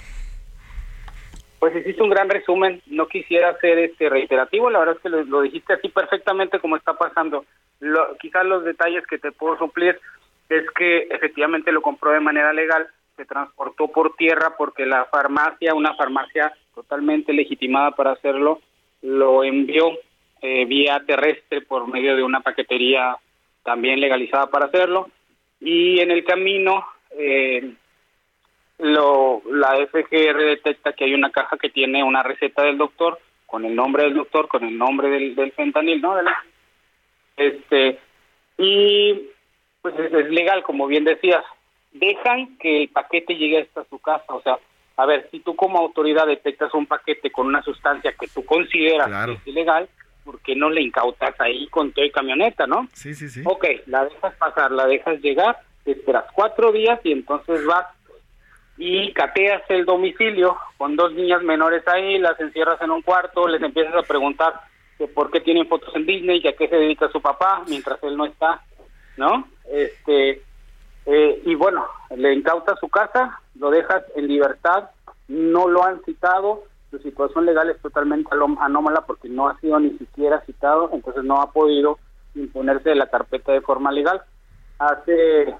Pues 1.59 1.75
hiciste 1.75 2.03
un 2.03 2.11
gran 2.11 2.29
resumen, 2.29 2.83
no 2.87 3.09
quisiera 3.09 3.59
ser 3.59 3.79
este 3.79 4.09
reiterativo, 4.09 4.71
la 4.71 4.79
verdad 4.81 4.97
es 4.97 5.03
que 5.03 5.09
lo, 5.09 5.41
dijiste 5.41 5.73
así 5.73 5.89
perfectamente 5.89 6.61
como 6.61 6.77
está 6.77 6.95
pasando. 6.95 7.45
Lo, 7.81 8.17
quizás 8.19 8.45
los 8.45 8.65
detalles 8.65 9.07
que 9.07 9.19
te 9.19 9.33
puedo 9.33 9.57
suplir 9.59 9.99
es 10.49 10.65
que 10.73 11.09
efectivamente 11.11 11.73
lo 11.73 11.83
compró 11.83 12.13
de 12.13 12.21
manera 12.21 12.53
legal, 12.53 12.87
se 13.17 13.25
transportó 13.25 13.89
por 13.89 14.15
tierra 14.17 14.55
porque 14.59 14.85
la 14.85 15.07
farmacia, 15.07 15.75
una 15.75 15.95
farmacia 15.95 16.53
totalmente 16.75 17.33
legitimada 17.33 17.93
para 17.93 18.13
hacerlo, 18.13 18.61
lo 19.01 19.43
envió 19.43 19.93
eh, 20.43 20.67
vía 20.67 21.03
terrestre 21.07 21.63
por 21.63 21.89
medio 21.89 22.15
de 22.15 22.23
una 22.23 22.41
paquetería 22.41 23.17
también 23.63 24.01
legalizada 24.01 24.49
para 24.49 24.67
hacerlo 24.67 25.09
y 25.61 26.01
en 26.01 26.11
el 26.11 26.25
camino 26.25 26.87
eh, 27.19 27.73
lo, 28.79 29.43
la 29.51 29.77
FGR 29.87 30.37
detecta 30.39 30.93
que 30.93 31.05
hay 31.05 31.15
una 31.15 31.31
caja 31.31 31.57
que 31.57 31.71
tiene 31.71 32.03
una 32.03 32.23
receta 32.23 32.63
del 32.63 32.79
doctor 32.79 33.19
con 33.47 33.65
el 33.65 33.75
nombre 33.75 34.05
del 34.05 34.15
doctor, 34.15 34.49
con 34.49 34.65
el 34.65 34.77
nombre 34.77 35.09
del, 35.09 35.35
del 35.35 35.53
fentanil, 35.53 36.01
¿no? 36.03 36.17
Este 37.37 37.99
y 38.59 39.31
pues 39.83 39.95
es, 39.99 40.13
es, 40.13 40.31
legal, 40.31 40.63
como 40.63 40.87
bien 40.87 41.05
decías. 41.05 41.45
Dejan 41.93 42.59
que 42.59 42.83
el 42.83 42.89
paquete 42.89 43.37
llegue 43.37 43.63
hasta 43.63 43.85
su 43.85 43.99
casa, 43.99 44.25
o 44.29 44.43
sea, 44.43 44.59
a 44.97 45.07
ver, 45.07 45.29
si 45.31 45.41
tú 45.41 45.55
como 45.55 45.79
autoridad 45.79 46.27
detectas 46.27 46.75
un 46.75 46.87
paquete 46.87 47.31
con 47.31 47.47
una 47.47 47.63
sustancia 47.63 48.15
que 48.19 48.27
tú 48.29 48.45
consideras 48.45 49.07
claro. 49.07 49.33
que 49.33 49.39
es 49.39 49.47
ilegal, 49.47 49.89
¿por 50.25 50.41
qué 50.41 50.57
no 50.57 50.69
le 50.69 50.83
incautas 50.83 51.39
ahí 51.39 51.67
con 51.69 51.93
todo 51.93 52.05
y 52.05 52.11
camioneta, 52.11 52.67
no? 52.67 52.89
Sí, 52.93 53.15
sí, 53.15 53.29
sí. 53.29 53.43
Ok, 53.45 53.65
la 53.87 54.05
dejas 54.05 54.35
pasar, 54.35 54.73
la 54.73 54.87
dejas 54.87 55.21
llegar, 55.21 55.59
esperas 55.85 56.25
cuatro 56.35 56.73
días 56.73 56.99
y 57.05 57.13
entonces 57.13 57.65
vas 57.65 57.87
y 58.79 59.13
cateas 59.13 59.63
el 59.69 59.85
domicilio 59.85 60.57
con 60.77 60.97
dos 60.97 61.13
niñas 61.13 61.43
menores 61.43 61.87
ahí, 61.89 62.19
las 62.19 62.39
encierras 62.41 62.81
en 62.83 62.91
un 62.91 63.03
cuarto, 63.03 63.49
les 63.49 63.63
empiezas 63.63 63.95
a 63.95 64.03
preguntar 64.03 64.61
que 64.99 65.07
por 65.09 65.31
qué 65.31 65.41
tienen 65.41 65.69
fotos 65.69 65.95
en 65.95 66.07
Disney 66.07 66.41
y 66.43 66.49
a 66.49 66.57
qué 66.57 66.69
se 66.69 66.77
dedica 66.77 67.09
su 67.09 67.21
papá 67.21 67.63
mientras 67.69 68.03
él 68.03 68.17
no 68.17 68.27
está, 68.27 68.63
¿no? 69.17 69.49
Este 69.71 70.43
eh, 71.07 71.41
y 71.45 71.55
bueno, 71.55 71.87
le 72.17 72.35
incautas 72.35 72.79
su 72.81 72.89
casa, 72.89 73.41
lo 73.55 73.71
dejas 73.71 74.03
en 74.17 74.27
libertad, 74.27 74.91
no 75.29 75.69
lo 75.69 75.85
han 75.85 76.03
citado, 76.03 76.65
su 76.91 76.99
situación 76.99 77.47
legal 77.47 77.71
es 77.71 77.81
totalmente 77.81 78.31
anómala 78.61 79.03
porque 79.03 79.29
no 79.29 79.49
ha 79.49 79.59
sido 79.61 79.79
ni 79.79 79.91
siquiera 79.99 80.41
citado, 80.47 80.91
entonces 80.93 81.23
no 81.23 81.41
ha 81.41 81.53
podido 81.53 81.99
imponerse 82.35 82.91
de 82.91 82.97
la 82.97 83.09
carpeta 83.09 83.53
de 83.53 83.61
forma 83.61 83.93
legal. 83.93 84.21
Hace, 84.79 85.55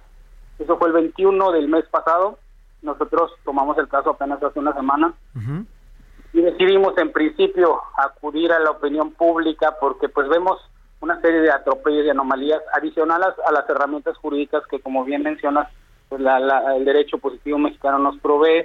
eso 0.59 0.79
fue 0.79 0.89
el 0.89 0.95
21 0.95 1.53
del 1.53 1.69
mes 1.69 1.85
pasado, 1.87 2.39
nosotros 2.87 3.33
tomamos 3.45 3.77
el 3.79 3.89
caso 3.89 4.11
apenas 4.11 4.43
hace 4.43 4.59
una 4.59 4.73
semana 4.73 5.13
uh 5.35 5.39
-huh. 5.39 5.67
y 6.33 6.41
decidimos 6.41 6.97
en 6.97 7.13
principio 7.13 7.81
acudir 7.99 8.53
a 8.53 8.61
la 8.61 8.71
opinión 8.71 9.11
pública 9.13 9.77
porque 9.81 10.09
pues 10.09 10.29
vemos 10.29 10.59
una 11.01 11.21
serie 11.21 11.41
de 11.41 11.51
atropellos 11.51 12.07
y 12.07 12.11
anomalías 12.11 12.63
adicionales 12.73 13.35
a 13.47 13.53
las 13.53 13.69
herramientas 13.69 14.17
jurídicas 14.17 14.63
que 14.71 14.81
como 14.81 15.05
bien 15.05 15.23
mencionas 15.23 15.69
pues 16.09 16.21
la, 16.21 16.39
la, 16.39 16.77
el 16.77 16.85
derecho 16.85 17.19
positivo 17.19 17.59
mexicano 17.59 17.99
nos 17.99 18.17
provee 18.19 18.65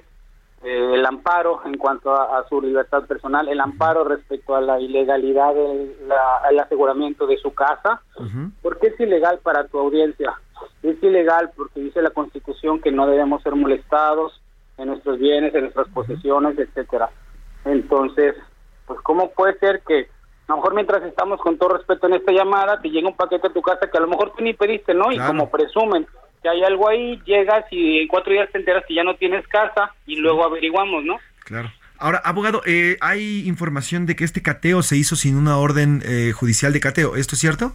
eh, 0.63 0.93
el 0.93 1.05
amparo 1.05 1.61
en 1.65 1.77
cuanto 1.77 2.13
a, 2.13 2.37
a, 2.37 2.47
su 2.47 2.61
libertad 2.61 3.05
personal, 3.05 3.47
el 3.47 3.59
amparo 3.59 4.03
respecto 4.03 4.55
a 4.55 4.61
la 4.61 4.79
ilegalidad 4.79 5.55
del 5.55 5.95
el 6.49 6.59
aseguramiento 6.59 7.25
de 7.25 7.37
su 7.37 7.53
casa, 7.53 8.01
uh 8.17 8.23
-huh. 8.23 8.51
porque 8.61 8.87
es 8.87 8.99
ilegal 8.99 9.39
para 9.39 9.67
tu 9.67 9.79
audiencia, 9.79 10.33
es 10.83 11.01
ilegal 11.01 11.49
porque 11.55 11.79
dice 11.79 12.01
la 12.03 12.11
Constitución 12.11 12.79
que 12.79 12.91
no 12.91 13.07
debemos 13.07 13.41
ser 13.41 13.55
molestados 13.55 14.39
en 14.77 14.89
nuestros 14.89 15.17
bienes, 15.17 15.53
en 15.55 15.61
nuestras 15.61 15.87
posesiones, 15.89 16.57
etcétera. 16.59 17.09
Entonces, 17.65 18.35
pues 18.85 18.99
cómo 19.01 19.31
puede 19.31 19.57
ser 19.57 19.81
que 19.81 20.09
a 20.47 20.51
lo 20.51 20.57
mejor 20.57 20.73
mientras 20.75 21.01
estamos 21.03 21.39
con 21.39 21.57
todo 21.57 21.69
respeto 21.69 22.05
en 22.07 22.13
esta 22.13 22.31
llamada, 22.31 22.79
te 22.81 22.89
llega 22.89 23.07
un 23.07 23.15
paquete 23.15 23.47
a 23.47 23.53
tu 23.53 23.61
casa 23.61 23.89
que 23.89 23.97
a 23.97 24.01
lo 24.01 24.07
mejor 24.07 24.33
tú 24.35 24.43
ni 24.43 24.53
pediste, 24.53 24.93
¿no? 24.93 25.11
Y 25.11 25.17
como 25.17 25.49
presumen 25.49 26.05
que 26.41 26.49
hay 26.49 26.63
algo 26.63 26.89
ahí, 26.89 27.21
llegas 27.25 27.65
y 27.71 27.99
en 27.99 28.07
cuatro 28.07 28.33
días 28.33 28.49
te 28.51 28.57
enteras 28.57 28.83
que 28.87 28.95
ya 28.95 29.03
no 29.03 29.15
tienes 29.15 29.47
casa 29.47 29.93
y 30.05 30.15
luego 30.15 30.43
averiguamos, 30.43 31.03
¿no? 31.03 31.19
Claro. 31.43 31.71
Ahora, 31.97 32.19
abogado, 32.23 32.63
eh, 32.65 32.97
hay 32.99 33.47
información 33.47 34.07
de 34.07 34.15
que 34.15 34.23
este 34.23 34.41
cateo 34.41 34.81
se 34.81 34.97
hizo 34.97 35.15
sin 35.15 35.35
una 35.35 35.57
orden 35.57 36.01
eh, 36.03 36.31
judicial 36.31 36.73
de 36.73 36.79
cateo. 36.79 37.15
¿Esto 37.15 37.35
es 37.35 37.41
cierto? 37.41 37.73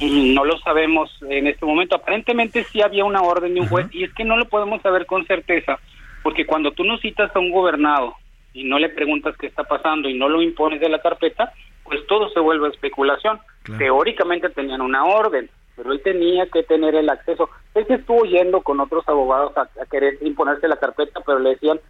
No 0.00 0.44
lo 0.44 0.58
sabemos 0.58 1.10
en 1.28 1.46
este 1.46 1.64
momento. 1.64 1.96
Aparentemente 1.96 2.64
sí 2.64 2.82
había 2.82 3.04
una 3.04 3.22
orden 3.22 3.54
de 3.54 3.60
un 3.60 3.68
juez 3.68 3.86
y 3.90 4.04
es 4.04 4.12
que 4.12 4.24
no 4.24 4.36
lo 4.36 4.44
podemos 4.44 4.82
saber 4.82 5.06
con 5.06 5.26
certeza, 5.26 5.78
porque 6.22 6.46
cuando 6.46 6.72
tú 6.72 6.84
no 6.84 6.98
citas 6.98 7.34
a 7.34 7.38
un 7.38 7.50
gobernado 7.50 8.14
y 8.52 8.64
no 8.64 8.78
le 8.78 8.90
preguntas 8.90 9.34
qué 9.38 9.46
está 9.46 9.64
pasando 9.64 10.08
y 10.08 10.18
no 10.18 10.28
lo 10.28 10.42
impones 10.42 10.80
de 10.80 10.88
la 10.88 11.00
carpeta, 11.00 11.52
pues 11.84 12.06
todo 12.06 12.28
se 12.28 12.38
vuelve 12.38 12.68
especulación. 12.68 13.40
Teóricamente 13.78 14.50
tenían 14.50 14.82
una 14.82 15.04
orden, 15.04 15.50
pero 15.78 15.92
él 15.92 16.02
tenía 16.02 16.46
que 16.50 16.64
tener 16.64 16.96
el 16.96 17.08
acceso. 17.08 17.48
Él 17.74 17.86
se 17.86 17.94
estuvo 17.94 18.24
yendo 18.24 18.62
con 18.62 18.80
otros 18.80 19.08
abogados 19.08 19.56
a, 19.56 19.62
a 19.80 19.86
querer 19.86 20.18
imponerse 20.22 20.66
la 20.66 20.76
carpeta, 20.76 21.20
pero 21.24 21.38
le 21.38 21.50
decían 21.50 21.80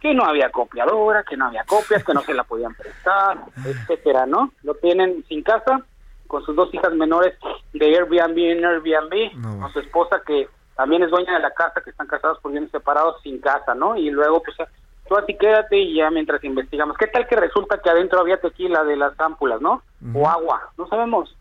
que 0.00 0.14
no 0.14 0.24
había 0.24 0.50
copiadora, 0.50 1.22
que 1.22 1.36
no 1.36 1.46
había 1.46 1.64
copias, 1.64 2.02
que 2.02 2.14
no 2.14 2.22
se 2.22 2.34
la 2.34 2.44
podían 2.44 2.74
prestar, 2.74 3.38
etcétera, 3.64 4.26
¿no? 4.26 4.52
Lo 4.62 4.74
tienen 4.74 5.24
sin 5.28 5.42
casa, 5.42 5.82
con 6.26 6.42
sus 6.44 6.56
dos 6.56 6.72
hijas 6.72 6.94
menores 6.94 7.34
de 7.74 7.86
Airbnb 7.86 8.38
en 8.38 8.64
Airbnb, 8.64 9.60
con 9.60 9.72
su 9.72 9.80
esposa 9.80 10.22
que 10.26 10.48
también 10.74 11.02
es 11.02 11.10
dueña 11.10 11.34
de 11.34 11.40
la 11.40 11.52
casa, 11.52 11.80
que 11.82 11.90
están 11.90 12.06
casados 12.06 12.38
por 12.40 12.50
bienes 12.50 12.70
separados 12.70 13.20
sin 13.22 13.40
casa, 13.40 13.74
¿no? 13.74 13.96
Y 13.96 14.10
luego, 14.10 14.42
pues, 14.42 14.56
tú 15.08 15.16
así 15.16 15.36
quédate 15.36 15.78
y 15.78 15.96
ya 15.96 16.10
mientras 16.10 16.42
investigamos. 16.42 16.96
¿Qué 16.96 17.06
tal 17.06 17.26
que 17.26 17.36
resulta 17.36 17.80
que 17.80 17.90
adentro 17.90 18.20
había 18.20 18.40
tequila 18.40 18.84
de 18.84 18.96
las 18.96 19.18
ámpulas, 19.20 19.60
¿no? 19.60 19.82
O 20.14 20.28
agua, 20.28 20.70
no 20.76 20.88
sabemos. 20.88 21.36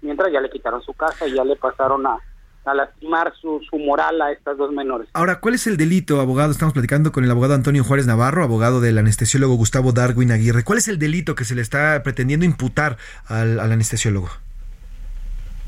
Mientras 0.00 0.32
ya 0.32 0.40
le 0.40 0.50
quitaron 0.50 0.82
su 0.82 0.92
casa 0.94 1.26
y 1.26 1.34
ya 1.34 1.44
le 1.44 1.56
pasaron 1.56 2.06
a, 2.06 2.18
a 2.64 2.74
lastimar 2.74 3.32
su, 3.40 3.60
su 3.68 3.78
moral 3.78 4.20
a 4.22 4.30
estas 4.30 4.56
dos 4.56 4.72
menores. 4.72 5.08
Ahora, 5.12 5.40
¿cuál 5.40 5.54
es 5.54 5.66
el 5.66 5.76
delito, 5.76 6.20
abogado? 6.20 6.50
Estamos 6.50 6.74
platicando 6.74 7.12
con 7.12 7.24
el 7.24 7.30
abogado 7.30 7.54
Antonio 7.54 7.82
Juárez 7.82 8.06
Navarro, 8.06 8.44
abogado 8.44 8.80
del 8.80 8.98
anestesiólogo 8.98 9.54
Gustavo 9.54 9.92
Darwin 9.92 10.30
Aguirre. 10.30 10.64
¿Cuál 10.64 10.78
es 10.78 10.88
el 10.88 10.98
delito 10.98 11.34
que 11.34 11.44
se 11.44 11.54
le 11.54 11.62
está 11.62 12.02
pretendiendo 12.02 12.44
imputar 12.44 12.96
al, 13.26 13.58
al 13.58 13.72
anestesiólogo? 13.72 14.28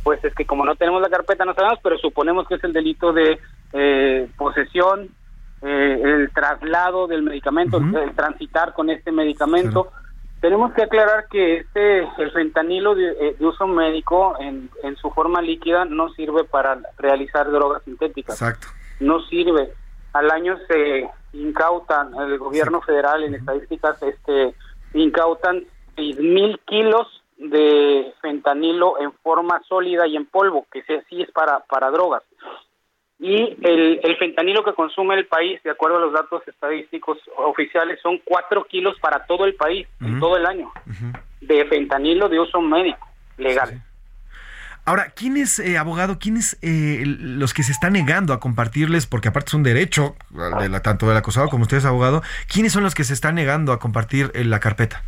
Pues 0.03 0.25
es 0.25 0.35
que 0.35 0.47
como 0.47 0.65
no 0.65 0.77
tenemos 0.77 1.03
la 1.03 1.11
carpeta 1.11 1.45
no 1.45 1.55
sabemos, 1.55 1.79
pero 1.83 1.99
suponemos 1.99 2.47
que 2.49 2.55
es 2.55 2.65
el 2.65 2.73
delito 2.73 3.13
de 3.13 3.39
eh, 3.73 4.29
posesión, 4.37 5.11
eh, 5.63 6.01
el 6.03 6.31
traslado 6.33 7.07
del 7.07 7.23
medicamento, 7.23 7.79
el 7.79 8.15
transitar 8.15 8.73
con 8.73 8.89
este 8.89 9.13
medicamento. 9.13 9.91
Tenemos 10.41 10.73
que 10.73 10.83
aclarar 10.83 11.29
que 11.29 11.59
este 11.59 11.99
el 12.19 12.31
fentanilo 12.33 12.95
de, 12.95 13.11
eh, 13.11 13.37
de 13.39 13.47
uso 13.47 13.67
médico 13.67 14.37
en, 14.41 14.71
en 14.83 14.97
su 14.97 15.11
forma 15.11 15.43
líquida 15.43 15.85
no 15.85 16.09
sirve 16.15 16.45
para 16.45 16.79
realizar 16.99 17.51
drogas 17.51 17.83
sintéticas. 17.85 18.41
Exacto. 18.41 18.69
No 19.01 19.21
sirve. 19.27 19.73
Al 20.13 20.31
año 20.31 20.59
se 20.67 21.09
incautan, 21.35 22.15
el 22.15 22.39
gobierno 22.39 22.81
federal 22.81 23.23
en 23.23 23.35
estadísticas 23.35 24.03
este 24.03 24.55
incautan 24.95 25.65
mil 25.97 26.59
kilos 26.67 27.23
de 27.37 28.13
fentanilo 28.21 28.99
en 29.01 29.13
forma 29.13 29.63
sólida 29.69 30.07
y 30.07 30.17
en 30.17 30.27
polvo, 30.27 30.67
que 30.71 30.83
sí 31.09 31.23
es 31.23 31.31
para, 31.31 31.61
para 31.61 31.91
drogas. 31.91 32.23
Y 33.23 33.55
el, 33.63 34.01
el 34.03 34.17
fentanilo 34.17 34.65
que 34.65 34.73
consume 34.73 35.15
el 35.15 35.27
país, 35.27 35.63
de 35.63 35.71
acuerdo 35.71 35.99
a 35.99 36.01
los 36.01 36.13
datos 36.15 36.43
estadísticos 36.49 37.19
oficiales, 37.37 38.01
son 38.03 38.19
cuatro 38.25 38.65
kilos 38.65 38.99
para 38.99 39.27
todo 39.27 39.45
el 39.45 39.55
país, 39.55 39.87
en 40.01 40.19
todo 40.19 40.39
el 40.39 40.47
año, 40.47 40.73
de 41.43 41.67
fentanilo 41.67 42.31
de 42.31 42.41
uso 42.41 42.63
médico, 42.63 43.07
legal. 43.37 43.83
Ahora, 44.87 45.13
¿quién 45.15 45.37
es, 45.37 45.59
eh, 45.59 45.77
abogado, 45.77 46.19
quién 46.19 46.39
es 46.39 46.59
eh, 46.63 47.05
los 47.05 47.53
que 47.53 47.63
se 47.63 47.73
están 47.73 47.93
negando 47.93 48.33
a 48.33 48.41
compartirles, 48.41 49.07
porque 49.07 49.29
aparte 49.29 49.49
es 49.49 49.55
un 49.55 49.63
derecho, 49.65 50.17
de 50.31 50.71
la, 50.71 50.81
tanto 50.81 51.07
del 51.07 51.19
acusado 51.19 51.49
como 51.49 51.65
ustedes, 51.65 51.85
abogado, 51.85 52.23
¿quiénes 52.51 52.73
son 52.73 52.83
los 52.83 52.95
que 52.95 53.05
se 53.05 53.13
están 53.13 53.35
negando 53.35 53.73
a 53.73 53.79
compartir 53.79 54.31
eh, 54.33 54.45
la 54.45 54.61
carpeta? 54.61 55.03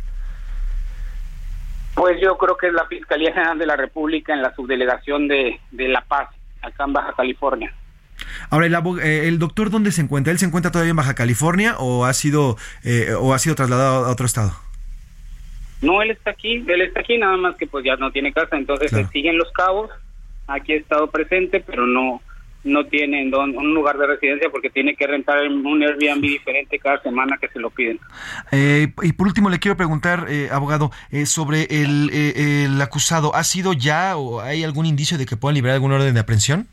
Pues 1.95 2.21
yo 2.21 2.37
creo 2.37 2.57
que 2.57 2.67
es 2.67 2.73
la 2.73 2.85
Fiscalía 2.85 3.33
General 3.33 3.57
de 3.57 3.65
la 3.65 3.75
República 3.75 4.33
en 4.33 4.43
la 4.43 4.53
subdelegación 4.53 5.27
de, 5.27 5.59
de 5.71 5.87
La 5.87 6.01
Paz, 6.01 6.29
acá 6.61 6.83
en 6.83 6.93
Baja 6.93 7.13
California. 7.13 7.73
Ahora, 8.49 8.65
el, 8.67 8.75
eh, 9.01 9.27
el 9.27 9.39
doctor, 9.39 9.69
¿dónde 9.69 9.91
se 9.91 10.01
encuentra? 10.01 10.31
¿Él 10.31 10.39
se 10.39 10.45
encuentra 10.45 10.71
todavía 10.71 10.91
en 10.91 10.95
Baja 10.97 11.15
California 11.15 11.75
o 11.79 12.05
ha 12.05 12.13
sido, 12.13 12.57
eh, 12.83 13.13
o 13.19 13.33
ha 13.33 13.39
sido 13.39 13.55
trasladado 13.55 14.05
a 14.05 14.09
otro 14.09 14.25
estado? 14.25 14.53
No, 15.81 16.01
él 16.01 16.11
está 16.11 16.31
aquí, 16.31 16.63
él 16.67 16.81
está 16.81 17.01
aquí, 17.01 17.17
nada 17.17 17.35
más 17.37 17.55
que 17.57 17.67
pues 17.67 17.83
ya 17.83 17.95
no 17.97 18.11
tiene 18.11 18.31
casa, 18.31 18.55
entonces 18.57 18.93
él 18.93 19.07
sigue 19.11 19.29
en 19.29 19.37
Los 19.37 19.51
Cabos, 19.51 19.91
aquí 20.47 20.73
ha 20.73 20.77
estado 20.77 21.09
presente, 21.09 21.59
pero 21.59 21.85
no 21.85 22.21
no 22.65 22.85
tiene 22.85 23.21
en 23.21 23.29
dónde- 23.29 23.57
un 23.57 23.73
lugar 23.73 23.97
de 23.97 24.07
residencia 24.07 24.49
porque 24.49 24.69
tiene 24.69 24.95
que 24.95 25.05
rentar 25.05 25.39
en 25.39 25.65
un 25.65 25.83
Airbnb 25.83 26.21
diferente 26.21 26.79
cada 26.79 27.01
semana 27.01 27.37
que 27.37 27.49
se 27.49 27.59
lo 27.59 27.69
piden. 27.69 27.99
Eh, 28.53 28.87
y 29.01 29.11
por 29.11 29.27
último, 29.27 29.49
le 29.49 29.59
quiero 29.59 29.75
preguntar, 29.75 30.27
eh, 30.29 30.47
abogado, 30.49 30.89
eh, 31.11 31.25
sobre 31.25 31.63
el, 31.63 32.09
eh, 32.13 32.63
el 32.63 32.81
acusado. 32.81 33.35
¿Ha 33.35 33.43
sido 33.43 33.73
ya 33.73 34.15
o 34.15 34.39
hay 34.39 34.63
algún 34.63 34.85
indicio 34.85 35.17
de 35.17 35.25
que 35.25 35.35
puedan 35.35 35.55
liberar 35.55 35.73
algún 35.73 35.91
orden 35.91 36.13
de 36.13 36.21
aprehensión? 36.21 36.69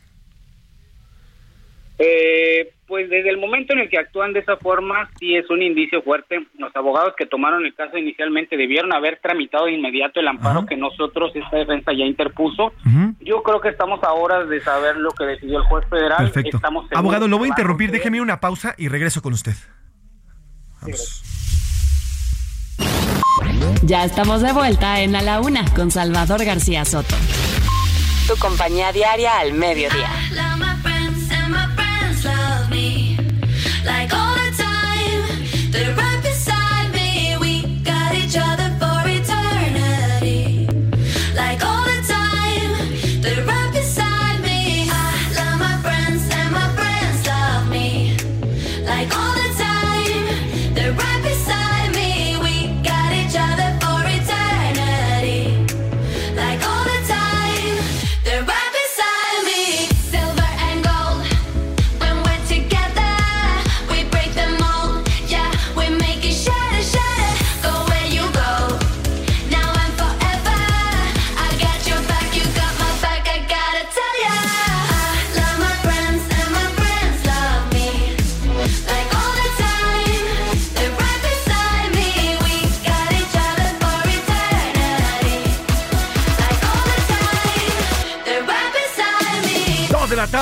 Eh, 2.03 2.73
pues 2.87 3.09
desde 3.11 3.29
el 3.29 3.37
momento 3.37 3.73
en 3.73 3.79
el 3.79 3.89
que 3.89 3.99
actúan 3.99 4.33
de 4.33 4.39
esa 4.39 4.57
forma, 4.57 5.07
sí 5.19 5.35
es 5.35 5.47
un 5.51 5.61
indicio 5.61 6.01
fuerte. 6.01 6.47
Los 6.57 6.75
abogados 6.75 7.13
que 7.15 7.27
tomaron 7.27 7.63
el 7.63 7.75
caso 7.75 7.95
inicialmente 7.95 8.57
debieron 8.57 8.91
haber 8.91 9.19
tramitado 9.21 9.65
de 9.65 9.73
inmediato 9.73 10.19
el 10.19 10.27
amparo 10.27 10.65
que 10.65 10.75
nosotros, 10.75 11.31
esta 11.35 11.57
defensa 11.57 11.93
ya 11.93 12.05
interpuso. 12.05 12.73
Yo 13.19 13.43
creo 13.43 13.61
que 13.61 13.69
estamos 13.69 14.03
a 14.03 14.13
horas 14.13 14.49
de 14.49 14.59
saber 14.61 14.97
lo 14.97 15.11
que 15.11 15.25
decidió 15.25 15.59
el 15.59 15.65
juez 15.65 15.85
federal. 15.89 16.31
Perfecto. 16.31 16.57
Estamos 16.57 16.87
Abogado, 16.91 17.27
lo 17.27 17.37
voy 17.37 17.47
a 17.47 17.49
interrumpir. 17.49 17.91
Déjeme 17.91 18.19
una 18.19 18.39
pausa 18.39 18.73
y 18.77 18.87
regreso 18.87 19.21
con 19.21 19.33
usted. 19.33 19.53
Ya 23.83 24.05
estamos 24.05 24.41
de 24.41 24.53
vuelta 24.53 25.01
en 25.01 25.15
A 25.15 25.21
la 25.21 25.39
Una 25.39 25.65
con 25.75 25.91
Salvador 25.91 26.43
García 26.43 26.83
Soto. 26.83 27.15
Tu 28.27 28.35
compañía 28.37 28.91
diaria 28.91 29.37
al 29.39 29.53
mediodía. 29.53 30.09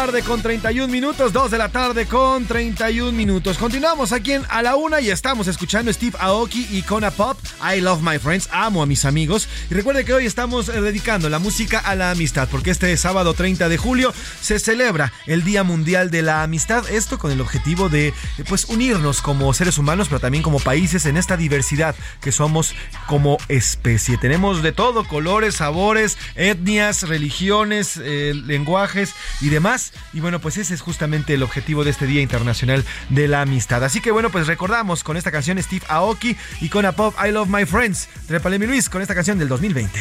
Tarde 0.06 0.24
con 0.24 0.42
31 0.42 0.88
minutos, 0.88 1.34
2 1.34 1.52
de 1.52 1.58
la 1.58 1.68
tarde 1.68 2.06
con 2.06 2.46
31 2.46 3.12
minutos. 3.12 3.58
Continuamos 3.58 4.14
aquí 4.14 4.32
en 4.32 4.44
A 4.48 4.62
la 4.62 4.78
Una 4.78 5.02
y 5.02 5.10
estamos 5.10 5.48
escuchando 5.48 5.92
Steve 5.92 6.16
Aoki 6.22 6.66
y 6.72 6.84
Kona 6.84 7.12
Pop. 7.12 7.38
I 7.62 7.82
love 7.82 8.02
my 8.02 8.18
friends, 8.18 8.48
amo 8.54 8.82
a 8.82 8.86
mis 8.86 9.04
amigos. 9.04 9.50
Y 9.70 9.74
recuerde 9.74 10.06
que 10.06 10.14
hoy 10.14 10.26
estamos 10.26 10.70
eh, 10.70 10.80
dedicando 10.80 11.28
la 11.28 11.38
música 11.38 11.80
a 11.80 11.96
la 11.96 12.12
amistad, 12.12 12.48
porque 12.50 12.72
este 12.72 12.96
sábado 12.96 13.34
30 13.34 13.68
de 13.68 13.78
julio 13.78 14.14
se 14.40 14.58
celebra 14.60 15.12
el 15.28 15.44
Día 15.44 15.64
Mundial 15.64 16.12
de 16.12 16.22
la 16.22 16.44
Amistad. 16.44 16.90
Esto 16.90 17.20
con 17.20 17.32
el 17.32 17.42
objetivo 17.42 17.90
de 17.90 18.08
eh, 18.08 18.14
pues 18.48 18.66
unirnos 18.70 19.22
como 19.22 19.54
seres 19.54 19.78
humanos, 19.78 20.08
pero 20.08 20.22
también 20.22 20.46
como 20.46 20.62
países 20.62 21.08
en 21.08 21.18
esta 21.18 21.36
diversidad 21.36 21.94
que 22.22 22.32
somos 22.32 22.74
como 23.06 23.38
especie. 23.50 24.18
Tenemos 24.18 24.64
de 24.64 24.72
todo, 24.72 25.04
colores, 25.04 25.56
sabores, 25.56 26.18
etnias, 26.36 27.04
religiones, 27.04 28.00
eh, 28.02 28.32
lenguajes 28.34 29.14
y 29.42 29.50
demás. 29.50 29.89
Y 30.14 30.20
bueno, 30.20 30.40
pues 30.40 30.58
ese 30.58 30.74
es 30.74 30.82
justamente 30.82 31.34
el 31.34 31.44
objetivo 31.44 31.84
de 31.84 31.92
este 31.92 32.06
Día 32.06 32.22
Internacional 32.22 32.84
de 33.10 33.28
la 33.28 33.42
Amistad. 33.42 33.84
Así 33.84 34.02
que 34.02 34.12
bueno, 34.12 34.30
pues 34.30 34.48
recordamos 34.48 35.04
con 35.04 35.18
esta 35.18 35.32
canción 35.32 35.62
Steve 35.62 35.86
Aoki 35.88 36.36
y 36.62 36.70
con 36.70 36.86
a 36.86 36.92
pop 36.92 37.16
I 37.26 37.32
Love 37.32 37.50
My 37.50 37.66
Friends. 37.66 38.10
Trépale 38.28 38.60
mi 38.60 38.68
Luis 38.68 38.90
con 38.90 39.02
esta 39.02 39.16
canción 39.16 39.38
del 39.38 39.48
2020. 39.48 40.00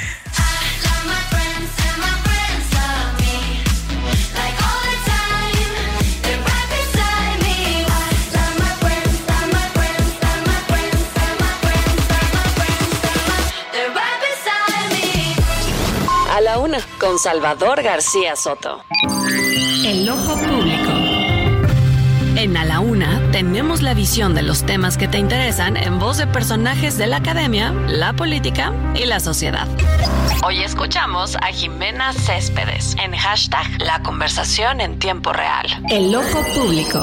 Una, 16.68 16.78
con 17.00 17.18
Salvador 17.18 17.82
García 17.82 18.36
Soto. 18.36 18.80
El 19.86 20.08
ojo 20.08 20.34
público. 20.34 20.90
En 22.36 22.56
A 22.56 22.64
la 22.66 22.80
Una 22.80 23.22
tenemos 23.32 23.80
la 23.80 23.94
visión 23.94 24.34
de 24.34 24.42
los 24.42 24.64
temas 24.64 24.98
que 24.98 25.08
te 25.08 25.18
interesan 25.18 25.78
en 25.78 25.98
voz 25.98 26.18
de 26.18 26.26
personajes 26.26 26.98
de 26.98 27.06
la 27.06 27.16
academia, 27.16 27.72
la 27.88 28.12
política 28.12 28.74
y 28.94 29.06
la 29.06 29.18
sociedad. 29.18 29.66
Hoy 30.44 30.62
escuchamos 30.62 31.36
a 31.36 31.46
Jimena 31.46 32.12
Céspedes 32.12 32.94
en 33.02 33.12
hashtag 33.12 33.66
La 33.80 34.02
conversación 34.02 34.82
en 34.82 34.98
tiempo 34.98 35.32
real. 35.32 35.66
El 35.88 36.14
ojo 36.14 36.44
público. 36.54 37.02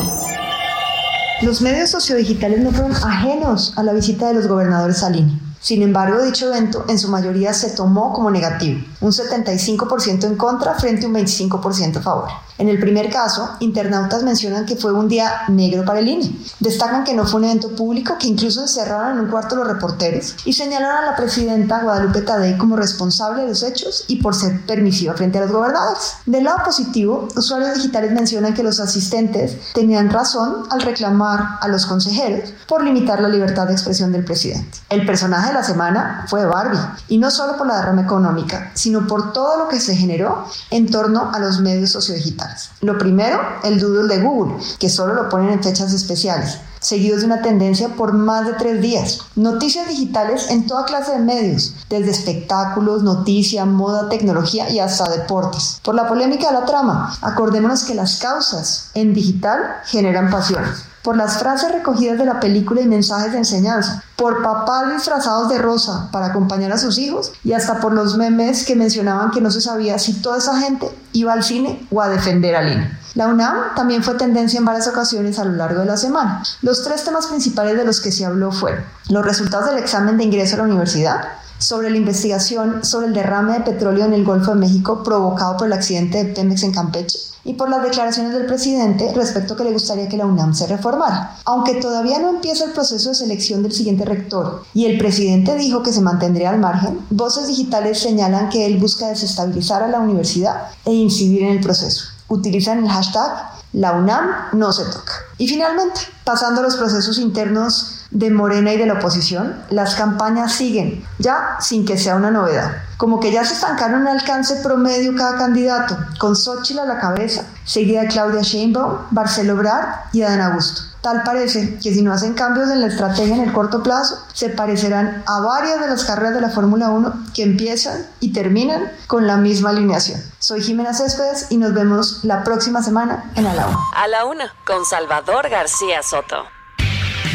Los 1.41 1.61
medios 1.61 1.89
sociodigitales 1.89 2.59
no 2.59 2.71
fueron 2.71 2.93
ajenos 2.93 3.73
a 3.77 3.83
la 3.83 3.93
visita 3.93 4.27
de 4.27 4.35
los 4.35 4.47
gobernadores 4.47 5.01
al 5.01 5.15
INE. 5.15 5.45
Sin 5.65 5.81
embargo, 5.81 6.21
dicho 6.21 6.45
evento 6.45 6.85
en 6.87 6.99
su 6.99 7.07
mayoría 7.07 7.51
se 7.51 7.71
tomó 7.71 8.13
como 8.13 8.29
negativo, 8.29 8.81
un 9.01 9.11
75% 9.11 10.25
en 10.25 10.35
contra 10.35 10.75
frente 10.75 11.07
a 11.07 11.09
un 11.09 11.15
25% 11.15 11.97
a 11.97 12.01
favor. 12.03 12.29
En 12.59 12.69
el 12.69 12.79
primer 12.79 13.09
caso, 13.09 13.49
internautas 13.59 14.23
mencionan 14.23 14.67
que 14.67 14.75
fue 14.75 14.93
un 14.93 15.09
día 15.09 15.41
negro 15.49 15.83
para 15.83 15.99
el 15.99 16.07
INE. 16.07 16.31
Destacan 16.59 17.03
que 17.03 17.15
no 17.15 17.25
fue 17.25 17.39
un 17.39 17.45
evento 17.45 17.69
público, 17.75 18.15
que 18.17 18.27
incluso 18.27 18.61
encerraron 18.61 19.17
en 19.17 19.25
un 19.25 19.31
cuarto 19.31 19.55
los 19.55 19.67
reporteros 19.67 20.35
y 20.45 20.53
señalaron 20.53 21.03
a 21.03 21.11
la 21.11 21.15
presidenta 21.15 21.81
Guadalupe 21.81 22.21
Tadei 22.21 22.57
como 22.57 22.77
responsable 22.77 23.41
de 23.41 23.49
los 23.49 23.63
hechos 23.63 24.05
y 24.07 24.21
por 24.21 24.35
ser 24.35 24.65
permisiva 24.67 25.15
frente 25.15 25.39
a 25.39 25.41
los 25.41 25.51
gobernadores. 25.51 26.13
Del 26.27 26.43
lado 26.43 26.59
positivo, 26.63 27.27
usuarios 27.35 27.75
digitales 27.75 28.11
mencionan 28.11 28.53
que 28.53 28.63
los 28.63 28.79
asistentes 28.79 29.57
tenían 29.73 30.11
razón 30.11 30.67
al 30.69 30.81
reclamar 30.81 31.57
a 31.59 31.67
los 31.67 31.87
consejeros 31.87 32.53
por 32.67 32.83
limitar 32.83 33.19
la 33.19 33.29
libertad 33.29 33.67
de 33.67 33.73
expresión 33.73 34.11
del 34.11 34.23
presidente. 34.23 34.77
El 34.89 35.05
personaje 35.05 35.54
la 35.55 35.63
semana 35.63 36.25
fue 36.27 36.45
Barbie, 36.45 36.77
y 37.07 37.17
no 37.17 37.31
solo 37.31 37.57
por 37.57 37.65
la 37.65 37.77
derrama 37.77 38.01
económica, 38.01 38.71
sino 38.73 39.07
por 39.07 39.31
todo 39.33 39.57
lo 39.57 39.67
que 39.69 39.79
se 39.79 39.95
generó 39.95 40.45
en 40.69 40.91
torno 40.91 41.31
a 41.33 41.39
los 41.39 41.61
medios 41.61 41.91
sociodigitales. 41.91 42.69
Lo 42.81 42.97
primero, 42.97 43.39
el 43.63 43.79
doodle 43.79 44.15
de 44.15 44.21
Google, 44.21 44.55
que 44.79 44.89
solo 44.89 45.13
lo 45.13 45.29
ponen 45.29 45.51
en 45.51 45.63
fechas 45.63 45.93
especiales, 45.93 46.59
seguidos 46.81 47.21
de 47.21 47.27
una 47.27 47.41
tendencia 47.41 47.95
por 47.95 48.13
más 48.13 48.45
de 48.45 48.53
tres 48.53 48.81
días. 48.81 49.19
Noticias 49.35 49.87
digitales 49.87 50.49
en 50.49 50.67
toda 50.67 50.85
clase 50.85 51.13
de 51.13 51.19
medios, 51.19 51.73
desde 51.89 52.11
espectáculos, 52.11 53.01
noticias, 53.01 53.65
moda, 53.65 54.09
tecnología 54.09 54.69
y 54.69 54.79
hasta 54.79 55.09
deportes. 55.09 55.79
Por 55.83 55.95
la 55.95 56.07
polémica 56.07 56.47
de 56.47 56.59
la 56.59 56.65
trama, 56.65 57.17
acordémonos 57.21 57.85
que 57.85 57.95
las 57.95 58.17
causas 58.17 58.91
en 58.93 59.13
digital 59.13 59.77
generan 59.85 60.29
pasiones 60.29 60.83
por 61.05 61.15
las 61.15 61.37
frases 61.37 61.71
recogidas 61.71 62.17
de 62.17 62.25
la 62.25 62.39
película 62.39 62.81
y 62.81 62.87
mensajes 62.87 63.31
de 63.31 63.37
enseñanza, 63.37 64.03
por 64.15 64.41
papás 64.41 64.91
disfrazados 64.91 65.49
de 65.49 65.59
rosa 65.59 66.09
para 66.11 66.25
acompañar 66.25 66.71
a 66.71 66.79
sus 66.79 66.97
hijos 66.97 67.31
y 67.43 67.53
hasta 67.53 67.79
por 67.79 67.93
los 67.93 68.17
memes 68.17 68.65
que 68.65 68.75
mencionaban 68.75 69.29
que 69.29 69.39
no 69.39 69.51
se 69.51 69.61
sabía 69.61 69.99
si 69.99 70.19
toda 70.21 70.39
esa 70.39 70.59
gente 70.59 70.89
iba 71.13 71.31
al 71.31 71.43
cine 71.43 71.87
o 71.91 72.01
a 72.01 72.09
defender 72.09 72.55
al 72.55 72.73
INE. 72.73 72.99
La 73.13 73.27
UNAM 73.27 73.75
también 73.75 74.03
fue 74.03 74.15
tendencia 74.15 74.57
en 74.57 74.65
varias 74.65 74.87
ocasiones 74.87 75.37
a 75.37 75.45
lo 75.45 75.51
largo 75.51 75.81
de 75.81 75.85
la 75.85 75.95
semana. 75.95 76.41
Los 76.63 76.83
tres 76.83 77.03
temas 77.03 77.27
principales 77.27 77.77
de 77.77 77.85
los 77.85 78.01
que 78.01 78.11
se 78.11 78.25
habló 78.25 78.51
fueron 78.51 78.83
los 79.09 79.23
resultados 79.23 79.69
del 79.69 79.77
examen 79.77 80.17
de 80.17 80.23
ingreso 80.23 80.55
a 80.55 80.57
la 80.57 80.63
universidad, 80.63 81.21
sobre 81.59 81.91
la 81.91 81.97
investigación 81.97 82.83
sobre 82.83 83.07
el 83.07 83.13
derrame 83.13 83.53
de 83.53 83.59
petróleo 83.61 84.05
en 84.05 84.13
el 84.13 84.25
Golfo 84.25 84.55
de 84.55 84.59
México 84.59 85.03
provocado 85.03 85.55
por 85.55 85.67
el 85.67 85.73
accidente 85.73 86.23
de 86.23 86.33
Pemex 86.33 86.63
en 86.63 86.73
Campeche 86.73 87.34
y 87.45 87.53
por 87.53 87.69
las 87.69 87.83
declaraciones 87.83 88.33
del 88.33 88.47
presidente 88.47 89.13
respecto 89.15 89.53
a 89.53 89.57
que 89.57 89.63
le 89.63 89.71
gustaría 89.71 90.09
que 90.09 90.17
la 90.17 90.25
UNAM 90.25 90.53
se 90.53 90.67
reformara. 90.67 91.37
Aunque 91.45 91.75
todavía 91.75 92.19
no 92.19 92.31
empieza 92.31 92.65
el 92.65 92.71
proceso 92.71 93.09
de 93.09 93.15
selección 93.15 93.63
del 93.63 93.71
siguiente 93.71 94.03
rector 94.03 94.63
y 94.73 94.85
el 94.85 94.97
presidente 94.97 95.55
dijo 95.55 95.83
que 95.83 95.93
se 95.93 96.01
mantendría 96.01 96.49
al 96.49 96.59
margen, 96.59 96.99
voces 97.11 97.47
digitales 97.47 97.99
señalan 97.99 98.49
que 98.49 98.65
él 98.65 98.77
busca 98.77 99.07
desestabilizar 99.07 99.83
a 99.83 99.87
la 99.87 99.99
universidad 99.99 100.69
e 100.83 100.91
incidir 100.91 101.43
en 101.43 101.53
el 101.53 101.61
proceso. 101.61 102.05
Utilizan 102.27 102.79
el 102.79 102.89
hashtag 102.89 103.55
la 103.75 103.91
UNAM 103.91 104.29
no 104.53 104.71
se 104.71 104.85
toca. 104.85 105.13
Y 105.37 105.49
finalmente, 105.49 105.99
pasando 106.23 106.61
a 106.61 106.63
los 106.63 106.77
procesos 106.77 107.19
internos 107.19 107.94
de 108.15 108.31
Morena 108.31 108.73
y 108.73 108.77
de 108.77 108.85
la 108.85 108.93
oposición, 108.93 109.53
las 109.69 109.95
campañas 109.95 110.53
siguen, 110.53 111.05
ya 111.19 111.57
sin 111.59 111.85
que 111.85 111.97
sea 111.97 112.15
una 112.15 112.31
novedad. 112.31 112.77
Como 112.95 113.19
que 113.19 113.29
ya 113.29 113.43
se 113.43 113.55
estancaron 113.55 114.01
en 114.01 114.07
alcance 114.07 114.55
promedio 114.63 115.13
cada 115.17 115.37
candidato, 115.37 115.97
con 116.17 116.33
Xochitl 116.33 116.79
a 116.79 116.85
la 116.85 116.97
cabeza, 116.97 117.43
seguida 117.65 118.03
de 118.03 118.07
Claudia 118.07 118.41
Sheinbaum, 118.41 118.99
Barcelo 119.11 119.57
Brad 119.57 119.83
y 120.13 120.21
Adán 120.21 120.39
Augusto. 120.39 120.81
Tal 121.01 121.23
parece 121.23 121.77
que 121.77 121.93
si 121.93 122.01
no 122.01 122.13
hacen 122.13 122.35
cambios 122.35 122.69
en 122.69 122.79
la 122.79 122.87
estrategia 122.87 123.35
en 123.35 123.41
el 123.41 123.51
corto 123.51 123.83
plazo, 123.83 124.17
se 124.33 124.47
parecerán 124.47 125.21
a 125.27 125.41
varias 125.41 125.81
de 125.81 125.87
las 125.87 126.05
carreras 126.05 126.35
de 126.35 126.41
la 126.41 126.49
Fórmula 126.49 126.89
1 126.89 127.13
que 127.33 127.43
empiezan 127.43 128.07
y 128.21 128.31
terminan 128.31 128.91
con 129.07 129.27
la 129.27 129.35
misma 129.35 129.71
alineación. 129.71 130.21
Soy 130.39 130.63
Jimena 130.63 130.93
Céspedes 130.93 131.47
y 131.49 131.57
nos 131.57 131.73
vemos 131.73 132.23
la 132.23 132.45
próxima 132.45 132.81
semana 132.81 133.29
en 133.35 133.45
A 133.45 133.53
la 133.53 133.67
Una. 133.67 133.77
A 133.97 134.07
la 134.07 134.25
una, 134.25 134.53
con 134.65 134.85
Salvador 134.85 135.49
García 135.49 136.01
Soto. 136.01 136.54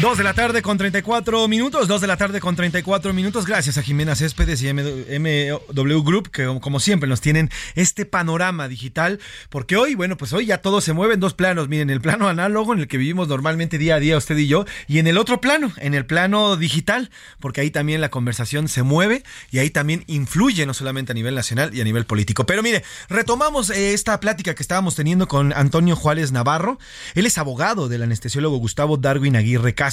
Dos 0.01 0.17
de 0.17 0.23
la 0.23 0.33
tarde 0.33 0.63
con 0.63 0.79
34 0.79 1.47
minutos, 1.47 1.87
dos 1.87 2.01
de 2.01 2.07
la 2.07 2.17
tarde 2.17 2.39
con 2.39 2.55
34 2.55 3.13
minutos. 3.13 3.45
Gracias 3.45 3.77
a 3.77 3.83
Jimena 3.83 4.15
Céspedes 4.15 4.63
y 4.63 4.73
MW 4.73 6.01
Group, 6.01 6.31
que 6.31 6.45
como 6.59 6.79
siempre 6.79 7.07
nos 7.07 7.21
tienen 7.21 7.51
este 7.75 8.07
panorama 8.07 8.67
digital. 8.67 9.19
Porque 9.49 9.77
hoy, 9.77 9.93
bueno, 9.93 10.17
pues 10.17 10.33
hoy 10.33 10.47
ya 10.47 10.57
todo 10.57 10.81
se 10.81 10.93
mueve 10.93 11.13
en 11.13 11.19
dos 11.19 11.35
planos. 11.35 11.67
Miren, 11.67 11.91
el 11.91 12.01
plano 12.01 12.27
análogo 12.27 12.73
en 12.73 12.79
el 12.79 12.87
que 12.87 12.97
vivimos 12.97 13.27
normalmente 13.27 13.77
día 13.77 13.93
a 13.93 13.99
día 13.99 14.17
usted 14.17 14.35
y 14.37 14.47
yo, 14.47 14.65
y 14.87 14.97
en 14.97 15.05
el 15.05 15.19
otro 15.19 15.39
plano, 15.39 15.71
en 15.77 15.93
el 15.93 16.07
plano 16.07 16.57
digital, 16.57 17.11
porque 17.39 17.61
ahí 17.61 17.69
también 17.69 18.01
la 18.01 18.09
conversación 18.09 18.69
se 18.69 18.81
mueve 18.81 19.23
y 19.51 19.59
ahí 19.59 19.69
también 19.69 20.03
influye, 20.07 20.65
no 20.65 20.73
solamente 20.73 21.11
a 21.11 21.15
nivel 21.15 21.35
nacional 21.35 21.75
y 21.75 21.81
a 21.81 21.83
nivel 21.83 22.05
político. 22.05 22.47
Pero 22.47 22.63
mire, 22.63 22.83
retomamos 23.07 23.69
eh, 23.69 23.93
esta 23.93 24.19
plática 24.19 24.55
que 24.55 24.63
estábamos 24.63 24.95
teniendo 24.95 25.27
con 25.27 25.53
Antonio 25.53 25.95
Juárez 25.95 26.31
Navarro. 26.31 26.79
Él 27.13 27.27
es 27.27 27.37
abogado 27.37 27.87
del 27.87 28.01
anestesiólogo 28.01 28.57
Gustavo 28.57 28.97
Darwin 28.97 29.35
Aguirre 29.35 29.75
Castro. 29.75 29.90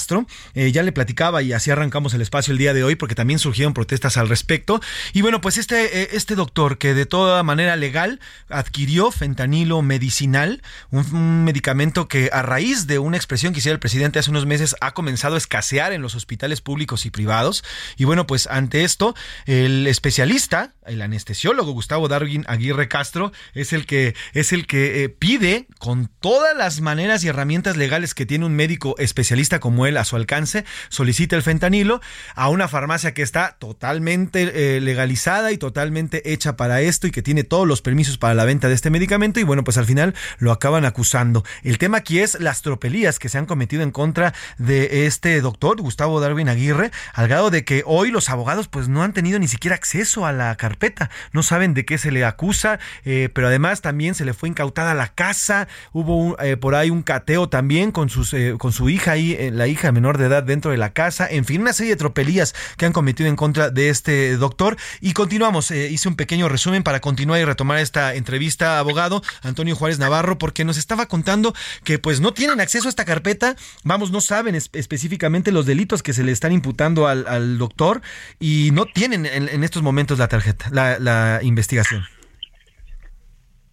Eh, 0.55 0.71
ya 0.71 0.83
le 0.83 0.91
platicaba 0.91 1.41
y 1.41 1.53
así 1.53 1.71
arrancamos 1.71 2.13
el 2.13 2.21
espacio 2.21 2.51
el 2.51 2.57
día 2.57 2.73
de 2.73 2.83
hoy 2.83 2.95
porque 2.95 3.15
también 3.15 3.39
surgieron 3.39 3.73
protestas 3.73 4.17
al 4.17 4.29
respecto. 4.29 4.81
Y 5.13 5.21
bueno, 5.21 5.41
pues 5.41 5.57
este, 5.57 6.01
eh, 6.01 6.09
este 6.13 6.35
doctor 6.35 6.77
que 6.77 6.93
de 6.93 7.05
toda 7.05 7.43
manera 7.43 7.75
legal 7.75 8.19
adquirió 8.49 9.11
fentanilo 9.11 9.81
medicinal, 9.81 10.61
un, 10.91 11.43
medicamento 11.43 12.07
que 12.07 12.29
a 12.31 12.41
raíz 12.41 12.87
de 12.87 12.99
una 12.99 13.17
expresión 13.17 13.53
que 13.53 13.59
hiciera 13.59 13.73
el 13.73 13.79
presidente 13.79 14.19
hace 14.19 14.29
unos 14.29 14.45
meses 14.45 14.75
ha 14.81 14.93
comenzado 14.93 15.35
a 15.35 15.37
escasear 15.37 15.93
en 15.93 16.01
los 16.01 16.15
hospitales 16.15 16.61
públicos 16.61 17.05
y 17.05 17.11
privados. 17.11 17.63
Y 17.97 18.05
bueno, 18.05 18.27
pues 18.27 18.47
ante 18.47 18.83
esto, 18.83 19.15
el 19.45 19.87
especialista, 19.87 20.73
el 20.85 21.01
anestesiólogo 21.01 21.71
Gustavo 21.71 22.07
Darwin 22.07 22.45
Aguirre 22.47 22.87
Castro, 22.87 23.31
es 23.53 23.73
el 23.73 23.85
que, 23.85 24.15
es 24.33 24.53
el 24.53 24.67
que 24.67 25.03
eh, 25.03 25.09
pide 25.09 25.67
con 25.77 26.09
todas 26.19 26.55
las 26.55 26.81
maneras 26.81 27.23
y 27.23 27.27
herramientas 27.27 27.77
legales 27.77 28.13
que 28.13 28.25
tiene 28.25 28.45
un 28.45 28.55
médico 28.55 28.95
especialista 28.97 29.59
como 29.59 29.85
a 29.97 30.05
su 30.05 30.15
alcance, 30.15 30.65
solicita 30.89 31.35
el 31.35 31.43
fentanilo 31.43 32.01
a 32.35 32.49
una 32.49 32.67
farmacia 32.67 33.13
que 33.13 33.21
está 33.21 33.55
totalmente 33.59 34.75
eh, 34.75 34.81
legalizada 34.81 35.51
y 35.51 35.57
totalmente 35.57 36.31
hecha 36.31 36.55
para 36.55 36.81
esto 36.81 37.07
y 37.07 37.11
que 37.11 37.21
tiene 37.21 37.43
todos 37.43 37.67
los 37.67 37.81
permisos 37.81 38.17
para 38.17 38.33
la 38.33 38.45
venta 38.45 38.67
de 38.67 38.73
este 38.73 38.89
medicamento 38.89 39.39
y 39.39 39.43
bueno, 39.43 39.63
pues 39.63 39.77
al 39.77 39.85
final 39.85 40.15
lo 40.37 40.51
acaban 40.51 40.85
acusando. 40.85 41.43
El 41.63 41.77
tema 41.77 41.97
aquí 41.97 42.19
es 42.19 42.39
las 42.39 42.61
tropelías 42.61 43.19
que 43.19 43.29
se 43.29 43.37
han 43.37 43.45
cometido 43.45 43.83
en 43.83 43.91
contra 43.91 44.33
de 44.57 45.05
este 45.05 45.39
doctor, 45.41 45.81
Gustavo 45.81 46.19
Darwin 46.19 46.49
Aguirre, 46.49 46.91
al 47.13 47.27
grado 47.27 47.49
de 47.49 47.63
que 47.63 47.83
hoy 47.85 48.11
los 48.11 48.29
abogados 48.29 48.67
pues 48.67 48.87
no 48.87 49.03
han 49.03 49.13
tenido 49.13 49.39
ni 49.39 49.47
siquiera 49.47 49.75
acceso 49.75 50.25
a 50.25 50.31
la 50.31 50.55
carpeta, 50.55 51.09
no 51.31 51.43
saben 51.43 51.73
de 51.73 51.85
qué 51.85 51.97
se 51.97 52.11
le 52.11 52.25
acusa, 52.25 52.79
eh, 53.05 53.29
pero 53.33 53.47
además 53.47 53.81
también 53.81 54.15
se 54.15 54.25
le 54.25 54.33
fue 54.33 54.49
incautada 54.49 54.93
la 54.93 55.07
casa, 55.07 55.67
hubo 55.93 56.39
eh, 56.39 56.57
por 56.57 56.75
ahí 56.75 56.89
un 56.89 57.03
cateo 57.03 57.49
también 57.49 57.91
con, 57.91 58.09
sus, 58.09 58.35
con 58.57 58.71
su 58.71 58.89
hija 58.89 59.11
ahí, 59.11 59.49
la 59.51 59.67
hija 59.67 59.78
menor 59.91 60.17
de 60.17 60.25
edad 60.25 60.43
dentro 60.43 60.71
de 60.71 60.77
la 60.77 60.93
casa, 60.93 61.27
en 61.29 61.45
fin, 61.45 61.61
una 61.61 61.73
serie 61.73 61.93
de 61.93 61.97
tropelías 61.97 62.53
que 62.77 62.85
han 62.85 62.93
cometido 62.93 63.29
en 63.29 63.35
contra 63.35 63.69
de 63.69 63.89
este 63.89 64.37
doctor. 64.37 64.77
Y 65.01 65.13
continuamos, 65.13 65.71
eh, 65.71 65.89
hice 65.89 66.07
un 66.07 66.15
pequeño 66.15 66.49
resumen 66.49 66.83
para 66.83 66.99
continuar 66.99 67.39
y 67.39 67.45
retomar 67.45 67.77
esta 67.79 68.13
entrevista, 68.15 68.79
abogado 68.79 69.21
Antonio 69.41 69.75
Juárez 69.75 69.99
Navarro, 69.99 70.37
porque 70.37 70.65
nos 70.65 70.77
estaba 70.77 71.05
contando 71.07 71.53
que 71.83 71.99
pues 71.99 72.19
no 72.21 72.33
tienen 72.33 72.59
acceso 72.59 72.87
a 72.87 72.89
esta 72.89 73.05
carpeta, 73.05 73.55
vamos, 73.83 74.11
no 74.11 74.21
saben 74.21 74.55
es- 74.55 74.69
específicamente 74.73 75.51
los 75.51 75.65
delitos 75.65 76.03
que 76.03 76.13
se 76.13 76.23
le 76.23 76.31
están 76.31 76.51
imputando 76.51 77.07
al, 77.07 77.25
al 77.27 77.57
doctor 77.57 78.01
y 78.39 78.69
no 78.73 78.85
tienen 78.85 79.25
en, 79.25 79.49
en 79.49 79.63
estos 79.63 79.81
momentos 79.81 80.19
la 80.19 80.27
tarjeta, 80.27 80.67
la, 80.71 80.99
la 80.99 81.39
investigación. 81.43 82.03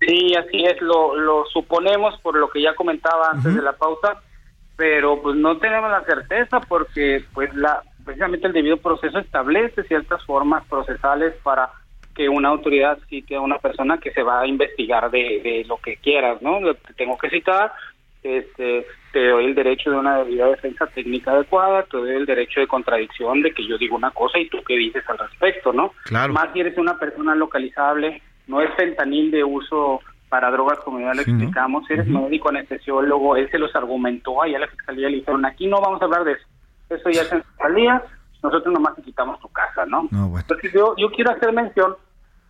Sí, 0.01 0.35
así 0.37 0.63
es, 0.65 0.81
lo, 0.83 1.17
lo 1.17 1.45
suponemos 1.53 2.21
por 2.21 2.37
lo 2.39 2.51
que 2.51 2.61
ya 2.63 2.75
comentaba 2.75 3.31
antes 3.33 3.55
de 3.55 3.63
la 3.63 3.73
pausa, 3.73 4.21
pero 4.77 5.21
pues 5.23 5.37
no 5.37 5.57
tenemos 5.59 5.91
la 5.91 6.05
certeza 6.05 6.61
porque 6.61 7.25
pues 7.35 7.55
la 7.55 7.83
precisamente 8.05 8.47
el 8.47 8.53
debido 8.53 8.77
proceso 8.77 9.19
establece 9.19 9.83
ciertas 9.85 10.25
formas 10.25 10.65
procesales 10.69 11.35
para 11.43 11.71
que 12.15 12.29
una 12.29 12.49
autoridad 12.49 12.99
cite 13.09 13.35
a 13.35 13.41
una 13.41 13.59
persona 13.59 13.99
que 13.99 14.13
se 14.13 14.23
va 14.23 14.41
a 14.41 14.47
investigar 14.47 15.11
de, 15.11 15.41
de 15.43 15.65
lo 15.67 15.77
que 15.79 15.97
quieras, 15.97 16.41
¿no? 16.41 16.61
Que 16.61 16.95
tengo 16.95 17.19
que 17.19 17.29
citar, 17.29 17.73
este, 18.23 18.87
te 19.13 19.29
doy 19.29 19.47
el 19.47 19.55
derecho 19.55 19.91
de 19.91 19.99
una 19.99 20.19
debida 20.19 20.47
defensa 20.47 20.87
técnica 20.87 21.33
adecuada, 21.33 21.83
te 21.83 21.97
doy 21.97 22.11
el 22.11 22.27
derecho 22.27 22.61
de 22.61 22.67
contradicción 22.67 23.43
de 23.43 23.53
que 23.53 23.67
yo 23.67 23.77
digo 23.77 23.97
una 23.97 24.13
cosa 24.13 24.39
y 24.39 24.49
tú 24.49 24.63
qué 24.67 24.77
dices 24.77 25.05
al 25.09 25.19
respecto, 25.19 25.73
¿no? 25.73 25.93
Claro. 26.05 26.33
Más 26.33 26.53
si 26.53 26.61
eres 26.61 26.79
una 26.79 26.99
persona 26.99 27.35
localizable, 27.35 28.23
no 28.47 28.61
es 28.61 28.73
fentanil 28.77 29.31
de 29.31 29.45
uso 29.45 30.01
para 30.29 30.51
drogas 30.51 30.79
como 30.81 30.99
ya 31.01 31.15
lo 31.15 31.23
Sí, 31.23 31.31
¿no? 31.33 31.39
explicamos, 31.39 31.91
eres 31.91 32.09
Ujú. 32.09 32.21
médico 32.23 32.49
anestesiólogo, 32.49 33.37
él 33.37 33.51
se 33.51 33.59
los 33.59 33.75
argumentó, 33.77 34.43
allá 34.43 34.59
la 34.59 34.69
fiscalía 34.69 35.09
le 35.09 35.17
dijeron, 35.17 35.45
aquí 35.45 35.67
no 35.67 35.81
vamos 35.81 36.01
a 36.03 36.05
hablar 36.07 36.25
de 36.25 36.33
eso, 36.33 36.47
eso 36.91 37.11
ya 37.11 37.23
es 37.23 37.33
en 37.33 37.43
fiscalía, 37.43 38.03
nosotros 38.43 38.73
nomás 38.75 38.95
te 38.97 39.03
quitamos 39.03 39.41
tu 39.41 39.49
casa, 39.49 39.87
¿no? 39.87 40.09
No, 40.11 40.29
bueno. 40.29 40.41
Entonces 40.41 40.73
yo, 40.73 40.95
yo 40.97 41.11
quiero 41.11 41.31
hacer 41.31 41.53
mención 41.53 41.97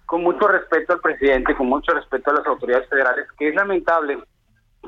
con 0.04 0.22
mucho 0.22 0.46
respeto 0.48 0.92
al 0.94 1.00
presidente, 1.00 1.54
con 1.54 1.68
mucho 1.68 1.92
respeto 1.92 2.30
a 2.30 2.34
las 2.34 2.46
autoridades 2.46 2.88
federales, 2.88 3.26
que 3.38 3.48
es 3.48 3.54
lamentable 3.54 4.18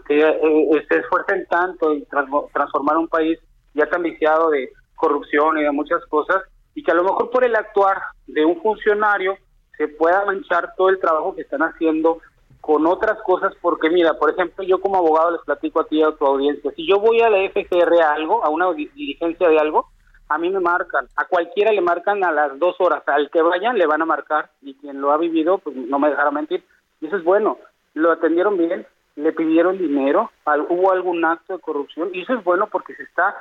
que 0.06 0.20
eh, 0.20 0.86
se 0.88 0.98
esfuercen 0.98 1.44
tanto 1.50 1.92
en 1.92 2.04
transformar 2.52 2.96
un 2.98 3.08
país 3.08 3.38
ya 3.74 3.86
tan 3.86 4.02
viciado 4.02 4.50
de 4.50 4.70
corrupción 4.94 5.58
y 5.58 5.62
de 5.62 5.72
muchas 5.72 6.04
cosas, 6.06 6.42
y 6.74 6.82
que 6.82 6.92
a 6.92 6.94
lo 6.94 7.02
mejor 7.04 7.30
por 7.30 7.44
el 7.44 7.54
actuar 7.56 8.00
de 8.26 8.44
un 8.44 8.60
funcionario 8.62 9.36
se 9.76 9.88
pueda 9.88 10.24
manchar 10.24 10.72
todo 10.76 10.88
el 10.88 11.00
trabajo 11.00 11.34
que 11.34 11.42
están 11.42 11.62
haciendo 11.62 12.20
con 12.68 12.86
otras 12.86 13.16
cosas, 13.22 13.54
porque 13.62 13.88
mira, 13.88 14.12
por 14.18 14.28
ejemplo, 14.30 14.62
yo 14.62 14.78
como 14.78 14.96
abogado 14.98 15.30
les 15.30 15.40
platico 15.40 15.80
a 15.80 15.84
ti 15.86 16.00
y 16.00 16.02
a 16.02 16.12
tu 16.12 16.26
audiencia, 16.26 16.70
si 16.72 16.86
yo 16.86 17.00
voy 17.00 17.18
a 17.22 17.30
la 17.30 17.38
FGR 17.48 18.02
a 18.02 18.12
algo, 18.12 18.44
a 18.44 18.50
una 18.50 18.70
di- 18.74 18.90
diligencia 18.94 19.48
de 19.48 19.58
algo, 19.58 19.86
a 20.28 20.36
mí 20.36 20.50
me 20.50 20.60
marcan, 20.60 21.06
a 21.16 21.24
cualquiera 21.24 21.72
le 21.72 21.80
marcan 21.80 22.22
a 22.24 22.30
las 22.30 22.58
dos 22.58 22.76
horas, 22.78 23.02
al 23.06 23.30
que 23.30 23.40
vayan 23.40 23.78
le 23.78 23.86
van 23.86 24.02
a 24.02 24.04
marcar 24.04 24.50
y 24.60 24.74
quien 24.74 25.00
lo 25.00 25.12
ha 25.12 25.16
vivido 25.16 25.56
pues 25.56 25.74
no 25.76 25.98
me 25.98 26.10
dejará 26.10 26.30
mentir. 26.30 26.62
Y 27.00 27.06
eso 27.06 27.16
es 27.16 27.24
bueno, 27.24 27.56
lo 27.94 28.12
atendieron 28.12 28.58
bien, 28.58 28.86
le 29.16 29.32
pidieron 29.32 29.78
dinero, 29.78 30.30
hubo 30.68 30.92
algún 30.92 31.24
acto 31.24 31.54
de 31.54 31.60
corrupción 31.62 32.10
y 32.12 32.20
eso 32.20 32.34
es 32.34 32.44
bueno 32.44 32.66
porque 32.66 32.94
se 32.96 33.04
está 33.04 33.34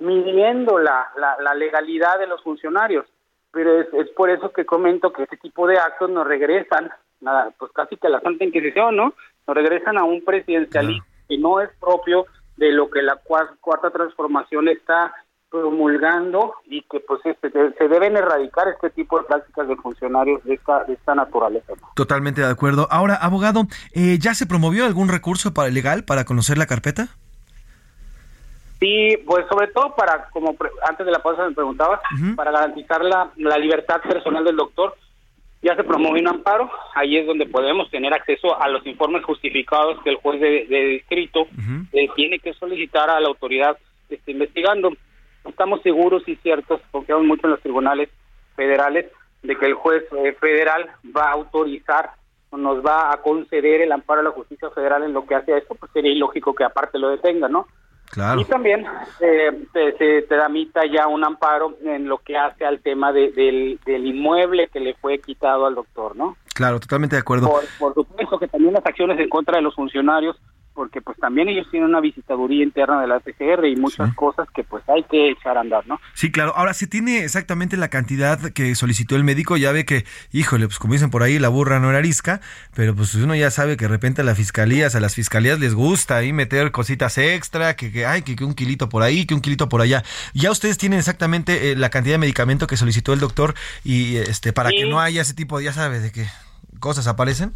midiendo 0.00 0.80
la, 0.80 1.12
la, 1.16 1.36
la 1.40 1.54
legalidad 1.54 2.18
de 2.18 2.26
los 2.26 2.42
funcionarios. 2.42 3.06
Pero 3.54 3.80
es, 3.80 3.86
es 3.94 4.08
por 4.10 4.28
eso 4.30 4.52
que 4.52 4.66
comento 4.66 5.12
que 5.12 5.22
este 5.22 5.36
tipo 5.38 5.66
de 5.66 5.78
actos 5.78 6.10
nos 6.10 6.26
regresan, 6.26 6.90
nada, 7.20 7.52
pues 7.58 7.70
casi 7.72 7.96
que 7.96 8.08
a 8.08 8.10
la 8.10 8.20
Santa 8.20 8.44
Inquisición, 8.44 8.96
¿no? 8.96 9.14
Nos 9.46 9.56
regresan 9.56 9.96
a 9.96 10.04
un 10.04 10.24
presidencialismo 10.24 11.04
que 11.28 11.38
no 11.38 11.60
es 11.60 11.70
propio 11.80 12.26
de 12.56 12.72
lo 12.72 12.90
que 12.90 13.00
la 13.02 13.22
cua- 13.22 13.56
cuarta 13.60 13.90
transformación 13.90 14.68
está 14.68 15.12
promulgando 15.50 16.54
y 16.66 16.82
que 16.82 17.00
pues 17.00 17.20
este, 17.24 17.50
se 17.50 17.88
deben 17.88 18.16
erradicar 18.16 18.68
este 18.68 18.90
tipo 18.90 19.18
de 19.18 19.24
prácticas 19.24 19.66
de 19.68 19.76
funcionarios 19.76 20.42
de 20.44 20.54
esta, 20.54 20.84
de 20.84 20.94
esta 20.94 21.14
naturaleza. 21.14 21.72
Totalmente 21.94 22.40
de 22.40 22.48
acuerdo. 22.50 22.86
Ahora, 22.90 23.14
abogado, 23.14 23.62
eh, 23.94 24.18
¿ya 24.20 24.34
se 24.34 24.46
promovió 24.46 24.84
algún 24.84 25.08
recurso 25.08 25.54
para, 25.54 25.68
legal 25.70 26.04
para 26.04 26.24
conocer 26.24 26.58
la 26.58 26.66
carpeta? 26.66 27.08
Sí, 28.84 29.16
pues 29.24 29.46
sobre 29.48 29.68
todo 29.68 29.94
para, 29.96 30.28
como 30.28 30.54
pre- 30.54 30.68
antes 30.86 31.06
de 31.06 31.12
la 31.12 31.20
pausa 31.20 31.48
me 31.48 31.54
preguntabas, 31.54 32.00
para 32.36 32.50
garantizar 32.50 33.02
la, 33.02 33.30
la 33.36 33.56
libertad 33.56 34.02
personal 34.02 34.44
del 34.44 34.56
doctor, 34.56 34.94
ya 35.62 35.74
se 35.74 35.84
promueve 35.84 36.20
un 36.20 36.28
amparo, 36.28 36.70
ahí 36.94 37.16
es 37.16 37.26
donde 37.26 37.46
podemos 37.46 37.90
tener 37.90 38.12
acceso 38.12 38.60
a 38.60 38.68
los 38.68 38.84
informes 38.86 39.24
justificados 39.24 40.02
que 40.02 40.10
el 40.10 40.16
juez 40.16 40.38
de, 40.38 40.66
de 40.66 40.80
distrito 40.96 41.46
eh, 41.94 42.10
tiene 42.14 42.38
que 42.40 42.52
solicitar 42.52 43.08
a 43.08 43.20
la 43.20 43.28
autoridad 43.28 43.78
que 44.06 44.16
esté 44.16 44.32
investigando. 44.32 44.90
Estamos 45.48 45.80
seguros 45.80 46.22
y 46.26 46.36
ciertos, 46.36 46.82
confiamos 46.90 47.24
mucho 47.24 47.46
en 47.46 47.52
los 47.52 47.60
tribunales 47.62 48.10
federales, 48.54 49.06
de 49.42 49.56
que 49.56 49.64
el 49.64 49.74
juez 49.74 50.04
eh, 50.12 50.36
federal 50.38 50.90
va 51.16 51.28
a 51.30 51.32
autorizar 51.32 52.10
o 52.50 52.58
nos 52.58 52.84
va 52.84 53.12
a 53.12 53.16
conceder 53.22 53.80
el 53.80 53.92
amparo 53.92 54.20
a 54.20 54.24
la 54.24 54.30
justicia 54.30 54.68
federal 54.70 55.02
en 55.04 55.14
lo 55.14 55.24
que 55.24 55.36
hace 55.36 55.54
a 55.54 55.58
esto, 55.58 55.74
pues 55.74 55.90
sería 55.92 56.12
ilógico 56.12 56.54
que 56.54 56.64
aparte 56.64 56.98
lo 56.98 57.08
detenga, 57.08 57.48
¿no? 57.48 57.66
Claro. 58.14 58.40
Y 58.40 58.44
también 58.44 58.86
eh, 59.20 59.50
te, 59.72 59.96
se 59.98 60.22
tramita 60.22 60.82
ya 60.86 61.08
un 61.08 61.24
amparo 61.24 61.76
en 61.84 62.06
lo 62.08 62.18
que 62.18 62.36
hace 62.38 62.64
al 62.64 62.78
tema 62.80 63.12
de- 63.12 63.32
del, 63.32 63.80
del 63.84 64.06
inmueble 64.06 64.68
que 64.68 64.78
le 64.78 64.94
fue 64.94 65.18
quitado 65.18 65.66
al 65.66 65.74
doctor, 65.74 66.14
¿no? 66.14 66.36
Claro, 66.54 66.78
totalmente 66.78 67.16
de 67.16 67.20
acuerdo. 67.20 67.48
Por, 67.50 67.64
por 67.78 67.94
supuesto 67.94 68.38
que 68.38 68.46
también 68.46 68.72
las 68.74 68.86
acciones 68.86 69.18
en 69.18 69.28
contra 69.28 69.56
de 69.56 69.62
los 69.62 69.74
funcionarios, 69.74 70.36
porque 70.74 71.00
pues 71.00 71.16
también 71.18 71.48
ellos 71.48 71.66
tienen 71.70 71.88
una 71.88 72.00
visitaduría 72.00 72.62
interna 72.62 73.00
de 73.00 73.06
la 73.06 73.20
TGR 73.20 73.66
y 73.66 73.76
muchas 73.76 74.12
cosas 74.14 74.48
que 74.54 74.64
pues 74.64 74.82
hay 74.88 75.04
que 75.04 75.30
echar 75.30 75.56
a 75.56 75.60
andar, 75.60 75.86
¿no? 75.86 76.00
Sí, 76.14 76.30
claro. 76.30 76.52
Ahora, 76.56 76.74
¿se 76.74 76.86
tiene 76.86 77.24
exactamente 77.24 77.76
la 77.76 77.88
cantidad 77.88 78.40
que 78.52 78.74
solicitó 78.74 79.16
el 79.16 79.24
médico? 79.24 79.56
Ya 79.56 79.72
ve 79.72 79.84
que, 79.84 80.04
híjole, 80.32 80.66
pues 80.66 80.78
como 80.78 80.94
dicen 80.94 81.10
por 81.10 81.22
ahí, 81.22 81.38
la 81.38 81.48
burra 81.48 81.78
no 81.78 81.90
era 81.90 81.98
arisca, 81.98 82.40
pero 82.74 82.94
pues 82.94 83.14
uno 83.14 83.34
ya 83.34 83.50
sabe 83.50 83.76
que 83.76 83.84
de 83.84 83.88
repente 83.88 84.22
a 84.22 84.24
las 84.24 84.36
fiscalías, 84.36 84.94
a 84.94 85.00
las 85.00 85.14
fiscalías 85.14 85.60
les 85.60 85.74
gusta 85.74 86.16
ahí 86.16 86.32
meter 86.32 86.72
cositas 86.72 87.16
extra, 87.18 87.76
que, 87.76 87.92
que 87.92 88.04
ay, 88.04 88.22
que, 88.22 88.34
que 88.34 88.44
un 88.44 88.54
kilito 88.54 88.88
por 88.88 89.02
ahí, 89.02 89.26
que 89.26 89.34
un 89.34 89.40
kilito 89.40 89.68
por 89.68 89.80
allá. 89.80 90.02
Ya 90.34 90.50
ustedes 90.50 90.76
tienen 90.76 90.98
exactamente 90.98 91.70
eh, 91.70 91.76
la 91.76 91.90
cantidad 91.90 92.14
de 92.14 92.18
medicamento 92.18 92.66
que 92.66 92.76
solicitó 92.76 93.12
el 93.12 93.20
doctor 93.20 93.54
y 93.84 94.16
este 94.16 94.52
para 94.52 94.70
que 94.70 94.86
no 94.86 95.00
haya 95.00 95.22
ese 95.22 95.34
tipo, 95.34 95.60
ya 95.60 95.72
sabes, 95.72 96.02
de 96.02 96.10
que 96.10 96.26
cosas 96.80 97.06
aparecen. 97.06 97.54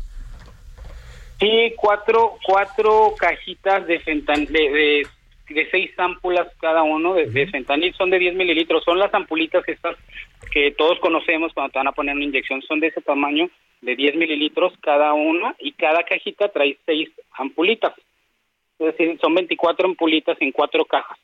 Sí, 1.38 1.72
cuatro, 1.76 2.36
cuatro 2.44 3.14
cajitas 3.18 3.86
de 3.86 4.00
fentanil, 4.00 4.50
de, 4.50 4.60
de, 4.60 5.06
de 5.54 5.70
seis 5.70 5.90
ámpulas 5.96 6.48
cada 6.60 6.82
uno 6.82 7.14
de, 7.14 7.26
de 7.26 7.46
fentanil, 7.46 7.94
son 7.94 8.10
de 8.10 8.18
10 8.18 8.34
mililitros, 8.34 8.82
son 8.84 8.98
las 8.98 9.14
ampulitas 9.14 9.62
estas 9.68 9.96
que 10.50 10.72
todos 10.76 10.98
conocemos 11.00 11.52
cuando 11.52 11.72
te 11.72 11.78
van 11.78 11.88
a 11.88 11.92
poner 11.92 12.14
una 12.16 12.24
inyección, 12.24 12.62
son 12.62 12.80
de 12.80 12.88
ese 12.88 13.02
tamaño, 13.02 13.48
de 13.82 13.94
10 13.94 14.16
mililitros 14.16 14.72
cada 14.82 15.12
una, 15.12 15.54
y 15.60 15.72
cada 15.72 16.02
cajita 16.04 16.48
trae 16.48 16.76
seis 16.84 17.08
ampulitas. 17.36 17.92
Es 18.78 18.86
decir, 18.86 19.18
son 19.20 19.34
24 19.34 19.88
ampulitas 19.88 20.36
en 20.40 20.52
cuatro 20.52 20.84
cajas. 20.84 21.18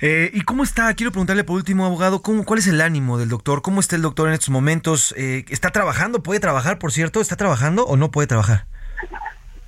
Eh, 0.00 0.30
¿Y 0.32 0.42
cómo 0.42 0.62
está? 0.62 0.94
Quiero 0.94 1.10
preguntarle 1.10 1.44
por 1.44 1.56
último, 1.56 1.84
abogado, 1.84 2.22
¿cómo, 2.22 2.44
¿cuál 2.44 2.60
es 2.60 2.68
el 2.68 2.80
ánimo 2.80 3.18
del 3.18 3.28
doctor? 3.28 3.62
¿Cómo 3.62 3.80
está 3.80 3.96
el 3.96 4.02
doctor 4.02 4.28
en 4.28 4.34
estos 4.34 4.50
momentos? 4.50 5.14
Eh, 5.16 5.44
¿Está 5.50 5.70
trabajando? 5.70 6.22
¿Puede 6.22 6.40
trabajar, 6.40 6.78
por 6.78 6.92
cierto? 6.92 7.20
¿Está 7.20 7.36
trabajando 7.36 7.84
o 7.84 7.96
no 7.96 8.10
puede 8.10 8.28
trabajar? 8.28 8.66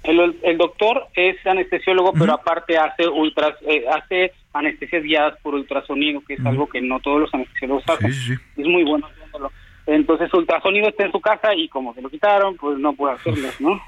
El, 0.02 0.36
el 0.42 0.56
doctor 0.58 1.06
es 1.14 1.36
anestesiólogo, 1.46 2.12
pero 2.14 2.32
aparte 2.32 2.78
hace 2.78 3.06
ultras, 3.06 3.54
eh, 3.68 3.84
hace 3.92 4.32
anestesias 4.52 5.02
guiadas 5.02 5.38
por 5.42 5.54
ultrasonido, 5.54 6.22
que 6.26 6.34
es 6.34 6.46
algo 6.46 6.66
que 6.68 6.80
no 6.80 7.00
todos 7.00 7.20
los 7.20 7.34
anestesiólogos 7.34 7.84
hacen. 7.88 8.10
Es 8.10 8.66
muy 8.66 8.82
bueno 8.84 9.06
haciéndolo. 9.06 9.52
Entonces, 9.86 10.32
ultrasonido 10.32 10.88
está 10.88 11.04
en 11.04 11.12
su 11.12 11.20
casa 11.20 11.54
y 11.54 11.68
como 11.68 11.92
se 11.94 12.00
lo 12.02 12.08
quitaron, 12.08 12.56
pues 12.56 12.78
no 12.78 12.92
puede 12.94 13.14
hacerlo, 13.14 13.48
¿no? 13.60 13.80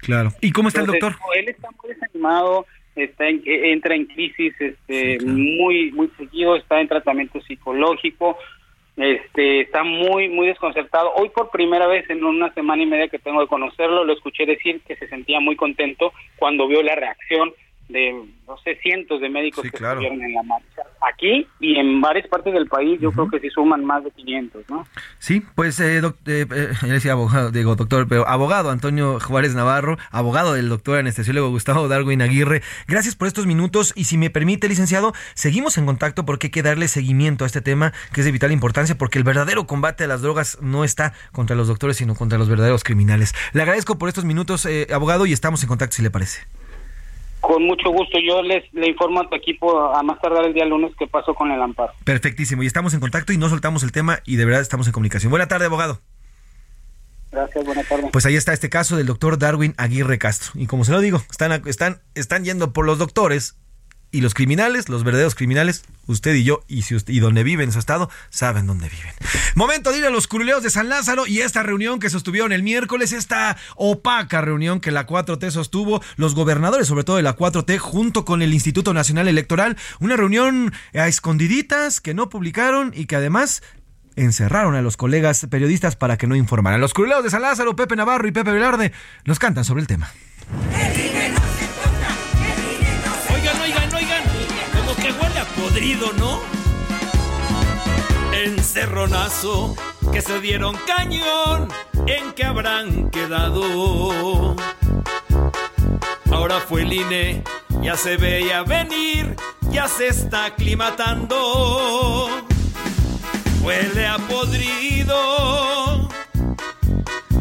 Claro. 0.00 0.30
¿Y 0.40 0.50
cómo 0.52 0.68
está 0.68 0.80
el 0.80 0.86
doctor? 0.86 1.14
Él 1.36 1.48
está 1.48 1.68
muy 1.82 1.94
desanimado, 1.94 2.66
está 2.96 3.28
en- 3.28 3.42
entra 3.46 3.94
en 3.94 4.06
crisis 4.06 4.54
este, 4.60 5.18
muy 5.24 5.92
muy 5.92 6.08
seguido, 6.18 6.56
está 6.56 6.80
en 6.80 6.88
tratamiento 6.88 7.40
psicológico, 7.42 8.36
este 8.96 9.62
está 9.62 9.82
muy 9.84 10.28
muy 10.28 10.48
desconcertado. 10.48 11.12
Hoy 11.14 11.30
por 11.30 11.50
primera 11.50 11.86
vez 11.86 12.08
en 12.10 12.24
una 12.24 12.52
semana 12.54 12.82
y 12.82 12.86
media 12.86 13.08
que 13.08 13.18
tengo 13.18 13.40
de 13.40 13.46
conocerlo, 13.46 14.04
lo 14.04 14.12
escuché 14.12 14.44
decir 14.46 14.80
que 14.86 14.96
se 14.96 15.08
sentía 15.08 15.40
muy 15.40 15.56
contento 15.56 16.12
cuando 16.36 16.66
vio 16.68 16.82
la 16.82 16.94
reacción 16.94 17.52
de, 17.88 18.12
no 18.48 18.56
sé, 18.64 18.76
cientos 18.82 19.20
de 19.20 19.28
médicos 19.28 19.62
que 19.64 19.70
claro. 19.70 20.00
estuvieron 20.00 20.24
en 20.24 20.34
la 20.34 20.42
marcha. 20.42 20.82
Aquí 21.12 21.46
y 21.60 21.76
en 21.76 22.00
varias 22.00 22.26
partes 22.28 22.54
del 22.54 22.66
país, 22.66 22.98
yo 23.00 23.12
creo 23.12 23.28
que 23.28 23.38
sí 23.40 23.50
suman 23.50 23.84
más 23.84 24.02
de 24.04 24.10
500, 24.12 24.64
¿no? 24.70 24.86
Sí, 25.18 25.42
pues, 25.54 25.78
eh, 25.80 26.00
doc- 26.00 26.16
eh, 26.26 26.46
eh, 26.50 26.68
yo 26.80 26.88
decía 26.88 27.12
abogado, 27.12 27.50
digo 27.50 27.74
doctor, 27.76 28.06
pero 28.08 28.26
abogado 28.26 28.70
Antonio 28.70 29.18
Juárez 29.20 29.54
Navarro, 29.54 29.98
abogado 30.10 30.54
del 30.54 30.68
doctor 30.68 30.98
anestesiólogo 31.00 31.50
Gustavo 31.50 31.88
Darwin 31.88 32.22
Aguirre. 32.22 32.62
Gracias 32.88 33.14
por 33.14 33.28
estos 33.28 33.46
minutos 33.46 33.92
y 33.96 34.04
si 34.04 34.16
me 34.16 34.30
permite, 34.30 34.68
licenciado, 34.68 35.12
seguimos 35.34 35.76
en 35.76 35.84
contacto 35.86 36.24
porque 36.24 36.46
hay 36.46 36.50
que 36.52 36.62
darle 36.62 36.88
seguimiento 36.88 37.44
a 37.44 37.46
este 37.46 37.60
tema 37.60 37.92
que 38.14 38.20
es 38.20 38.24
de 38.24 38.32
vital 38.32 38.52
importancia 38.52 38.96
porque 38.96 39.18
el 39.18 39.24
verdadero 39.24 39.66
combate 39.66 40.04
a 40.04 40.06
las 40.06 40.22
drogas 40.22 40.58
no 40.62 40.84
está 40.84 41.12
contra 41.32 41.56
los 41.56 41.68
doctores, 41.68 41.96
sino 41.98 42.14
contra 42.14 42.38
los 42.38 42.48
verdaderos 42.48 42.84
criminales. 42.84 43.34
Le 43.52 43.62
agradezco 43.62 43.98
por 43.98 44.08
estos 44.08 44.24
minutos, 44.24 44.64
eh, 44.66 44.86
abogado, 44.92 45.26
y 45.26 45.32
estamos 45.32 45.62
en 45.62 45.68
contacto 45.68 45.96
si 45.96 46.02
le 46.02 46.10
parece. 46.10 46.46
Con 47.52 47.64
mucho 47.64 47.90
gusto, 47.90 48.18
yo 48.18 48.40
les 48.40 48.64
le 48.72 48.88
informo 48.88 49.20
a 49.20 49.28
tu 49.28 49.36
equipo 49.36 49.94
a 49.94 50.02
más 50.02 50.18
tardar 50.22 50.46
el 50.46 50.54
día 50.54 50.64
lunes 50.64 50.90
qué 50.98 51.06
pasó 51.06 51.34
con 51.34 51.52
el 51.52 51.60
amparo. 51.60 51.92
Perfectísimo, 52.02 52.62
y 52.62 52.66
estamos 52.66 52.94
en 52.94 53.00
contacto 53.00 53.34
y 53.34 53.36
no 53.36 53.50
soltamos 53.50 53.82
el 53.82 53.92
tema 53.92 54.20
y 54.24 54.36
de 54.36 54.46
verdad 54.46 54.62
estamos 54.62 54.86
en 54.86 54.94
comunicación. 54.94 55.28
Buena 55.28 55.48
tarde, 55.48 55.66
abogado. 55.66 56.00
Gracias, 57.30 57.62
buenas 57.62 57.86
tardes. 57.86 58.06
Pues 58.10 58.24
ahí 58.24 58.36
está 58.36 58.54
este 58.54 58.70
caso 58.70 58.96
del 58.96 59.04
doctor 59.04 59.38
Darwin 59.38 59.74
Aguirre 59.76 60.18
Castro. 60.18 60.52
Y 60.54 60.66
como 60.66 60.86
se 60.86 60.92
lo 60.92 61.00
digo, 61.00 61.20
están, 61.30 61.52
están, 61.66 62.00
están 62.14 62.42
yendo 62.42 62.72
por 62.72 62.86
los 62.86 62.96
doctores 62.96 63.58
y 64.12 64.20
los 64.20 64.34
criminales, 64.34 64.88
los 64.90 65.02
verdaderos 65.02 65.34
criminales, 65.34 65.84
usted 66.06 66.34
y 66.34 66.44
yo, 66.44 66.62
y, 66.68 66.82
si 66.82 66.94
usted, 66.94 67.12
y 67.12 67.18
donde 67.18 67.42
viven 67.42 67.70
en 67.70 67.72
su 67.72 67.78
estado, 67.78 68.10
saben 68.28 68.66
dónde 68.66 68.88
viven. 68.88 69.12
Momento 69.54 69.90
de 69.90 69.98
ir 69.98 70.04
a 70.04 70.10
los 70.10 70.28
curuleos 70.28 70.62
de 70.62 70.70
San 70.70 70.90
Lázaro 70.90 71.26
y 71.26 71.40
esta 71.40 71.62
reunión 71.62 71.98
que 71.98 72.10
sostuvieron 72.10 72.52
el 72.52 72.62
miércoles, 72.62 73.12
esta 73.12 73.56
opaca 73.74 74.42
reunión 74.42 74.80
que 74.80 74.90
la 74.90 75.06
4T 75.06 75.50
sostuvo, 75.50 76.02
los 76.16 76.34
gobernadores, 76.34 76.86
sobre 76.86 77.04
todo 77.04 77.16
de 77.16 77.22
la 77.22 77.36
4T, 77.36 77.78
junto 77.78 78.24
con 78.26 78.42
el 78.42 78.52
Instituto 78.52 78.92
Nacional 78.92 79.28
Electoral, 79.28 79.78
una 79.98 80.16
reunión 80.16 80.72
a 80.94 81.08
escondiditas 81.08 82.00
que 82.00 82.12
no 82.12 82.28
publicaron 82.28 82.92
y 82.94 83.06
que 83.06 83.16
además 83.16 83.62
encerraron 84.14 84.74
a 84.74 84.82
los 84.82 84.98
colegas 84.98 85.46
periodistas 85.50 85.96
para 85.96 86.18
que 86.18 86.26
no 86.26 86.36
informaran. 86.36 86.82
Los 86.82 86.92
curuleos 86.92 87.24
de 87.24 87.30
San 87.30 87.40
Lázaro, 87.40 87.74
Pepe 87.74 87.96
Navarro 87.96 88.28
y 88.28 88.32
Pepe 88.32 88.52
Velarde 88.52 88.92
nos 89.24 89.38
cantan 89.38 89.64
sobre 89.64 89.80
el 89.80 89.86
tema. 89.86 90.10
Podrido, 95.72 96.12
¿no? 96.18 96.38
Encerronazo, 98.34 99.74
que 100.12 100.20
se 100.20 100.38
dieron 100.40 100.76
cañón, 100.86 101.68
¿en 102.06 102.32
qué 102.32 102.44
habrán 102.44 103.08
quedado? 103.08 104.54
Ahora 106.30 106.60
fue 106.60 106.82
el 106.82 106.92
INE, 106.92 107.42
ya 107.80 107.96
se 107.96 108.18
veía 108.18 108.62
venir, 108.64 109.34
ya 109.70 109.88
se 109.88 110.08
está 110.08 110.44
aclimatando. 110.44 112.28
Huele 113.62 114.06
a 114.06 114.18
podrido, 114.18 116.06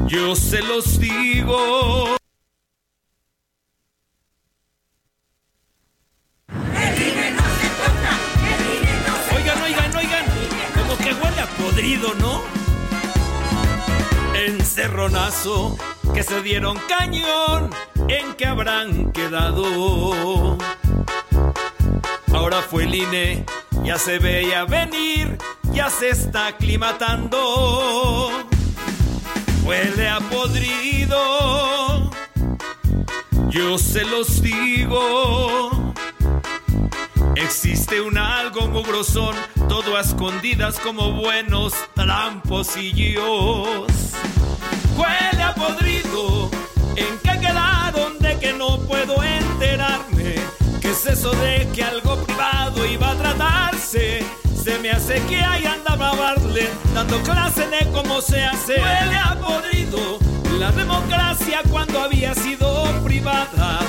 yo 0.08 0.38
se 0.38 0.62
los 0.62 0.98
digo. 1.00 2.21
Podrido, 11.62 12.14
¿no? 12.16 12.42
Encerronazo, 14.36 15.78
que 16.14 16.24
se 16.24 16.42
dieron 16.42 16.78
cañón, 16.88 17.70
¿en 18.08 18.34
qué 18.34 18.46
habrán 18.48 19.12
quedado? 19.12 20.58
Ahora 22.34 22.62
fue 22.62 22.86
el 22.86 22.96
INE, 22.96 23.46
ya 23.84 23.98
se 23.98 24.20
veía 24.20 24.66
venir, 24.66 25.38
ya 25.72 25.90
se 25.90 26.10
está 26.10 26.48
aclimatando. 26.48 28.30
Huele 29.64 30.10
a 30.10 30.20
podrido, 30.20 32.10
yo 33.50 33.78
se 33.78 34.04
los 34.04 34.42
digo. 34.42 35.94
Existe 37.36 38.02
un 38.02 38.18
algo 38.18 38.68
mugrosón, 38.68 39.36
todo 39.72 39.96
a 39.96 40.02
escondidas 40.02 40.78
como 40.82 41.14
buenos 41.14 41.72
tramposillos. 41.96 43.24
Huele 44.98 45.44
a 45.44 45.56
podrido, 45.56 46.52
¿en 46.98 47.18
qué 47.24 47.40
quedaron 47.40 48.20
de 48.20 48.38
que 48.38 48.52
no 48.52 48.80
puedo 48.80 49.24
enterarme? 49.24 50.36
¿Qué 50.82 50.92
es 50.92 51.06
eso 51.06 51.32
de 51.32 51.70
que 51.74 51.86
algo 51.86 52.18
privado 52.18 52.86
iba 52.86 53.12
a 53.12 53.16
tratarse? 53.16 54.26
Se 54.62 54.78
me 54.80 54.92
hace 54.92 55.22
que 55.28 55.38
ahí 55.38 55.64
andaba 55.64 56.16
Bartlett 56.16 56.74
dando 56.94 57.22
clase 57.24 57.66
de 57.68 57.90
cómo 57.94 58.20
se 58.20 58.44
hace. 58.44 58.74
Huele 58.74 59.16
a 59.16 59.40
podrido 59.40 60.20
la 60.60 60.74
democracia 60.74 61.62
cuando 61.70 62.02
había 62.02 62.36
sido 62.36 62.84
privada. 63.06 63.80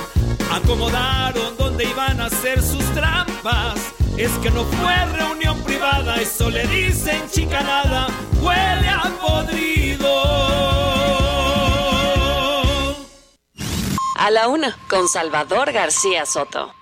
Acomodaron 0.53 1.57
donde 1.57 1.87
iban 1.87 2.21
a 2.21 2.27
hacer 2.27 2.63
sus 2.63 2.85
trampas. 2.95 3.93
Es 4.17 4.31
que 4.39 4.51
no 4.51 4.65
fue 4.65 5.07
reunión 5.07 5.63
privada, 5.63 6.17
eso 6.17 6.51
le 6.51 6.67
dicen 6.67 7.29
chicanada. 7.31 8.09
Huele 8.41 8.89
a 8.89 9.11
podrido. 9.21 10.23
A 14.19 14.31
la 14.31 14.49
una, 14.49 14.77
con 14.89 15.09
Salvador 15.09 15.73
García 15.73 16.27
Soto. 16.27 16.73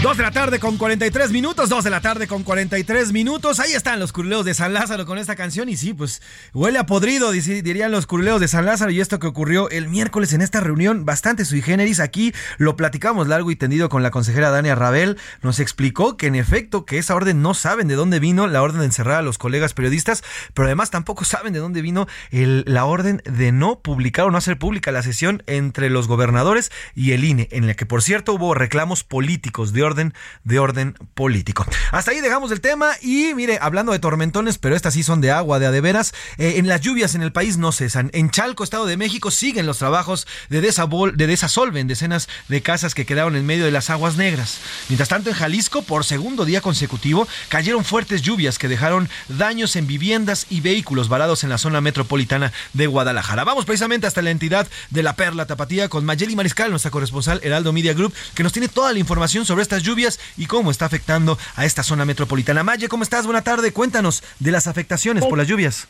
Dos 0.00 0.16
de 0.16 0.22
la 0.22 0.30
tarde 0.30 0.60
con 0.60 0.78
43 0.78 1.32
minutos, 1.32 1.68
dos 1.68 1.82
de 1.82 1.90
la 1.90 2.00
tarde 2.00 2.28
con 2.28 2.44
43 2.44 3.12
minutos. 3.12 3.58
Ahí 3.58 3.72
están 3.72 3.98
los 3.98 4.12
curuleos 4.12 4.44
de 4.44 4.54
San 4.54 4.72
Lázaro 4.72 5.04
con 5.06 5.18
esta 5.18 5.34
canción. 5.34 5.68
Y 5.68 5.76
sí, 5.76 5.92
pues 5.92 6.22
huele 6.54 6.78
a 6.78 6.86
podrido, 6.86 7.32
dirían 7.32 7.90
los 7.90 8.06
curuleos 8.06 8.40
de 8.40 8.46
San 8.46 8.64
Lázaro. 8.64 8.92
Y 8.92 9.00
esto 9.00 9.18
que 9.18 9.26
ocurrió 9.26 9.68
el 9.70 9.88
miércoles 9.88 10.32
en 10.32 10.40
esta 10.40 10.60
reunión, 10.60 11.04
bastante 11.04 11.44
sui 11.44 11.62
generis. 11.62 11.98
Aquí 11.98 12.32
lo 12.58 12.76
platicamos 12.76 13.26
largo 13.26 13.50
y 13.50 13.56
tendido 13.56 13.88
con 13.88 14.04
la 14.04 14.12
consejera 14.12 14.50
Dania 14.50 14.76
Rabel. 14.76 15.18
Nos 15.42 15.58
explicó 15.58 16.16
que 16.16 16.28
en 16.28 16.36
efecto, 16.36 16.86
que 16.86 16.98
esa 16.98 17.16
orden 17.16 17.42
no 17.42 17.52
saben 17.54 17.88
de 17.88 17.96
dónde 17.96 18.20
vino 18.20 18.46
la 18.46 18.62
orden 18.62 18.78
de 18.78 18.86
encerrar 18.86 19.18
a 19.18 19.22
los 19.22 19.36
colegas 19.36 19.74
periodistas, 19.74 20.22
pero 20.54 20.66
además 20.66 20.92
tampoco 20.92 21.24
saben 21.24 21.52
de 21.52 21.58
dónde 21.58 21.82
vino 21.82 22.06
la 22.30 22.84
orden 22.84 23.20
de 23.24 23.50
no 23.50 23.80
publicar 23.80 24.26
o 24.26 24.30
no 24.30 24.38
hacer 24.38 24.60
pública 24.60 24.92
la 24.92 25.02
sesión 25.02 25.42
entre 25.48 25.90
los 25.90 26.06
gobernadores 26.06 26.70
y 26.94 27.12
el 27.12 27.24
INE, 27.24 27.48
en 27.50 27.66
la 27.66 27.74
que 27.74 27.84
por 27.84 28.00
cierto 28.00 28.34
hubo 28.34 28.54
reclamos 28.54 29.02
políticos 29.02 29.72
de 29.72 29.87
orden 29.88 30.14
de 30.44 30.58
orden 30.58 30.94
político. 31.14 31.66
Hasta 31.90 32.12
ahí 32.12 32.20
dejamos 32.20 32.52
el 32.52 32.60
tema 32.60 32.92
y 33.02 33.34
mire, 33.34 33.58
hablando 33.60 33.92
de 33.92 33.98
tormentones, 33.98 34.58
pero 34.58 34.76
estas 34.76 34.94
sí 34.94 35.02
son 35.02 35.20
de 35.20 35.30
agua, 35.30 35.58
de 35.58 35.66
a 35.66 35.70
de 35.70 35.80
veras, 35.80 36.14
eh, 36.38 36.54
en 36.56 36.68
las 36.68 36.80
lluvias 36.80 37.14
en 37.14 37.22
el 37.22 37.32
país 37.32 37.56
no 37.56 37.72
cesan. 37.72 38.10
En 38.12 38.30
Chalco, 38.30 38.64
Estado 38.64 38.86
de 38.86 38.96
México, 38.96 39.30
siguen 39.30 39.66
los 39.66 39.78
trabajos 39.78 40.26
de, 40.48 40.60
desabol, 40.60 41.16
de 41.16 41.26
desasolve 41.26 41.80
en 41.80 41.88
decenas 41.88 42.28
de 42.48 42.62
casas 42.62 42.94
que 42.94 43.06
quedaron 43.06 43.36
en 43.36 43.46
medio 43.46 43.64
de 43.64 43.70
las 43.70 43.90
aguas 43.90 44.16
negras. 44.16 44.58
Mientras 44.88 45.08
tanto, 45.08 45.30
en 45.30 45.36
Jalisco, 45.36 45.82
por 45.82 46.04
segundo 46.04 46.44
día 46.44 46.60
consecutivo, 46.60 47.26
cayeron 47.48 47.84
fuertes 47.84 48.22
lluvias 48.22 48.58
que 48.58 48.68
dejaron 48.68 49.08
daños 49.28 49.76
en 49.76 49.86
viviendas 49.86 50.46
y 50.50 50.60
vehículos 50.60 51.08
varados 51.08 51.44
en 51.44 51.50
la 51.50 51.58
zona 51.58 51.80
metropolitana 51.80 52.52
de 52.72 52.86
Guadalajara. 52.86 53.44
Vamos 53.44 53.64
precisamente 53.64 54.06
hasta 54.06 54.22
la 54.22 54.30
entidad 54.30 54.68
de 54.90 55.02
la 55.02 55.16
Perla 55.16 55.46
Tapatía 55.46 55.88
con 55.88 56.04
Mayeli 56.04 56.36
Mariscal, 56.36 56.70
nuestra 56.70 56.90
corresponsal 56.90 57.40
Heraldo 57.42 57.72
Media 57.72 57.94
Group, 57.94 58.14
que 58.34 58.42
nos 58.42 58.52
tiene 58.52 58.68
toda 58.68 58.92
la 58.92 58.98
información 58.98 59.46
sobre 59.46 59.62
lluvias 59.82 60.20
y 60.36 60.46
cómo 60.46 60.70
está 60.70 60.86
afectando 60.86 61.38
a 61.56 61.64
esta 61.64 61.82
zona 61.82 62.04
metropolitana. 62.04 62.62
Maye, 62.62 62.88
¿cómo 62.88 63.02
estás? 63.02 63.26
Buena 63.26 63.42
tarde. 63.42 63.72
Cuéntanos 63.72 64.22
de 64.38 64.52
las 64.52 64.66
afectaciones 64.66 65.24
por 65.24 65.38
las 65.38 65.48
lluvias. 65.48 65.88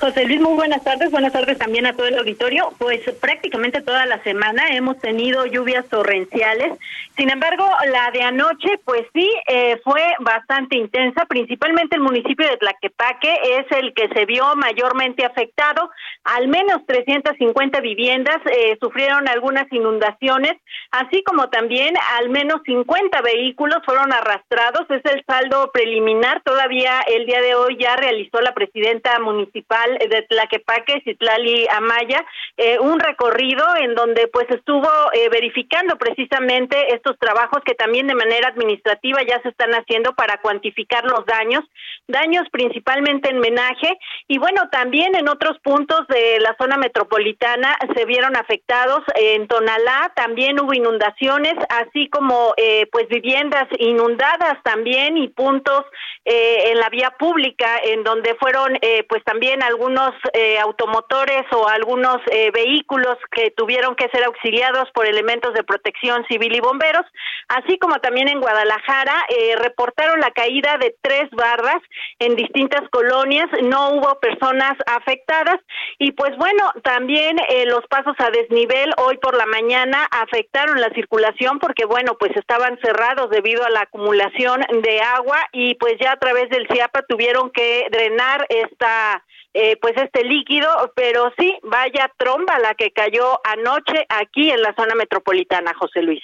José 0.00 0.26
Luis, 0.26 0.40
muy 0.40 0.54
buenas 0.54 0.84
tardes. 0.84 1.10
Buenas 1.10 1.32
tardes 1.32 1.58
también 1.58 1.84
a 1.84 1.92
todo 1.92 2.06
el 2.06 2.16
auditorio. 2.16 2.72
Pues 2.78 3.00
prácticamente 3.20 3.82
toda 3.82 4.06
la 4.06 4.22
semana 4.22 4.68
hemos 4.68 4.96
tenido 5.00 5.44
lluvias 5.46 5.88
torrenciales. 5.88 6.78
Sin 7.16 7.30
embargo, 7.30 7.68
la 7.90 8.12
de 8.12 8.22
anoche, 8.22 8.78
pues 8.84 9.02
sí, 9.12 9.28
eh, 9.48 9.80
fue 9.82 10.00
bastante 10.20 10.76
intensa. 10.76 11.26
Principalmente 11.26 11.96
el 11.96 12.02
municipio 12.02 12.48
de 12.48 12.56
Tlaquepaque 12.58 13.34
es 13.58 13.66
el 13.72 13.92
que 13.92 14.08
se 14.10 14.24
vio 14.24 14.54
mayormente 14.54 15.24
afectado. 15.24 15.90
Al 16.36 16.46
menos 16.48 16.84
350 16.86 17.80
viviendas 17.80 18.36
eh, 18.52 18.76
sufrieron 18.82 19.26
algunas 19.28 19.64
inundaciones, 19.72 20.52
así 20.90 21.22
como 21.24 21.48
también 21.48 21.94
al 22.18 22.28
menos 22.28 22.60
50 22.66 23.22
vehículos 23.22 23.78
fueron 23.86 24.12
arrastrados. 24.12 24.82
Es 24.90 25.02
el 25.06 25.24
saldo 25.26 25.70
preliminar. 25.72 26.42
Todavía 26.44 27.00
el 27.08 27.24
día 27.24 27.40
de 27.40 27.54
hoy 27.54 27.78
ya 27.80 27.96
realizó 27.96 28.42
la 28.42 28.52
presidenta 28.52 29.18
municipal 29.20 29.96
de 29.98 30.22
Tlaquepaque, 30.28 31.00
Citlali 31.02 31.66
Amaya, 31.70 32.22
eh, 32.60 32.78
un 32.80 32.98
recorrido 32.98 33.64
en 33.80 33.94
donde 33.94 34.26
pues 34.26 34.46
estuvo 34.50 34.90
eh, 35.12 35.28
verificando 35.30 35.96
precisamente 35.96 36.92
estos 36.92 37.16
trabajos 37.18 37.62
que 37.64 37.74
también 37.74 38.08
de 38.08 38.16
manera 38.16 38.48
administrativa 38.48 39.20
ya 39.22 39.40
se 39.42 39.50
están 39.50 39.70
haciendo 39.74 40.12
para 40.14 40.40
cuantificar 40.40 41.04
los 41.04 41.24
daños, 41.24 41.62
daños 42.08 42.48
principalmente 42.50 43.30
en 43.30 43.38
menaje 43.38 43.96
y 44.26 44.38
bueno, 44.38 44.68
también 44.72 45.14
en 45.14 45.28
otros 45.28 45.56
puntos 45.60 46.06
de 46.08 46.40
la 46.40 46.56
zona 46.60 46.76
metropolitana 46.76 47.76
se 47.94 48.04
vieron 48.06 48.36
afectados. 48.36 49.04
En 49.14 49.46
Tonalá, 49.46 50.12
también 50.16 50.60
hubo 50.60 50.74
inundaciones, 50.74 51.54
así 51.68 52.08
como 52.08 52.54
eh, 52.56 52.88
pues 52.90 53.08
viviendas 53.08 53.68
inundadas 53.78 54.60
también 54.64 55.16
y 55.16 55.28
puntos 55.28 55.84
eh, 56.30 56.72
en 56.72 56.78
la 56.78 56.90
vía 56.90 57.10
pública 57.18 57.80
en 57.82 58.04
donde 58.04 58.34
fueron 58.34 58.76
eh, 58.82 59.04
pues 59.08 59.24
también 59.24 59.62
algunos 59.62 60.12
eh, 60.34 60.58
automotores 60.58 61.44
o 61.52 61.66
algunos 61.68 62.18
eh, 62.30 62.50
vehículos 62.50 63.16
que 63.32 63.50
tuvieron 63.52 63.96
que 63.96 64.10
ser 64.10 64.24
auxiliados 64.24 64.90
por 64.92 65.06
elementos 65.06 65.54
de 65.54 65.64
protección 65.64 66.26
civil 66.28 66.54
y 66.54 66.60
bomberos, 66.60 67.06
así 67.48 67.78
como 67.78 67.96
también 68.00 68.28
en 68.28 68.40
Guadalajara 68.40 69.24
eh, 69.30 69.56
reportaron 69.56 70.20
la 70.20 70.30
caída 70.32 70.76
de 70.76 70.94
tres 71.00 71.30
barras 71.30 71.80
en 72.18 72.36
distintas 72.36 72.82
colonias, 72.90 73.46
no 73.62 73.92
hubo 73.92 74.20
personas 74.20 74.74
afectadas 74.86 75.56
y 75.98 76.12
pues 76.12 76.36
bueno, 76.36 76.70
también 76.82 77.38
eh, 77.48 77.64
los 77.64 77.86
pasos 77.86 78.14
a 78.18 78.30
desnivel 78.30 78.92
hoy 78.98 79.16
por 79.16 79.34
la 79.34 79.46
mañana 79.46 80.06
afectaron 80.10 80.78
la 80.78 80.90
circulación 80.90 81.58
porque 81.58 81.86
bueno, 81.86 82.16
pues 82.18 82.32
estaban 82.36 82.78
cerrados 82.82 83.30
debido 83.30 83.64
a 83.64 83.70
la 83.70 83.80
acumulación 83.80 84.60
de 84.82 85.00
agua 85.00 85.38
y 85.52 85.74
pues 85.76 85.94
ya 86.00 86.17
a 86.18 86.20
través 86.20 86.50
del 86.50 86.66
CIAPA 86.68 87.02
tuvieron 87.08 87.50
que 87.50 87.86
drenar 87.92 88.44
esta 88.48 89.24
eh, 89.54 89.76
pues 89.80 89.94
este 89.96 90.24
líquido, 90.24 90.68
pero 90.94 91.32
sí, 91.38 91.56
vaya 91.62 92.10
tromba 92.18 92.58
la 92.58 92.74
que 92.74 92.90
cayó 92.90 93.40
anoche 93.44 94.04
aquí 94.08 94.50
en 94.50 94.60
la 94.60 94.74
zona 94.74 94.94
metropolitana, 94.94 95.72
José 95.78 96.02
Luis. 96.02 96.20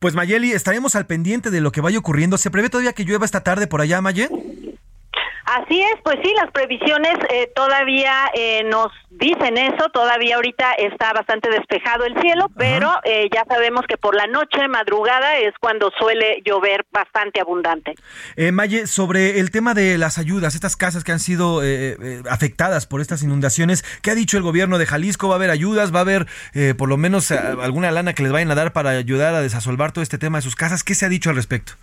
Pues 0.00 0.14
Mayeli, 0.14 0.52
estaremos 0.52 0.96
al 0.96 1.06
pendiente 1.06 1.50
de 1.50 1.60
lo 1.60 1.72
que 1.72 1.80
vaya 1.80 1.98
ocurriendo. 1.98 2.36
¿Se 2.36 2.50
prevé 2.50 2.68
todavía 2.68 2.92
que 2.92 3.04
llueva 3.04 3.24
esta 3.24 3.42
tarde 3.42 3.66
por 3.66 3.80
allá, 3.80 4.00
Maye? 4.00 4.28
Así 5.44 5.80
es, 5.80 6.00
pues 6.02 6.16
sí, 6.22 6.32
las 6.40 6.50
previsiones 6.52 7.14
eh, 7.30 7.50
todavía 7.54 8.30
eh, 8.34 8.64
nos 8.64 8.88
dicen 9.10 9.58
eso, 9.58 9.90
todavía 9.92 10.36
ahorita 10.36 10.72
está 10.72 11.12
bastante 11.12 11.50
despejado 11.50 12.04
el 12.04 12.18
cielo, 12.20 12.50
pero 12.56 12.90
eh, 13.04 13.28
ya 13.32 13.44
sabemos 13.46 13.82
que 13.86 13.96
por 13.96 14.16
la 14.16 14.26
noche, 14.26 14.66
madrugada, 14.68 15.38
es 15.38 15.52
cuando 15.60 15.90
suele 15.98 16.42
llover 16.44 16.86
bastante 16.90 17.40
abundante. 17.40 17.94
Eh, 18.36 18.52
Maye, 18.52 18.86
sobre 18.86 19.38
el 19.38 19.50
tema 19.50 19.74
de 19.74 19.98
las 19.98 20.18
ayudas, 20.18 20.54
estas 20.54 20.76
casas 20.76 21.04
que 21.04 21.12
han 21.12 21.20
sido 21.20 21.62
eh, 21.62 21.96
eh, 22.00 22.22
afectadas 22.28 22.86
por 22.86 23.00
estas 23.00 23.22
inundaciones, 23.22 23.84
¿qué 24.02 24.10
ha 24.10 24.14
dicho 24.14 24.36
el 24.36 24.42
gobierno 24.42 24.78
de 24.78 24.86
Jalisco? 24.86 25.28
¿Va 25.28 25.34
a 25.34 25.36
haber 25.36 25.50
ayudas? 25.50 25.94
¿Va 25.94 25.98
a 25.98 26.02
haber 26.02 26.26
eh, 26.54 26.74
por 26.76 26.88
lo 26.88 26.96
menos 26.96 27.30
alguna 27.30 27.90
lana 27.90 28.14
que 28.14 28.22
les 28.22 28.32
vayan 28.32 28.50
a 28.50 28.54
dar 28.54 28.72
para 28.72 28.90
ayudar 28.90 29.34
a 29.34 29.40
desasolvar 29.40 29.92
todo 29.92 30.02
este 30.02 30.18
tema 30.18 30.38
de 30.38 30.42
sus 30.42 30.56
casas? 30.56 30.84
¿Qué 30.84 30.94
se 30.94 31.06
ha 31.06 31.08
dicho 31.08 31.30
al 31.30 31.36
respecto? 31.36 31.74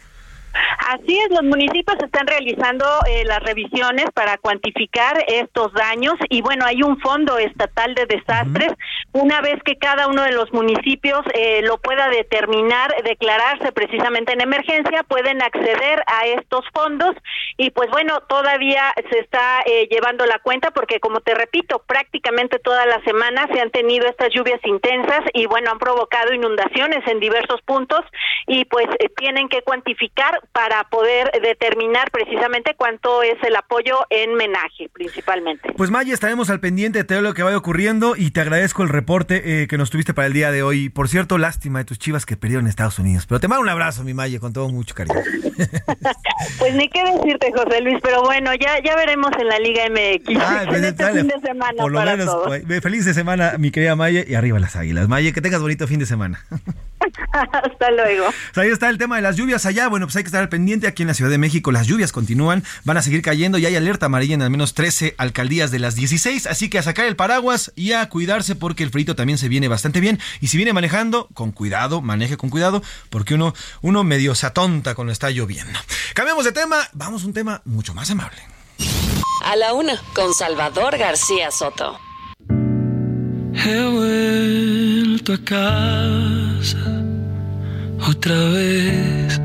Así 0.88 1.18
es, 1.20 1.30
los 1.30 1.44
municipios 1.44 1.98
están 2.04 2.28
realizando 2.28 2.86
eh, 3.08 3.24
las 3.26 3.40
revisiones 3.44 4.06
para 4.14 4.38
cuantificar 4.38 5.24
estos 5.28 5.72
daños 5.74 6.16
y 6.30 6.42
bueno, 6.42 6.66
hay 6.66 6.84
un 6.84 7.00
fondo 7.00 7.38
estatal 7.38 7.96
de 7.96 8.06
desastres. 8.06 8.74
Una 9.14 9.42
vez 9.42 9.62
que 9.64 9.78
cada 9.78 10.08
uno 10.08 10.24
de 10.24 10.32
los 10.32 10.52
municipios 10.54 11.22
eh, 11.34 11.62
lo 11.64 11.78
pueda 11.78 12.10
determinar, 12.10 12.94
declararse 13.04 13.72
precisamente 13.72 14.34
en 14.34 14.42
emergencia, 14.42 15.04
pueden 15.04 15.42
acceder 15.42 16.04
a 16.08 16.26
estos 16.28 16.66
fondos 16.74 17.16
y 17.58 17.72
pues 17.72 17.90
bueno, 17.92 18.22
todavía 18.28 18.94
se 19.10 19.20
está 19.20 19.62
eh, 19.66 19.88
llevando 19.90 20.26
la 20.26 20.40
cuenta 20.40 20.72
porque 20.72 21.00
como 21.00 21.22
te 21.22 21.36
repito, 21.36 21.84
prácticamente 21.86 22.60
toda 22.60 22.86
la 22.86 23.02
semana 23.04 23.48
se 23.54 23.60
han 23.60 23.72
tenido 23.72 24.08
estas 24.08 24.30
lluvias 24.34 24.60
intensas 24.64 25.22
y 25.34 25.46
bueno, 25.46 25.72
han 25.72 25.80
provocado 25.80 26.34
inundaciones 26.34 27.06
en 27.08 27.20
diversos 27.20 27.62
puntos 27.62 28.02
y 28.48 28.66
pues 28.66 28.88
eh, 29.00 29.10
tienen 29.16 29.50
que 29.50 29.62
cuantificar 29.62 30.41
para 30.54 30.84
poder 30.86 31.32
determinar 31.42 32.10
precisamente 32.12 32.74
cuánto 32.76 33.24
es 33.24 33.38
el 33.44 33.56
apoyo 33.56 33.96
en 34.10 34.36
menaje 34.36 34.90
principalmente. 34.94 35.74
Pues 35.78 35.90
Maye, 35.92 36.14
estaremos 36.14 36.50
al 36.50 36.60
pendiente 36.60 37.00
de 37.00 37.04
todo 37.06 37.22
lo 37.22 37.34
que 37.34 37.44
vaya 37.44 37.58
ocurriendo 37.58 38.16
y 38.16 38.32
te 38.32 38.42
agradezco 38.42 38.84
el 38.84 38.90
reporte 38.90 39.64
eh, 39.64 39.68
que 39.68 39.78
nos 39.78 39.90
tuviste 39.90 40.14
para 40.14 40.28
el 40.28 40.34
día 40.34 40.52
de 40.52 40.64
hoy. 40.64 40.90
Por 40.90 41.08
cierto, 41.10 41.38
lástima 41.38 41.80
de 41.80 41.86
tus 41.86 42.00
chivas 42.00 42.26
que 42.26 42.38
perdieron 42.38 42.66
en 42.66 42.70
Estados 42.70 43.00
Unidos. 43.00 43.26
Pero 43.28 43.40
te 43.40 43.48
mando 43.48 43.62
un 43.64 43.70
abrazo, 43.70 44.04
mi 44.04 44.14
Maye, 44.14 44.40
con 44.40 44.54
todo 44.54 44.70
mucho 44.70 44.96
cariño. 44.96 45.16
Pues 46.58 46.74
ni 46.76 46.90
qué 46.90 47.04
decirte, 47.04 47.52
José 47.56 47.82
Luis, 47.82 47.98
pero 48.02 48.22
bueno, 48.24 48.52
ya 48.56 48.82
ya 48.84 48.96
veremos 48.96 49.30
en 49.40 49.48
la 49.48 49.60
Liga 49.60 49.84
MX 49.90 50.38
Ah, 50.40 50.64
en 50.68 50.84
este 50.86 51.04
dale, 51.04 51.20
fin 51.22 51.28
de 51.28 51.40
semana 51.40 51.82
Por 51.82 51.92
lo 51.92 52.00
para 52.00 52.12
menos, 52.18 52.26
todos. 52.34 52.48
pues, 52.66 52.82
feliz 52.82 53.06
de 53.06 53.14
semana, 53.14 53.54
mi 53.58 53.72
querida 53.72 53.96
Maye, 53.96 54.26
y 54.28 54.34
arriba 54.36 54.60
las 54.60 54.76
águilas. 54.76 55.08
Maye, 55.08 55.34
que 55.34 55.42
tengas 55.42 55.62
bonito 55.62 55.88
fin 55.88 56.00
de 56.00 56.06
semana. 56.06 56.44
Hasta 57.32 57.92
luego. 57.92 58.26
Pues 58.54 58.66
ahí 58.66 58.72
está 58.72 58.90
el 58.90 58.98
tema 58.98 59.16
de 59.16 59.22
las 59.22 59.36
lluvias 59.36 59.66
allá. 59.66 59.88
Bueno, 59.88 60.06
pues 60.06 60.16
hay 60.16 60.24
que 60.24 60.28
estar 60.28 60.42
al 60.42 60.50
pendiente 60.50 60.88
aquí 60.88 61.04
en 61.04 61.08
la 61.08 61.14
Ciudad 61.14 61.32
de 61.32 61.38
México. 61.38 61.72
Las 61.72 61.88
lluvias 61.88 62.12
continúan, 62.12 62.64
van 62.84 62.98
a 62.98 63.02
seguir 63.02 63.22
cayendo 63.22 63.58
y 63.58 63.66
hay 63.66 63.76
alerta 63.76 64.08
amarilla 64.08 64.36
en 64.36 64.42
al 64.42 64.50
menos 64.50 64.74
13 64.74 65.16
alcaldías 65.18 65.72
de 65.72 65.80
las 65.80 65.96
16. 65.96 66.48
Así 66.48 66.70
que 66.70 66.80
a 66.80 66.84
sacar 66.84 67.06
el 67.06 67.16
paraguas 67.16 67.72
y 67.76 67.94
a 67.94 68.08
cuidarse 68.10 68.56
porque 68.56 68.84
el 68.84 68.90
frito 68.90 69.16
también 69.16 69.38
se 69.38 69.50
viene 69.50 69.68
bastante 69.68 70.00
bien. 70.00 70.20
Y 70.40 70.48
si 70.48 70.58
viene 70.58 70.74
manejando, 70.74 71.28
con 71.34 71.52
cuidado, 71.52 72.02
maneje 72.02 72.38
con 72.38 72.50
cuidado, 72.50 72.82
porque 73.10 73.36
uno, 73.36 73.54
uno 73.82 74.04
medio 74.04 74.36
se 74.36 74.48
atonta 74.48 74.96
cuando 74.96 75.14
está 75.14 75.30
lloviendo. 75.30 75.80
Cambiamos 76.14 76.46
de 76.46 76.52
tema, 76.52 76.78
vamos 76.94 77.24
a 77.24 77.28
un 77.28 77.34
tema 77.34 77.62
mucho 77.66 77.94
más 77.94 78.10
amable. 78.12 78.42
A 79.44 79.56
la 79.56 79.74
una, 79.74 80.00
con 80.14 80.34
Salvador 80.34 80.98
García 80.98 81.50
Soto. 81.52 82.00
He 83.54 83.86
vuelto 83.90 85.34
a 85.34 85.38
otra 88.08 88.40
vez 88.50 89.42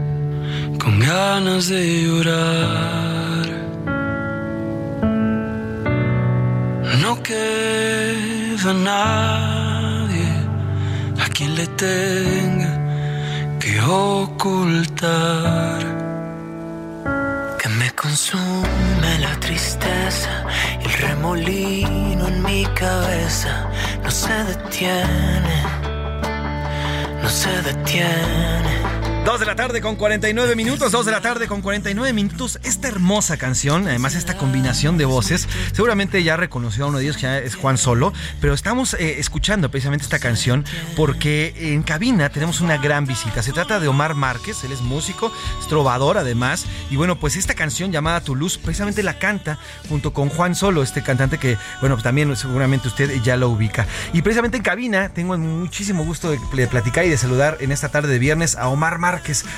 con 0.79 1.01
ganas 1.01 1.69
de 1.69 2.03
llorar. 2.05 3.47
No 7.03 7.23
queda 7.23 8.73
nadie 8.75 10.29
a 11.25 11.27
quien 11.35 11.55
le 11.55 11.67
tenga 11.69 12.73
que 13.61 13.81
ocultar. 13.81 15.81
Que 17.59 17.69
me 17.81 17.91
consume 17.93 19.11
la 19.21 19.35
tristeza 19.41 20.45
el 20.85 20.93
remolino 20.93 22.29
en 22.29 22.43
mi 22.43 22.65
cabeza 22.75 23.69
no 24.03 24.11
se 24.11 24.33
detiene, 24.45 25.57
no 27.27 27.32
se 27.32 27.51
detiene. 27.62 28.95
Dos 29.27 29.40
de 29.40 29.47
la 29.47 29.57
tarde 29.57 29.81
con 29.81 29.97
49 29.97 30.55
minutos, 30.55 30.93
dos 30.93 31.05
de 31.05 31.11
la 31.11 31.20
tarde 31.20 31.48
con 31.48 31.61
49 31.61 32.12
minutos. 32.12 32.61
Esta 32.62 32.86
hermosa 32.86 33.36
canción, 33.36 33.89
además 33.89 34.15
esta 34.15 34.36
combinación 34.36 34.98
de 34.98 35.05
voces, 35.05 35.48
seguramente 35.73 36.23
ya 36.23 36.36
reconoció 36.36 36.85
a 36.85 36.89
uno 36.89 36.98
de 36.98 37.05
ellos 37.07 37.16
que 37.16 37.39
es 37.39 37.57
Juan 37.57 37.77
Solo, 37.77 38.12
pero 38.40 38.55
estamos 38.55 38.94
eh, 38.94 39.19
escuchando 39.19 39.69
precisamente 39.69 40.05
esta 40.05 40.20
canción 40.20 40.65
porque 40.94 41.55
en 41.59 41.82
cabina 41.82 42.28
tenemos 42.28 42.61
una 42.61 42.77
gran 42.77 43.05
visita. 43.05 43.43
Se 43.43 43.51
trata 43.51 43.81
de 43.81 43.89
Omar 43.89 44.15
Márquez, 44.15 44.62
él 44.62 44.70
es 44.70 44.81
músico, 44.81 45.32
es 45.61 45.66
trovador 45.66 46.19
además, 46.19 46.65
y 46.89 46.94
bueno, 46.94 47.19
pues 47.19 47.35
esta 47.35 47.55
canción 47.55 47.90
llamada 47.90 48.20
Tu 48.20 48.36
Luz 48.36 48.59
precisamente 48.59 49.03
la 49.03 49.19
canta 49.19 49.59
junto 49.89 50.12
con 50.12 50.28
Juan 50.28 50.55
Solo, 50.55 50.85
este 50.85 51.03
cantante 51.03 51.39
que, 51.39 51.59
bueno, 51.81 51.97
pues 51.97 52.05
también 52.05 52.36
seguramente 52.36 52.86
usted 52.86 53.20
ya 53.24 53.36
lo 53.36 53.48
ubica. 53.48 53.89
Y 54.12 54.23
precisamente 54.23 54.59
en 54.59 54.62
cabina 54.62 55.09
tengo 55.09 55.36
muchísimo 55.36 56.05
gusto 56.05 56.31
de 56.31 56.69
platicar 56.69 57.05
y 57.05 57.09
de 57.09 57.19
saludar 57.19 57.57
en 57.59 57.73
esta 57.73 57.89
tarde 57.89 58.12
de 58.12 58.20
viernes 58.20 58.55
a 58.55 58.69
Omar 58.69 59.01
Márquez. 59.01 59.16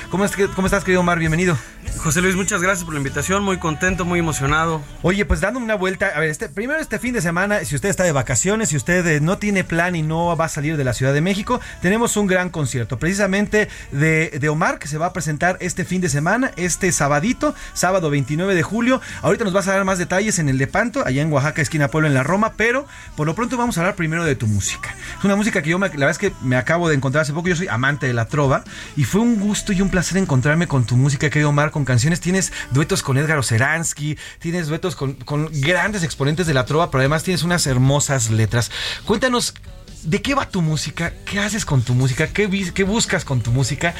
¿Cómo, 0.09 0.23
es 0.25 0.31
¿Cómo 0.55 0.67
estás, 0.67 0.83
querido 0.83 1.01
Omar? 1.01 1.19
Bienvenido. 1.19 1.57
José 1.97 2.21
Luis, 2.21 2.35
muchas 2.35 2.61
gracias 2.61 2.85
por 2.85 2.93
la 2.93 2.99
invitación, 2.99 3.43
muy 3.43 3.57
contento, 3.57 4.05
muy 4.05 4.19
emocionado. 4.19 4.81
Oye, 5.01 5.25
pues 5.25 5.41
dando 5.41 5.59
una 5.59 5.75
vuelta, 5.75 6.07
a 6.15 6.19
ver, 6.21 6.29
este, 6.29 6.47
primero 6.47 6.79
este 6.79 6.97
fin 6.97 7.13
de 7.13 7.21
semana, 7.21 7.65
si 7.65 7.75
usted 7.75 7.89
está 7.89 8.03
de 8.03 8.11
vacaciones, 8.13 8.69
si 8.69 8.77
usted 8.77 9.05
eh, 9.05 9.19
no 9.19 9.37
tiene 9.37 9.63
plan 9.65 9.95
y 9.97 10.01
no 10.01 10.35
va 10.37 10.45
a 10.45 10.49
salir 10.49 10.77
de 10.77 10.83
la 10.85 10.93
Ciudad 10.93 11.13
de 11.13 11.19
México, 11.21 11.59
tenemos 11.81 12.15
un 12.15 12.27
gran 12.27 12.49
concierto, 12.49 12.97
precisamente 12.99 13.67
de, 13.91 14.29
de 14.39 14.49
Omar, 14.49 14.79
que 14.79 14.87
se 14.87 14.97
va 14.97 15.07
a 15.07 15.13
presentar 15.13 15.57
este 15.59 15.83
fin 15.83 15.99
de 15.99 16.07
semana, 16.09 16.51
este 16.55 16.91
sabadito, 16.93 17.53
sábado 17.73 18.09
29 18.09 18.55
de 18.55 18.63
julio. 18.63 19.01
Ahorita 19.21 19.43
nos 19.43 19.53
vas 19.53 19.67
a 19.67 19.73
dar 19.73 19.83
más 19.83 19.97
detalles 19.97 20.39
en 20.39 20.47
el 20.47 20.57
Lepanto, 20.57 21.03
allá 21.05 21.21
en 21.21 21.31
Oaxaca, 21.33 21.61
esquina 21.61 21.89
Pueblo, 21.89 22.07
en 22.07 22.13
la 22.13 22.23
Roma, 22.23 22.53
pero 22.55 22.87
por 23.17 23.27
lo 23.27 23.35
pronto 23.35 23.57
vamos 23.57 23.77
a 23.77 23.81
hablar 23.81 23.95
primero 23.95 24.23
de 24.23 24.35
tu 24.35 24.47
música. 24.47 24.95
Es 25.17 25.25
una 25.25 25.35
música 25.35 25.61
que 25.61 25.69
yo, 25.71 25.79
me- 25.79 25.87
la 25.89 26.05
verdad 26.05 26.11
es 26.11 26.17
que 26.17 26.31
me 26.41 26.55
acabo 26.55 26.87
de 26.87 26.95
encontrar 26.95 27.23
hace 27.23 27.33
poco, 27.33 27.49
yo 27.49 27.55
soy 27.57 27.67
amante 27.67 28.07
de 28.07 28.13
la 28.13 28.25
trova, 28.25 28.63
y 28.95 29.03
fue 29.03 29.19
un 29.21 29.37
gusto 29.49 29.73
y 29.73 29.81
un 29.81 29.89
placer 29.89 30.19
encontrarme 30.19 30.67
con 30.67 30.85
tu 30.85 30.95
música, 30.95 31.27
querido 31.31 31.49
Omar, 31.49 31.71
con 31.71 31.83
canciones. 31.83 32.19
Tienes 32.19 32.53
duetos 32.69 33.01
con 33.01 33.17
Edgar 33.17 33.39
Oceransky, 33.39 34.15
tienes 34.37 34.67
duetos 34.67 34.95
con, 34.95 35.17
grandes 35.53 36.03
exponentes 36.03 36.45
de 36.45 36.53
la 36.53 36.67
trova, 36.67 36.91
pero 36.91 36.99
además 36.99 37.23
tienes 37.23 37.41
unas 37.41 37.65
hermosas 37.65 38.29
letras. 38.29 38.69
Cuéntanos, 39.05 39.55
¿de 40.03 40.21
qué 40.21 40.35
va 40.35 40.47
tu 40.47 40.61
música? 40.61 41.13
¿Qué 41.25 41.39
haces 41.39 41.65
con 41.65 41.81
tu 41.81 41.95
música? 41.95 42.27
¿Qué, 42.27 42.47
qué 42.71 42.83
buscas 42.83 43.25
con 43.25 43.41
tu 43.41 43.51
música? 43.51 43.95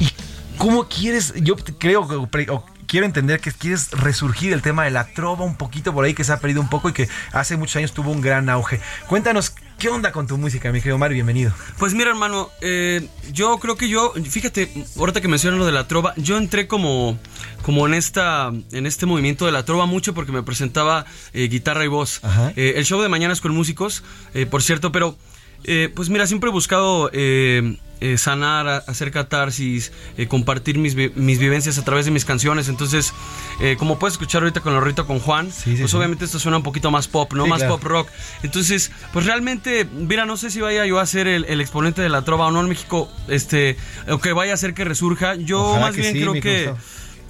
¿Y 0.00 0.10
cómo 0.58 0.86
quieres, 0.86 1.32
yo 1.36 1.56
creo 1.56 2.02
o 2.02 2.66
Quiero 2.86 3.06
entender 3.06 3.40
que 3.40 3.52
quieres 3.52 3.92
resurgir 3.92 4.52
el 4.52 4.62
tema 4.62 4.84
de 4.84 4.90
la 4.90 5.06
trova 5.14 5.44
un 5.44 5.54
poquito 5.54 5.94
por 5.94 6.04
ahí 6.04 6.12
que 6.12 6.24
se 6.24 6.32
ha 6.32 6.40
perdido 6.40 6.60
un 6.60 6.68
poco 6.68 6.88
y 6.88 6.92
que 6.92 7.08
hace 7.32 7.56
muchos 7.56 7.76
años 7.76 7.92
tuvo 7.92 8.10
un 8.10 8.20
gran 8.20 8.50
auge. 8.50 8.80
Cuéntanos, 9.06 9.54
¿qué 9.80 9.88
onda 9.88 10.12
con 10.12 10.26
tu 10.26 10.36
música, 10.36 10.70
mi 10.72 10.80
querido 10.80 10.96
Omar? 10.96 11.10
Bienvenido. 11.10 11.52
Pues 11.78 11.94
mira, 11.94 12.10
hermano, 12.10 12.50
eh, 12.60 13.08
yo 13.32 13.58
creo 13.58 13.76
que 13.76 13.88
yo, 13.88 14.12
fíjate, 14.12 14.70
ahorita 14.98 15.22
que 15.22 15.28
mencionas 15.28 15.58
lo 15.58 15.64
de 15.64 15.72
la 15.72 15.88
trova, 15.88 16.12
yo 16.18 16.36
entré 16.36 16.68
como, 16.68 17.18
como 17.62 17.86
en 17.86 17.94
esta, 17.94 18.52
en 18.72 18.84
este 18.84 19.06
movimiento 19.06 19.46
de 19.46 19.52
la 19.52 19.64
trova 19.64 19.86
mucho 19.86 20.12
porque 20.12 20.32
me 20.32 20.42
presentaba 20.42 21.06
eh, 21.32 21.48
guitarra 21.48 21.82
y 21.86 21.88
voz. 21.88 22.20
Eh, 22.56 22.74
el 22.76 22.84
show 22.84 23.00
de 23.00 23.08
mañana 23.08 23.32
es 23.32 23.40
con 23.40 23.54
músicos, 23.54 24.04
eh, 24.34 24.44
por 24.44 24.62
cierto, 24.62 24.92
pero 24.92 25.16
eh, 25.64 25.90
pues 25.94 26.08
mira, 26.08 26.26
siempre 26.26 26.50
he 26.50 26.52
buscado 26.52 27.10
eh, 27.12 27.76
eh, 28.00 28.16
sanar, 28.16 28.82
hacer 28.86 29.10
catarsis, 29.10 29.92
eh, 30.16 30.26
compartir 30.26 30.78
mis, 30.78 30.94
vi- 30.94 31.12
mis 31.16 31.38
vivencias 31.38 31.76
a 31.78 31.84
través 31.84 32.06
de 32.06 32.10
mis 32.10 32.24
canciones. 32.24 32.68
Entonces, 32.68 33.12
como 33.78 33.98
puedes 33.98 34.14
escuchar 34.14 34.42
ahorita 34.42 34.60
con 34.62 34.72
Lorrito 34.72 35.06
con 35.06 35.18
Juan, 35.20 35.46
pues 35.46 35.90
sí. 35.90 35.96
obviamente 35.96 36.24
esto 36.24 36.38
suena 36.38 36.56
un 36.56 36.62
poquito 36.62 36.90
más 36.90 37.08
pop, 37.08 37.32
¿no? 37.34 37.46
Más 37.46 37.58
claro. 37.58 37.74
pop 37.76 37.84
rock. 37.84 38.08
Entonces, 38.42 38.90
pues 39.12 39.26
realmente, 39.26 39.84
mira, 39.84 40.24
no 40.24 40.36
sé 40.38 40.50
si 40.50 40.60
vaya 40.62 40.86
yo 40.86 40.98
a 40.98 41.04
ser 41.06 41.26
el, 41.28 41.44
el 41.44 41.60
exponente 41.60 42.00
de 42.00 42.08
la 42.08 42.22
trova 42.24 42.46
o 42.46 42.50
no 42.50 42.60
en 42.60 42.68
México, 42.68 43.12
este, 43.28 43.76
o 44.08 44.18
que 44.18 44.32
vaya 44.32 44.52
a 44.52 44.54
hacer 44.54 44.72
que 44.72 44.84
resurja. 44.84 45.34
Yo 45.34 45.60
Ojalá 45.62 45.86
más 45.86 45.94
que 45.94 46.00
bien 46.00 46.14
creo 46.14 46.32
que. 46.34 46.72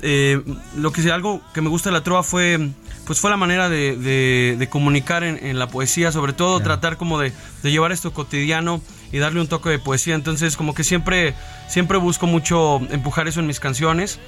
Eh, 0.03 0.41
lo 0.77 0.93
que 0.93 1.11
algo 1.13 1.41
que 1.55 1.61
me 1.61 1.69
gusta 1.69 1.91
de 1.91 1.95
la 1.95 2.03
trova 2.03 2.23
fue 2.23 2.71
pues 3.07 3.19
fue 3.19 3.31
la 3.31 3.37
manera 3.37 3.69
de, 3.69 3.97
de- 3.97 4.57
de 4.59 4.69
comunicar 4.69 5.25
en, 5.25 5.45
en 5.45 5.59
la 5.59 5.69
poesía, 5.69 6.13
sobre 6.13 6.33
todo 6.33 6.61
tratar 6.61 6.97
como 6.97 7.19
de, 7.19 7.33
de 7.63 7.71
llevar 7.73 7.91
esto 7.91 8.13
cotidiano 8.13 8.81
y 9.11 9.19
darle 9.19 9.41
un 9.41 9.49
toque 9.49 9.69
de 9.71 9.79
poesía. 9.81 10.15
Entonces 10.15 10.57
como 10.57 10.75
que 10.75 10.85
siempre, 10.85 11.35
siempre 11.69 11.99
busco 11.99 12.29
mucho 12.29 12.79
empujar 12.91 13.27
eso 13.27 13.41
en 13.41 13.49
mis 13.49 13.59
canciones. 13.59 14.21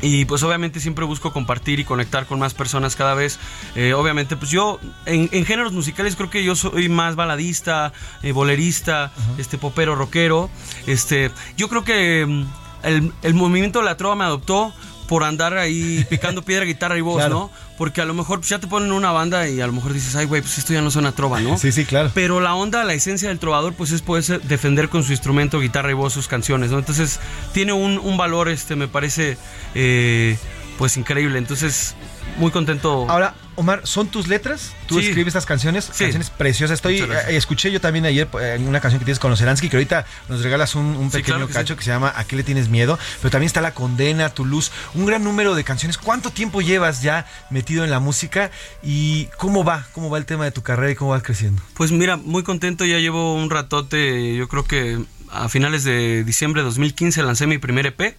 Y 0.00 0.24
pues 0.24 0.42
obviamente 0.42 0.80
siempre 0.80 1.04
busco 1.04 1.32
compartir 1.32 1.80
y 1.80 1.84
conectar 1.84 2.24
con 2.26 2.38
más 2.38 2.52
personas 2.54 2.96
cada 2.96 3.14
vez. 3.14 3.38
Eh, 3.74 3.92
obviamente 3.94 4.36
pues 4.36 4.50
yo 4.50 4.78
en, 5.06 5.28
en 5.32 5.44
géneros 5.44 5.72
musicales 5.72 6.16
creo 6.16 6.30
que 6.30 6.44
yo 6.44 6.56
soy 6.56 6.88
más 6.88 7.16
baladista, 7.16 7.92
eh, 8.22 8.32
bolerista, 8.32 9.12
este 9.38 9.58
popero, 9.58 9.94
rockero. 9.96 10.48
Este, 10.86 11.30
yo 11.58 11.68
creo 11.68 11.84
que 11.84 12.24
mm, 12.26 12.44
el, 12.86 13.12
el 13.22 13.34
movimiento 13.34 13.78
de 13.80 13.84
la 13.86 13.96
trova 13.98 14.14
me 14.14 14.24
adoptó 14.24 14.72
por 15.08 15.24
andar 15.24 15.56
ahí 15.58 16.06
picando 16.08 16.42
piedra, 16.42 16.64
guitarra 16.64 16.96
y 16.96 17.00
voz, 17.00 17.16
Claro. 17.16 17.34
¿no? 17.34 17.50
Porque 17.76 18.00
a 18.00 18.04
lo 18.04 18.14
mejor 18.14 18.38
pues, 18.38 18.48
ya 18.50 18.58
te 18.58 18.66
ponen 18.66 18.92
una 18.92 19.10
banda 19.10 19.48
y 19.48 19.60
a 19.60 19.66
lo 19.66 19.72
mejor 19.72 19.92
dices, 19.92 20.14
ay, 20.16 20.26
güey, 20.26 20.40
pues 20.42 20.58
esto 20.58 20.72
ya 20.72 20.80
no 20.80 20.90
suena 20.90 21.12
trova, 21.12 21.40
¿no? 21.40 21.58
Sí, 21.58 21.72
sí, 21.72 21.84
claro. 21.84 22.10
Pero 22.14 22.40
la 22.40 22.54
onda, 22.54 22.84
la 22.84 22.94
esencia 22.94 23.28
del 23.28 23.38
trovador, 23.38 23.74
pues 23.74 23.90
es 23.90 24.00
poder 24.00 24.40
defender 24.42 24.88
con 24.88 25.02
su 25.02 25.10
instrumento, 25.12 25.60
guitarra 25.60 25.90
y 25.90 25.94
voz 25.94 26.12
sus 26.12 26.28
canciones, 26.28 26.70
¿no? 26.70 26.78
Entonces, 26.78 27.18
tiene 27.52 27.72
un, 27.72 27.98
un 27.98 28.16
valor, 28.16 28.48
este, 28.48 28.76
me 28.76 28.86
parece, 28.88 29.36
eh, 29.74 30.38
pues 30.78 30.96
increíble. 30.96 31.38
Entonces, 31.38 31.96
muy 32.36 32.50
contento. 32.50 33.06
Ahora, 33.08 33.34
Omar, 33.56 33.82
¿son 33.84 34.08
tus 34.08 34.26
letras? 34.26 34.72
¿Tú 34.88 34.98
Sí. 35.00 35.06
escribes 35.06 35.28
estas 35.28 35.46
canciones? 35.46 35.86
Canciones 35.86 36.28
preciosas. 36.30 36.74
Estoy, 36.76 36.98
eh, 37.00 37.06
escuché 37.36 37.70
yo 37.70 37.80
también 37.80 38.04
ayer 38.04 38.26
eh, 38.40 38.58
una 38.66 38.80
canción 38.80 38.98
que 38.98 39.04
tienes 39.04 39.20
con 39.20 39.30
los 39.30 39.40
Eransky, 39.40 39.68
que 39.68 39.76
ahorita 39.76 40.04
nos 40.28 40.42
regalas 40.42 40.74
un, 40.74 40.86
un 40.86 41.10
Sí, 41.12 41.18
pequeño 41.18 41.36
claro 41.36 41.46
que 41.48 41.52
cacho 41.54 41.74
sí. 41.74 41.78
que 41.78 41.84
se 41.84 41.90
llama 41.90 42.12
¿A 42.16 42.24
qué 42.24 42.34
le 42.34 42.42
tienes 42.42 42.68
miedo? 42.68 42.98
Pero 43.20 43.30
también 43.30 43.46
está 43.46 43.60
La 43.60 43.72
Condena, 43.72 44.30
Tu 44.30 44.44
Luz, 44.44 44.72
un 44.94 45.06
gran 45.06 45.22
número 45.22 45.54
de 45.54 45.62
canciones. 45.62 45.98
¿Cuánto 45.98 46.30
tiempo 46.30 46.62
llevas 46.62 47.02
ya 47.02 47.26
metido 47.50 47.84
en 47.84 47.90
la 47.90 48.00
música? 48.00 48.50
¿Y 48.82 49.26
cómo 49.38 49.62
va? 49.62 49.86
¿Cómo 49.92 50.10
va 50.10 50.18
el 50.18 50.26
tema 50.26 50.44
de 50.44 50.50
tu 50.50 50.62
carrera 50.62 50.90
y 50.90 50.96
cómo 50.96 51.12
vas 51.12 51.22
creciendo? 51.22 51.62
Pues 51.74 51.92
mira, 51.92 52.16
muy 52.16 52.42
contento, 52.42 52.84
ya 52.84 52.98
llevo 52.98 53.34
un 53.34 53.50
ratote, 53.50 54.34
yo 54.36 54.48
creo 54.48 54.64
que 54.64 54.98
a 55.34 55.48
finales 55.48 55.84
de 55.84 56.24
diciembre 56.24 56.62
de 56.62 56.66
2015 56.66 57.22
lancé 57.22 57.46
mi 57.46 57.58
primer 57.58 57.86
EP. 57.86 58.16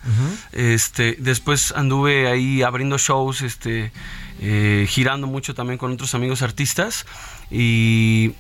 Este, 0.52 1.16
después 1.20 1.74
anduve 1.76 2.28
ahí 2.28 2.62
abriendo 2.62 2.98
shows, 2.98 3.42
este, 3.42 3.92
eh, 4.42 4.86
girando 4.90 5.28
mucho 5.28 5.54
también 5.56 5.78
con 5.78 5.92
otros 5.94 6.14
amigos 6.16 6.42
artistas 6.42 7.06
y, 7.52 8.34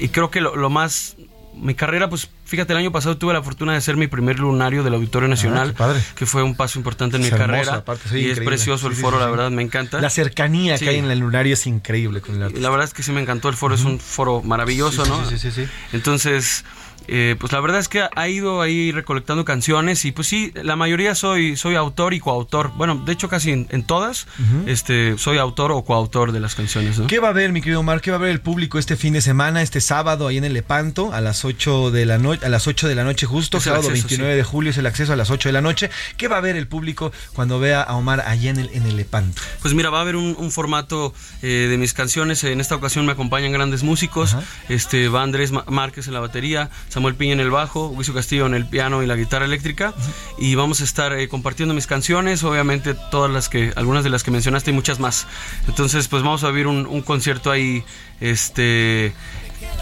y 0.00 0.08
creo 0.08 0.30
que 0.30 0.40
lo, 0.40 0.56
lo 0.56 0.70
más 0.70 1.16
mi 1.58 1.74
carrera, 1.74 2.10
pues 2.10 2.28
fíjate, 2.44 2.74
el 2.74 2.78
año 2.80 2.92
pasado 2.92 3.16
tuve 3.16 3.32
la 3.32 3.42
fortuna 3.42 3.72
de 3.72 3.80
ser 3.80 3.96
mi 3.96 4.08
primer 4.08 4.38
lunario 4.38 4.82
del 4.82 4.92
Auditorio 4.92 5.26
Nacional, 5.26 5.68
Ah, 5.68 5.72
qué 5.72 5.78
padre. 5.78 6.00
que 6.14 6.26
fue 6.26 6.42
un 6.42 6.54
paso 6.54 6.78
importante 6.78 7.16
en 7.16 7.24
Es 7.24 7.32
mi 7.32 7.38
carrera. 7.38 7.76
aparte, 7.76 8.10
sí, 8.10 8.18
y 8.18 8.30
es 8.30 8.40
precioso 8.40 8.88
el 8.88 8.94
Sí, 8.94 9.00
foro, 9.00 9.16
sí, 9.16 9.24
la 9.24 9.30
verdad, 9.30 9.50
me 9.50 9.62
encanta. 9.62 9.98
La 10.02 10.10
cercanía 10.10 10.78
que 10.78 10.90
hay 10.90 10.98
en 10.98 11.10
el 11.10 11.18
lunario 11.20 11.54
es 11.54 11.66
increíble 11.66 12.20
con 12.20 12.42
el. 12.42 12.60
La 12.62 12.68
verdad 12.68 12.84
es 12.84 12.92
que 12.92 13.02
sí 13.02 13.10
me 13.10 13.22
encantó, 13.22 13.48
el 13.48 13.56
foro 13.56 13.74
es 13.74 13.84
un 13.84 13.98
foro 13.98 14.42
maravilloso, 14.42 15.06
¿no? 15.06 15.26
sí, 15.30 15.38
sí, 15.38 15.50
sí. 15.50 15.64
Entonces, 15.94 16.66
eh, 17.08 17.36
pues 17.38 17.52
la 17.52 17.60
verdad 17.60 17.80
es 17.80 17.88
que 17.88 18.04
ha 18.14 18.28
ido 18.28 18.62
ahí 18.62 18.92
recolectando 18.92 19.44
canciones 19.44 20.04
y 20.04 20.12
pues 20.12 20.28
sí, 20.28 20.52
la 20.54 20.76
mayoría 20.76 21.14
soy, 21.14 21.56
soy 21.56 21.74
autor 21.74 22.14
y 22.14 22.20
coautor. 22.20 22.72
Bueno, 22.76 23.02
de 23.04 23.12
hecho 23.12 23.28
casi 23.28 23.52
en, 23.52 23.66
en 23.70 23.84
todas 23.84 24.26
este, 24.66 25.18
soy 25.18 25.38
autor 25.38 25.72
o 25.72 25.82
coautor 25.82 26.32
de 26.32 26.40
las 26.40 26.54
canciones, 26.54 26.98
¿no? 26.98 27.06
¿Qué 27.06 27.18
va 27.18 27.28
a 27.28 27.32
ver, 27.32 27.52
mi 27.52 27.60
querido 27.60 27.80
Omar? 27.80 28.00
¿Qué 28.00 28.10
va 28.10 28.16
a 28.16 28.20
ver 28.20 28.30
el 28.30 28.40
público 28.40 28.78
este 28.78 28.96
fin 28.96 29.12
de 29.12 29.20
semana, 29.20 29.62
este 29.62 29.80
sábado, 29.80 30.26
ahí 30.28 30.36
en 30.36 30.44
el 30.44 30.52
Lepanto, 30.52 31.12
a 31.12 31.20
las 31.20 31.44
8 31.44 31.90
de 31.90 32.06
la 32.06 32.18
noche, 32.18 32.44
a 32.44 32.48
las 32.48 32.66
8 32.66 32.88
de 32.88 32.94
la 32.94 33.04
noche 33.04 33.26
justo, 33.26 33.60
sábado 33.60 33.88
acceso, 33.88 34.08
29 34.08 34.32
sí. 34.32 34.36
de 34.36 34.44
julio 34.44 34.70
es 34.70 34.78
el 34.78 34.86
acceso 34.86 35.12
a 35.12 35.16
las 35.16 35.30
8 35.30 35.48
de 35.48 35.52
la 35.52 35.60
noche. 35.60 35.90
¿Qué 36.16 36.28
va 36.28 36.38
a 36.38 36.40
ver 36.40 36.56
el 36.56 36.66
público 36.66 37.12
cuando 37.34 37.58
vea 37.58 37.82
a 37.82 37.94
Omar 37.94 38.20
allá 38.20 38.50
en 38.50 38.58
el, 38.58 38.70
en 38.72 38.86
el 38.86 38.96
Lepanto? 38.96 39.40
Pues 39.62 39.74
mira, 39.74 39.90
va 39.90 39.98
a 39.98 40.00
haber 40.02 40.16
un, 40.16 40.36
un 40.38 40.50
formato 40.50 41.14
eh, 41.42 41.66
de 41.68 41.78
mis 41.78 41.94
canciones. 41.94 42.42
En 42.44 42.60
esta 42.60 42.74
ocasión 42.74 43.06
me 43.06 43.12
acompañan 43.12 43.52
grandes 43.52 43.82
músicos. 43.82 44.36
Este 44.68 45.08
va 45.08 45.22
Andrés 45.22 45.52
Márquez 45.52 46.06
en 46.06 46.14
la 46.14 46.20
batería, 46.20 46.70
Samuel 46.96 47.14
Piña 47.14 47.34
en 47.34 47.40
el 47.40 47.50
bajo, 47.50 47.88
Huizo 47.88 48.14
Castillo 48.14 48.46
en 48.46 48.54
el 48.54 48.64
piano 48.64 49.02
y 49.02 49.06
la 49.06 49.16
guitarra 49.16 49.44
eléctrica. 49.44 49.92
Y 50.38 50.54
vamos 50.54 50.80
a 50.80 50.84
estar 50.84 51.12
eh, 51.12 51.28
compartiendo 51.28 51.74
mis 51.74 51.86
canciones, 51.86 52.42
obviamente 52.42 52.94
todas 52.94 53.30
las 53.30 53.50
que, 53.50 53.70
algunas 53.76 54.02
de 54.02 54.08
las 54.08 54.22
que 54.22 54.30
mencionaste 54.30 54.70
y 54.70 54.72
muchas 54.72 54.98
más. 54.98 55.26
Entonces, 55.68 56.08
pues 56.08 56.22
vamos 56.22 56.42
a 56.42 56.48
vivir 56.48 56.66
un, 56.66 56.86
un 56.86 57.02
concierto 57.02 57.50
ahí, 57.50 57.84
este, 58.22 59.12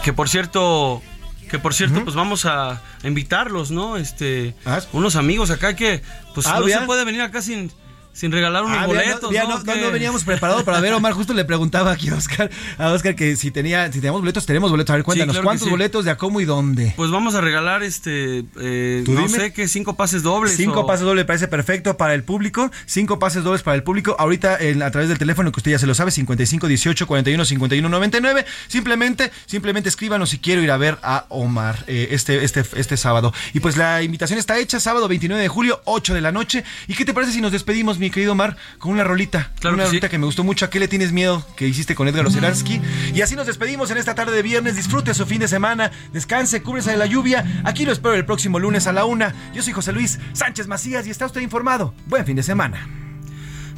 que 0.03 0.11
por 0.11 0.27
cierto. 0.27 1.01
Que 1.49 1.57
por 1.57 1.73
cierto, 1.73 2.03
pues 2.03 2.17
vamos 2.17 2.43
a, 2.43 2.71
a 2.71 2.81
invitarlos, 3.03 3.71
¿no? 3.71 3.95
Este, 3.95 4.53
unos 4.91 5.15
amigos 5.15 5.51
acá 5.51 5.73
que, 5.73 6.01
pues 6.33 6.47
Ah, 6.47 6.59
no 6.59 6.67
se 6.67 6.81
puede 6.81 7.05
venir 7.05 7.21
acá 7.21 7.41
sin, 7.41 7.71
sin 8.15 8.31
regalar 8.31 8.63
unos 8.63 8.77
Ah, 8.79 8.87
boletos, 8.87 9.21
no, 9.23 9.29
vea, 9.29 9.43
¿no? 9.43 9.49
no, 9.49 9.63
no, 9.63 9.73
Que- 9.73 9.81
no 9.81 9.91
veníamos 9.91 10.23
preparados 10.23 10.63
para 10.63 10.79
ver, 10.79 10.93
Omar. 10.93 11.13
Justo 11.13 11.33
le 11.33 11.45
preguntaba 11.45 11.91
aquí 11.91 12.09
a 12.09 12.15
Oscar, 12.15 12.49
a 12.77 12.91
Oscar 12.91 13.13
que 13.15 13.35
si 13.35 13.51
tenía, 13.51 13.85
si 13.91 13.99
teníamos 13.99 14.21
boletos, 14.21 14.45
tenemos 14.45 14.71
boletos. 14.71 14.91
A 14.91 14.95
ver, 14.95 15.03
cuéntanos, 15.03 15.33
claro 15.35 15.45
¿cuántos 15.45 15.65
sí. 15.65 15.69
boletos 15.71 16.05
de 16.05 16.11
a 16.11 16.17
cómo 16.17 16.39
y 16.41 16.45
dónde? 16.45 16.93
Pues 16.95 17.11
vamos 17.11 17.35
a 17.35 17.41
regalar 17.41 17.83
este, 17.83 18.45
eh, 18.59 19.03
no 19.05 19.21
dime. 19.21 19.29
sé 19.29 19.53
qué, 19.53 19.67
cinco 19.67 19.95
pases 19.95 20.23
dobles. 20.23 20.55
Cinco 20.55 20.81
o- 20.81 20.87
pases 20.87 21.05
dobles 21.05 21.25
parece 21.25 21.47
perfecto 21.47 21.97
para 21.97 22.13
el 22.13 22.23
público. 22.23 22.71
Cinco 22.85 23.19
pases 23.19 23.43
dobles 23.43 23.61
para 23.63 23.75
el 23.75 23.83
público. 23.83 24.15
Ahorita 24.17 24.57
en- 24.59 24.81
a 24.81 24.89
través 24.91 25.09
del 25.09 25.17
teléfono 25.17 25.51
que 25.51 25.59
usted 25.59 25.71
ya 25.71 25.79
se 25.79 25.85
lo 25.87 25.93
sabe, 25.93 26.11
55 26.11 26.67
18 26.67 27.05
41 27.07 27.43
51 27.45 27.89
99. 27.89 28.45
Simplemente, 28.67 29.31
simplemente 29.45 29.89
escríbanos 29.89 30.29
si 30.29 30.39
quiero 30.39 30.61
ir 30.61 30.71
a 30.71 30.77
ver 30.77 30.97
a 31.03 31.25
Omar 31.29 31.83
eh, 31.87 32.07
este, 32.11 32.43
este, 32.43 32.63
este 32.75 32.97
sábado. 32.97 33.33
Y 33.53 33.59
pues 33.59 33.77
la 33.77 34.01
invitación 34.03 34.39
está 34.39 34.57
hecha, 34.57 34.79
sábado 34.79 35.07
29 35.07 35.41
de 35.41 35.47
julio, 35.49 35.81
8 35.85 36.13
de 36.13 36.21
la 36.21 36.31
noche. 36.31 36.63
¿Y 36.87 36.93
qué 36.93 37.05
te 37.05 37.13
parece 37.13 37.33
si 37.33 37.41
nos 37.41 37.51
despedimos, 37.51 37.99
mi 37.99 38.04
querido 38.09 38.33
Omar, 38.33 38.57
con 38.77 38.91
una 38.91 39.03
rolita? 39.03 39.51
Claro 39.59 39.75
una 39.75 39.83
que 39.83 39.89
sí. 39.89 39.95
rolita 39.95 40.09
que 40.09 40.17
me 40.17 40.25
gustó 40.25 40.43
mucho. 40.43 40.65
¿A 40.65 40.69
qué 40.69 40.79
le 40.79 40.87
tienes 40.87 41.11
miedo? 41.11 41.45
Que 41.55 41.67
hiciste 41.67 41.95
con 41.95 42.07
Edgar 42.07 42.25
Oceransky. 42.25 42.81
Y 43.13 43.21
así 43.21 43.35
nos 43.35 43.47
despedimos 43.47 43.91
en 43.91 43.97
esta 43.97 44.15
tarde 44.15 44.35
de 44.35 44.41
viernes. 44.41 44.75
Disfrute 44.75 45.13
su 45.13 45.25
fin 45.25 45.39
de 45.39 45.47
semana. 45.47 45.91
Descanse, 46.13 46.61
cúbrese 46.61 46.91
de 46.91 46.97
la 46.97 47.05
lluvia. 47.05 47.61
Aquí 47.63 47.85
lo 47.85 47.91
espero 47.91 48.15
el 48.15 48.25
próximo 48.25 48.59
lunes 48.59 48.87
a 48.87 48.93
la 48.93 49.05
una. 49.05 49.33
Yo 49.53 49.61
soy 49.63 49.73
José 49.73 49.91
Luis 49.93 50.19
Sánchez 50.33 50.67
Macías 50.67 51.07
y 51.07 51.09
está 51.09 51.25
usted 51.25 51.41
informado. 51.41 51.93
Buen 52.07 52.25
fin 52.25 52.35
de 52.35 52.43
semana. 52.43 52.87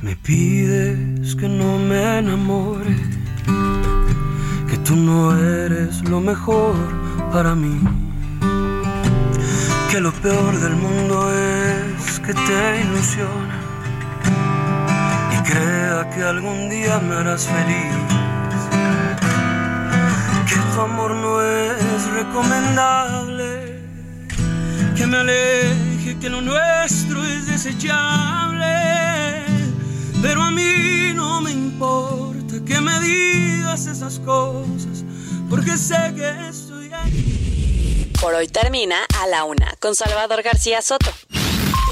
Me 0.01 0.15
pides 0.15 1.35
que 1.35 1.49
no 1.49 1.79
me 1.79 2.19
enamore, 2.19 2.95
que 4.69 4.77
tú 4.85 4.95
no 4.95 5.35
eres 5.35 6.07
lo 6.07 6.21
mejor 6.21 6.75
para 7.31 7.55
mí, 7.55 7.81
que 9.89 9.99
lo 9.99 10.11
peor 10.11 10.59
del 10.59 10.75
mundo 10.75 11.31
es 11.33 12.19
que 12.19 12.33
te 12.33 12.81
ilusiona 12.81 13.66
y 15.33 15.43
crea 15.49 16.09
que 16.13 16.23
algún 16.23 16.69
día 16.69 16.99
me 16.99 17.15
harás 17.15 17.47
feliz, 17.47 17.93
que 20.47 20.55
tu 20.73 20.81
amor 20.81 21.15
no 21.15 21.41
es 21.41 22.03
recomendable, 22.11 23.81
que 24.95 25.07
me 25.07 25.17
aleje, 25.17 26.17
que 26.19 26.29
lo 26.29 26.41
nuestro 26.41 27.23
es 27.23 27.47
desechable. 27.47 28.67
Pero 30.21 30.43
a 30.43 30.51
mí 30.51 31.13
no 31.13 31.41
me 31.41 31.51
importa 31.51 32.55
que 32.65 32.81
me 32.81 32.99
digas 32.99 33.85
esas 33.85 34.19
cosas, 34.19 35.03
porque 35.49 35.77
sé 35.77 36.13
que 36.15 36.49
estoy 36.49 36.91
ahí. 36.91 38.11
Por 38.19 38.33
hoy 38.33 38.47
termina 38.47 38.97
A 39.21 39.27
la 39.27 39.43
Una 39.43 39.73
con 39.79 39.93
Salvador 39.95 40.41
García 40.41 40.81
Soto. 40.81 41.11